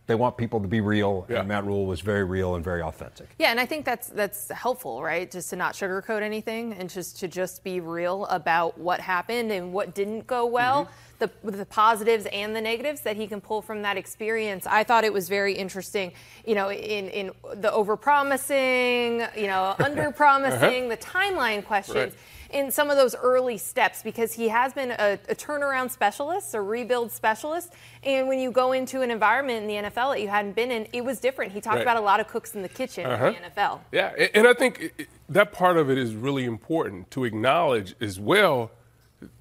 they 0.06 0.14
want 0.14 0.36
people 0.36 0.60
to 0.60 0.68
be 0.68 0.82
real, 0.82 1.24
and 1.30 1.48
Matt 1.48 1.64
Rhule 1.64 1.86
was 1.86 2.02
very 2.02 2.24
real 2.24 2.56
and 2.56 2.64
very 2.64 2.82
authentic. 2.82 3.28
Yeah, 3.38 3.50
and 3.50 3.58
I 3.58 3.64
think 3.64 3.86
that's 3.86 4.08
that's 4.08 4.50
helpful, 4.50 5.02
right? 5.02 5.30
Just 5.30 5.48
to 5.50 5.56
not 5.56 5.74
sugarcoat 5.74 6.20
anything 6.20 6.74
and 6.74 6.90
just 6.90 7.18
to 7.20 7.28
just 7.28 7.64
be 7.64 7.80
real 7.80 8.26
about 8.26 8.76
what 8.76 9.00
happened 9.00 9.50
and 9.50 9.72
what 9.72 9.94
didn't 9.94 10.26
go 10.26 10.44
well, 10.44 10.84
mm-hmm. 10.84 11.28
the 11.44 11.56
the 11.56 11.64
positives 11.64 12.26
and 12.26 12.54
the 12.54 12.60
negatives 12.60 13.00
that 13.00 13.16
he 13.16 13.26
can 13.26 13.40
pull 13.40 13.62
from 13.62 13.80
that 13.82 13.96
experience. 13.96 14.66
I 14.66 14.84
thought 14.84 15.04
it 15.04 15.12
was 15.12 15.30
very 15.30 15.54
interesting, 15.54 16.12
you 16.44 16.54
know, 16.54 16.70
in 16.70 17.08
in 17.08 17.30
the 17.54 17.70
overpromising, 17.70 19.34
you 19.36 19.46
know, 19.46 19.74
underpromising, 19.80 20.82
uh-huh. 20.82 20.88
the 20.88 20.98
timeline 20.98 21.64
questions. 21.64 21.96
Right. 21.96 22.14
In 22.54 22.70
some 22.70 22.88
of 22.88 22.96
those 22.96 23.16
early 23.16 23.58
steps, 23.58 24.00
because 24.02 24.32
he 24.32 24.48
has 24.48 24.72
been 24.72 24.92
a, 24.92 25.18
a 25.28 25.34
turnaround 25.34 25.90
specialist, 25.90 26.54
a 26.54 26.60
rebuild 26.60 27.10
specialist, 27.10 27.72
and 28.04 28.28
when 28.28 28.38
you 28.38 28.52
go 28.52 28.70
into 28.70 29.02
an 29.02 29.10
environment 29.10 29.62
in 29.62 29.66
the 29.66 29.90
NFL 29.90 30.14
that 30.14 30.22
you 30.22 30.28
hadn't 30.28 30.54
been 30.54 30.70
in, 30.70 30.86
it 30.92 31.04
was 31.04 31.18
different. 31.18 31.50
He 31.50 31.60
talked 31.60 31.74
Right. 31.78 31.82
about 31.82 31.96
a 31.96 32.00
lot 32.00 32.20
of 32.20 32.28
cooks 32.28 32.54
in 32.54 32.62
the 32.62 32.68
kitchen 32.68 33.06
Uh-huh. 33.06 33.26
in 33.26 33.34
the 33.34 33.40
NFL. 33.60 33.80
Yeah, 33.90 34.10
and 34.34 34.46
I 34.46 34.54
think 34.54 35.08
that 35.28 35.50
part 35.52 35.76
of 35.76 35.90
it 35.90 35.98
is 35.98 36.14
really 36.14 36.44
important 36.44 37.10
to 37.10 37.24
acknowledge 37.24 37.96
as 38.00 38.20
well. 38.20 38.70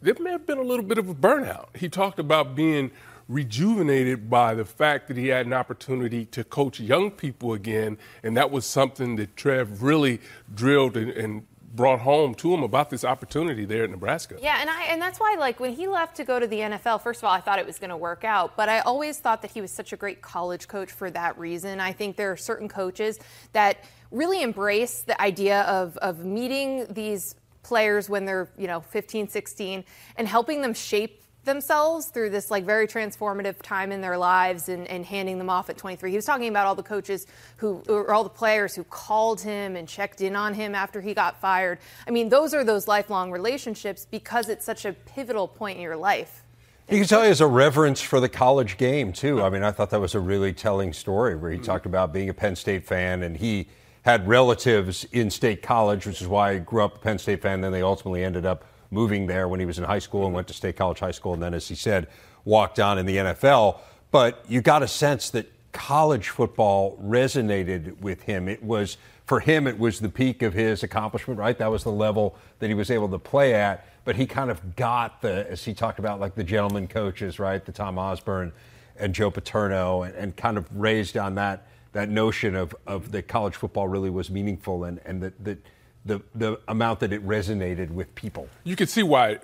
There 0.01 0.15
may 0.19 0.31
have 0.31 0.47
been 0.47 0.57
a 0.57 0.63
little 0.63 0.83
bit 0.85 0.97
of 0.97 1.07
a 1.07 1.13
burnout. 1.13 1.67
He 1.75 1.89
talked 1.89 2.17
about 2.17 2.55
being 2.55 2.89
rejuvenated 3.29 4.29
by 4.29 4.53
the 4.55 4.65
fact 4.65 5.07
that 5.07 5.17
he 5.17 5.27
had 5.27 5.45
an 5.45 5.53
opportunity 5.53 6.25
to 6.25 6.43
coach 6.43 6.79
young 6.79 7.11
people 7.11 7.53
again, 7.53 7.97
and 8.23 8.35
that 8.37 8.49
was 8.51 8.65
something 8.65 9.17
that 9.17 9.35
Trev 9.37 9.83
really 9.83 10.19
drilled 10.53 10.97
and, 10.97 11.09
and 11.11 11.45
brought 11.73 12.01
home 12.01 12.35
to 12.35 12.53
him 12.53 12.61
about 12.61 12.89
this 12.91 13.03
opportunity 13.03 13.65
there 13.65 13.83
at 13.83 13.89
Nebraska. 13.89 14.37
Yeah, 14.41 14.57
and 14.61 14.69
I 14.69 14.83
and 14.83 15.01
that's 15.01 15.19
why 15.19 15.35
like 15.39 15.59
when 15.59 15.73
he 15.73 15.87
left 15.87 16.15
to 16.17 16.23
go 16.23 16.39
to 16.39 16.45
the 16.45 16.59
NFL, 16.59 17.01
first 17.01 17.19
of 17.21 17.25
all, 17.25 17.31
I 17.31 17.39
thought 17.39 17.59
it 17.59 17.65
was 17.65 17.79
going 17.79 17.89
to 17.89 17.97
work 17.97 18.23
out, 18.23 18.55
but 18.55 18.69
I 18.69 18.79
always 18.81 19.19
thought 19.19 19.41
that 19.41 19.51
he 19.51 19.61
was 19.61 19.71
such 19.71 19.91
a 19.91 19.97
great 19.97 20.21
college 20.21 20.67
coach 20.67 20.91
for 20.91 21.09
that 21.11 21.37
reason. 21.37 21.79
I 21.79 21.91
think 21.91 22.15
there 22.15 22.31
are 22.31 22.37
certain 22.37 22.69
coaches 22.69 23.19
that 23.53 23.83
really 24.11 24.43
embrace 24.43 25.01
the 25.01 25.19
idea 25.19 25.61
of 25.61 25.97
of 25.97 26.23
meeting 26.23 26.85
these 26.93 27.35
players 27.63 28.09
when 28.09 28.25
they're, 28.25 28.49
you 28.57 28.67
know, 28.67 28.81
15, 28.81 29.29
16 29.29 29.83
and 30.17 30.27
helping 30.27 30.61
them 30.61 30.73
shape 30.73 31.22
themselves 31.43 32.07
through 32.07 32.29
this 32.29 32.49
like 32.49 32.65
very 32.65 32.87
transformative 32.87 33.61
time 33.61 33.91
in 33.91 34.01
their 34.01 34.17
lives 34.17 34.69
and, 34.69 34.87
and 34.87 35.05
handing 35.05 35.37
them 35.37 35.49
off 35.49 35.69
at 35.69 35.77
23 35.77 36.09
he 36.09 36.15
was 36.15 36.25
talking 36.25 36.47
about 36.47 36.65
all 36.65 36.75
the 36.75 36.83
coaches 36.83 37.27
who 37.57 37.83
or 37.89 38.13
all 38.13 38.23
the 38.23 38.29
players 38.29 38.75
who 38.75 38.83
called 38.85 39.41
him 39.41 39.75
and 39.75 39.87
checked 39.87 40.21
in 40.21 40.35
on 40.35 40.53
him 40.53 40.73
after 40.73 41.01
he 41.01 41.13
got 41.13 41.39
fired 41.39 41.79
i 42.07 42.11
mean 42.11 42.29
those 42.29 42.53
are 42.53 42.63
those 42.63 42.87
lifelong 42.87 43.31
relationships 43.31 44.07
because 44.09 44.49
it's 44.49 44.65
such 44.65 44.85
a 44.85 44.93
pivotal 44.93 45.47
point 45.47 45.77
in 45.77 45.83
your 45.83 45.97
life 45.97 46.43
You 46.89 46.99
can 46.99 47.07
tell 47.07 47.21
he 47.21 47.29
has 47.29 47.41
a 47.41 47.47
reverence 47.47 48.01
for 48.01 48.19
the 48.19 48.27
college 48.27 48.75
game, 48.75 49.13
too. 49.13 49.41
I 49.41 49.49
mean, 49.49 49.63
I 49.63 49.71
thought 49.71 49.89
that 49.91 50.01
was 50.01 50.15
a 50.15 50.19
really 50.19 50.51
telling 50.51 50.91
story 50.91 51.33
where 51.33 51.49
he 51.49 51.55
mm-hmm. 51.55 51.65
talked 51.65 51.85
about 51.85 52.11
being 52.11 52.27
a 52.27 52.33
Penn 52.33 52.57
State 52.57 52.85
fan 52.85 53.23
and 53.23 53.37
he 53.37 53.69
had 54.03 54.27
relatives 54.27 55.05
in 55.11 55.29
State 55.29 55.61
College, 55.61 56.05
which 56.05 56.21
is 56.21 56.27
why 56.27 56.55
he 56.55 56.59
grew 56.59 56.83
up 56.83 56.95
a 56.95 56.99
Penn 56.99 57.17
State 57.17 57.41
fan. 57.41 57.61
Then 57.61 57.71
they 57.71 57.81
ultimately 57.81 58.23
ended 58.23 58.45
up 58.45 58.65
moving 58.93 59.27
there 59.27 59.47
when 59.47 59.59
he 59.59 59.65
was 59.65 59.77
in 59.77 59.83
high 59.83 59.99
school 59.99 60.25
and 60.25 60.33
went 60.33 60.47
to 60.47 60.53
State 60.53 60.75
College 60.75 60.99
High 60.99 61.11
School. 61.11 61.33
And 61.33 61.41
then, 61.41 61.53
as 61.53 61.67
he 61.67 61.75
said, 61.75 62.07
walked 62.45 62.79
on 62.79 62.97
in 62.97 63.05
the 63.05 63.17
NFL. 63.17 63.79
But 64.11 64.45
you 64.47 64.61
got 64.61 64.83
a 64.83 64.87
sense 64.87 65.29
that 65.31 65.51
college 65.71 66.29
football 66.29 66.97
resonated 67.03 67.99
with 67.99 68.21
him. 68.21 68.47
It 68.47 68.61
was, 68.63 68.97
for 69.25 69.39
him, 69.39 69.65
it 69.67 69.79
was 69.79 69.99
the 69.99 70.09
peak 70.09 70.43
of 70.43 70.53
his 70.53 70.83
accomplishment, 70.83 71.39
right? 71.39 71.57
That 71.57 71.71
was 71.71 71.83
the 71.83 71.91
level 71.91 72.35
that 72.59 72.67
he 72.67 72.73
was 72.73 72.91
able 72.91 73.09
to 73.09 73.19
play 73.19 73.55
at. 73.55 73.87
But 74.05 74.15
he 74.15 74.25
kind 74.25 74.51
of 74.51 74.75
got 74.75 75.21
the, 75.21 75.49
as 75.49 75.63
he 75.63 75.73
talked 75.73 75.97
about, 75.97 76.19
like 76.19 76.35
the 76.35 76.43
gentleman 76.43 76.87
coaches, 76.87 77.39
right? 77.39 77.63
The 77.63 77.71
Tom 77.71 77.97
Osborne 77.97 78.51
and 78.97 79.15
Joe 79.15 79.31
Paterno, 79.31 80.03
and, 80.03 80.13
and 80.15 80.35
kind 80.35 80.57
of 80.57 80.67
raised 80.75 81.17
on 81.17 81.35
that 81.35 81.65
that 81.93 82.09
notion 82.09 82.55
of, 82.55 82.75
of 82.85 83.11
that 83.11 83.27
college 83.27 83.55
football 83.55 83.87
really 83.87 84.09
was 84.09 84.29
meaningful 84.29 84.83
and, 84.83 84.99
and 85.05 85.21
that, 85.21 85.43
that 85.43 85.57
the, 86.05 86.21
the 86.35 86.59
amount 86.67 86.99
that 86.99 87.13
it 87.13 87.25
resonated 87.25 87.89
with 87.89 88.13
people. 88.15 88.49
you 88.63 88.75
can 88.75 88.87
see 88.87 89.03
why 89.03 89.39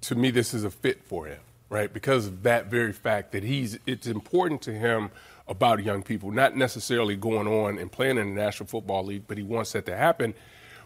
to 0.00 0.14
me 0.14 0.30
this 0.30 0.54
is 0.54 0.64
a 0.64 0.70
fit 0.70 1.02
for 1.04 1.26
him 1.26 1.40
right? 1.70 1.92
Because 1.92 2.26
of 2.26 2.42
that 2.42 2.66
very 2.66 2.92
fact 2.92 3.32
that 3.32 3.42
he's 3.42 3.78
it's 3.86 4.06
important 4.06 4.60
to 4.62 4.72
him 4.72 5.10
about 5.48 5.82
young 5.82 6.02
people 6.02 6.30
not 6.30 6.54
necessarily 6.54 7.16
going 7.16 7.46
on 7.46 7.78
and 7.78 7.90
playing 7.90 8.18
in 8.18 8.34
the 8.34 8.40
national 8.40 8.66
football 8.66 9.04
league 9.04 9.24
but 9.26 9.38
he 9.38 9.42
wants 9.42 9.72
that 9.72 9.86
to 9.86 9.96
happen. 9.96 10.34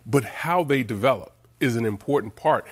But 0.06 0.24
how 0.24 0.62
they 0.62 0.84
develop 0.84 1.32
is 1.58 1.74
an 1.74 1.86
important 1.86 2.36
part. 2.36 2.66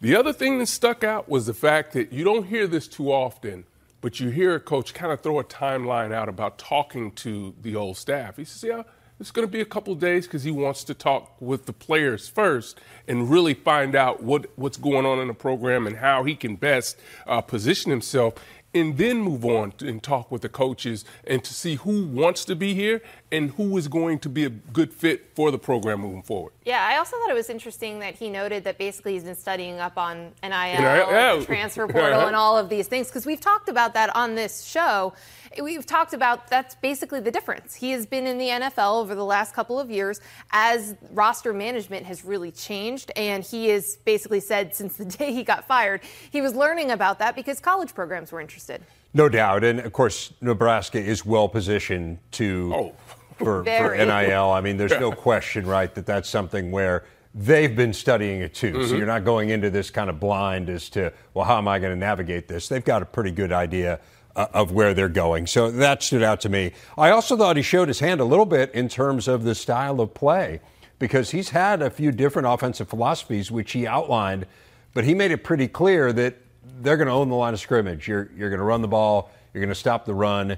The 0.00 0.16
other 0.16 0.32
thing 0.32 0.58
that 0.58 0.66
stuck 0.66 1.02
out 1.02 1.28
was 1.28 1.46
the 1.46 1.54
fact 1.54 1.92
that 1.92 2.12
you 2.12 2.24
don't 2.24 2.46
hear 2.46 2.66
this 2.66 2.86
too 2.86 3.10
often 3.10 3.64
but 4.00 4.20
you 4.20 4.28
hear 4.28 4.54
a 4.54 4.60
coach 4.60 4.92
kind 4.92 5.10
of 5.10 5.22
throw 5.22 5.38
a 5.38 5.44
timeline 5.44 6.12
out 6.12 6.28
about 6.28 6.58
talking 6.58 7.10
to 7.12 7.54
the 7.62 7.74
old 7.74 7.96
staff. 7.96 8.36
He 8.36 8.44
says 8.44 8.64
yeah 8.64 8.82
it's 9.20 9.30
going 9.30 9.46
to 9.46 9.50
be 9.50 9.60
a 9.60 9.66
couple 9.66 9.92
of 9.92 10.00
days 10.00 10.26
because 10.26 10.42
he 10.42 10.50
wants 10.50 10.84
to 10.84 10.94
talk 10.94 11.40
with 11.40 11.66
the 11.66 11.72
players 11.72 12.28
first 12.28 12.80
and 13.06 13.30
really 13.30 13.54
find 13.54 13.94
out 13.94 14.22
what, 14.22 14.46
what's 14.56 14.76
going 14.76 15.06
on 15.06 15.20
in 15.20 15.28
the 15.28 15.34
program 15.34 15.86
and 15.86 15.98
how 15.98 16.24
he 16.24 16.34
can 16.34 16.56
best 16.56 16.98
uh, 17.26 17.40
position 17.40 17.90
himself 17.90 18.34
and 18.74 18.98
then 18.98 19.20
move 19.20 19.44
on 19.44 19.72
and 19.80 20.02
talk 20.02 20.30
with 20.30 20.42
the 20.42 20.48
coaches 20.48 21.04
and 21.26 21.44
to 21.44 21.54
see 21.54 21.76
who 21.76 22.06
wants 22.06 22.44
to 22.44 22.56
be 22.56 22.74
here 22.74 23.00
and 23.30 23.52
who 23.52 23.76
is 23.76 23.86
going 23.88 24.18
to 24.18 24.28
be 24.28 24.44
a 24.44 24.50
good 24.50 24.92
fit 24.92 25.30
for 25.34 25.50
the 25.50 25.58
program 25.58 26.00
moving 26.00 26.22
forward. 26.22 26.52
Yeah, 26.64 26.84
I 26.84 26.96
also 26.98 27.16
thought 27.16 27.30
it 27.30 27.34
was 27.34 27.50
interesting 27.50 28.00
that 28.00 28.16
he 28.16 28.28
noted 28.28 28.64
that 28.64 28.76
basically 28.76 29.12
he's 29.12 29.24
been 29.24 29.36
studying 29.36 29.78
up 29.78 29.96
on 29.96 30.32
NIL, 30.42 31.44
transfer 31.44 31.86
portal, 31.86 32.20
and 32.26 32.36
all 32.36 32.58
of 32.58 32.68
these 32.68 32.88
things 32.88 33.06
because 33.06 33.24
we've 33.24 33.40
talked 33.40 33.68
about 33.68 33.94
that 33.94 34.14
on 34.16 34.34
this 34.34 34.64
show. 34.64 35.14
We've 35.62 35.86
talked 35.86 36.12
about 36.12 36.48
that's 36.48 36.74
basically 36.74 37.20
the 37.20 37.30
difference. 37.30 37.74
He 37.74 37.90
has 37.92 38.06
been 38.06 38.26
in 38.26 38.38
the 38.38 38.48
NFL 38.48 39.00
over 39.00 39.14
the 39.14 39.24
last 39.24 39.54
couple 39.54 39.78
of 39.78 39.90
years 39.90 40.20
as 40.50 40.94
roster 41.12 41.52
management 41.52 42.06
has 42.06 42.24
really 42.24 42.50
changed, 42.50 43.12
and 43.16 43.44
he 43.44 43.68
has 43.68 43.96
basically 44.04 44.40
said 44.40 44.74
since 44.74 44.96
the 44.96 45.04
day 45.18 45.32
he 45.32 45.44
got 45.44 45.66
fired, 45.66 46.00
he 46.30 46.40
was 46.40 46.54
learning 46.54 46.90
about 46.90 47.18
that 47.18 47.34
because 47.34 47.60
college 47.60 47.94
programs 47.94 48.32
were 48.32 48.40
interested. 48.40 48.82
No 49.12 49.28
doubt. 49.28 49.64
And 49.64 49.80
of 49.80 49.92
course, 49.92 50.32
Nebraska 50.40 50.98
is 51.00 51.24
well 51.24 51.48
positioned 51.48 52.18
to 52.32 52.72
oh. 52.74 52.92
for, 53.36 53.64
for 53.64 53.96
NIL. 53.96 54.50
I 54.50 54.60
mean, 54.60 54.76
there's 54.76 54.98
no 54.98 55.12
question, 55.12 55.66
right, 55.66 55.92
that 55.94 56.06
that's 56.06 56.28
something 56.28 56.70
where 56.70 57.04
they've 57.34 57.74
been 57.74 57.92
studying 57.92 58.40
it 58.40 58.54
too. 58.54 58.86
So 58.86 58.94
Mhm. 58.94 58.98
you're 58.98 59.06
not 59.06 59.24
going 59.24 59.50
into 59.50 59.68
this 59.70 59.90
kind 59.90 60.08
of 60.08 60.20
blind 60.20 60.70
as 60.70 60.88
to, 60.90 61.12
well, 61.34 61.44
how 61.44 61.58
am 61.58 61.66
I 61.66 61.80
going 61.80 61.92
to 61.92 61.98
navigate 61.98 62.46
this? 62.46 62.68
They've 62.68 62.84
got 62.84 63.02
a 63.02 63.04
pretty 63.04 63.32
good 63.32 63.52
idea 63.52 63.98
uh, 64.36 64.46
of 64.52 64.72
where 64.72 64.94
they're 64.94 65.08
going. 65.08 65.46
So 65.46 65.70
that 65.70 66.02
stood 66.02 66.22
out 66.22 66.40
to 66.42 66.48
me. 66.48 66.72
I 66.98 67.10
also 67.10 67.36
thought 67.36 67.56
he 67.56 67.62
showed 67.62 67.88
his 67.88 68.00
hand 68.00 68.20
a 68.20 68.24
little 68.24 68.46
bit 68.46 68.72
in 68.74 68.88
terms 68.88 69.28
of 69.28 69.44
the 69.44 69.54
style 69.54 70.00
of 70.00 70.14
play 70.14 70.60
because 70.98 71.30
he's 71.30 71.50
had 71.50 71.82
a 71.82 71.90
few 71.90 72.12
different 72.12 72.48
offensive 72.48 72.88
philosophies, 72.88 73.50
which 73.50 73.72
he 73.72 73.86
outlined, 73.86 74.46
but 74.92 75.04
he 75.04 75.14
made 75.14 75.30
it 75.30 75.44
pretty 75.44 75.68
clear 75.68 76.12
that 76.12 76.36
they're 76.80 76.96
going 76.96 77.08
to 77.08 77.12
own 77.12 77.28
the 77.28 77.34
line 77.34 77.52
of 77.52 77.60
scrimmage. 77.60 78.08
You're, 78.08 78.30
you're 78.36 78.50
going 78.50 78.58
to 78.58 78.64
run 78.64 78.82
the 78.82 78.88
ball, 78.88 79.30
you're 79.52 79.60
going 79.60 79.68
to 79.68 79.74
stop 79.74 80.04
the 80.04 80.14
run. 80.14 80.56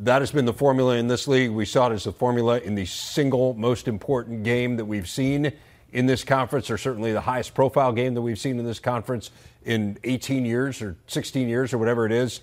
That 0.00 0.22
has 0.22 0.32
been 0.32 0.44
the 0.44 0.52
formula 0.52 0.96
in 0.96 1.06
this 1.06 1.28
league. 1.28 1.50
We 1.50 1.64
saw 1.64 1.90
it 1.90 1.94
as 1.94 2.04
the 2.04 2.12
formula 2.12 2.58
in 2.58 2.74
the 2.74 2.84
single 2.84 3.54
most 3.54 3.86
important 3.86 4.42
game 4.42 4.76
that 4.76 4.84
we've 4.84 5.08
seen 5.08 5.52
in 5.92 6.06
this 6.06 6.24
conference, 6.24 6.70
or 6.70 6.76
certainly 6.76 7.12
the 7.12 7.20
highest 7.20 7.54
profile 7.54 7.92
game 7.92 8.14
that 8.14 8.22
we've 8.22 8.38
seen 8.38 8.58
in 8.58 8.64
this 8.64 8.80
conference 8.80 9.30
in 9.64 9.96
18 10.02 10.44
years 10.44 10.82
or 10.82 10.96
16 11.06 11.48
years 11.48 11.72
or 11.72 11.78
whatever 11.78 12.04
it 12.04 12.12
is. 12.12 12.40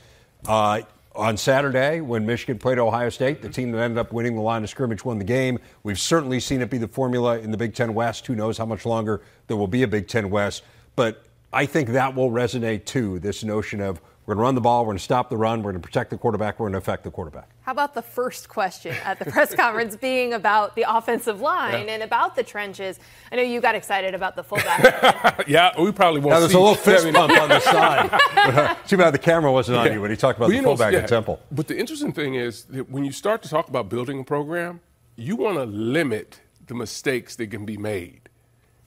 Uh, 0.47 0.81
on 1.13 1.35
Saturday, 1.35 1.99
when 1.99 2.25
Michigan 2.25 2.57
played 2.57 2.79
Ohio 2.79 3.09
State, 3.09 3.41
the 3.41 3.49
team 3.49 3.71
that 3.71 3.81
ended 3.81 3.97
up 3.97 4.13
winning 4.13 4.35
the 4.35 4.41
line 4.41 4.63
of 4.63 4.69
scrimmage 4.69 5.03
won 5.03 5.19
the 5.19 5.25
game. 5.25 5.59
We've 5.83 5.99
certainly 5.99 6.39
seen 6.39 6.61
it 6.61 6.69
be 6.69 6.77
the 6.77 6.87
formula 6.87 7.39
in 7.39 7.51
the 7.51 7.57
Big 7.57 7.75
Ten 7.75 7.93
West. 7.93 8.25
Who 8.27 8.35
knows 8.35 8.57
how 8.57 8.65
much 8.65 8.85
longer 8.85 9.21
there 9.47 9.57
will 9.57 9.67
be 9.67 9.83
a 9.83 9.87
Big 9.87 10.07
Ten 10.07 10.29
West? 10.29 10.63
But 10.95 11.25
I 11.51 11.65
think 11.65 11.89
that 11.89 12.15
will 12.15 12.31
resonate 12.31 12.85
too 12.85 13.19
this 13.19 13.43
notion 13.43 13.81
of 13.81 14.01
we're 14.25 14.35
going 14.35 14.41
to 14.41 14.43
run 14.43 14.55
the 14.55 14.61
ball, 14.61 14.81
we're 14.83 14.89
going 14.89 14.97
to 14.97 15.03
stop 15.03 15.29
the 15.29 15.37
run, 15.37 15.63
we're 15.63 15.71
going 15.71 15.81
to 15.81 15.85
protect 15.87 16.09
the 16.11 16.17
quarterback, 16.17 16.59
we're 16.59 16.65
going 16.65 16.73
to 16.73 16.77
affect 16.77 17.03
the 17.03 17.09
quarterback. 17.11 17.49
How 17.61 17.71
about 17.71 17.93
the 17.95 18.01
first 18.01 18.49
question 18.49 18.95
at 19.03 19.17
the 19.19 19.25
press 19.31 19.53
conference 19.55 19.95
being 19.95 20.33
about 20.33 20.75
the 20.75 20.85
offensive 20.87 21.41
line 21.41 21.87
Yeah. 21.87 21.93
and 21.95 22.03
about 22.03 22.35
the 22.35 22.43
trenches? 22.43 22.99
I 23.31 23.35
know 23.37 23.41
you 23.41 23.59
got 23.61 23.73
excited 23.75 24.13
about 24.13 24.35
the 24.35 24.43
fullback. 24.43 25.43
yeah, 25.47 25.71
we 25.81 25.91
probably 25.91 26.19
won't 26.21 26.31
Now, 26.33 26.39
there's 26.39 26.51
see 26.51 26.57
a 26.57 26.61
little 26.61 26.75
fist 26.75 27.03
seven- 27.03 27.13
bump 27.13 27.33
on 27.39 27.49
the 27.49 27.59
side. 27.61 28.77
Too 28.87 28.97
bad 28.97 29.11
the 29.13 29.17
camera 29.19 29.51
wasn't 29.51 29.77
on 29.79 29.87
Yeah. 29.87 29.93
you 29.93 30.01
when 30.01 30.11
he 30.11 30.17
talked 30.17 30.37
about 30.37 30.45
Well, 30.45 30.49
the 30.51 30.55
you 30.55 30.61
know, 30.61 30.69
fullback 30.69 30.93
yeah, 30.93 30.99
at 30.99 31.07
Temple. 31.09 31.39
But 31.51 31.67
the 31.67 31.77
interesting 31.77 32.11
thing 32.13 32.35
is 32.35 32.65
that 32.65 32.89
when 32.89 33.03
you 33.03 33.11
start 33.11 33.41
to 33.43 33.49
talk 33.49 33.69
about 33.69 33.89
building 33.89 34.19
a 34.19 34.23
program, 34.23 34.81
you 35.15 35.35
want 35.35 35.57
to 35.57 35.65
limit 35.65 36.39
the 36.67 36.75
mistakes 36.75 37.35
that 37.37 37.47
can 37.51 37.65
be 37.65 37.75
made 37.77 38.21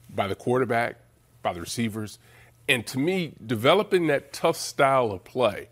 by 0.09 0.27
the 0.27 0.35
quarterback, 0.35 0.95
by 1.43 1.51
the 1.53 1.59
receivers. 1.59 2.19
And 2.67 2.85
to 2.87 2.99
me, 2.99 3.33
developing 3.45 4.07
that 4.07 4.33
tough 4.33 4.57
style 4.57 5.11
of 5.11 5.23
play, 5.23 5.69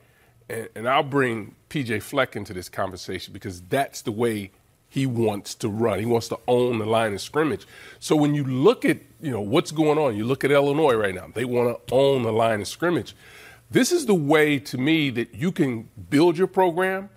and, 0.49 0.69
and 0.75 0.87
I'll 0.87 1.03
bring 1.03 1.55
PJ 1.69 2.01
Fleck 2.03 2.35
into 2.35 2.53
this 2.53 2.69
conversation 2.69 3.33
because 3.33 3.61
that's 3.61 4.01
the 4.01 4.11
way 4.11 4.51
he 4.93 5.07
wants 5.07 5.55
to 5.55 5.69
run. 5.69 5.97
He 5.97 6.05
wants 6.05 6.27
to 6.27 6.37
own 6.47 6.77
the 6.77 6.85
line 6.85 7.13
of 7.13 7.21
scrimmage. 7.21 7.65
So 7.99 8.15
when 8.15 8.35
you 8.35 8.43
look 8.43 8.85
at 8.85 8.99
you 9.19 9.31
know 9.31 9.41
what's 9.41 9.71
going 9.71 9.97
on, 9.97 10.15
you 10.15 10.23
look 10.23 10.43
at 10.43 10.51
Illinois 10.51 10.93
right 10.93 11.15
now. 11.15 11.29
They 11.33 11.45
want 11.45 11.87
to 11.87 11.93
own 11.95 12.21
the 12.21 12.31
line 12.31 12.61
of 12.61 12.67
scrimmage. 12.67 13.15
This 13.71 13.91
is 13.91 14.05
the 14.05 14.13
way 14.13 14.59
to 14.59 14.77
me 14.77 15.09
that 15.09 15.33
you 15.33 15.51
can 15.51 15.89
build 16.11 16.37
your 16.37 16.45
program 16.45 17.09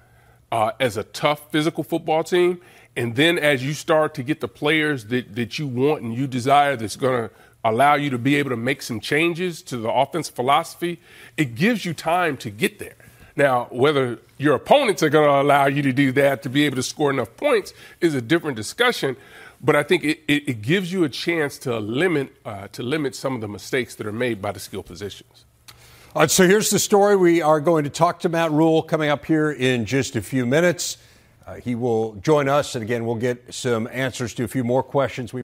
uh, 0.51 0.71
as 0.81 0.97
a 0.97 1.05
tough 1.05 1.53
physical 1.53 1.85
football 1.85 2.25
team, 2.25 2.63
and 2.97 3.15
then 3.15 3.39
as 3.39 3.63
you 3.63 3.75
start 3.75 4.15
to 4.15 4.23
get 4.23 4.41
the 4.41 4.49
players 4.49 5.05
that 5.07 5.35
that 5.35 5.59
you 5.59 5.67
want 5.67 6.01
and 6.01 6.15
you 6.15 6.27
desire, 6.27 6.77
that's 6.77 6.97
going 6.97 7.29
to 7.29 7.35
allow 7.71 7.95
you 7.95 8.11
to 8.11 8.19
be 8.19 8.37
able 8.37 8.51
to 8.51 8.57
make 8.57 8.83
some 8.83 9.01
changes 9.01 9.63
to 9.63 9.77
the 9.77 9.91
offensive 9.91 10.35
philosophy. 10.35 11.01
It 11.37 11.55
gives 11.55 11.85
you 11.85 11.95
time 11.95 12.37
to 12.39 12.51
get 12.51 12.79
there. 12.79 12.97
Now, 13.37 13.69
whether 13.71 14.19
your 14.39 14.55
opponents 14.55 15.03
are 15.03 15.11
going 15.11 15.29
to 15.29 15.41
allow 15.41 15.67
you 15.67 15.83
to 15.83 15.93
do 15.93 16.13
that 16.13 16.43
to 16.43 16.49
be 16.49 16.65
able 16.65 16.77
to 16.77 16.83
score 16.83 17.11
enough 17.11 17.37
points 17.37 17.75
is 18.01 18.15
a 18.15 18.23
different 18.23 18.57
discussion. 18.57 19.17
But 19.61 19.77
I 19.77 19.83
think 19.83 20.05
it, 20.05 20.21
it, 20.27 20.49
it 20.49 20.63
gives 20.63 20.93
you 20.93 21.05
a 21.05 21.09
chance 21.09 21.59
to 21.59 21.79
limit 21.79 22.35
uh, 22.45 22.69
to 22.69 22.83
limit 22.83 23.15
some 23.15 23.35
of 23.35 23.41
the 23.41 23.49
mistakes 23.49 23.95
that 23.97 24.07
are 24.07 24.13
made 24.13 24.41
by 24.43 24.53
the 24.53 24.61
skill 24.61 24.83
positions. 24.83 25.45
All 26.15 26.23
right, 26.23 26.31
so 26.31 26.47
here's 26.47 26.71
the 26.71 26.79
story. 26.79 27.17
We 27.17 27.43
are 27.43 27.61
going 27.61 27.85
to 27.85 27.91
talk 27.91 28.21
to 28.21 28.29
Matt 28.29 28.51
Rhule 28.51 28.83
coming 28.83 29.11
up 29.11 29.27
here 29.27 29.51
in 29.51 29.85
just 29.85 30.17
a 30.17 30.23
few 30.23 30.47
minutes. 30.47 30.97
Uh, 31.47 31.55
he 31.57 31.75
will 31.75 32.15
join 32.15 32.49
us, 32.49 32.75
and 32.75 32.83
again, 32.83 33.05
we'll 33.07 33.17
get 33.17 33.55
some 33.55 33.87
answers 33.93 34.35
to 34.35 34.45
a 34.45 34.49
few 34.49 34.65
more 34.65 34.83
questions. 34.83 35.33
We 35.33 35.43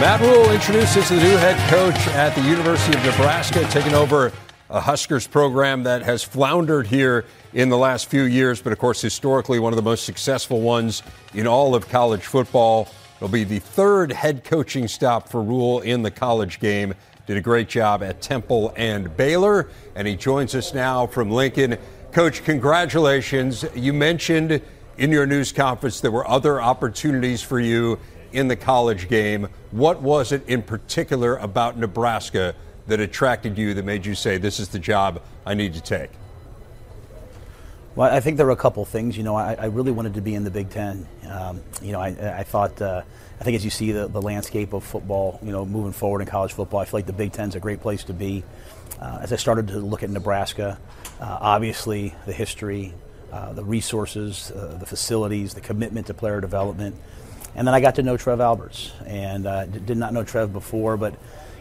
Matt 0.00 0.20
Rhule 0.20 0.50
introduces 0.50 1.08
the 1.08 1.14
new 1.14 1.36
head 1.36 1.56
coach 1.70 2.08
at 2.08 2.34
the 2.34 2.40
University 2.40 2.98
of 2.98 3.04
Nebraska, 3.04 3.64
taking 3.70 3.94
over 3.94 4.32
a 4.68 4.80
Huskers 4.80 5.28
program 5.28 5.84
that 5.84 6.02
has 6.02 6.24
floundered 6.24 6.88
here 6.88 7.24
in 7.52 7.68
the 7.68 7.78
last 7.78 8.10
few 8.10 8.24
years, 8.24 8.60
but 8.60 8.72
of 8.72 8.78
course, 8.80 9.00
historically, 9.00 9.60
one 9.60 9.72
of 9.72 9.76
the 9.76 9.84
most 9.84 10.04
successful 10.04 10.60
ones 10.60 11.04
in 11.32 11.46
all 11.46 11.76
of 11.76 11.88
college 11.88 12.22
football. 12.22 12.88
It'll 13.16 13.28
be 13.28 13.44
the 13.44 13.60
third 13.60 14.10
head 14.10 14.42
coaching 14.42 14.88
stop 14.88 15.28
for 15.28 15.40
Rhule 15.40 15.78
in 15.80 16.02
the 16.02 16.10
college 16.10 16.58
game. 16.58 16.94
Did 17.28 17.36
a 17.36 17.40
great 17.40 17.68
job 17.68 18.02
at 18.02 18.20
Temple 18.20 18.74
and 18.76 19.16
Baylor, 19.16 19.68
and 19.94 20.08
he 20.08 20.16
joins 20.16 20.56
us 20.56 20.74
now 20.74 21.06
from 21.06 21.30
Lincoln. 21.30 21.78
Coach, 22.10 22.42
congratulations. 22.42 23.64
You 23.76 23.92
mentioned 23.92 24.60
in 24.98 25.12
your 25.12 25.26
news 25.26 25.52
conference 25.52 26.00
there 26.00 26.10
were 26.10 26.28
other 26.28 26.60
opportunities 26.60 27.42
for 27.42 27.60
you 27.60 27.98
in 28.34 28.48
the 28.48 28.56
college 28.56 29.08
game. 29.08 29.48
What 29.70 30.02
was 30.02 30.32
it 30.32 30.46
in 30.48 30.62
particular 30.62 31.36
about 31.36 31.78
Nebraska 31.78 32.54
that 32.86 33.00
attracted 33.00 33.56
you 33.56 33.74
that 33.74 33.84
made 33.84 34.04
you 34.04 34.14
say, 34.14 34.36
this 34.36 34.60
is 34.60 34.68
the 34.68 34.78
job 34.78 35.22
I 35.46 35.54
need 35.54 35.74
to 35.74 35.80
take? 35.80 36.10
Well, 37.94 38.12
I 38.12 38.18
think 38.18 38.36
there 38.38 38.46
were 38.46 38.52
a 38.52 38.56
couple 38.56 38.84
things. 38.84 39.16
You 39.16 39.22
know, 39.22 39.36
I, 39.36 39.54
I 39.54 39.66
really 39.66 39.92
wanted 39.92 40.14
to 40.14 40.20
be 40.20 40.34
in 40.34 40.42
the 40.42 40.50
Big 40.50 40.68
Ten. 40.68 41.06
Um, 41.30 41.62
you 41.80 41.92
know, 41.92 42.00
I, 42.00 42.38
I 42.38 42.42
thought, 42.42 42.82
uh, 42.82 43.02
I 43.40 43.44
think 43.44 43.54
as 43.54 43.64
you 43.64 43.70
see 43.70 43.92
the, 43.92 44.08
the 44.08 44.20
landscape 44.20 44.72
of 44.72 44.82
football, 44.82 45.38
you 45.42 45.52
know, 45.52 45.64
moving 45.64 45.92
forward 45.92 46.20
in 46.20 46.26
college 46.26 46.52
football, 46.52 46.80
I 46.80 46.86
feel 46.86 46.98
like 46.98 47.06
the 47.06 47.12
Big 47.12 47.32
Ten's 47.32 47.54
a 47.54 47.60
great 47.60 47.80
place 47.80 48.02
to 48.04 48.12
be. 48.12 48.42
Uh, 49.00 49.20
as 49.22 49.32
I 49.32 49.36
started 49.36 49.68
to 49.68 49.78
look 49.78 50.02
at 50.02 50.10
Nebraska, 50.10 50.78
uh, 51.20 51.38
obviously 51.40 52.14
the 52.26 52.32
history, 52.32 52.92
uh, 53.32 53.52
the 53.52 53.64
resources, 53.64 54.50
uh, 54.50 54.76
the 54.78 54.86
facilities, 54.86 55.54
the 55.54 55.60
commitment 55.60 56.08
to 56.08 56.14
player 56.14 56.40
development. 56.40 56.96
And 57.54 57.66
then 57.66 57.74
I 57.74 57.80
got 57.80 57.96
to 57.96 58.02
know 58.02 58.16
Trev 58.16 58.40
Alberts, 58.40 58.92
and 59.06 59.46
uh, 59.46 59.66
did 59.66 59.96
not 59.96 60.12
know 60.12 60.24
Trev 60.24 60.52
before, 60.52 60.96
but 60.96 61.14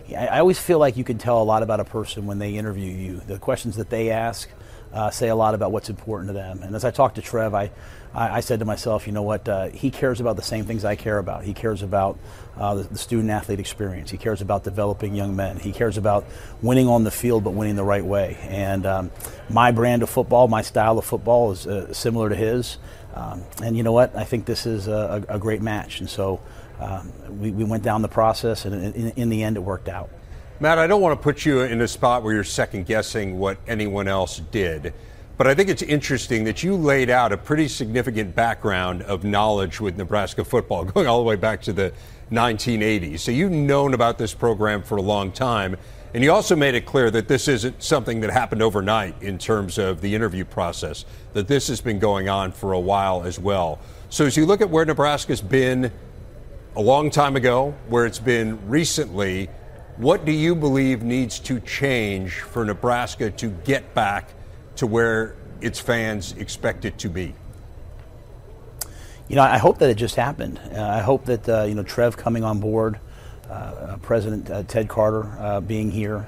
I 0.09 0.27
I 0.27 0.39
always 0.39 0.59
feel 0.59 0.79
like 0.79 0.97
you 0.97 1.03
can 1.03 1.17
tell 1.17 1.41
a 1.41 1.43
lot 1.43 1.63
about 1.63 1.79
a 1.79 1.85
person 1.85 2.25
when 2.25 2.39
they 2.39 2.55
interview 2.55 2.91
you. 2.91 3.21
The 3.25 3.39
questions 3.39 3.77
that 3.77 3.89
they 3.89 4.09
ask 4.09 4.49
uh, 4.93 5.09
say 5.09 5.29
a 5.29 5.35
lot 5.35 5.55
about 5.55 5.71
what's 5.71 5.89
important 5.89 6.29
to 6.29 6.33
them. 6.33 6.61
And 6.61 6.75
as 6.75 6.85
I 6.85 6.91
talked 6.91 7.15
to 7.15 7.21
Trev, 7.21 7.53
I, 7.55 7.71
I, 8.13 8.37
I 8.37 8.39
said 8.41 8.59
to 8.59 8.65
myself, 8.65 9.07
you 9.07 9.13
know 9.13 9.23
what? 9.23 9.49
Uh, 9.49 9.69
he 9.69 9.89
cares 9.89 10.21
about 10.21 10.35
the 10.35 10.43
same 10.43 10.65
things 10.65 10.85
I 10.85 10.95
care 10.95 11.17
about. 11.17 11.43
He 11.43 11.53
cares 11.53 11.81
about 11.81 12.19
uh, 12.57 12.75
the, 12.75 12.83
the 12.83 12.97
student 12.97 13.31
athlete 13.31 13.59
experience. 13.59 14.11
He 14.11 14.17
cares 14.17 14.41
about 14.41 14.63
developing 14.63 15.15
young 15.15 15.35
men. 15.35 15.57
He 15.57 15.71
cares 15.71 15.97
about 15.97 16.25
winning 16.61 16.87
on 16.87 17.03
the 17.03 17.11
field, 17.11 17.43
but 17.43 17.51
winning 17.51 17.75
the 17.75 17.83
right 17.83 18.05
way. 18.05 18.37
And 18.43 18.85
um, 18.85 19.11
my 19.49 19.71
brand 19.71 20.03
of 20.03 20.11
football, 20.11 20.47
my 20.47 20.61
style 20.61 20.99
of 20.99 21.05
football 21.05 21.51
is 21.51 21.65
uh, 21.65 21.91
similar 21.91 22.29
to 22.29 22.35
his. 22.35 22.77
Um, 23.13 23.43
and 23.63 23.77
you 23.77 23.83
know 23.83 23.91
what? 23.91 24.15
I 24.15 24.23
think 24.23 24.45
this 24.45 24.65
is 24.65 24.87
a, 24.87 25.23
a, 25.29 25.37
great 25.37 25.61
match. 25.61 25.99
And 25.99 26.09
so 26.09 26.41
um, 26.79 27.11
we, 27.39 27.51
we 27.51 27.63
went 27.63 27.83
down 27.83 28.01
the 28.01 28.07
process, 28.07 28.65
and 28.65 28.95
in, 28.95 29.11
in 29.11 29.29
the 29.29 29.43
end, 29.43 29.55
it 29.55 29.59
worked 29.59 29.87
out. 29.87 30.09
Matt, 30.59 30.79
I 30.79 30.87
don't 30.87 31.01
want 31.01 31.19
to 31.19 31.23
put 31.23 31.45
you 31.45 31.61
in 31.61 31.81
a 31.81 31.87
spot 31.87 32.23
where 32.23 32.33
you're 32.33 32.43
second 32.43 32.85
guessing 32.85 33.37
what 33.37 33.57
anyone 33.67 34.07
else 34.07 34.39
did, 34.51 34.93
but 35.37 35.47
I 35.47 35.55
think 35.55 35.69
it's 35.69 35.81
interesting 35.81 36.43
that 36.45 36.63
you 36.63 36.75
laid 36.75 37.09
out 37.09 37.31
a 37.31 37.37
pretty 37.37 37.67
significant 37.67 38.35
background 38.35 39.01
of 39.03 39.23
knowledge 39.23 39.81
with 39.81 39.97
Nebraska 39.97 40.43
football, 40.43 40.83
going 40.85 41.07
all 41.07 41.19
the 41.19 41.25
way 41.25 41.35
back 41.35 41.61
to 41.63 41.73
the 41.73 41.93
1980s. 42.31 43.19
So 43.19 43.31
you've 43.31 43.51
known 43.51 43.93
about 43.93 44.17
this 44.17 44.33
program 44.33 44.81
for 44.83 44.97
a 44.97 45.01
long 45.01 45.31
time. 45.31 45.75
And 46.13 46.23
you 46.23 46.31
also 46.31 46.55
made 46.55 46.75
it 46.75 46.85
clear 46.85 47.09
that 47.09 47.27
this 47.27 47.47
isn't 47.47 47.81
something 47.81 48.21
that 48.21 48.29
happened 48.29 48.61
overnight 48.61 49.21
in 49.23 49.39
terms 49.39 49.79
of 49.79 50.01
the 50.01 50.13
interview 50.13 50.45
process, 50.45 51.05
that 51.33 51.47
this 51.47 51.67
has 51.69 51.81
been 51.81 51.97
going 51.97 52.29
on 52.29 52.51
for 52.51 52.73
a 52.73 52.79
while 52.79 53.23
as 53.23 53.39
well. 53.39 53.79
So 54.09 54.25
as 54.25 54.37
you 54.37 54.45
look 54.45 54.61
at 54.61 54.69
where 54.69 54.85
Nebraska's 54.85 55.41
been 55.41 55.91
a 56.75 56.81
long 56.81 57.09
time 57.09 57.35
ago, 57.35 57.73
where 57.87 58.05
it's 58.05 58.19
been 58.19 58.59
recently, 58.69 59.49
what 59.97 60.23
do 60.23 60.31
you 60.31 60.53
believe 60.53 61.01
needs 61.01 61.39
to 61.39 61.59
change 61.59 62.33
for 62.41 62.63
Nebraska 62.63 63.31
to 63.31 63.49
get 63.49 63.95
back 63.95 64.33
to 64.75 64.85
where 64.85 65.35
its 65.61 65.79
fans 65.79 66.33
expect 66.33 66.85
it 66.85 66.97
to 66.99 67.09
be? 67.09 67.33
You 69.27 69.37
know, 69.37 69.43
I 69.43 69.57
hope 69.57 69.79
that 69.79 69.89
it 69.89 69.95
just 69.95 70.15
happened. 70.15 70.59
Uh, 70.75 70.81
I 70.81 70.99
hope 70.99 71.25
that 71.25 71.49
uh, 71.49 71.63
you 71.63 71.73
know 71.73 71.83
Trev 71.83 72.17
coming 72.17 72.43
on 72.43 72.59
board, 72.59 72.99
President 74.01 74.49
uh, 74.49 74.63
Ted 74.63 74.87
Carter 74.87 75.23
uh, 75.39 75.61
being 75.61 75.91
here, 75.91 76.27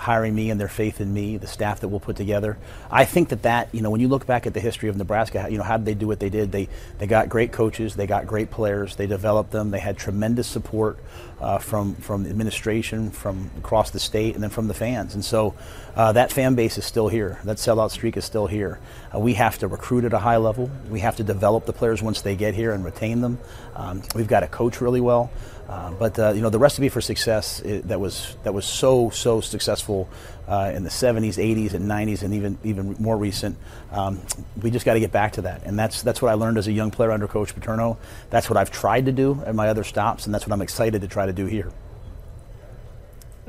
hiring 0.00 0.34
me 0.34 0.50
and 0.50 0.60
their 0.60 0.68
faith 0.68 1.00
in 1.00 1.12
me, 1.12 1.36
the 1.36 1.46
staff 1.46 1.80
that 1.80 1.88
we'll 1.88 2.00
put 2.00 2.16
together. 2.16 2.58
I 2.90 3.04
think 3.04 3.28
that 3.28 3.42
that 3.42 3.68
you 3.72 3.80
know 3.80 3.90
when 3.90 4.00
you 4.00 4.08
look 4.08 4.26
back 4.26 4.46
at 4.46 4.54
the 4.54 4.60
history 4.60 4.88
of 4.88 4.96
Nebraska, 4.96 5.46
you 5.50 5.58
know 5.58 5.64
how 5.64 5.76
did 5.76 5.86
they 5.86 5.94
do 5.94 6.06
what 6.06 6.20
they 6.20 6.30
did? 6.30 6.50
They 6.52 6.68
they 6.98 7.06
got 7.06 7.28
great 7.28 7.52
coaches, 7.52 7.94
they 7.94 8.06
got 8.06 8.26
great 8.26 8.50
players, 8.50 8.96
they 8.96 9.06
developed 9.06 9.50
them, 9.52 9.70
they 9.70 9.78
had 9.78 9.96
tremendous 9.96 10.46
support 10.48 10.98
uh, 11.40 11.58
from 11.58 11.94
from 11.96 12.24
the 12.24 12.30
administration, 12.30 13.10
from 13.10 13.50
across 13.58 13.90
the 13.90 14.00
state, 14.00 14.34
and 14.34 14.42
then 14.42 14.50
from 14.50 14.68
the 14.68 14.74
fans. 14.74 15.14
And 15.14 15.24
so 15.24 15.54
uh, 15.96 16.12
that 16.12 16.32
fan 16.32 16.54
base 16.54 16.78
is 16.78 16.84
still 16.84 17.08
here. 17.08 17.38
That 17.44 17.56
sellout 17.56 17.90
streak 17.90 18.16
is 18.16 18.24
still 18.24 18.46
here. 18.46 18.78
Uh, 19.14 19.18
we 19.18 19.34
have 19.34 19.58
to 19.58 19.68
recruit 19.68 20.04
at 20.04 20.12
a 20.12 20.18
high 20.18 20.36
level. 20.36 20.70
We 20.88 21.00
have 21.00 21.16
to 21.16 21.24
develop 21.24 21.66
the 21.66 21.72
players 21.72 22.02
once 22.02 22.22
they 22.22 22.36
get 22.36 22.54
here 22.54 22.72
and 22.72 22.84
retain 22.84 23.20
them. 23.20 23.38
Um, 23.74 24.02
we've 24.14 24.28
got 24.28 24.40
to 24.40 24.48
coach 24.48 24.80
really 24.80 25.00
well. 25.00 25.30
Uh, 25.70 25.92
but 25.92 26.18
uh, 26.18 26.32
you 26.32 26.42
know 26.42 26.50
the 26.50 26.58
recipe 26.58 26.88
for 26.88 27.00
success 27.00 27.60
it, 27.60 27.86
that 27.86 28.00
was 28.00 28.36
that 28.42 28.52
was 28.52 28.66
so 28.66 29.08
so 29.10 29.40
successful 29.40 30.08
uh, 30.48 30.72
in 30.74 30.82
the 30.82 30.90
70s, 30.90 31.36
80s, 31.36 31.74
and 31.74 31.88
90s, 31.88 32.22
and 32.24 32.34
even 32.34 32.58
even 32.64 32.96
more 32.98 33.16
recent. 33.16 33.56
Um, 33.92 34.20
we 34.60 34.72
just 34.72 34.84
got 34.84 34.94
to 34.94 35.00
get 35.00 35.12
back 35.12 35.34
to 35.34 35.42
that, 35.42 35.62
and 35.64 35.78
that's 35.78 36.02
that's 36.02 36.20
what 36.20 36.32
I 36.32 36.34
learned 36.34 36.58
as 36.58 36.66
a 36.66 36.72
young 36.72 36.90
player 36.90 37.12
under 37.12 37.28
Coach 37.28 37.54
Paterno. 37.54 37.98
That's 38.30 38.50
what 38.50 38.56
I've 38.56 38.72
tried 38.72 39.06
to 39.06 39.12
do 39.12 39.40
at 39.46 39.54
my 39.54 39.68
other 39.68 39.84
stops, 39.84 40.26
and 40.26 40.34
that's 40.34 40.44
what 40.44 40.52
I'm 40.52 40.62
excited 40.62 41.02
to 41.02 41.08
try 41.08 41.26
to 41.26 41.32
do 41.32 41.46
here. 41.46 41.70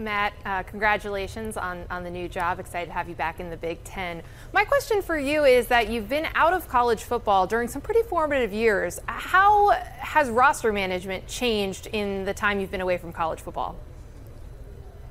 Matt, 0.04 0.34
uh, 0.46 0.64
congratulations 0.64 1.58
on, 1.58 1.86
on 1.90 2.04
the 2.04 2.10
new 2.10 2.28
job. 2.28 2.60
Excited 2.60 2.88
to 2.88 2.94
have 2.94 3.08
you 3.08 3.16
back 3.16 3.40
in 3.40 3.50
the 3.50 3.58
Big 3.58 3.84
Ten. 3.84 4.22
My 4.54 4.66
question 4.66 5.02
for 5.02 5.18
you 5.18 5.44
is 5.46 5.68
that 5.68 5.90
you've 5.90 6.10
been 6.10 6.28
out 6.36 6.54
of 6.54 6.68
college 6.68 7.04
football 7.04 7.48
during 7.48 7.68
some 7.68 7.82
pretty 7.82 8.02
formative 8.04 8.52
years. 8.52 9.00
How 9.06 9.70
has 9.70 10.30
roster 10.30 10.74
management 10.74 11.28
changed 11.28 11.88
in 11.88 12.26
the 12.26 12.34
time 12.34 12.60
you've 12.60 12.72
been 12.72 12.82
away 12.82 12.98
from 12.98 13.14
college 13.14 13.40
football? 13.40 13.78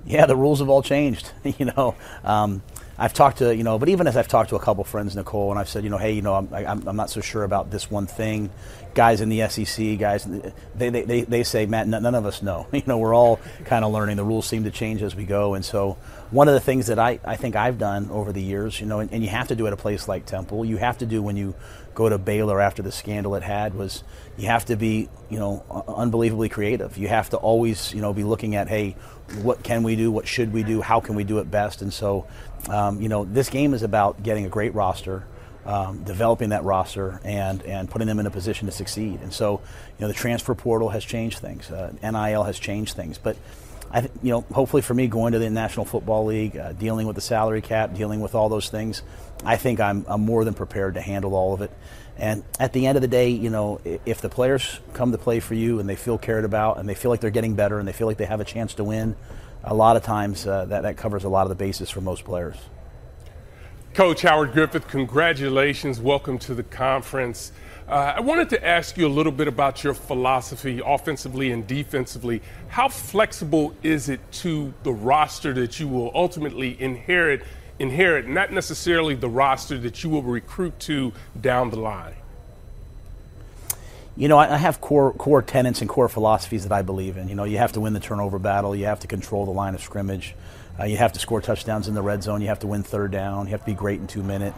Yeah, 0.06 0.26
the 0.26 0.36
rules 0.36 0.60
have 0.60 0.68
all 0.68 0.82
changed. 0.82 1.32
you 1.58 1.66
know, 1.66 1.94
um, 2.24 2.62
I've 3.00 3.14
talked 3.14 3.38
to 3.38 3.56
you 3.56 3.64
know, 3.64 3.78
but 3.78 3.88
even 3.88 4.06
as 4.06 4.14
I've 4.14 4.28
talked 4.28 4.50
to 4.50 4.56
a 4.56 4.60
couple 4.60 4.84
friends, 4.84 5.16
Nicole, 5.16 5.50
and 5.50 5.58
I've 5.58 5.70
said, 5.70 5.84
you 5.84 5.90
know, 5.90 5.96
hey, 5.96 6.12
you 6.12 6.20
know, 6.20 6.34
I'm, 6.34 6.52
I'm, 6.52 6.86
I'm 6.86 6.96
not 6.96 7.08
so 7.08 7.22
sure 7.22 7.44
about 7.44 7.70
this 7.70 7.90
one 7.90 8.06
thing. 8.06 8.50
Guys 8.92 9.22
in 9.22 9.30
the 9.30 9.48
SEC, 9.48 9.98
guys, 9.98 10.28
they, 10.74 10.90
they, 10.90 11.02
they, 11.02 11.22
they 11.22 11.42
say, 11.42 11.64
Matt, 11.64 11.88
none 11.88 12.14
of 12.14 12.26
us 12.26 12.42
know. 12.42 12.66
You 12.80 12.82
know, 12.86 12.98
we're 12.98 13.14
all 13.14 13.40
kind 13.64 13.84
of 13.84 13.92
learning. 13.92 14.16
The 14.16 14.24
rules 14.24 14.46
seem 14.46 14.64
to 14.64 14.70
change 14.70 15.02
as 15.02 15.14
we 15.14 15.24
go, 15.24 15.54
and 15.54 15.64
so 15.64 15.96
one 16.30 16.48
of 16.48 16.54
the 16.54 16.60
things 16.60 16.86
that 16.86 16.98
I, 16.98 17.20
I 17.24 17.36
think 17.36 17.56
I've 17.56 17.78
done 17.78 18.10
over 18.10 18.32
the 18.32 18.42
years, 18.42 18.80
you 18.80 18.86
know, 18.86 19.00
and, 19.00 19.12
and 19.12 19.22
you 19.22 19.28
have 19.30 19.48
to 19.48 19.56
do 19.56 19.66
at 19.66 19.72
a 19.72 19.76
place 19.76 20.06
like 20.06 20.26
Temple, 20.26 20.64
you 20.64 20.76
have 20.76 20.98
to 20.98 21.06
do 21.06 21.22
when 21.22 21.36
you 21.36 21.54
go 21.94 22.08
to 22.08 22.18
Baylor 22.18 22.60
after 22.60 22.82
the 22.82 22.92
scandal 22.92 23.34
it 23.34 23.42
had 23.42 23.74
was 23.74 24.04
you 24.38 24.46
have 24.46 24.64
to 24.66 24.76
be, 24.76 25.08
you 25.28 25.38
know, 25.38 25.64
unbelievably 25.88 26.48
creative. 26.48 26.96
You 26.96 27.08
have 27.08 27.30
to 27.30 27.36
always, 27.36 27.92
you 27.92 28.00
know, 28.00 28.12
be 28.12 28.24
looking 28.24 28.54
at, 28.54 28.68
hey, 28.68 28.96
what 29.42 29.62
can 29.62 29.82
we 29.82 29.96
do? 29.96 30.10
What 30.10 30.26
should 30.26 30.52
we 30.52 30.62
do? 30.62 30.80
How 30.80 31.00
can 31.00 31.14
we 31.14 31.24
do 31.24 31.38
it 31.38 31.50
best? 31.50 31.82
And 31.82 31.92
so, 31.92 32.26
um, 32.68 33.00
you 33.00 33.08
know, 33.08 33.24
this 33.24 33.48
game 33.48 33.74
is 33.74 33.82
about 33.82 34.22
getting 34.22 34.44
a 34.44 34.48
great 34.48 34.74
roster, 34.74 35.24
um, 35.64 36.02
developing 36.04 36.50
that 36.50 36.64
roster, 36.64 37.20
and 37.24 37.62
and 37.62 37.90
putting 37.90 38.08
them 38.08 38.18
in 38.18 38.26
a 38.26 38.30
position 38.30 38.66
to 38.66 38.72
succeed. 38.72 39.20
And 39.22 39.32
so, 39.32 39.60
you 39.98 40.02
know, 40.02 40.08
the 40.08 40.14
transfer 40.14 40.54
portal 40.54 40.90
has 40.90 41.04
changed 41.04 41.38
things. 41.38 41.70
Uh, 41.70 41.92
NIL 42.02 42.44
has 42.44 42.58
changed 42.58 42.96
things, 42.96 43.18
but. 43.18 43.36
I, 43.92 44.02
you 44.22 44.30
know, 44.30 44.42
hopefully 44.52 44.82
for 44.82 44.94
me, 44.94 45.08
going 45.08 45.32
to 45.32 45.40
the 45.40 45.50
National 45.50 45.84
Football 45.84 46.26
League, 46.26 46.56
uh, 46.56 46.70
dealing 46.74 47.08
with 47.08 47.16
the 47.16 47.20
salary 47.20 47.60
cap, 47.60 47.92
dealing 47.92 48.20
with 48.20 48.36
all 48.36 48.48
those 48.48 48.68
things, 48.68 49.02
I 49.44 49.56
think 49.56 49.80
I'm, 49.80 50.04
I'm 50.06 50.20
more 50.20 50.44
than 50.44 50.54
prepared 50.54 50.94
to 50.94 51.00
handle 51.00 51.34
all 51.34 51.54
of 51.54 51.60
it. 51.60 51.72
And 52.20 52.44
at 52.58 52.74
the 52.74 52.86
end 52.86 52.98
of 52.98 53.02
the 53.02 53.08
day, 53.08 53.30
you 53.30 53.48
know, 53.48 53.80
if 54.04 54.20
the 54.20 54.28
players 54.28 54.78
come 54.92 55.10
to 55.10 55.18
play 55.18 55.40
for 55.40 55.54
you 55.54 55.80
and 55.80 55.88
they 55.88 55.96
feel 55.96 56.18
cared 56.18 56.44
about 56.44 56.78
and 56.78 56.86
they 56.86 56.94
feel 56.94 57.10
like 57.10 57.20
they're 57.20 57.30
getting 57.30 57.54
better 57.54 57.78
and 57.78 57.88
they 57.88 57.92
feel 57.92 58.06
like 58.06 58.18
they 58.18 58.26
have 58.26 58.40
a 58.40 58.44
chance 58.44 58.74
to 58.74 58.84
win, 58.84 59.16
a 59.64 59.74
lot 59.74 59.96
of 59.96 60.02
times 60.02 60.46
uh, 60.46 60.66
that, 60.66 60.82
that 60.82 60.98
covers 60.98 61.24
a 61.24 61.30
lot 61.30 61.42
of 61.42 61.48
the 61.48 61.54
bases 61.54 61.88
for 61.88 62.02
most 62.02 62.26
players. 62.26 62.56
Coach 63.94 64.20
Howard 64.20 64.52
Griffith, 64.52 64.86
congratulations. 64.86 65.98
Welcome 65.98 66.38
to 66.40 66.54
the 66.54 66.62
conference. 66.62 67.52
Uh, 67.88 68.12
I 68.16 68.20
wanted 68.20 68.50
to 68.50 68.64
ask 68.64 68.98
you 68.98 69.06
a 69.06 69.08
little 69.08 69.32
bit 69.32 69.48
about 69.48 69.82
your 69.82 69.94
philosophy, 69.94 70.80
offensively 70.84 71.50
and 71.52 71.66
defensively. 71.66 72.42
How 72.68 72.88
flexible 72.88 73.74
is 73.82 74.10
it 74.10 74.20
to 74.32 74.74
the 74.82 74.92
roster 74.92 75.54
that 75.54 75.80
you 75.80 75.88
will 75.88 76.12
ultimately 76.14 76.80
inherit 76.80 77.42
inherit, 77.80 78.28
not 78.28 78.52
necessarily 78.52 79.14
the 79.14 79.28
roster 79.28 79.78
that 79.78 80.04
you 80.04 80.10
will 80.10 80.22
recruit 80.22 80.78
to 80.80 81.12
down 81.40 81.70
the 81.70 81.80
line? 81.80 82.14
You 84.16 84.28
know, 84.28 84.38
I 84.38 84.58
have 84.58 84.82
core 84.82 85.14
core 85.14 85.40
tenets 85.40 85.80
and 85.80 85.88
core 85.88 86.08
philosophies 86.08 86.64
that 86.64 86.72
I 86.72 86.82
believe 86.82 87.16
in. 87.16 87.28
You 87.28 87.34
know, 87.34 87.44
you 87.44 87.56
have 87.56 87.72
to 87.72 87.80
win 87.80 87.94
the 87.94 88.00
turnover 88.00 88.38
battle. 88.38 88.76
You 88.76 88.84
have 88.84 89.00
to 89.00 89.06
control 89.06 89.46
the 89.46 89.50
line 89.50 89.74
of 89.74 89.80
scrimmage. 89.80 90.34
Uh, 90.78 90.84
you 90.84 90.98
have 90.98 91.12
to 91.14 91.20
score 91.20 91.40
touchdowns 91.40 91.88
in 91.88 91.94
the 91.94 92.02
red 92.02 92.22
zone. 92.22 92.42
You 92.42 92.48
have 92.48 92.58
to 92.60 92.66
win 92.66 92.82
third 92.82 93.12
down. 93.12 93.46
You 93.46 93.52
have 93.52 93.60
to 93.60 93.66
be 93.66 93.74
great 93.74 93.98
in 93.98 94.06
two 94.06 94.22
minute. 94.22 94.52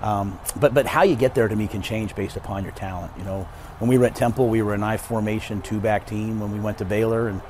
Um, 0.00 0.38
but 0.58 0.74
but 0.74 0.86
how 0.86 1.04
you 1.04 1.14
get 1.14 1.34
there 1.34 1.46
to 1.46 1.54
me 1.54 1.68
can 1.68 1.80
change 1.80 2.16
based 2.16 2.36
upon 2.36 2.64
your 2.64 2.72
talent. 2.72 3.12
You 3.16 3.24
know, 3.24 3.48
when 3.78 3.88
we 3.88 3.98
were 3.98 4.06
at 4.06 4.16
Temple, 4.16 4.48
we 4.48 4.62
were 4.62 4.74
an 4.74 4.82
I 4.82 4.96
formation 4.96 5.62
two 5.62 5.78
back 5.78 6.06
team. 6.06 6.40
When 6.40 6.50
we 6.50 6.58
went 6.58 6.78
to 6.78 6.84
Baylor 6.84 7.28
and 7.28 7.40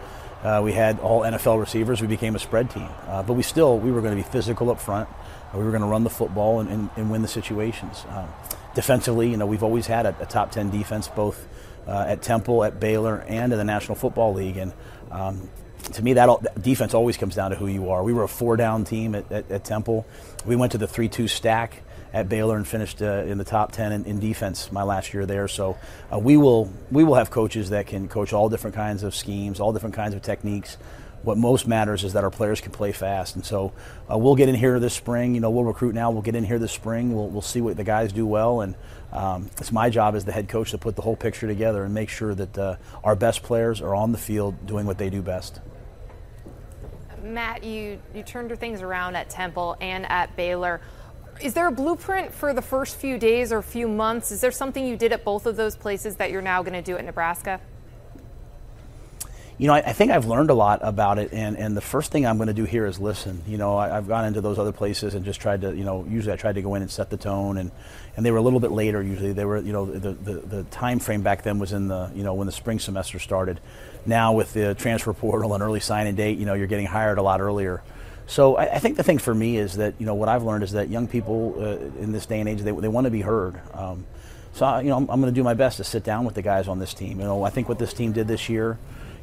uh, 0.45 0.61
we 0.62 0.72
had 0.72 1.01
all 1.01 1.22
NFL 1.22 1.59
receivers. 1.59 2.01
We 2.03 2.07
became 2.07 2.36
a 2.36 2.38
spread 2.38 2.70
team, 2.70 2.88
uh, 3.09 3.22
but 3.22 3.32
we 3.32 3.42
still 3.42 3.78
we 3.78 3.90
were 3.90 4.03
going 4.03 4.16
to 4.16 4.22
be 4.22 4.28
physical 4.28 4.70
up 4.70 4.78
front. 4.78 5.09
Uh, 5.09 5.59
we 5.59 5.64
were 5.64 5.70
going 5.70 5.82
to 5.82 5.88
run 5.88 6.05
the 6.05 6.11
football 6.11 6.61
and, 6.61 6.68
and, 6.68 6.90
and 6.97 7.11
win 7.11 7.22
the 7.22 7.28
situations. 7.28 8.05
Um, 8.11 8.28
defensively, 8.74 9.30
you 9.30 9.38
know, 9.38 9.47
we've 9.47 9.62
always 9.62 9.86
had 9.86 10.05
a, 10.05 10.14
a 10.20 10.26
top 10.26 10.51
ten 10.51 10.70
defense, 10.70 11.09
both 11.09 11.49
uh, 11.86 12.05
at 12.07 12.20
Temple, 12.20 12.62
at 12.62 12.78
Baylor, 12.78 13.24
and 13.26 13.53
in 13.53 13.59
the 13.59 13.64
National 13.64 13.95
Football 13.95 14.34
League. 14.34 14.59
And 14.59 14.72
um, 15.11 15.49
to 15.92 16.03
me, 16.03 16.12
that, 16.14 16.28
all, 16.28 16.38
that, 16.38 16.61
defense 16.62 16.92
always 16.92 17.16
comes 17.16 17.34
down 17.34 17.51
to 17.51 17.57
who 17.57 17.66
you 17.66 17.90
are. 17.90 18.03
We 18.05 18.12
were 18.12 18.24
a 18.24 18.28
four-down 18.28 18.84
team 18.84 19.14
at, 19.14 19.30
at, 19.32 19.51
at 19.51 19.64
Temple. 19.64 20.07
We 20.45 20.57
went 20.57 20.72
to 20.72 20.78
the 20.78 20.86
three-two 20.86 21.28
stack 21.28 21.82
at 22.15 22.29
Baylor 22.29 22.57
and 22.57 22.67
finished 22.67 23.03
uh, 23.03 23.25
in 23.27 23.39
the 23.39 23.45
top 23.45 23.73
10 23.73 23.91
in, 23.91 24.05
in, 24.05 24.21
defense 24.21 24.71
my 24.71 24.85
last 24.85 25.12
year 25.12 25.27
there. 25.27 25.49
So 25.49 25.77
uh, 26.12 26.19
we 26.19 26.37
will 26.37 26.73
we 26.93 27.03
will 27.03 27.17
have 27.17 27.29
coaches 27.31 27.71
that 27.71 27.89
can 27.89 28.09
coach 28.09 28.33
all 28.33 28.49
different 28.49 28.77
kinds 28.77 29.03
of 29.03 29.17
schemes, 29.17 29.59
all 29.59 29.73
different 29.73 29.97
kinds 29.97 30.15
of 30.15 30.23
techniques. 30.23 30.79
What 31.25 31.39
most 31.39 31.67
matters 31.67 32.05
is 32.05 32.12
that 32.12 32.23
our 32.23 32.31
players 32.31 32.61
can 32.61 32.71
play 32.71 32.93
fast, 32.93 33.35
and 33.35 33.45
so 33.45 33.73
uh, 34.11 34.17
we'll 34.17 34.37
get 34.37 34.49
in 34.49 34.55
here 34.55 34.79
this 34.79 34.95
spring. 34.95 35.35
You 35.35 35.41
know, 35.41 35.51
we'll 35.51 35.65
recruit 35.65 35.95
now. 35.95 36.11
We'll 36.11 36.23
get 36.23 36.37
in 36.37 36.45
here 36.45 36.59
this 36.59 36.71
spring. 36.71 37.15
We'll, 37.15 37.29
we'll 37.29 37.43
see 37.43 37.62
what 37.62 37.77
the 37.77 37.83
guys 37.83 38.12
do 38.12 38.27
well, 38.27 38.61
and 38.61 38.75
um, 39.11 39.51
it's 39.59 39.73
my 39.73 39.89
job 39.89 40.15
as 40.15 40.27
the 40.27 40.33
head 40.33 40.49
coach 40.49 40.71
to 40.73 40.79
put 40.79 40.97
the 40.97 41.03
whole 41.03 41.17
picture 41.17 41.47
together 41.47 41.83
and 41.83 41.95
make 41.95 42.11
sure 42.11 42.35
that 42.35 42.59
uh, 42.59 42.77
our 43.03 43.17
best 43.17 43.43
players 43.43 43.81
are 43.81 43.95
on 43.95 44.12
the 44.12 44.19
field 44.19 44.67
doing 44.67 44.85
what 44.87 44.99
they 44.99 45.09
do 45.09 45.23
best. 45.23 45.61
Matt, 47.25 47.65
you 47.65 47.99
you 48.15 48.23
turned 48.23 48.57
things 48.61 48.83
around 48.83 49.17
at 49.17 49.31
Temple 49.31 49.77
and 49.81 50.07
at 50.11 50.37
Baylor. 50.37 50.81
Is 51.41 51.55
there 51.55 51.66
a 51.66 51.72
blueprint 51.72 52.32
for 52.32 52.55
the 52.55 52.62
first 52.62 52.97
few 52.97 53.18
days 53.18 53.53
or 53.53 53.61
few 53.61 53.89
months? 53.89 54.30
Is 54.30 54.41
there 54.41 54.53
something 54.53 54.87
you 54.87 54.97
did 54.97 55.12
at 55.12 55.24
both 55.24 55.47
of 55.47 55.57
those 55.57 55.76
places 55.76 56.16
that 56.16 56.30
you're 56.30 56.43
now 56.43 56.62
going 56.62 56.74
to 56.74 56.82
do 56.82 56.97
at 56.97 57.05
Nebraska? 57.05 57.61
You 59.57 59.68
know, 59.68 59.74
I, 59.74 59.78
I, 59.78 59.93
think 59.93 60.11
I've 60.11 60.26
learned 60.26 60.51
a 60.51 60.55
lot 60.55 60.80
about 60.82 61.18
it, 61.18 61.32
and, 61.32 61.57
and 61.57 61.76
the 61.76 61.80
first 61.80 62.11
thing 62.11 62.26
I'm 62.26 62.39
going 62.39 62.49
to 62.49 62.55
do 62.55 62.64
here 62.64 62.87
is 62.87 62.99
listen. 62.99 63.41
You 63.47 63.57
know, 63.57 63.76
I, 63.76 63.89
have 63.89 64.09
gone 64.09 64.24
into 64.24 64.41
those 64.41 64.59
other 64.59 64.72
places 64.72 65.14
and 65.14 65.24
just 65.24 65.41
tried 65.41 65.61
to, 65.61 65.74
you 65.76 65.85
know, 65.85 66.05
usually 66.09 66.32
I 66.32 66.37
tried 66.37 66.57
to 66.57 66.62
go 66.62 66.74
in 66.74 66.82
and 66.82 66.91
set 66.91 67.09
the 67.09 67.16
tone, 67.16 67.59
and, 67.59 67.70
and 68.16 68.26
they 68.26 68.32
were 68.32 68.39
a 68.39 68.43
little 68.43 68.59
bit 68.59 68.72
later. 68.72 69.01
Usually, 69.01 69.32
they 69.32 69.45
were, 69.45 69.59
you 69.59 69.72
know, 69.72 69.87
the, 69.87 70.11
the, 70.12 70.32
the 70.41 70.62
time 70.64 70.99
frame 70.99 71.22
back 71.22 71.45
then 71.45 71.61
was 71.61 71.72
in 71.72 71.87
the, 71.87 72.11
you 72.16 72.24
know, 72.24 72.35
when 72.35 72.47
the 72.47 72.53
spring 72.53 72.80
semester 72.80 73.20
started. 73.20 73.61
Now 74.07 74.32
with 74.32 74.53
the 74.55 74.74
transfer 74.74 75.12
portal 75.14 75.55
and 75.55 75.62
early 75.62 75.80
signing 75.80 76.16
date, 76.16 76.37
you 76.37 76.47
know, 76.47 76.55
you're 76.55 76.66
getting 76.66 76.87
hired 76.87 77.18
a 77.18 77.22
lot 77.22 77.41
earlier. 77.41 77.80
So 78.27 78.57
I, 78.57 78.77
I, 78.77 78.79
think 78.79 78.97
the 78.97 79.03
thing 79.03 79.18
for 79.18 79.35
me 79.35 79.59
is 79.59 79.75
that 79.75 79.94
you 79.98 80.07
know 80.07 80.15
what 80.15 80.28
I've 80.28 80.43
learned 80.43 80.65
is 80.65 80.73
that 80.73 80.89
young 80.89 81.07
people 81.07 81.55
uh, 81.59 82.01
in 82.01 82.12
this 82.12 82.27
day 82.27 82.40
and 82.40 82.48
age 82.48 82.61
they, 82.61 82.73
they 82.73 82.89
want 82.89 83.05
to 83.05 83.11
be 83.11 83.20
heard. 83.20 83.61
Um, 83.74 84.07
so 84.53 84.78
you 84.78 84.89
know 84.89 84.97
I'm, 84.97 85.11
I'm 85.11 85.20
going 85.20 85.32
to 85.32 85.39
do 85.39 85.44
my 85.44 85.55
best 85.55 85.77
to 85.77 85.85
sit 85.85 86.05
down 86.05 86.24
with 86.24 86.35
the 86.35 86.43
guys 86.43 86.69
on 86.69 86.78
this 86.78 86.94
team. 86.94 87.20
You 87.20 87.27
know 87.27 87.44
I 87.44 87.51
think 87.51 87.69
what 87.69 87.78
this 87.78 87.93
team 87.93 88.12
did 88.12 88.27
this 88.27 88.48
year, 88.48 88.78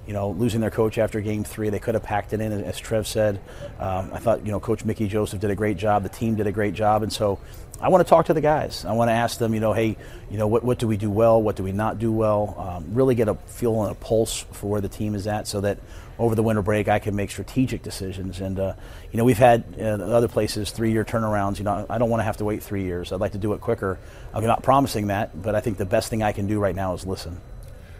you 0.05 0.13
know 0.13 0.29
losing 0.29 0.61
their 0.61 0.69
coach 0.69 0.97
after 0.97 1.19
game 1.19 1.43
three, 1.43 1.69
they 1.69 1.79
could 1.79 1.95
have 1.95 2.03
packed 2.03 2.33
it 2.33 2.41
in 2.41 2.51
as 2.51 2.79
Trev 2.79 3.07
said. 3.07 3.41
Um, 3.79 4.11
I 4.13 4.19
thought 4.19 4.45
you 4.45 4.51
know 4.51 4.59
Coach 4.59 4.85
Mickey 4.85 5.07
Joseph 5.07 5.39
did 5.39 5.49
a 5.49 5.55
great 5.55 5.77
job. 5.77 6.03
The 6.03 6.09
team 6.09 6.35
did 6.35 6.45
a 6.45 6.51
great 6.51 6.75
job, 6.75 7.01
and 7.01 7.11
so 7.11 7.39
I 7.81 7.89
want 7.89 8.05
to 8.05 8.09
talk 8.09 8.27
to 8.27 8.35
the 8.35 8.41
guys. 8.41 8.85
I 8.85 8.93
want 8.93 9.09
to 9.09 9.13
ask 9.13 9.39
them, 9.39 9.55
you 9.55 9.59
know, 9.59 9.73
hey, 9.73 9.97
you 10.29 10.37
know, 10.37 10.45
what, 10.45 10.63
what 10.63 10.77
do 10.77 10.87
we 10.87 10.97
do 10.97 11.09
well? 11.09 11.41
What 11.41 11.55
do 11.55 11.63
we 11.63 11.71
not 11.71 11.97
do 11.97 12.11
well? 12.11 12.55
Um, 12.59 12.93
really 12.93 13.15
get 13.15 13.27
a 13.27 13.33
feel 13.33 13.81
and 13.81 13.91
a 13.91 13.95
pulse 13.95 14.45
for 14.51 14.69
where 14.69 14.81
the 14.81 14.89
team 14.89 15.15
is 15.15 15.25
at 15.25 15.47
so 15.47 15.61
that 15.61 15.79
over 16.21 16.35
the 16.35 16.43
winter 16.43 16.61
break 16.61 16.87
I 16.87 16.99
can 16.99 17.15
make 17.15 17.31
strategic 17.31 17.81
decisions. 17.81 18.41
And, 18.41 18.59
uh, 18.59 18.73
you 19.11 19.17
know, 19.17 19.25
we've 19.25 19.39
had 19.39 19.63
uh, 19.79 19.83
other 19.83 20.27
places 20.27 20.69
three 20.69 20.91
year 20.91 21.03
turnarounds. 21.03 21.57
You 21.57 21.65
know, 21.65 21.85
I 21.89 21.97
don't 21.97 22.11
want 22.11 22.19
to 22.19 22.25
have 22.25 22.37
to 22.37 22.45
wait 22.45 22.61
three 22.61 22.83
years. 22.83 23.11
I'd 23.11 23.19
like 23.19 23.31
to 23.31 23.39
do 23.39 23.53
it 23.53 23.59
quicker. 23.59 23.97
I'm 24.31 24.45
not 24.45 24.61
promising 24.61 25.07
that, 25.07 25.41
but 25.41 25.55
I 25.55 25.61
think 25.61 25.77
the 25.77 25.85
best 25.85 26.09
thing 26.09 26.21
I 26.21 26.31
can 26.31 26.45
do 26.45 26.59
right 26.59 26.75
now 26.75 26.93
is 26.93 27.07
listen. 27.07 27.41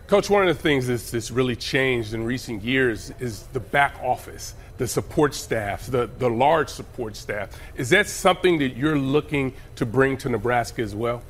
Coach, 0.06 0.30
one 0.30 0.48
of 0.48 0.56
the 0.56 0.62
things 0.62 0.88
that's, 0.88 1.10
that's 1.10 1.32
really 1.32 1.56
changed 1.56 2.14
in 2.14 2.24
recent 2.24 2.64
years 2.64 3.12
is 3.20 3.44
the 3.54 3.60
back 3.60 3.96
office 4.04 4.54
the 4.78 4.88
support 4.88 5.36
staff, 5.36 5.86
the, 5.86 6.10
the 6.18 6.28
large 6.30 6.68
support 6.68 7.16
staff. 7.16 7.50
Is 7.76 7.92
that 7.92 8.08
something 8.08 8.58
that 8.60 8.76
you're 8.76 8.98
looking 8.98 9.54
to 9.76 9.86
bring 9.86 10.18
to 10.18 10.30
Nebraska 10.30 10.82
as 10.82 10.96
well? 10.96 11.22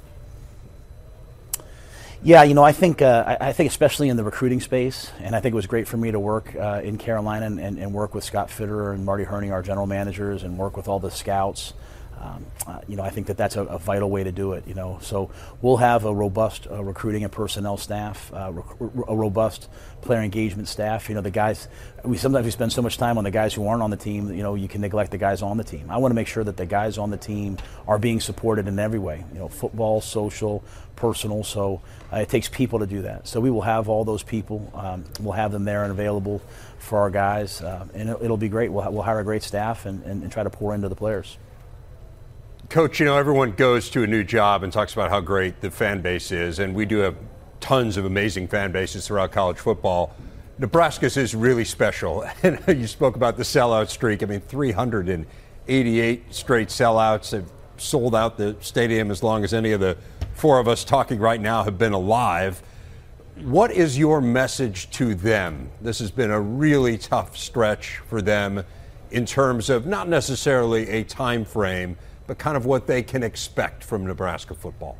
Yeah, 2.23 2.43
you 2.43 2.53
know, 2.53 2.63
I 2.63 2.71
think 2.71 3.01
uh, 3.01 3.23
I, 3.25 3.47
I, 3.47 3.53
think 3.53 3.71
especially 3.71 4.09
in 4.09 4.15
the 4.15 4.23
recruiting 4.23 4.61
space, 4.61 5.11
and 5.21 5.35
I 5.35 5.39
think 5.39 5.53
it 5.53 5.55
was 5.55 5.65
great 5.65 5.87
for 5.87 5.97
me 5.97 6.11
to 6.11 6.19
work 6.19 6.55
uh, 6.55 6.81
in 6.83 6.99
Carolina 6.99 7.47
and, 7.47 7.59
and, 7.59 7.79
and, 7.79 7.93
work 7.95 8.13
with 8.13 8.23
Scott 8.23 8.49
Fitterer 8.49 8.93
and 8.93 9.03
Marty 9.03 9.23
Hurney, 9.23 9.49
our 9.49 9.63
general 9.63 9.87
managers, 9.87 10.43
and 10.43 10.55
work 10.55 10.77
with 10.77 10.87
all 10.87 10.99
the 10.99 11.09
scouts. 11.09 11.73
Um, 12.21 12.45
uh, 12.67 12.79
you 12.87 12.95
know, 12.95 13.03
I 13.03 13.09
think 13.09 13.27
that 13.27 13.37
that's 13.37 13.55
a, 13.55 13.63
a, 13.63 13.79
vital 13.79 14.09
way 14.09 14.23
to 14.23 14.31
do 14.31 14.53
it. 14.53 14.67
You 14.67 14.75
know, 14.75 14.99
so 15.01 15.31
we'll 15.61 15.77
have 15.77 16.05
a 16.05 16.13
robust 16.13 16.67
uh, 16.69 16.83
recruiting 16.83 17.23
and 17.23 17.31
personnel 17.31 17.77
staff, 17.77 18.31
uh, 18.31 18.51
rec- 18.51 19.07
a 19.07 19.15
robust 19.15 19.67
player 20.01 20.21
engagement 20.21 20.67
staff. 20.67 21.09
You 21.09 21.15
know, 21.15 21.21
the 21.21 21.31
guys. 21.31 21.67
We 22.03 22.17
sometimes 22.17 22.45
we 22.45 22.51
spend 22.51 22.73
so 22.73 22.83
much 22.83 22.97
time 22.97 23.17
on 23.17 23.23
the 23.23 23.31
guys 23.31 23.55
who 23.55 23.67
aren't 23.67 23.81
on 23.81 23.89
the 23.89 23.97
team. 23.97 24.31
You 24.33 24.43
know, 24.43 24.53
you 24.53 24.67
can 24.67 24.81
neglect 24.81 25.09
the 25.09 25.17
guys 25.17 25.41
on 25.41 25.57
the 25.57 25.63
team. 25.63 25.89
I 25.89 25.97
want 25.97 26.11
to 26.11 26.15
make 26.15 26.27
sure 26.27 26.43
that 26.43 26.57
the 26.57 26.65
guys 26.67 26.99
on 26.99 27.09
the 27.09 27.17
team 27.17 27.57
are 27.87 27.97
being 27.97 28.19
supported 28.19 28.67
in 28.67 28.77
every 28.77 28.99
way. 28.99 29.23
You 29.33 29.39
know, 29.39 29.47
football, 29.47 29.99
social, 29.99 30.63
personal. 30.95 31.43
So 31.43 31.81
uh, 32.13 32.17
it 32.17 32.29
takes 32.29 32.47
people 32.47 32.79
to 32.79 32.87
do 32.87 33.01
that. 33.01 33.27
So 33.27 33.39
we 33.39 33.49
will 33.49 33.61
have 33.61 33.89
all 33.89 34.05
those 34.05 34.21
people. 34.21 34.71
Um, 34.75 35.05
we'll 35.19 35.33
have 35.33 35.51
them 35.51 35.65
there 35.65 35.83
and 35.83 35.91
available 35.91 36.39
for 36.77 36.99
our 36.99 37.09
guys, 37.09 37.61
uh, 37.61 37.87
and 37.93 38.09
it, 38.09 38.21
will 38.21 38.37
be 38.37 38.49
great. 38.49 38.71
We'll, 38.71 38.91
we'll 38.91 39.03
hire 39.03 39.19
a 39.19 39.23
great 39.23 39.43
staff 39.43 39.85
and, 39.85 40.03
and, 40.03 40.23
and 40.23 40.31
try 40.31 40.43
to 40.43 40.49
pour 40.49 40.73
into 40.75 40.89
the 40.89 40.95
players. 40.95 41.37
Coach, 42.71 43.01
you 43.01 43.05
know, 43.05 43.17
everyone 43.17 43.51
goes 43.51 43.89
to 43.89 44.03
a 44.03 44.07
new 44.07 44.23
job 44.23 44.63
and 44.63 44.71
talks 44.71 44.93
about 44.93 45.09
how 45.09 45.19
great 45.19 45.59
the 45.59 45.69
fan 45.69 45.99
base 45.99 46.31
is, 46.31 46.59
and 46.59 46.73
we 46.73 46.85
do 46.85 46.99
have 46.99 47.17
tons 47.59 47.97
of 47.97 48.05
amazing 48.05 48.47
fan 48.47 48.71
bases 48.71 49.05
throughout 49.05 49.33
college 49.33 49.57
football. 49.57 50.15
Nebraska's 50.57 51.17
is 51.17 51.35
really 51.35 51.65
special. 51.65 52.25
And 52.43 52.61
you 52.79 52.87
spoke 52.87 53.17
about 53.17 53.35
the 53.35 53.43
sellout 53.43 53.89
streak. 53.89 54.23
I 54.23 54.25
mean, 54.25 54.39
388 54.39 56.33
straight 56.33 56.69
sellouts 56.69 57.33
have 57.33 57.51
sold 57.75 58.15
out 58.15 58.37
the 58.37 58.55
stadium 58.61 59.11
as 59.11 59.21
long 59.21 59.43
as 59.43 59.53
any 59.53 59.73
of 59.73 59.81
the 59.81 59.97
four 60.35 60.57
of 60.57 60.69
us 60.69 60.85
talking 60.85 61.19
right 61.19 61.41
now 61.41 61.65
have 61.65 61.77
been 61.77 61.91
alive. 61.91 62.63
What 63.35 63.71
is 63.71 63.97
your 63.97 64.21
message 64.21 64.89
to 64.91 65.13
them? 65.13 65.69
This 65.81 65.99
has 65.99 66.09
been 66.09 66.31
a 66.31 66.39
really 66.39 66.97
tough 66.97 67.35
stretch 67.35 67.97
for 68.07 68.21
them 68.21 68.63
in 69.11 69.25
terms 69.25 69.69
of 69.69 69.85
not 69.85 70.07
necessarily 70.07 70.87
a 70.87 71.03
time 71.03 71.43
frame– 71.43 71.97
but 72.31 72.37
kind 72.37 72.55
of 72.55 72.65
what 72.65 72.87
they 72.87 73.03
can 73.03 73.23
expect 73.23 73.83
from 73.83 74.05
Nebraska 74.05 74.55
football. 74.55 74.97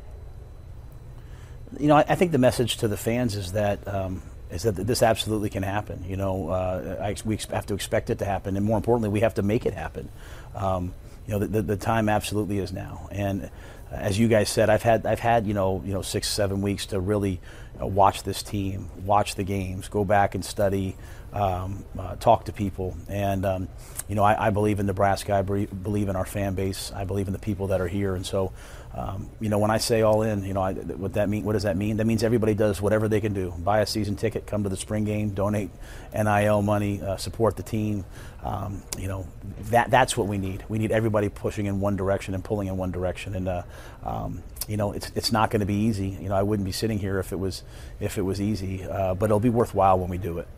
You 1.80 1.88
know, 1.88 1.96
I, 1.96 2.04
I 2.06 2.14
think 2.14 2.30
the 2.30 2.36
message 2.36 2.76
to 2.76 2.88
the 2.88 2.96
fans 2.98 3.36
is 3.36 3.52
that 3.52 3.88
um, 3.88 4.20
is 4.50 4.64
that 4.64 4.72
this 4.72 5.02
absolutely 5.02 5.48
can 5.48 5.62
happen. 5.62 6.04
You 6.06 6.18
know, 6.18 6.50
uh, 6.50 6.98
I, 7.00 7.16
we 7.24 7.38
have 7.50 7.64
to 7.64 7.74
expect 7.74 8.10
it 8.10 8.18
to 8.18 8.26
happen, 8.26 8.54
and 8.54 8.66
more 8.66 8.76
importantly, 8.76 9.08
we 9.08 9.20
have 9.20 9.32
to 9.36 9.42
make 9.42 9.64
it 9.64 9.72
happen. 9.72 10.10
Um, 10.54 10.92
you 11.26 11.32
know, 11.32 11.38
the, 11.38 11.46
the, 11.46 11.62
the, 11.62 11.76
time 11.78 12.10
absolutely 12.10 12.58
is 12.58 12.70
now, 12.70 13.08
and 13.10 13.50
as 13.90 14.18
you 14.18 14.28
guys 14.28 14.50
said, 14.50 14.68
I've 14.68 14.82
had 14.82 15.06
I've 15.06 15.20
had 15.20 15.46
you 15.46 15.54
know 15.54 15.82
you 15.86 15.94
know 15.94 16.02
six 16.02 16.28
seven 16.28 16.60
weeks 16.60 16.84
to 16.86 17.00
really 17.00 17.40
watch 17.80 18.24
this 18.24 18.42
team, 18.42 18.90
watch 19.06 19.36
the 19.36 19.44
games, 19.44 19.88
go 19.88 20.04
back 20.04 20.34
and 20.34 20.44
study, 20.44 20.96
um, 21.32 21.82
uh, 21.98 22.16
talk 22.16 22.44
to 22.44 22.52
people, 22.52 22.94
and 23.08 23.46
um, 23.46 23.68
you 24.08 24.14
know 24.14 24.22
I, 24.22 24.48
I, 24.48 24.50
believe 24.50 24.80
in 24.80 24.86
Nebraska. 24.86 25.34
I 25.34 25.42
believe 25.42 26.08
in 26.08 26.16
our 26.16 26.24
fan 26.24 26.54
base. 26.54 26.92
I 26.94 27.04
believe 27.04 27.26
in 27.26 27.32
the 27.32 27.38
people 27.38 27.68
that 27.68 27.80
are 27.80 27.88
here, 27.88 28.14
and 28.14 28.26
so. 28.26 28.52
Um, 28.94 29.30
you 29.40 29.48
know, 29.48 29.58
when 29.58 29.70
I 29.70 29.78
say 29.78 30.02
all 30.02 30.20
in, 30.20 30.44
you 30.44 30.52
know, 30.52 30.60
I, 30.60 30.74
what 30.74 31.14
that 31.14 31.26
mean? 31.30 31.44
What 31.44 31.54
does 31.54 31.62
that 31.62 31.78
mean? 31.78 31.96
That 31.96 32.04
means 32.06 32.22
everybody 32.22 32.52
does 32.52 32.82
whatever 32.82 33.08
they 33.08 33.22
can 33.22 33.32
do: 33.32 33.54
buy 33.58 33.80
a 33.80 33.86
season 33.86 34.16
ticket, 34.16 34.46
come 34.46 34.64
to 34.64 34.68
the 34.68 34.76
spring 34.76 35.04
game, 35.04 35.30
donate 35.30 35.70
NIL 36.12 36.60
money, 36.60 37.00
uh, 37.00 37.16
support 37.16 37.56
the 37.56 37.62
team. 37.62 38.04
Um, 38.42 38.82
you 38.98 39.08
know, 39.08 39.26
that 39.70 39.90
that's 39.90 40.14
what 40.14 40.26
we 40.26 40.36
need. 40.36 40.64
We 40.68 40.78
need 40.78 40.92
everybody 40.92 41.30
pushing 41.30 41.64
in 41.64 41.80
one 41.80 41.96
direction 41.96 42.34
and 42.34 42.44
pulling 42.44 42.68
in 42.68 42.76
one 42.76 42.90
direction. 42.90 43.34
And 43.34 43.48
uh, 43.48 43.62
um, 44.04 44.42
you 44.68 44.76
know, 44.76 44.92
it's 44.92 45.10
it's 45.14 45.32
not 45.32 45.50
going 45.50 45.60
to 45.60 45.66
be 45.66 45.74
easy. 45.74 46.08
You 46.08 46.28
know, 46.28 46.34
I 46.34 46.42
wouldn't 46.42 46.66
be 46.66 46.72
sitting 46.72 46.98
here 46.98 47.18
if 47.18 47.32
it 47.32 47.38
was 47.38 47.62
if 48.00 48.18
it 48.18 48.22
was 48.22 48.40
easy, 48.40 48.84
uh, 48.84 49.14
but 49.14 49.26
it'll 49.26 49.40
be 49.40 49.48
worthwhile 49.48 49.98
when 49.98 50.10
we 50.10 50.18
do 50.18 50.38
it. 50.38 50.48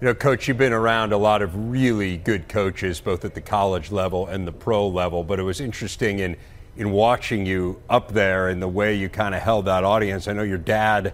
You 0.00 0.06
know, 0.06 0.14
Coach, 0.14 0.46
you've 0.46 0.58
been 0.58 0.72
around 0.72 1.12
a 1.12 1.18
lot 1.18 1.42
of 1.42 1.70
really 1.70 2.18
good 2.18 2.48
coaches, 2.48 3.00
both 3.00 3.24
at 3.24 3.34
the 3.34 3.40
college 3.40 3.90
level 3.90 4.28
and 4.28 4.46
the 4.46 4.52
pro 4.52 4.86
level. 4.86 5.24
But 5.24 5.40
it 5.40 5.42
was 5.42 5.60
interesting 5.60 6.20
in 6.20 6.36
in 6.76 6.92
watching 6.92 7.44
you 7.44 7.82
up 7.90 8.12
there 8.12 8.48
and 8.48 8.62
the 8.62 8.68
way 8.68 8.94
you 8.94 9.08
kind 9.08 9.34
of 9.34 9.42
held 9.42 9.64
that 9.64 9.82
audience. 9.82 10.28
I 10.28 10.32
know 10.32 10.44
your 10.44 10.58
dad 10.58 11.12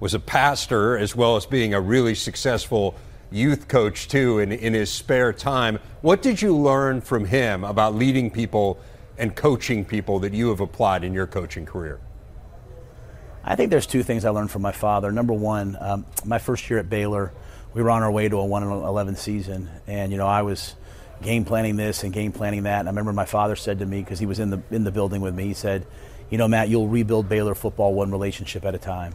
was 0.00 0.14
a 0.14 0.18
pastor 0.18 0.96
as 0.96 1.14
well 1.14 1.36
as 1.36 1.44
being 1.44 1.74
a 1.74 1.80
really 1.80 2.14
successful 2.14 2.94
youth 3.30 3.68
coach 3.68 4.08
too 4.08 4.38
in, 4.38 4.50
in 4.50 4.72
his 4.72 4.90
spare 4.90 5.34
time. 5.34 5.78
What 6.00 6.22
did 6.22 6.40
you 6.40 6.56
learn 6.56 7.02
from 7.02 7.26
him 7.26 7.62
about 7.62 7.94
leading 7.94 8.30
people 8.30 8.80
and 9.18 9.36
coaching 9.36 9.84
people 9.84 10.18
that 10.20 10.32
you 10.32 10.48
have 10.48 10.60
applied 10.60 11.04
in 11.04 11.12
your 11.12 11.26
coaching 11.26 11.66
career? 11.66 12.00
I 13.44 13.54
think 13.54 13.70
there's 13.70 13.86
two 13.86 14.02
things 14.02 14.24
I 14.24 14.30
learned 14.30 14.50
from 14.50 14.62
my 14.62 14.72
father. 14.72 15.12
Number 15.12 15.34
one, 15.34 15.76
um, 15.78 16.06
my 16.24 16.38
first 16.38 16.70
year 16.70 16.78
at 16.78 16.88
Baylor, 16.88 17.32
we 17.74 17.82
were 17.82 17.90
on 17.90 18.02
our 18.02 18.10
way 18.10 18.28
to 18.28 18.36
a 18.38 18.44
1 18.44 18.62
11 18.62 19.16
season, 19.16 19.70
and 19.86 20.12
you 20.12 20.18
know 20.18 20.26
I 20.26 20.42
was 20.42 20.74
game 21.22 21.44
planning 21.44 21.76
this 21.76 22.02
and 22.02 22.12
game 22.12 22.32
planning 22.32 22.64
that. 22.64 22.80
And 22.80 22.88
I 22.88 22.90
remember 22.90 23.12
my 23.12 23.24
father 23.24 23.56
said 23.56 23.78
to 23.78 23.86
me 23.86 24.00
because 24.00 24.18
he 24.18 24.26
was 24.26 24.38
in 24.38 24.50
the 24.50 24.62
in 24.70 24.84
the 24.84 24.90
building 24.90 25.20
with 25.20 25.34
me. 25.34 25.44
He 25.44 25.54
said, 25.54 25.86
"You 26.30 26.38
know, 26.38 26.48
Matt, 26.48 26.68
you'll 26.68 26.88
rebuild 26.88 27.28
Baylor 27.28 27.54
football 27.54 27.94
one 27.94 28.10
relationship 28.10 28.64
at 28.64 28.74
a 28.74 28.78
time." 28.78 29.14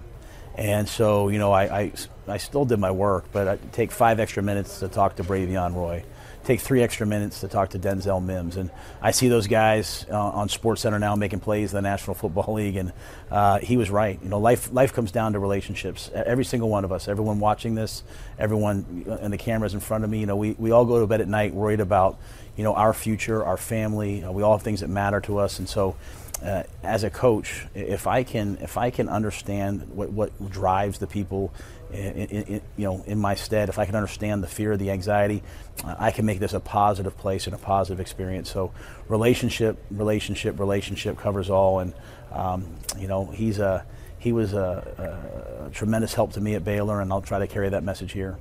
And 0.55 0.89
so, 0.89 1.29
you 1.29 1.37
know, 1.37 1.51
I, 1.51 1.81
I, 1.81 1.91
I 2.27 2.37
still 2.37 2.65
did 2.65 2.79
my 2.79 2.89
work, 2.89 3.25
but 3.31 3.47
I 3.47 3.57
take 3.73 3.91
five 3.91 4.19
extra 4.19 4.41
minutes 4.41 4.79
to 4.79 4.87
talk 4.87 5.17
to 5.17 5.23
Bravvion 5.23 5.75
Roy 5.75 6.03
take 6.47 6.61
three 6.61 6.81
extra 6.81 7.05
minutes 7.05 7.41
to 7.41 7.47
talk 7.49 7.71
to 7.71 7.79
Denzel 7.79 8.23
Mims. 8.23 8.55
And 8.55 8.71
I 9.01 9.11
see 9.11 9.27
those 9.27 9.47
guys 9.47 10.05
uh, 10.09 10.17
on 10.17 10.47
Sports 10.47 10.81
Center 10.81 10.97
now 10.97 11.15
making 11.15 11.41
plays 11.41 11.73
in 11.73 11.75
the 11.75 11.81
National 11.81 12.13
Football 12.13 12.53
League, 12.53 12.77
and 12.77 12.93
uh, 13.29 13.59
he 13.59 13.75
was 13.75 13.91
right. 13.91 14.17
You 14.23 14.29
know, 14.29 14.39
life 14.39 14.71
life 14.71 14.93
comes 14.93 15.11
down 15.11 15.33
to 15.33 15.39
relationships. 15.39 16.09
Every 16.13 16.45
single 16.45 16.69
one 16.69 16.85
of 16.85 16.91
us, 16.91 17.09
everyone 17.09 17.39
watching 17.39 17.75
this, 17.75 18.01
everyone 18.39 19.05
and 19.21 19.31
the 19.31 19.37
cameras 19.37 19.73
in 19.73 19.81
front 19.81 20.05
of 20.05 20.09
me. 20.09 20.19
You 20.19 20.25
know, 20.25 20.37
we, 20.37 20.51
we 20.53 20.71
all 20.71 20.85
go 20.85 21.01
to 21.01 21.05
bed 21.05 21.19
at 21.19 21.27
night 21.27 21.53
worried 21.53 21.81
about 21.81 22.17
you 22.55 22.63
know 22.63 22.73
our 22.73 22.93
future, 22.93 23.43
our 23.43 23.57
family. 23.57 24.23
Uh, 24.23 24.31
we 24.31 24.41
all 24.41 24.53
have 24.53 24.63
things 24.63 24.79
that 24.79 24.89
matter 24.89 25.21
to 25.21 25.37
us, 25.37 25.59
and 25.59 25.69
so. 25.69 25.95
Uh, 26.39 26.61
as 26.83 27.03
a 27.03 27.09
coach, 27.09 27.65
if 27.73 28.05
I 28.05 28.21
can 28.21 28.59
if 28.61 28.77
I 28.77 28.91
can 28.91 29.09
understand 29.09 29.89
what, 29.89 30.11
what 30.11 30.51
drives 30.51 30.99
the 30.99 31.07
people 31.07 31.51
in, 31.91 32.29
in, 32.29 32.61
you 32.75 32.85
know, 32.85 33.03
in 33.05 33.19
my 33.19 33.35
stead, 33.35 33.69
if 33.69 33.79
I 33.79 33.85
can 33.85 33.95
understand 33.95 34.43
the 34.43 34.47
fear, 34.47 34.77
the 34.77 34.91
anxiety, 34.91 35.43
uh, 35.83 35.95
I 35.97 36.11
can 36.11 36.25
make 36.25 36.39
this 36.39 36.53
a 36.53 36.59
positive 36.59 37.17
place 37.17 37.45
and 37.45 37.55
a 37.55 37.57
positive 37.57 37.99
experience. 37.99 38.51
So, 38.51 38.71
relationship, 39.07 39.77
relationship, 39.91 40.59
relationship 40.59 41.17
covers 41.17 41.49
all. 41.49 41.79
And 41.79 41.93
um, 42.31 42.67
you 42.97 43.07
know, 43.07 43.25
he's 43.25 43.59
a 43.59 43.85
he 44.19 44.31
was 44.31 44.53
a, 44.53 45.67
a, 45.67 45.71
tremendous 45.71 46.13
help 46.13 46.33
to 46.33 46.41
me 46.41 46.55
at 46.55 46.63
Baylor, 46.63 47.01
and 47.01 47.11
I'll 47.11 47.21
try 47.21 47.39
to 47.39 47.47
carry 47.47 47.69
that 47.69 47.83
message 47.83 48.11
here. 48.11 48.37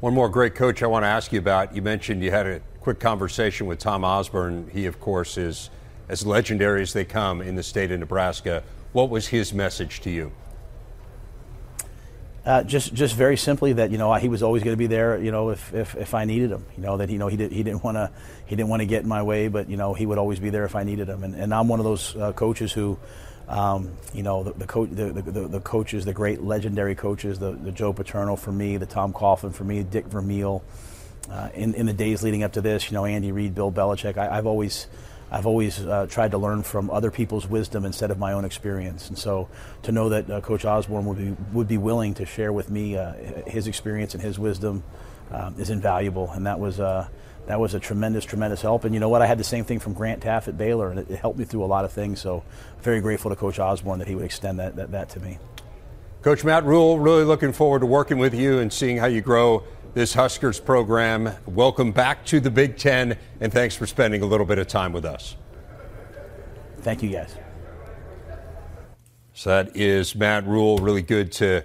One 0.00 0.14
more 0.14 0.28
great 0.28 0.54
coach 0.54 0.82
I 0.82 0.86
want 0.86 1.04
to 1.04 1.08
ask 1.08 1.32
you 1.32 1.38
about. 1.38 1.76
You 1.76 1.82
mentioned 1.82 2.22
you 2.22 2.30
had 2.30 2.46
a 2.46 2.60
quick 2.80 2.98
conversation 2.98 3.66
with 3.66 3.78
Tom 3.78 4.04
Osborne. 4.04 4.70
He, 4.72 4.86
of 4.86 4.98
course, 5.00 5.36
is 5.36 5.70
as 6.08 6.26
legendary 6.26 6.82
as 6.82 6.92
they 6.92 7.04
come 7.04 7.40
in 7.40 7.54
the 7.54 7.62
state 7.62 7.92
of 7.92 8.00
Nebraska. 8.00 8.64
What 8.92 9.10
was 9.10 9.28
his 9.28 9.52
message 9.52 10.00
to 10.00 10.10
you? 10.10 10.32
Uh, 12.44 12.64
just, 12.64 12.92
just 12.92 13.14
very 13.14 13.36
simply 13.36 13.74
that 13.74 13.92
you 13.92 13.98
know 13.98 14.12
he 14.14 14.28
was 14.28 14.42
always 14.42 14.64
going 14.64 14.72
to 14.72 14.78
be 14.78 14.88
there. 14.88 15.16
You 15.16 15.30
know, 15.30 15.50
if, 15.50 15.72
if, 15.72 15.94
if 15.94 16.12
I 16.12 16.24
needed 16.24 16.50
him, 16.50 16.66
you 16.76 16.82
know 16.82 16.96
that 16.96 17.08
you 17.08 17.18
know 17.18 17.28
he 17.28 17.36
did 17.36 17.52
he 17.52 17.62
didn't 17.62 17.84
want 17.84 17.96
to 17.96 18.10
he 18.46 18.56
didn't 18.56 18.68
want 18.68 18.80
to 18.80 18.86
get 18.86 19.02
in 19.02 19.08
my 19.08 19.22
way, 19.22 19.46
but 19.46 19.70
you 19.70 19.76
know 19.76 19.94
he 19.94 20.06
would 20.06 20.18
always 20.18 20.40
be 20.40 20.50
there 20.50 20.64
if 20.64 20.74
I 20.74 20.82
needed 20.82 21.08
him. 21.08 21.22
And, 21.22 21.36
and 21.36 21.54
I'm 21.54 21.68
one 21.68 21.78
of 21.78 21.84
those 21.84 22.16
uh, 22.16 22.32
coaches 22.32 22.72
who, 22.72 22.98
um, 23.46 23.92
you 24.12 24.24
know, 24.24 24.42
the 24.42 24.54
the, 24.54 24.66
co- 24.66 24.86
the, 24.86 25.12
the, 25.12 25.48
the, 25.48 25.60
coaches, 25.60 26.04
the 26.04 26.12
great 26.12 26.42
legendary 26.42 26.96
coaches, 26.96 27.38
the, 27.38 27.52
the 27.52 27.70
Joe 27.70 27.92
Paterno 27.92 28.34
for 28.34 28.50
me, 28.50 28.76
the 28.76 28.86
Tom 28.86 29.12
Coughlin 29.12 29.54
for 29.54 29.62
me, 29.62 29.84
Dick 29.84 30.06
Vermeil. 30.06 30.64
Uh, 31.30 31.48
in 31.54 31.74
in 31.74 31.86
the 31.86 31.92
days 31.92 32.24
leading 32.24 32.42
up 32.42 32.54
to 32.54 32.60
this, 32.60 32.90
you 32.90 32.96
know, 32.96 33.04
Andy 33.04 33.30
Reid, 33.30 33.54
Bill 33.54 33.70
Belichick. 33.70 34.18
I, 34.18 34.36
I've 34.36 34.46
always 34.46 34.88
I've 35.32 35.46
always 35.46 35.80
uh, 35.80 36.06
tried 36.10 36.32
to 36.32 36.38
learn 36.38 36.62
from 36.62 36.90
other 36.90 37.10
people's 37.10 37.48
wisdom 37.48 37.86
instead 37.86 38.10
of 38.10 38.18
my 38.18 38.34
own 38.34 38.44
experience. 38.44 39.08
And 39.08 39.16
so 39.16 39.48
to 39.82 39.90
know 39.90 40.10
that 40.10 40.30
uh, 40.30 40.40
Coach 40.42 40.66
Osborne 40.66 41.06
would 41.06 41.16
be, 41.16 41.36
would 41.54 41.68
be 41.68 41.78
willing 41.78 42.12
to 42.14 42.26
share 42.26 42.52
with 42.52 42.68
me 42.68 42.98
uh, 42.98 43.14
his 43.46 43.66
experience 43.66 44.12
and 44.12 44.22
his 44.22 44.38
wisdom 44.38 44.84
um, 45.30 45.58
is 45.58 45.70
invaluable. 45.70 46.30
And 46.32 46.46
that 46.46 46.60
was, 46.60 46.80
uh, 46.80 47.08
that 47.46 47.58
was 47.58 47.72
a 47.72 47.80
tremendous, 47.80 48.26
tremendous 48.26 48.60
help. 48.60 48.84
And 48.84 48.92
you 48.92 49.00
know 49.00 49.08
what? 49.08 49.22
I 49.22 49.26
had 49.26 49.38
the 49.38 49.44
same 49.44 49.64
thing 49.64 49.78
from 49.78 49.94
Grant 49.94 50.22
Teaff 50.22 50.48
at 50.48 50.58
Baylor, 50.58 50.90
and 50.90 50.98
it, 50.98 51.10
it 51.10 51.16
helped 51.16 51.38
me 51.38 51.46
through 51.46 51.64
a 51.64 51.66
lot 51.66 51.86
of 51.86 51.92
things. 51.92 52.20
So 52.20 52.44
very 52.82 53.00
grateful 53.00 53.30
to 53.30 53.36
Coach 53.36 53.58
Osborne 53.58 54.00
that 54.00 54.08
he 54.08 54.14
would 54.14 54.26
extend 54.26 54.58
that, 54.58 54.76
that, 54.76 54.90
that 54.90 55.08
to 55.10 55.20
me. 55.20 55.38
Coach 56.20 56.44
Matt 56.44 56.64
Rhule, 56.64 56.98
really 56.98 57.24
looking 57.24 57.52
forward 57.52 57.80
to 57.80 57.86
working 57.86 58.18
with 58.18 58.34
you 58.34 58.58
and 58.58 58.70
seeing 58.70 58.98
how 58.98 59.06
you 59.06 59.22
grow 59.22 59.64
this 59.94 60.14
Huskers 60.14 60.58
program. 60.58 61.30
Welcome 61.46 61.92
back 61.92 62.24
to 62.26 62.40
the 62.40 62.50
Big 62.50 62.78
Ten, 62.78 63.18
and 63.40 63.52
thanks 63.52 63.76
for 63.76 63.86
spending 63.86 64.22
a 64.22 64.26
little 64.26 64.46
bit 64.46 64.58
of 64.58 64.66
time 64.66 64.92
with 64.92 65.04
us. 65.04 65.36
Thank 66.78 67.02
you, 67.02 67.10
guys. 67.10 67.36
So 69.34 69.50
that 69.50 69.76
is 69.76 70.14
Matt 70.14 70.46
Rhule. 70.46 70.78
Really 70.78 71.02
good 71.02 71.30
to 71.32 71.64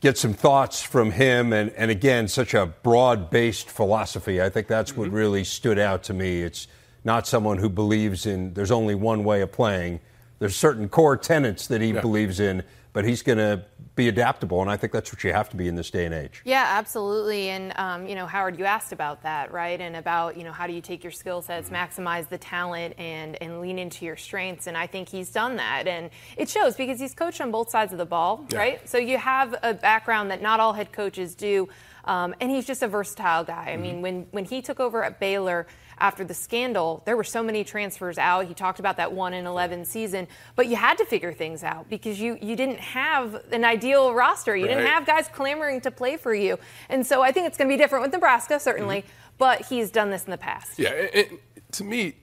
get 0.00 0.16
some 0.16 0.32
thoughts 0.32 0.80
from 0.80 1.10
him. 1.10 1.52
And, 1.52 1.70
and 1.70 1.90
again, 1.90 2.28
such 2.28 2.54
a 2.54 2.66
broad 2.66 3.30
based 3.30 3.68
philosophy. 3.68 4.40
I 4.40 4.48
think 4.48 4.66
that's 4.68 4.92
mm-hmm. 4.92 5.00
what 5.00 5.10
really 5.10 5.44
stood 5.44 5.78
out 5.78 6.04
to 6.04 6.14
me. 6.14 6.42
It's 6.42 6.68
not 7.04 7.26
someone 7.26 7.58
who 7.58 7.68
believes 7.68 8.26
in 8.26 8.54
there's 8.54 8.70
only 8.70 8.94
one 8.94 9.24
way 9.24 9.40
of 9.40 9.50
playing. 9.50 10.00
There's 10.38 10.56
certain 10.56 10.88
core 10.88 11.16
tenets 11.16 11.66
that 11.66 11.80
he 11.80 11.92
yeah. 11.92 12.00
believes 12.00 12.40
in, 12.40 12.62
but 12.92 13.04
he's 13.04 13.22
going 13.22 13.38
to 13.38 13.64
be 14.00 14.08
adaptable, 14.08 14.60
and 14.62 14.70
I 14.70 14.76
think 14.76 14.92
that's 14.92 15.12
what 15.12 15.22
you 15.24 15.32
have 15.32 15.48
to 15.50 15.56
be 15.56 15.68
in 15.68 15.74
this 15.76 15.90
day 15.90 16.04
and 16.06 16.14
age. 16.14 16.40
Yeah, 16.44 16.64
absolutely. 16.68 17.50
And 17.50 17.72
um, 17.76 18.06
you 18.06 18.14
know, 18.14 18.26
Howard, 18.26 18.58
you 18.58 18.64
asked 18.64 18.92
about 18.92 19.22
that, 19.24 19.52
right? 19.52 19.80
And 19.80 19.94
about 19.96 20.36
you 20.38 20.44
know 20.44 20.52
how 20.52 20.66
do 20.66 20.72
you 20.72 20.80
take 20.80 21.04
your 21.04 21.12
skill 21.12 21.42
sets, 21.42 21.68
Mm-hmm. 21.68 21.76
maximize 21.76 22.28
the 22.28 22.38
talent, 22.38 22.94
and 22.98 23.36
and 23.42 23.60
lean 23.60 23.78
into 23.78 24.04
your 24.04 24.16
strengths. 24.16 24.66
And 24.66 24.76
I 24.76 24.86
think 24.86 25.08
he's 25.08 25.30
done 25.30 25.56
that, 25.56 25.86
and 25.86 26.10
it 26.36 26.48
shows 26.48 26.76
because 26.76 26.98
he's 26.98 27.14
coached 27.14 27.40
on 27.40 27.50
both 27.50 27.70
sides 27.70 27.92
of 27.92 27.98
the 27.98 28.06
ball, 28.06 28.44
Yeah. 28.50 28.58
right? 28.58 28.88
So 28.88 28.96
you 28.98 29.18
have 29.18 29.54
a 29.62 29.74
background 29.74 30.30
that 30.30 30.40
not 30.42 30.60
all 30.60 30.72
head 30.72 30.92
coaches 30.92 31.34
do, 31.34 31.68
um, 32.06 32.34
and 32.40 32.50
he's 32.50 32.66
just 32.66 32.82
a 32.82 32.88
versatile 32.88 33.44
guy. 33.44 33.64
I 33.66 33.72
Mm-hmm. 33.72 33.82
mean, 33.82 34.02
when 34.02 34.26
when 34.30 34.44
he 34.46 34.62
took 34.62 34.80
over 34.80 35.04
at 35.04 35.20
Baylor 35.20 35.66
after 36.00 36.24
the 36.24 36.34
scandal, 36.34 37.02
there 37.04 37.16
were 37.16 37.24
so 37.24 37.42
many 37.42 37.62
transfers 37.64 38.18
out. 38.18 38.46
He 38.46 38.54
talked 38.54 38.80
about 38.80 38.96
that 38.96 39.12
one 39.12 39.34
in 39.34 39.46
eleven 39.46 39.84
season, 39.84 40.26
but 40.56 40.66
you 40.66 40.76
had 40.76 40.98
to 40.98 41.04
figure 41.04 41.32
things 41.32 41.62
out 41.62 41.88
because 41.90 42.20
you 42.20 42.38
you 42.40 42.56
didn't 42.56 42.80
have 42.80 43.42
an 43.52 43.64
ideal 43.64 44.14
roster. 44.14 44.56
You 44.56 44.66
didn't 44.66 44.86
have 44.86 45.06
guys 45.06 45.28
clamoring 45.28 45.80
to 45.82 45.90
play 45.90 46.16
for 46.16 46.34
you, 46.34 46.58
and 46.88 47.06
so 47.06 47.22
I 47.22 47.32
think 47.32 47.46
it's 47.46 47.58
going 47.58 47.68
to 47.68 47.72
be 47.72 47.78
different 47.78 48.02
with 48.02 48.12
Nebraska, 48.12 48.58
certainly. 48.58 48.98
Mm-hmm. 48.98 49.08
But 49.38 49.66
he's 49.66 49.90
done 49.90 50.10
this 50.10 50.24
in 50.24 50.30
the 50.30 50.38
past. 50.38 50.78
Yeah, 50.78 50.90
and, 50.90 51.10
and 51.14 51.38
to 51.72 51.84
me, 51.84 52.14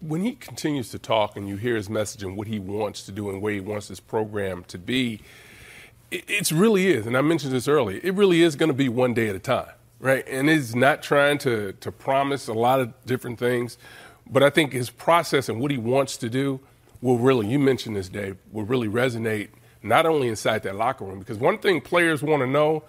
when 0.00 0.22
he 0.22 0.32
continues 0.32 0.90
to 0.90 0.98
talk 0.98 1.36
and 1.36 1.46
you 1.46 1.56
hear 1.56 1.76
his 1.76 1.90
message 1.90 2.22
and 2.22 2.36
what 2.36 2.48
he 2.48 2.58
wants 2.58 3.02
to 3.04 3.12
do 3.12 3.28
and 3.28 3.42
where 3.42 3.52
he 3.52 3.60
wants 3.60 3.88
his 3.88 4.00
program 4.00 4.64
to 4.64 4.78
be, 4.78 5.20
it 6.10 6.24
it's 6.28 6.50
really 6.50 6.88
is, 6.88 7.06
and 7.06 7.16
I 7.16 7.20
mentioned 7.20 7.52
this 7.52 7.68
earlier, 7.68 8.00
it 8.02 8.14
really 8.14 8.42
is 8.42 8.56
going 8.56 8.68
to 8.68 8.74
be 8.74 8.88
one 8.88 9.14
day 9.14 9.28
at 9.28 9.36
a 9.36 9.38
time, 9.38 9.72
right? 10.02 10.26
And 10.28 10.50
it's 10.50 10.74
not 10.74 11.02
trying 11.02 11.38
to, 11.38 11.72
to 11.74 11.92
promise 11.92 12.48
a 12.48 12.52
lot 12.52 12.80
of 12.80 12.92
different 13.06 13.38
things, 13.38 13.78
but 14.28 14.42
I 14.42 14.50
think 14.50 14.72
his 14.72 14.90
process 14.90 15.48
and 15.48 15.60
what 15.60 15.70
he 15.70 15.78
wants 15.78 16.16
to 16.18 16.28
do 16.28 16.60
will 17.00 17.18
really, 17.18 17.46
you 17.46 17.58
mentioned 17.58 17.96
this, 17.96 18.08
Dave, 18.08 18.36
will 18.50 18.64
really 18.64 18.88
resonate 18.88 19.48
not 19.82 20.04
only 20.04 20.28
inside 20.28 20.64
that 20.64 20.76
locker 20.76 21.04
room, 21.04 21.20
because 21.20 21.38
one 21.38 21.56
thing 21.58 21.80
players 21.80 22.22
want 22.22 22.40
to 22.42 22.46
know 22.46 22.82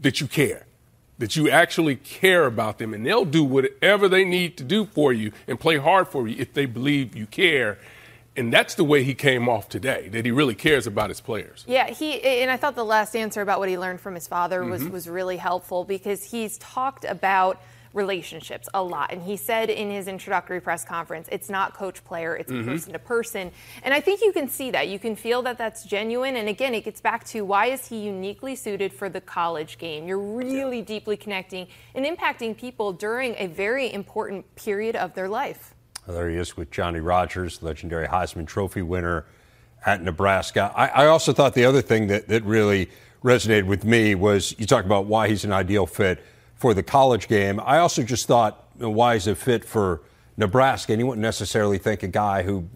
that 0.00 0.20
you 0.20 0.28
care, 0.28 0.66
that 1.18 1.34
you 1.34 1.50
actually 1.50 1.96
care 1.96 2.46
about 2.46 2.78
them, 2.78 2.94
and 2.94 3.04
they'll 3.04 3.24
do 3.24 3.42
whatever 3.42 4.08
they 4.08 4.24
need 4.24 4.56
to 4.56 4.64
do 4.64 4.86
for 4.86 5.12
you 5.12 5.32
and 5.48 5.58
play 5.58 5.78
hard 5.78 6.06
for 6.06 6.28
you 6.28 6.36
if 6.38 6.54
they 6.54 6.66
believe 6.66 7.16
you 7.16 7.26
care. 7.26 7.78
And 8.36 8.52
that's 8.52 8.74
the 8.74 8.84
way 8.84 9.02
he 9.02 9.14
came 9.14 9.48
off 9.48 9.68
today, 9.68 10.08
that 10.08 10.24
he 10.24 10.30
really 10.30 10.54
cares 10.54 10.86
about 10.86 11.08
his 11.10 11.20
players. 11.20 11.64
Yeah, 11.66 11.88
he 11.90 12.20
and 12.22 12.50
I 12.50 12.56
thought 12.56 12.74
the 12.74 12.84
last 12.84 13.16
answer 13.16 13.40
about 13.40 13.58
what 13.58 13.68
he 13.68 13.78
learned 13.78 14.00
from 14.00 14.14
his 14.14 14.26
father 14.28 14.64
was 14.64 14.82
Mhm. 14.82 14.90
was 14.90 15.08
really 15.08 15.36
helpful 15.38 15.84
because 15.84 16.24
he's 16.24 16.58
talked 16.58 17.04
about 17.04 17.60
relationships 17.94 18.68
a 18.74 18.82
lot. 18.82 19.10
And 19.10 19.22
he 19.22 19.38
said 19.38 19.70
in 19.70 19.90
his 19.90 20.06
introductory 20.06 20.60
press 20.60 20.84
conference 20.84 21.28
it's 21.32 21.48
not 21.48 21.72
coach 21.72 22.04
player 22.04 22.36
it's 22.36 22.52
Mhm. 22.52 22.66
person 22.66 22.92
to 22.92 22.98
person. 22.98 23.50
And 23.82 23.94
i 23.94 24.00
think 24.00 24.20
you 24.20 24.32
can 24.32 24.48
see 24.50 24.70
that. 24.72 24.88
You 24.88 24.98
can 24.98 25.16
feel 25.16 25.40
that 25.42 25.56
that's 25.56 25.82
genuine. 25.82 26.36
And 26.36 26.46
again 26.46 26.74
it 26.74 26.84
gets 26.84 27.00
back 27.00 27.24
to 27.28 27.40
why 27.42 27.66
is 27.66 27.88
he 27.88 27.96
uniquely 28.00 28.54
suited 28.54 28.92
for 28.92 29.08
the 29.08 29.22
college 29.22 29.78
game? 29.78 30.06
You're 30.06 30.18
really 30.18 30.82
deeply 30.82 31.16
connecting 31.16 31.68
and 31.94 32.04
impacting 32.04 32.54
people 32.54 32.92
during 32.92 33.34
a 33.38 33.46
very 33.46 33.90
important 33.90 34.54
period 34.56 34.94
of 34.94 35.14
their 35.14 35.28
life 35.28 35.72
There 36.06 36.28
he 36.28 36.36
is 36.36 36.56
with 36.56 36.70
Johnny 36.70 37.00
Rodgers, 37.00 37.62
legendary 37.62 38.06
Heisman 38.06 38.46
Trophy 38.46 38.82
winner 38.82 39.26
at 39.84 40.02
Nebraska. 40.02 40.72
I, 40.74 40.86
I 40.86 41.06
also 41.06 41.32
thought 41.32 41.54
the 41.54 41.64
other 41.64 41.82
thing 41.82 42.06
that, 42.06 42.28
that 42.28 42.44
really 42.44 42.90
resonated 43.24 43.66
with 43.66 43.84
me 43.84 44.14
was 44.14 44.54
you 44.58 44.66
talk 44.66 44.84
about 44.84 45.06
why 45.06 45.28
he's 45.28 45.44
an 45.44 45.52
ideal 45.52 45.84
fit 45.84 46.24
for 46.54 46.74
the 46.74 46.82
college 46.82 47.26
game. 47.26 47.60
I 47.60 47.78
also 47.78 48.04
just 48.04 48.26
thought 48.26 48.68
you 48.76 48.82
know, 48.82 48.90
why 48.90 49.16
is 49.16 49.26
a 49.26 49.34
fit 49.34 49.64
for 49.64 50.02
Nebraska, 50.36 50.92
and 50.92 51.00
you 51.00 51.06
wouldn't 51.06 51.22
necessarily 51.22 51.78
think 51.78 52.02
a 52.02 52.08
guy 52.08 52.42
who 52.42 52.68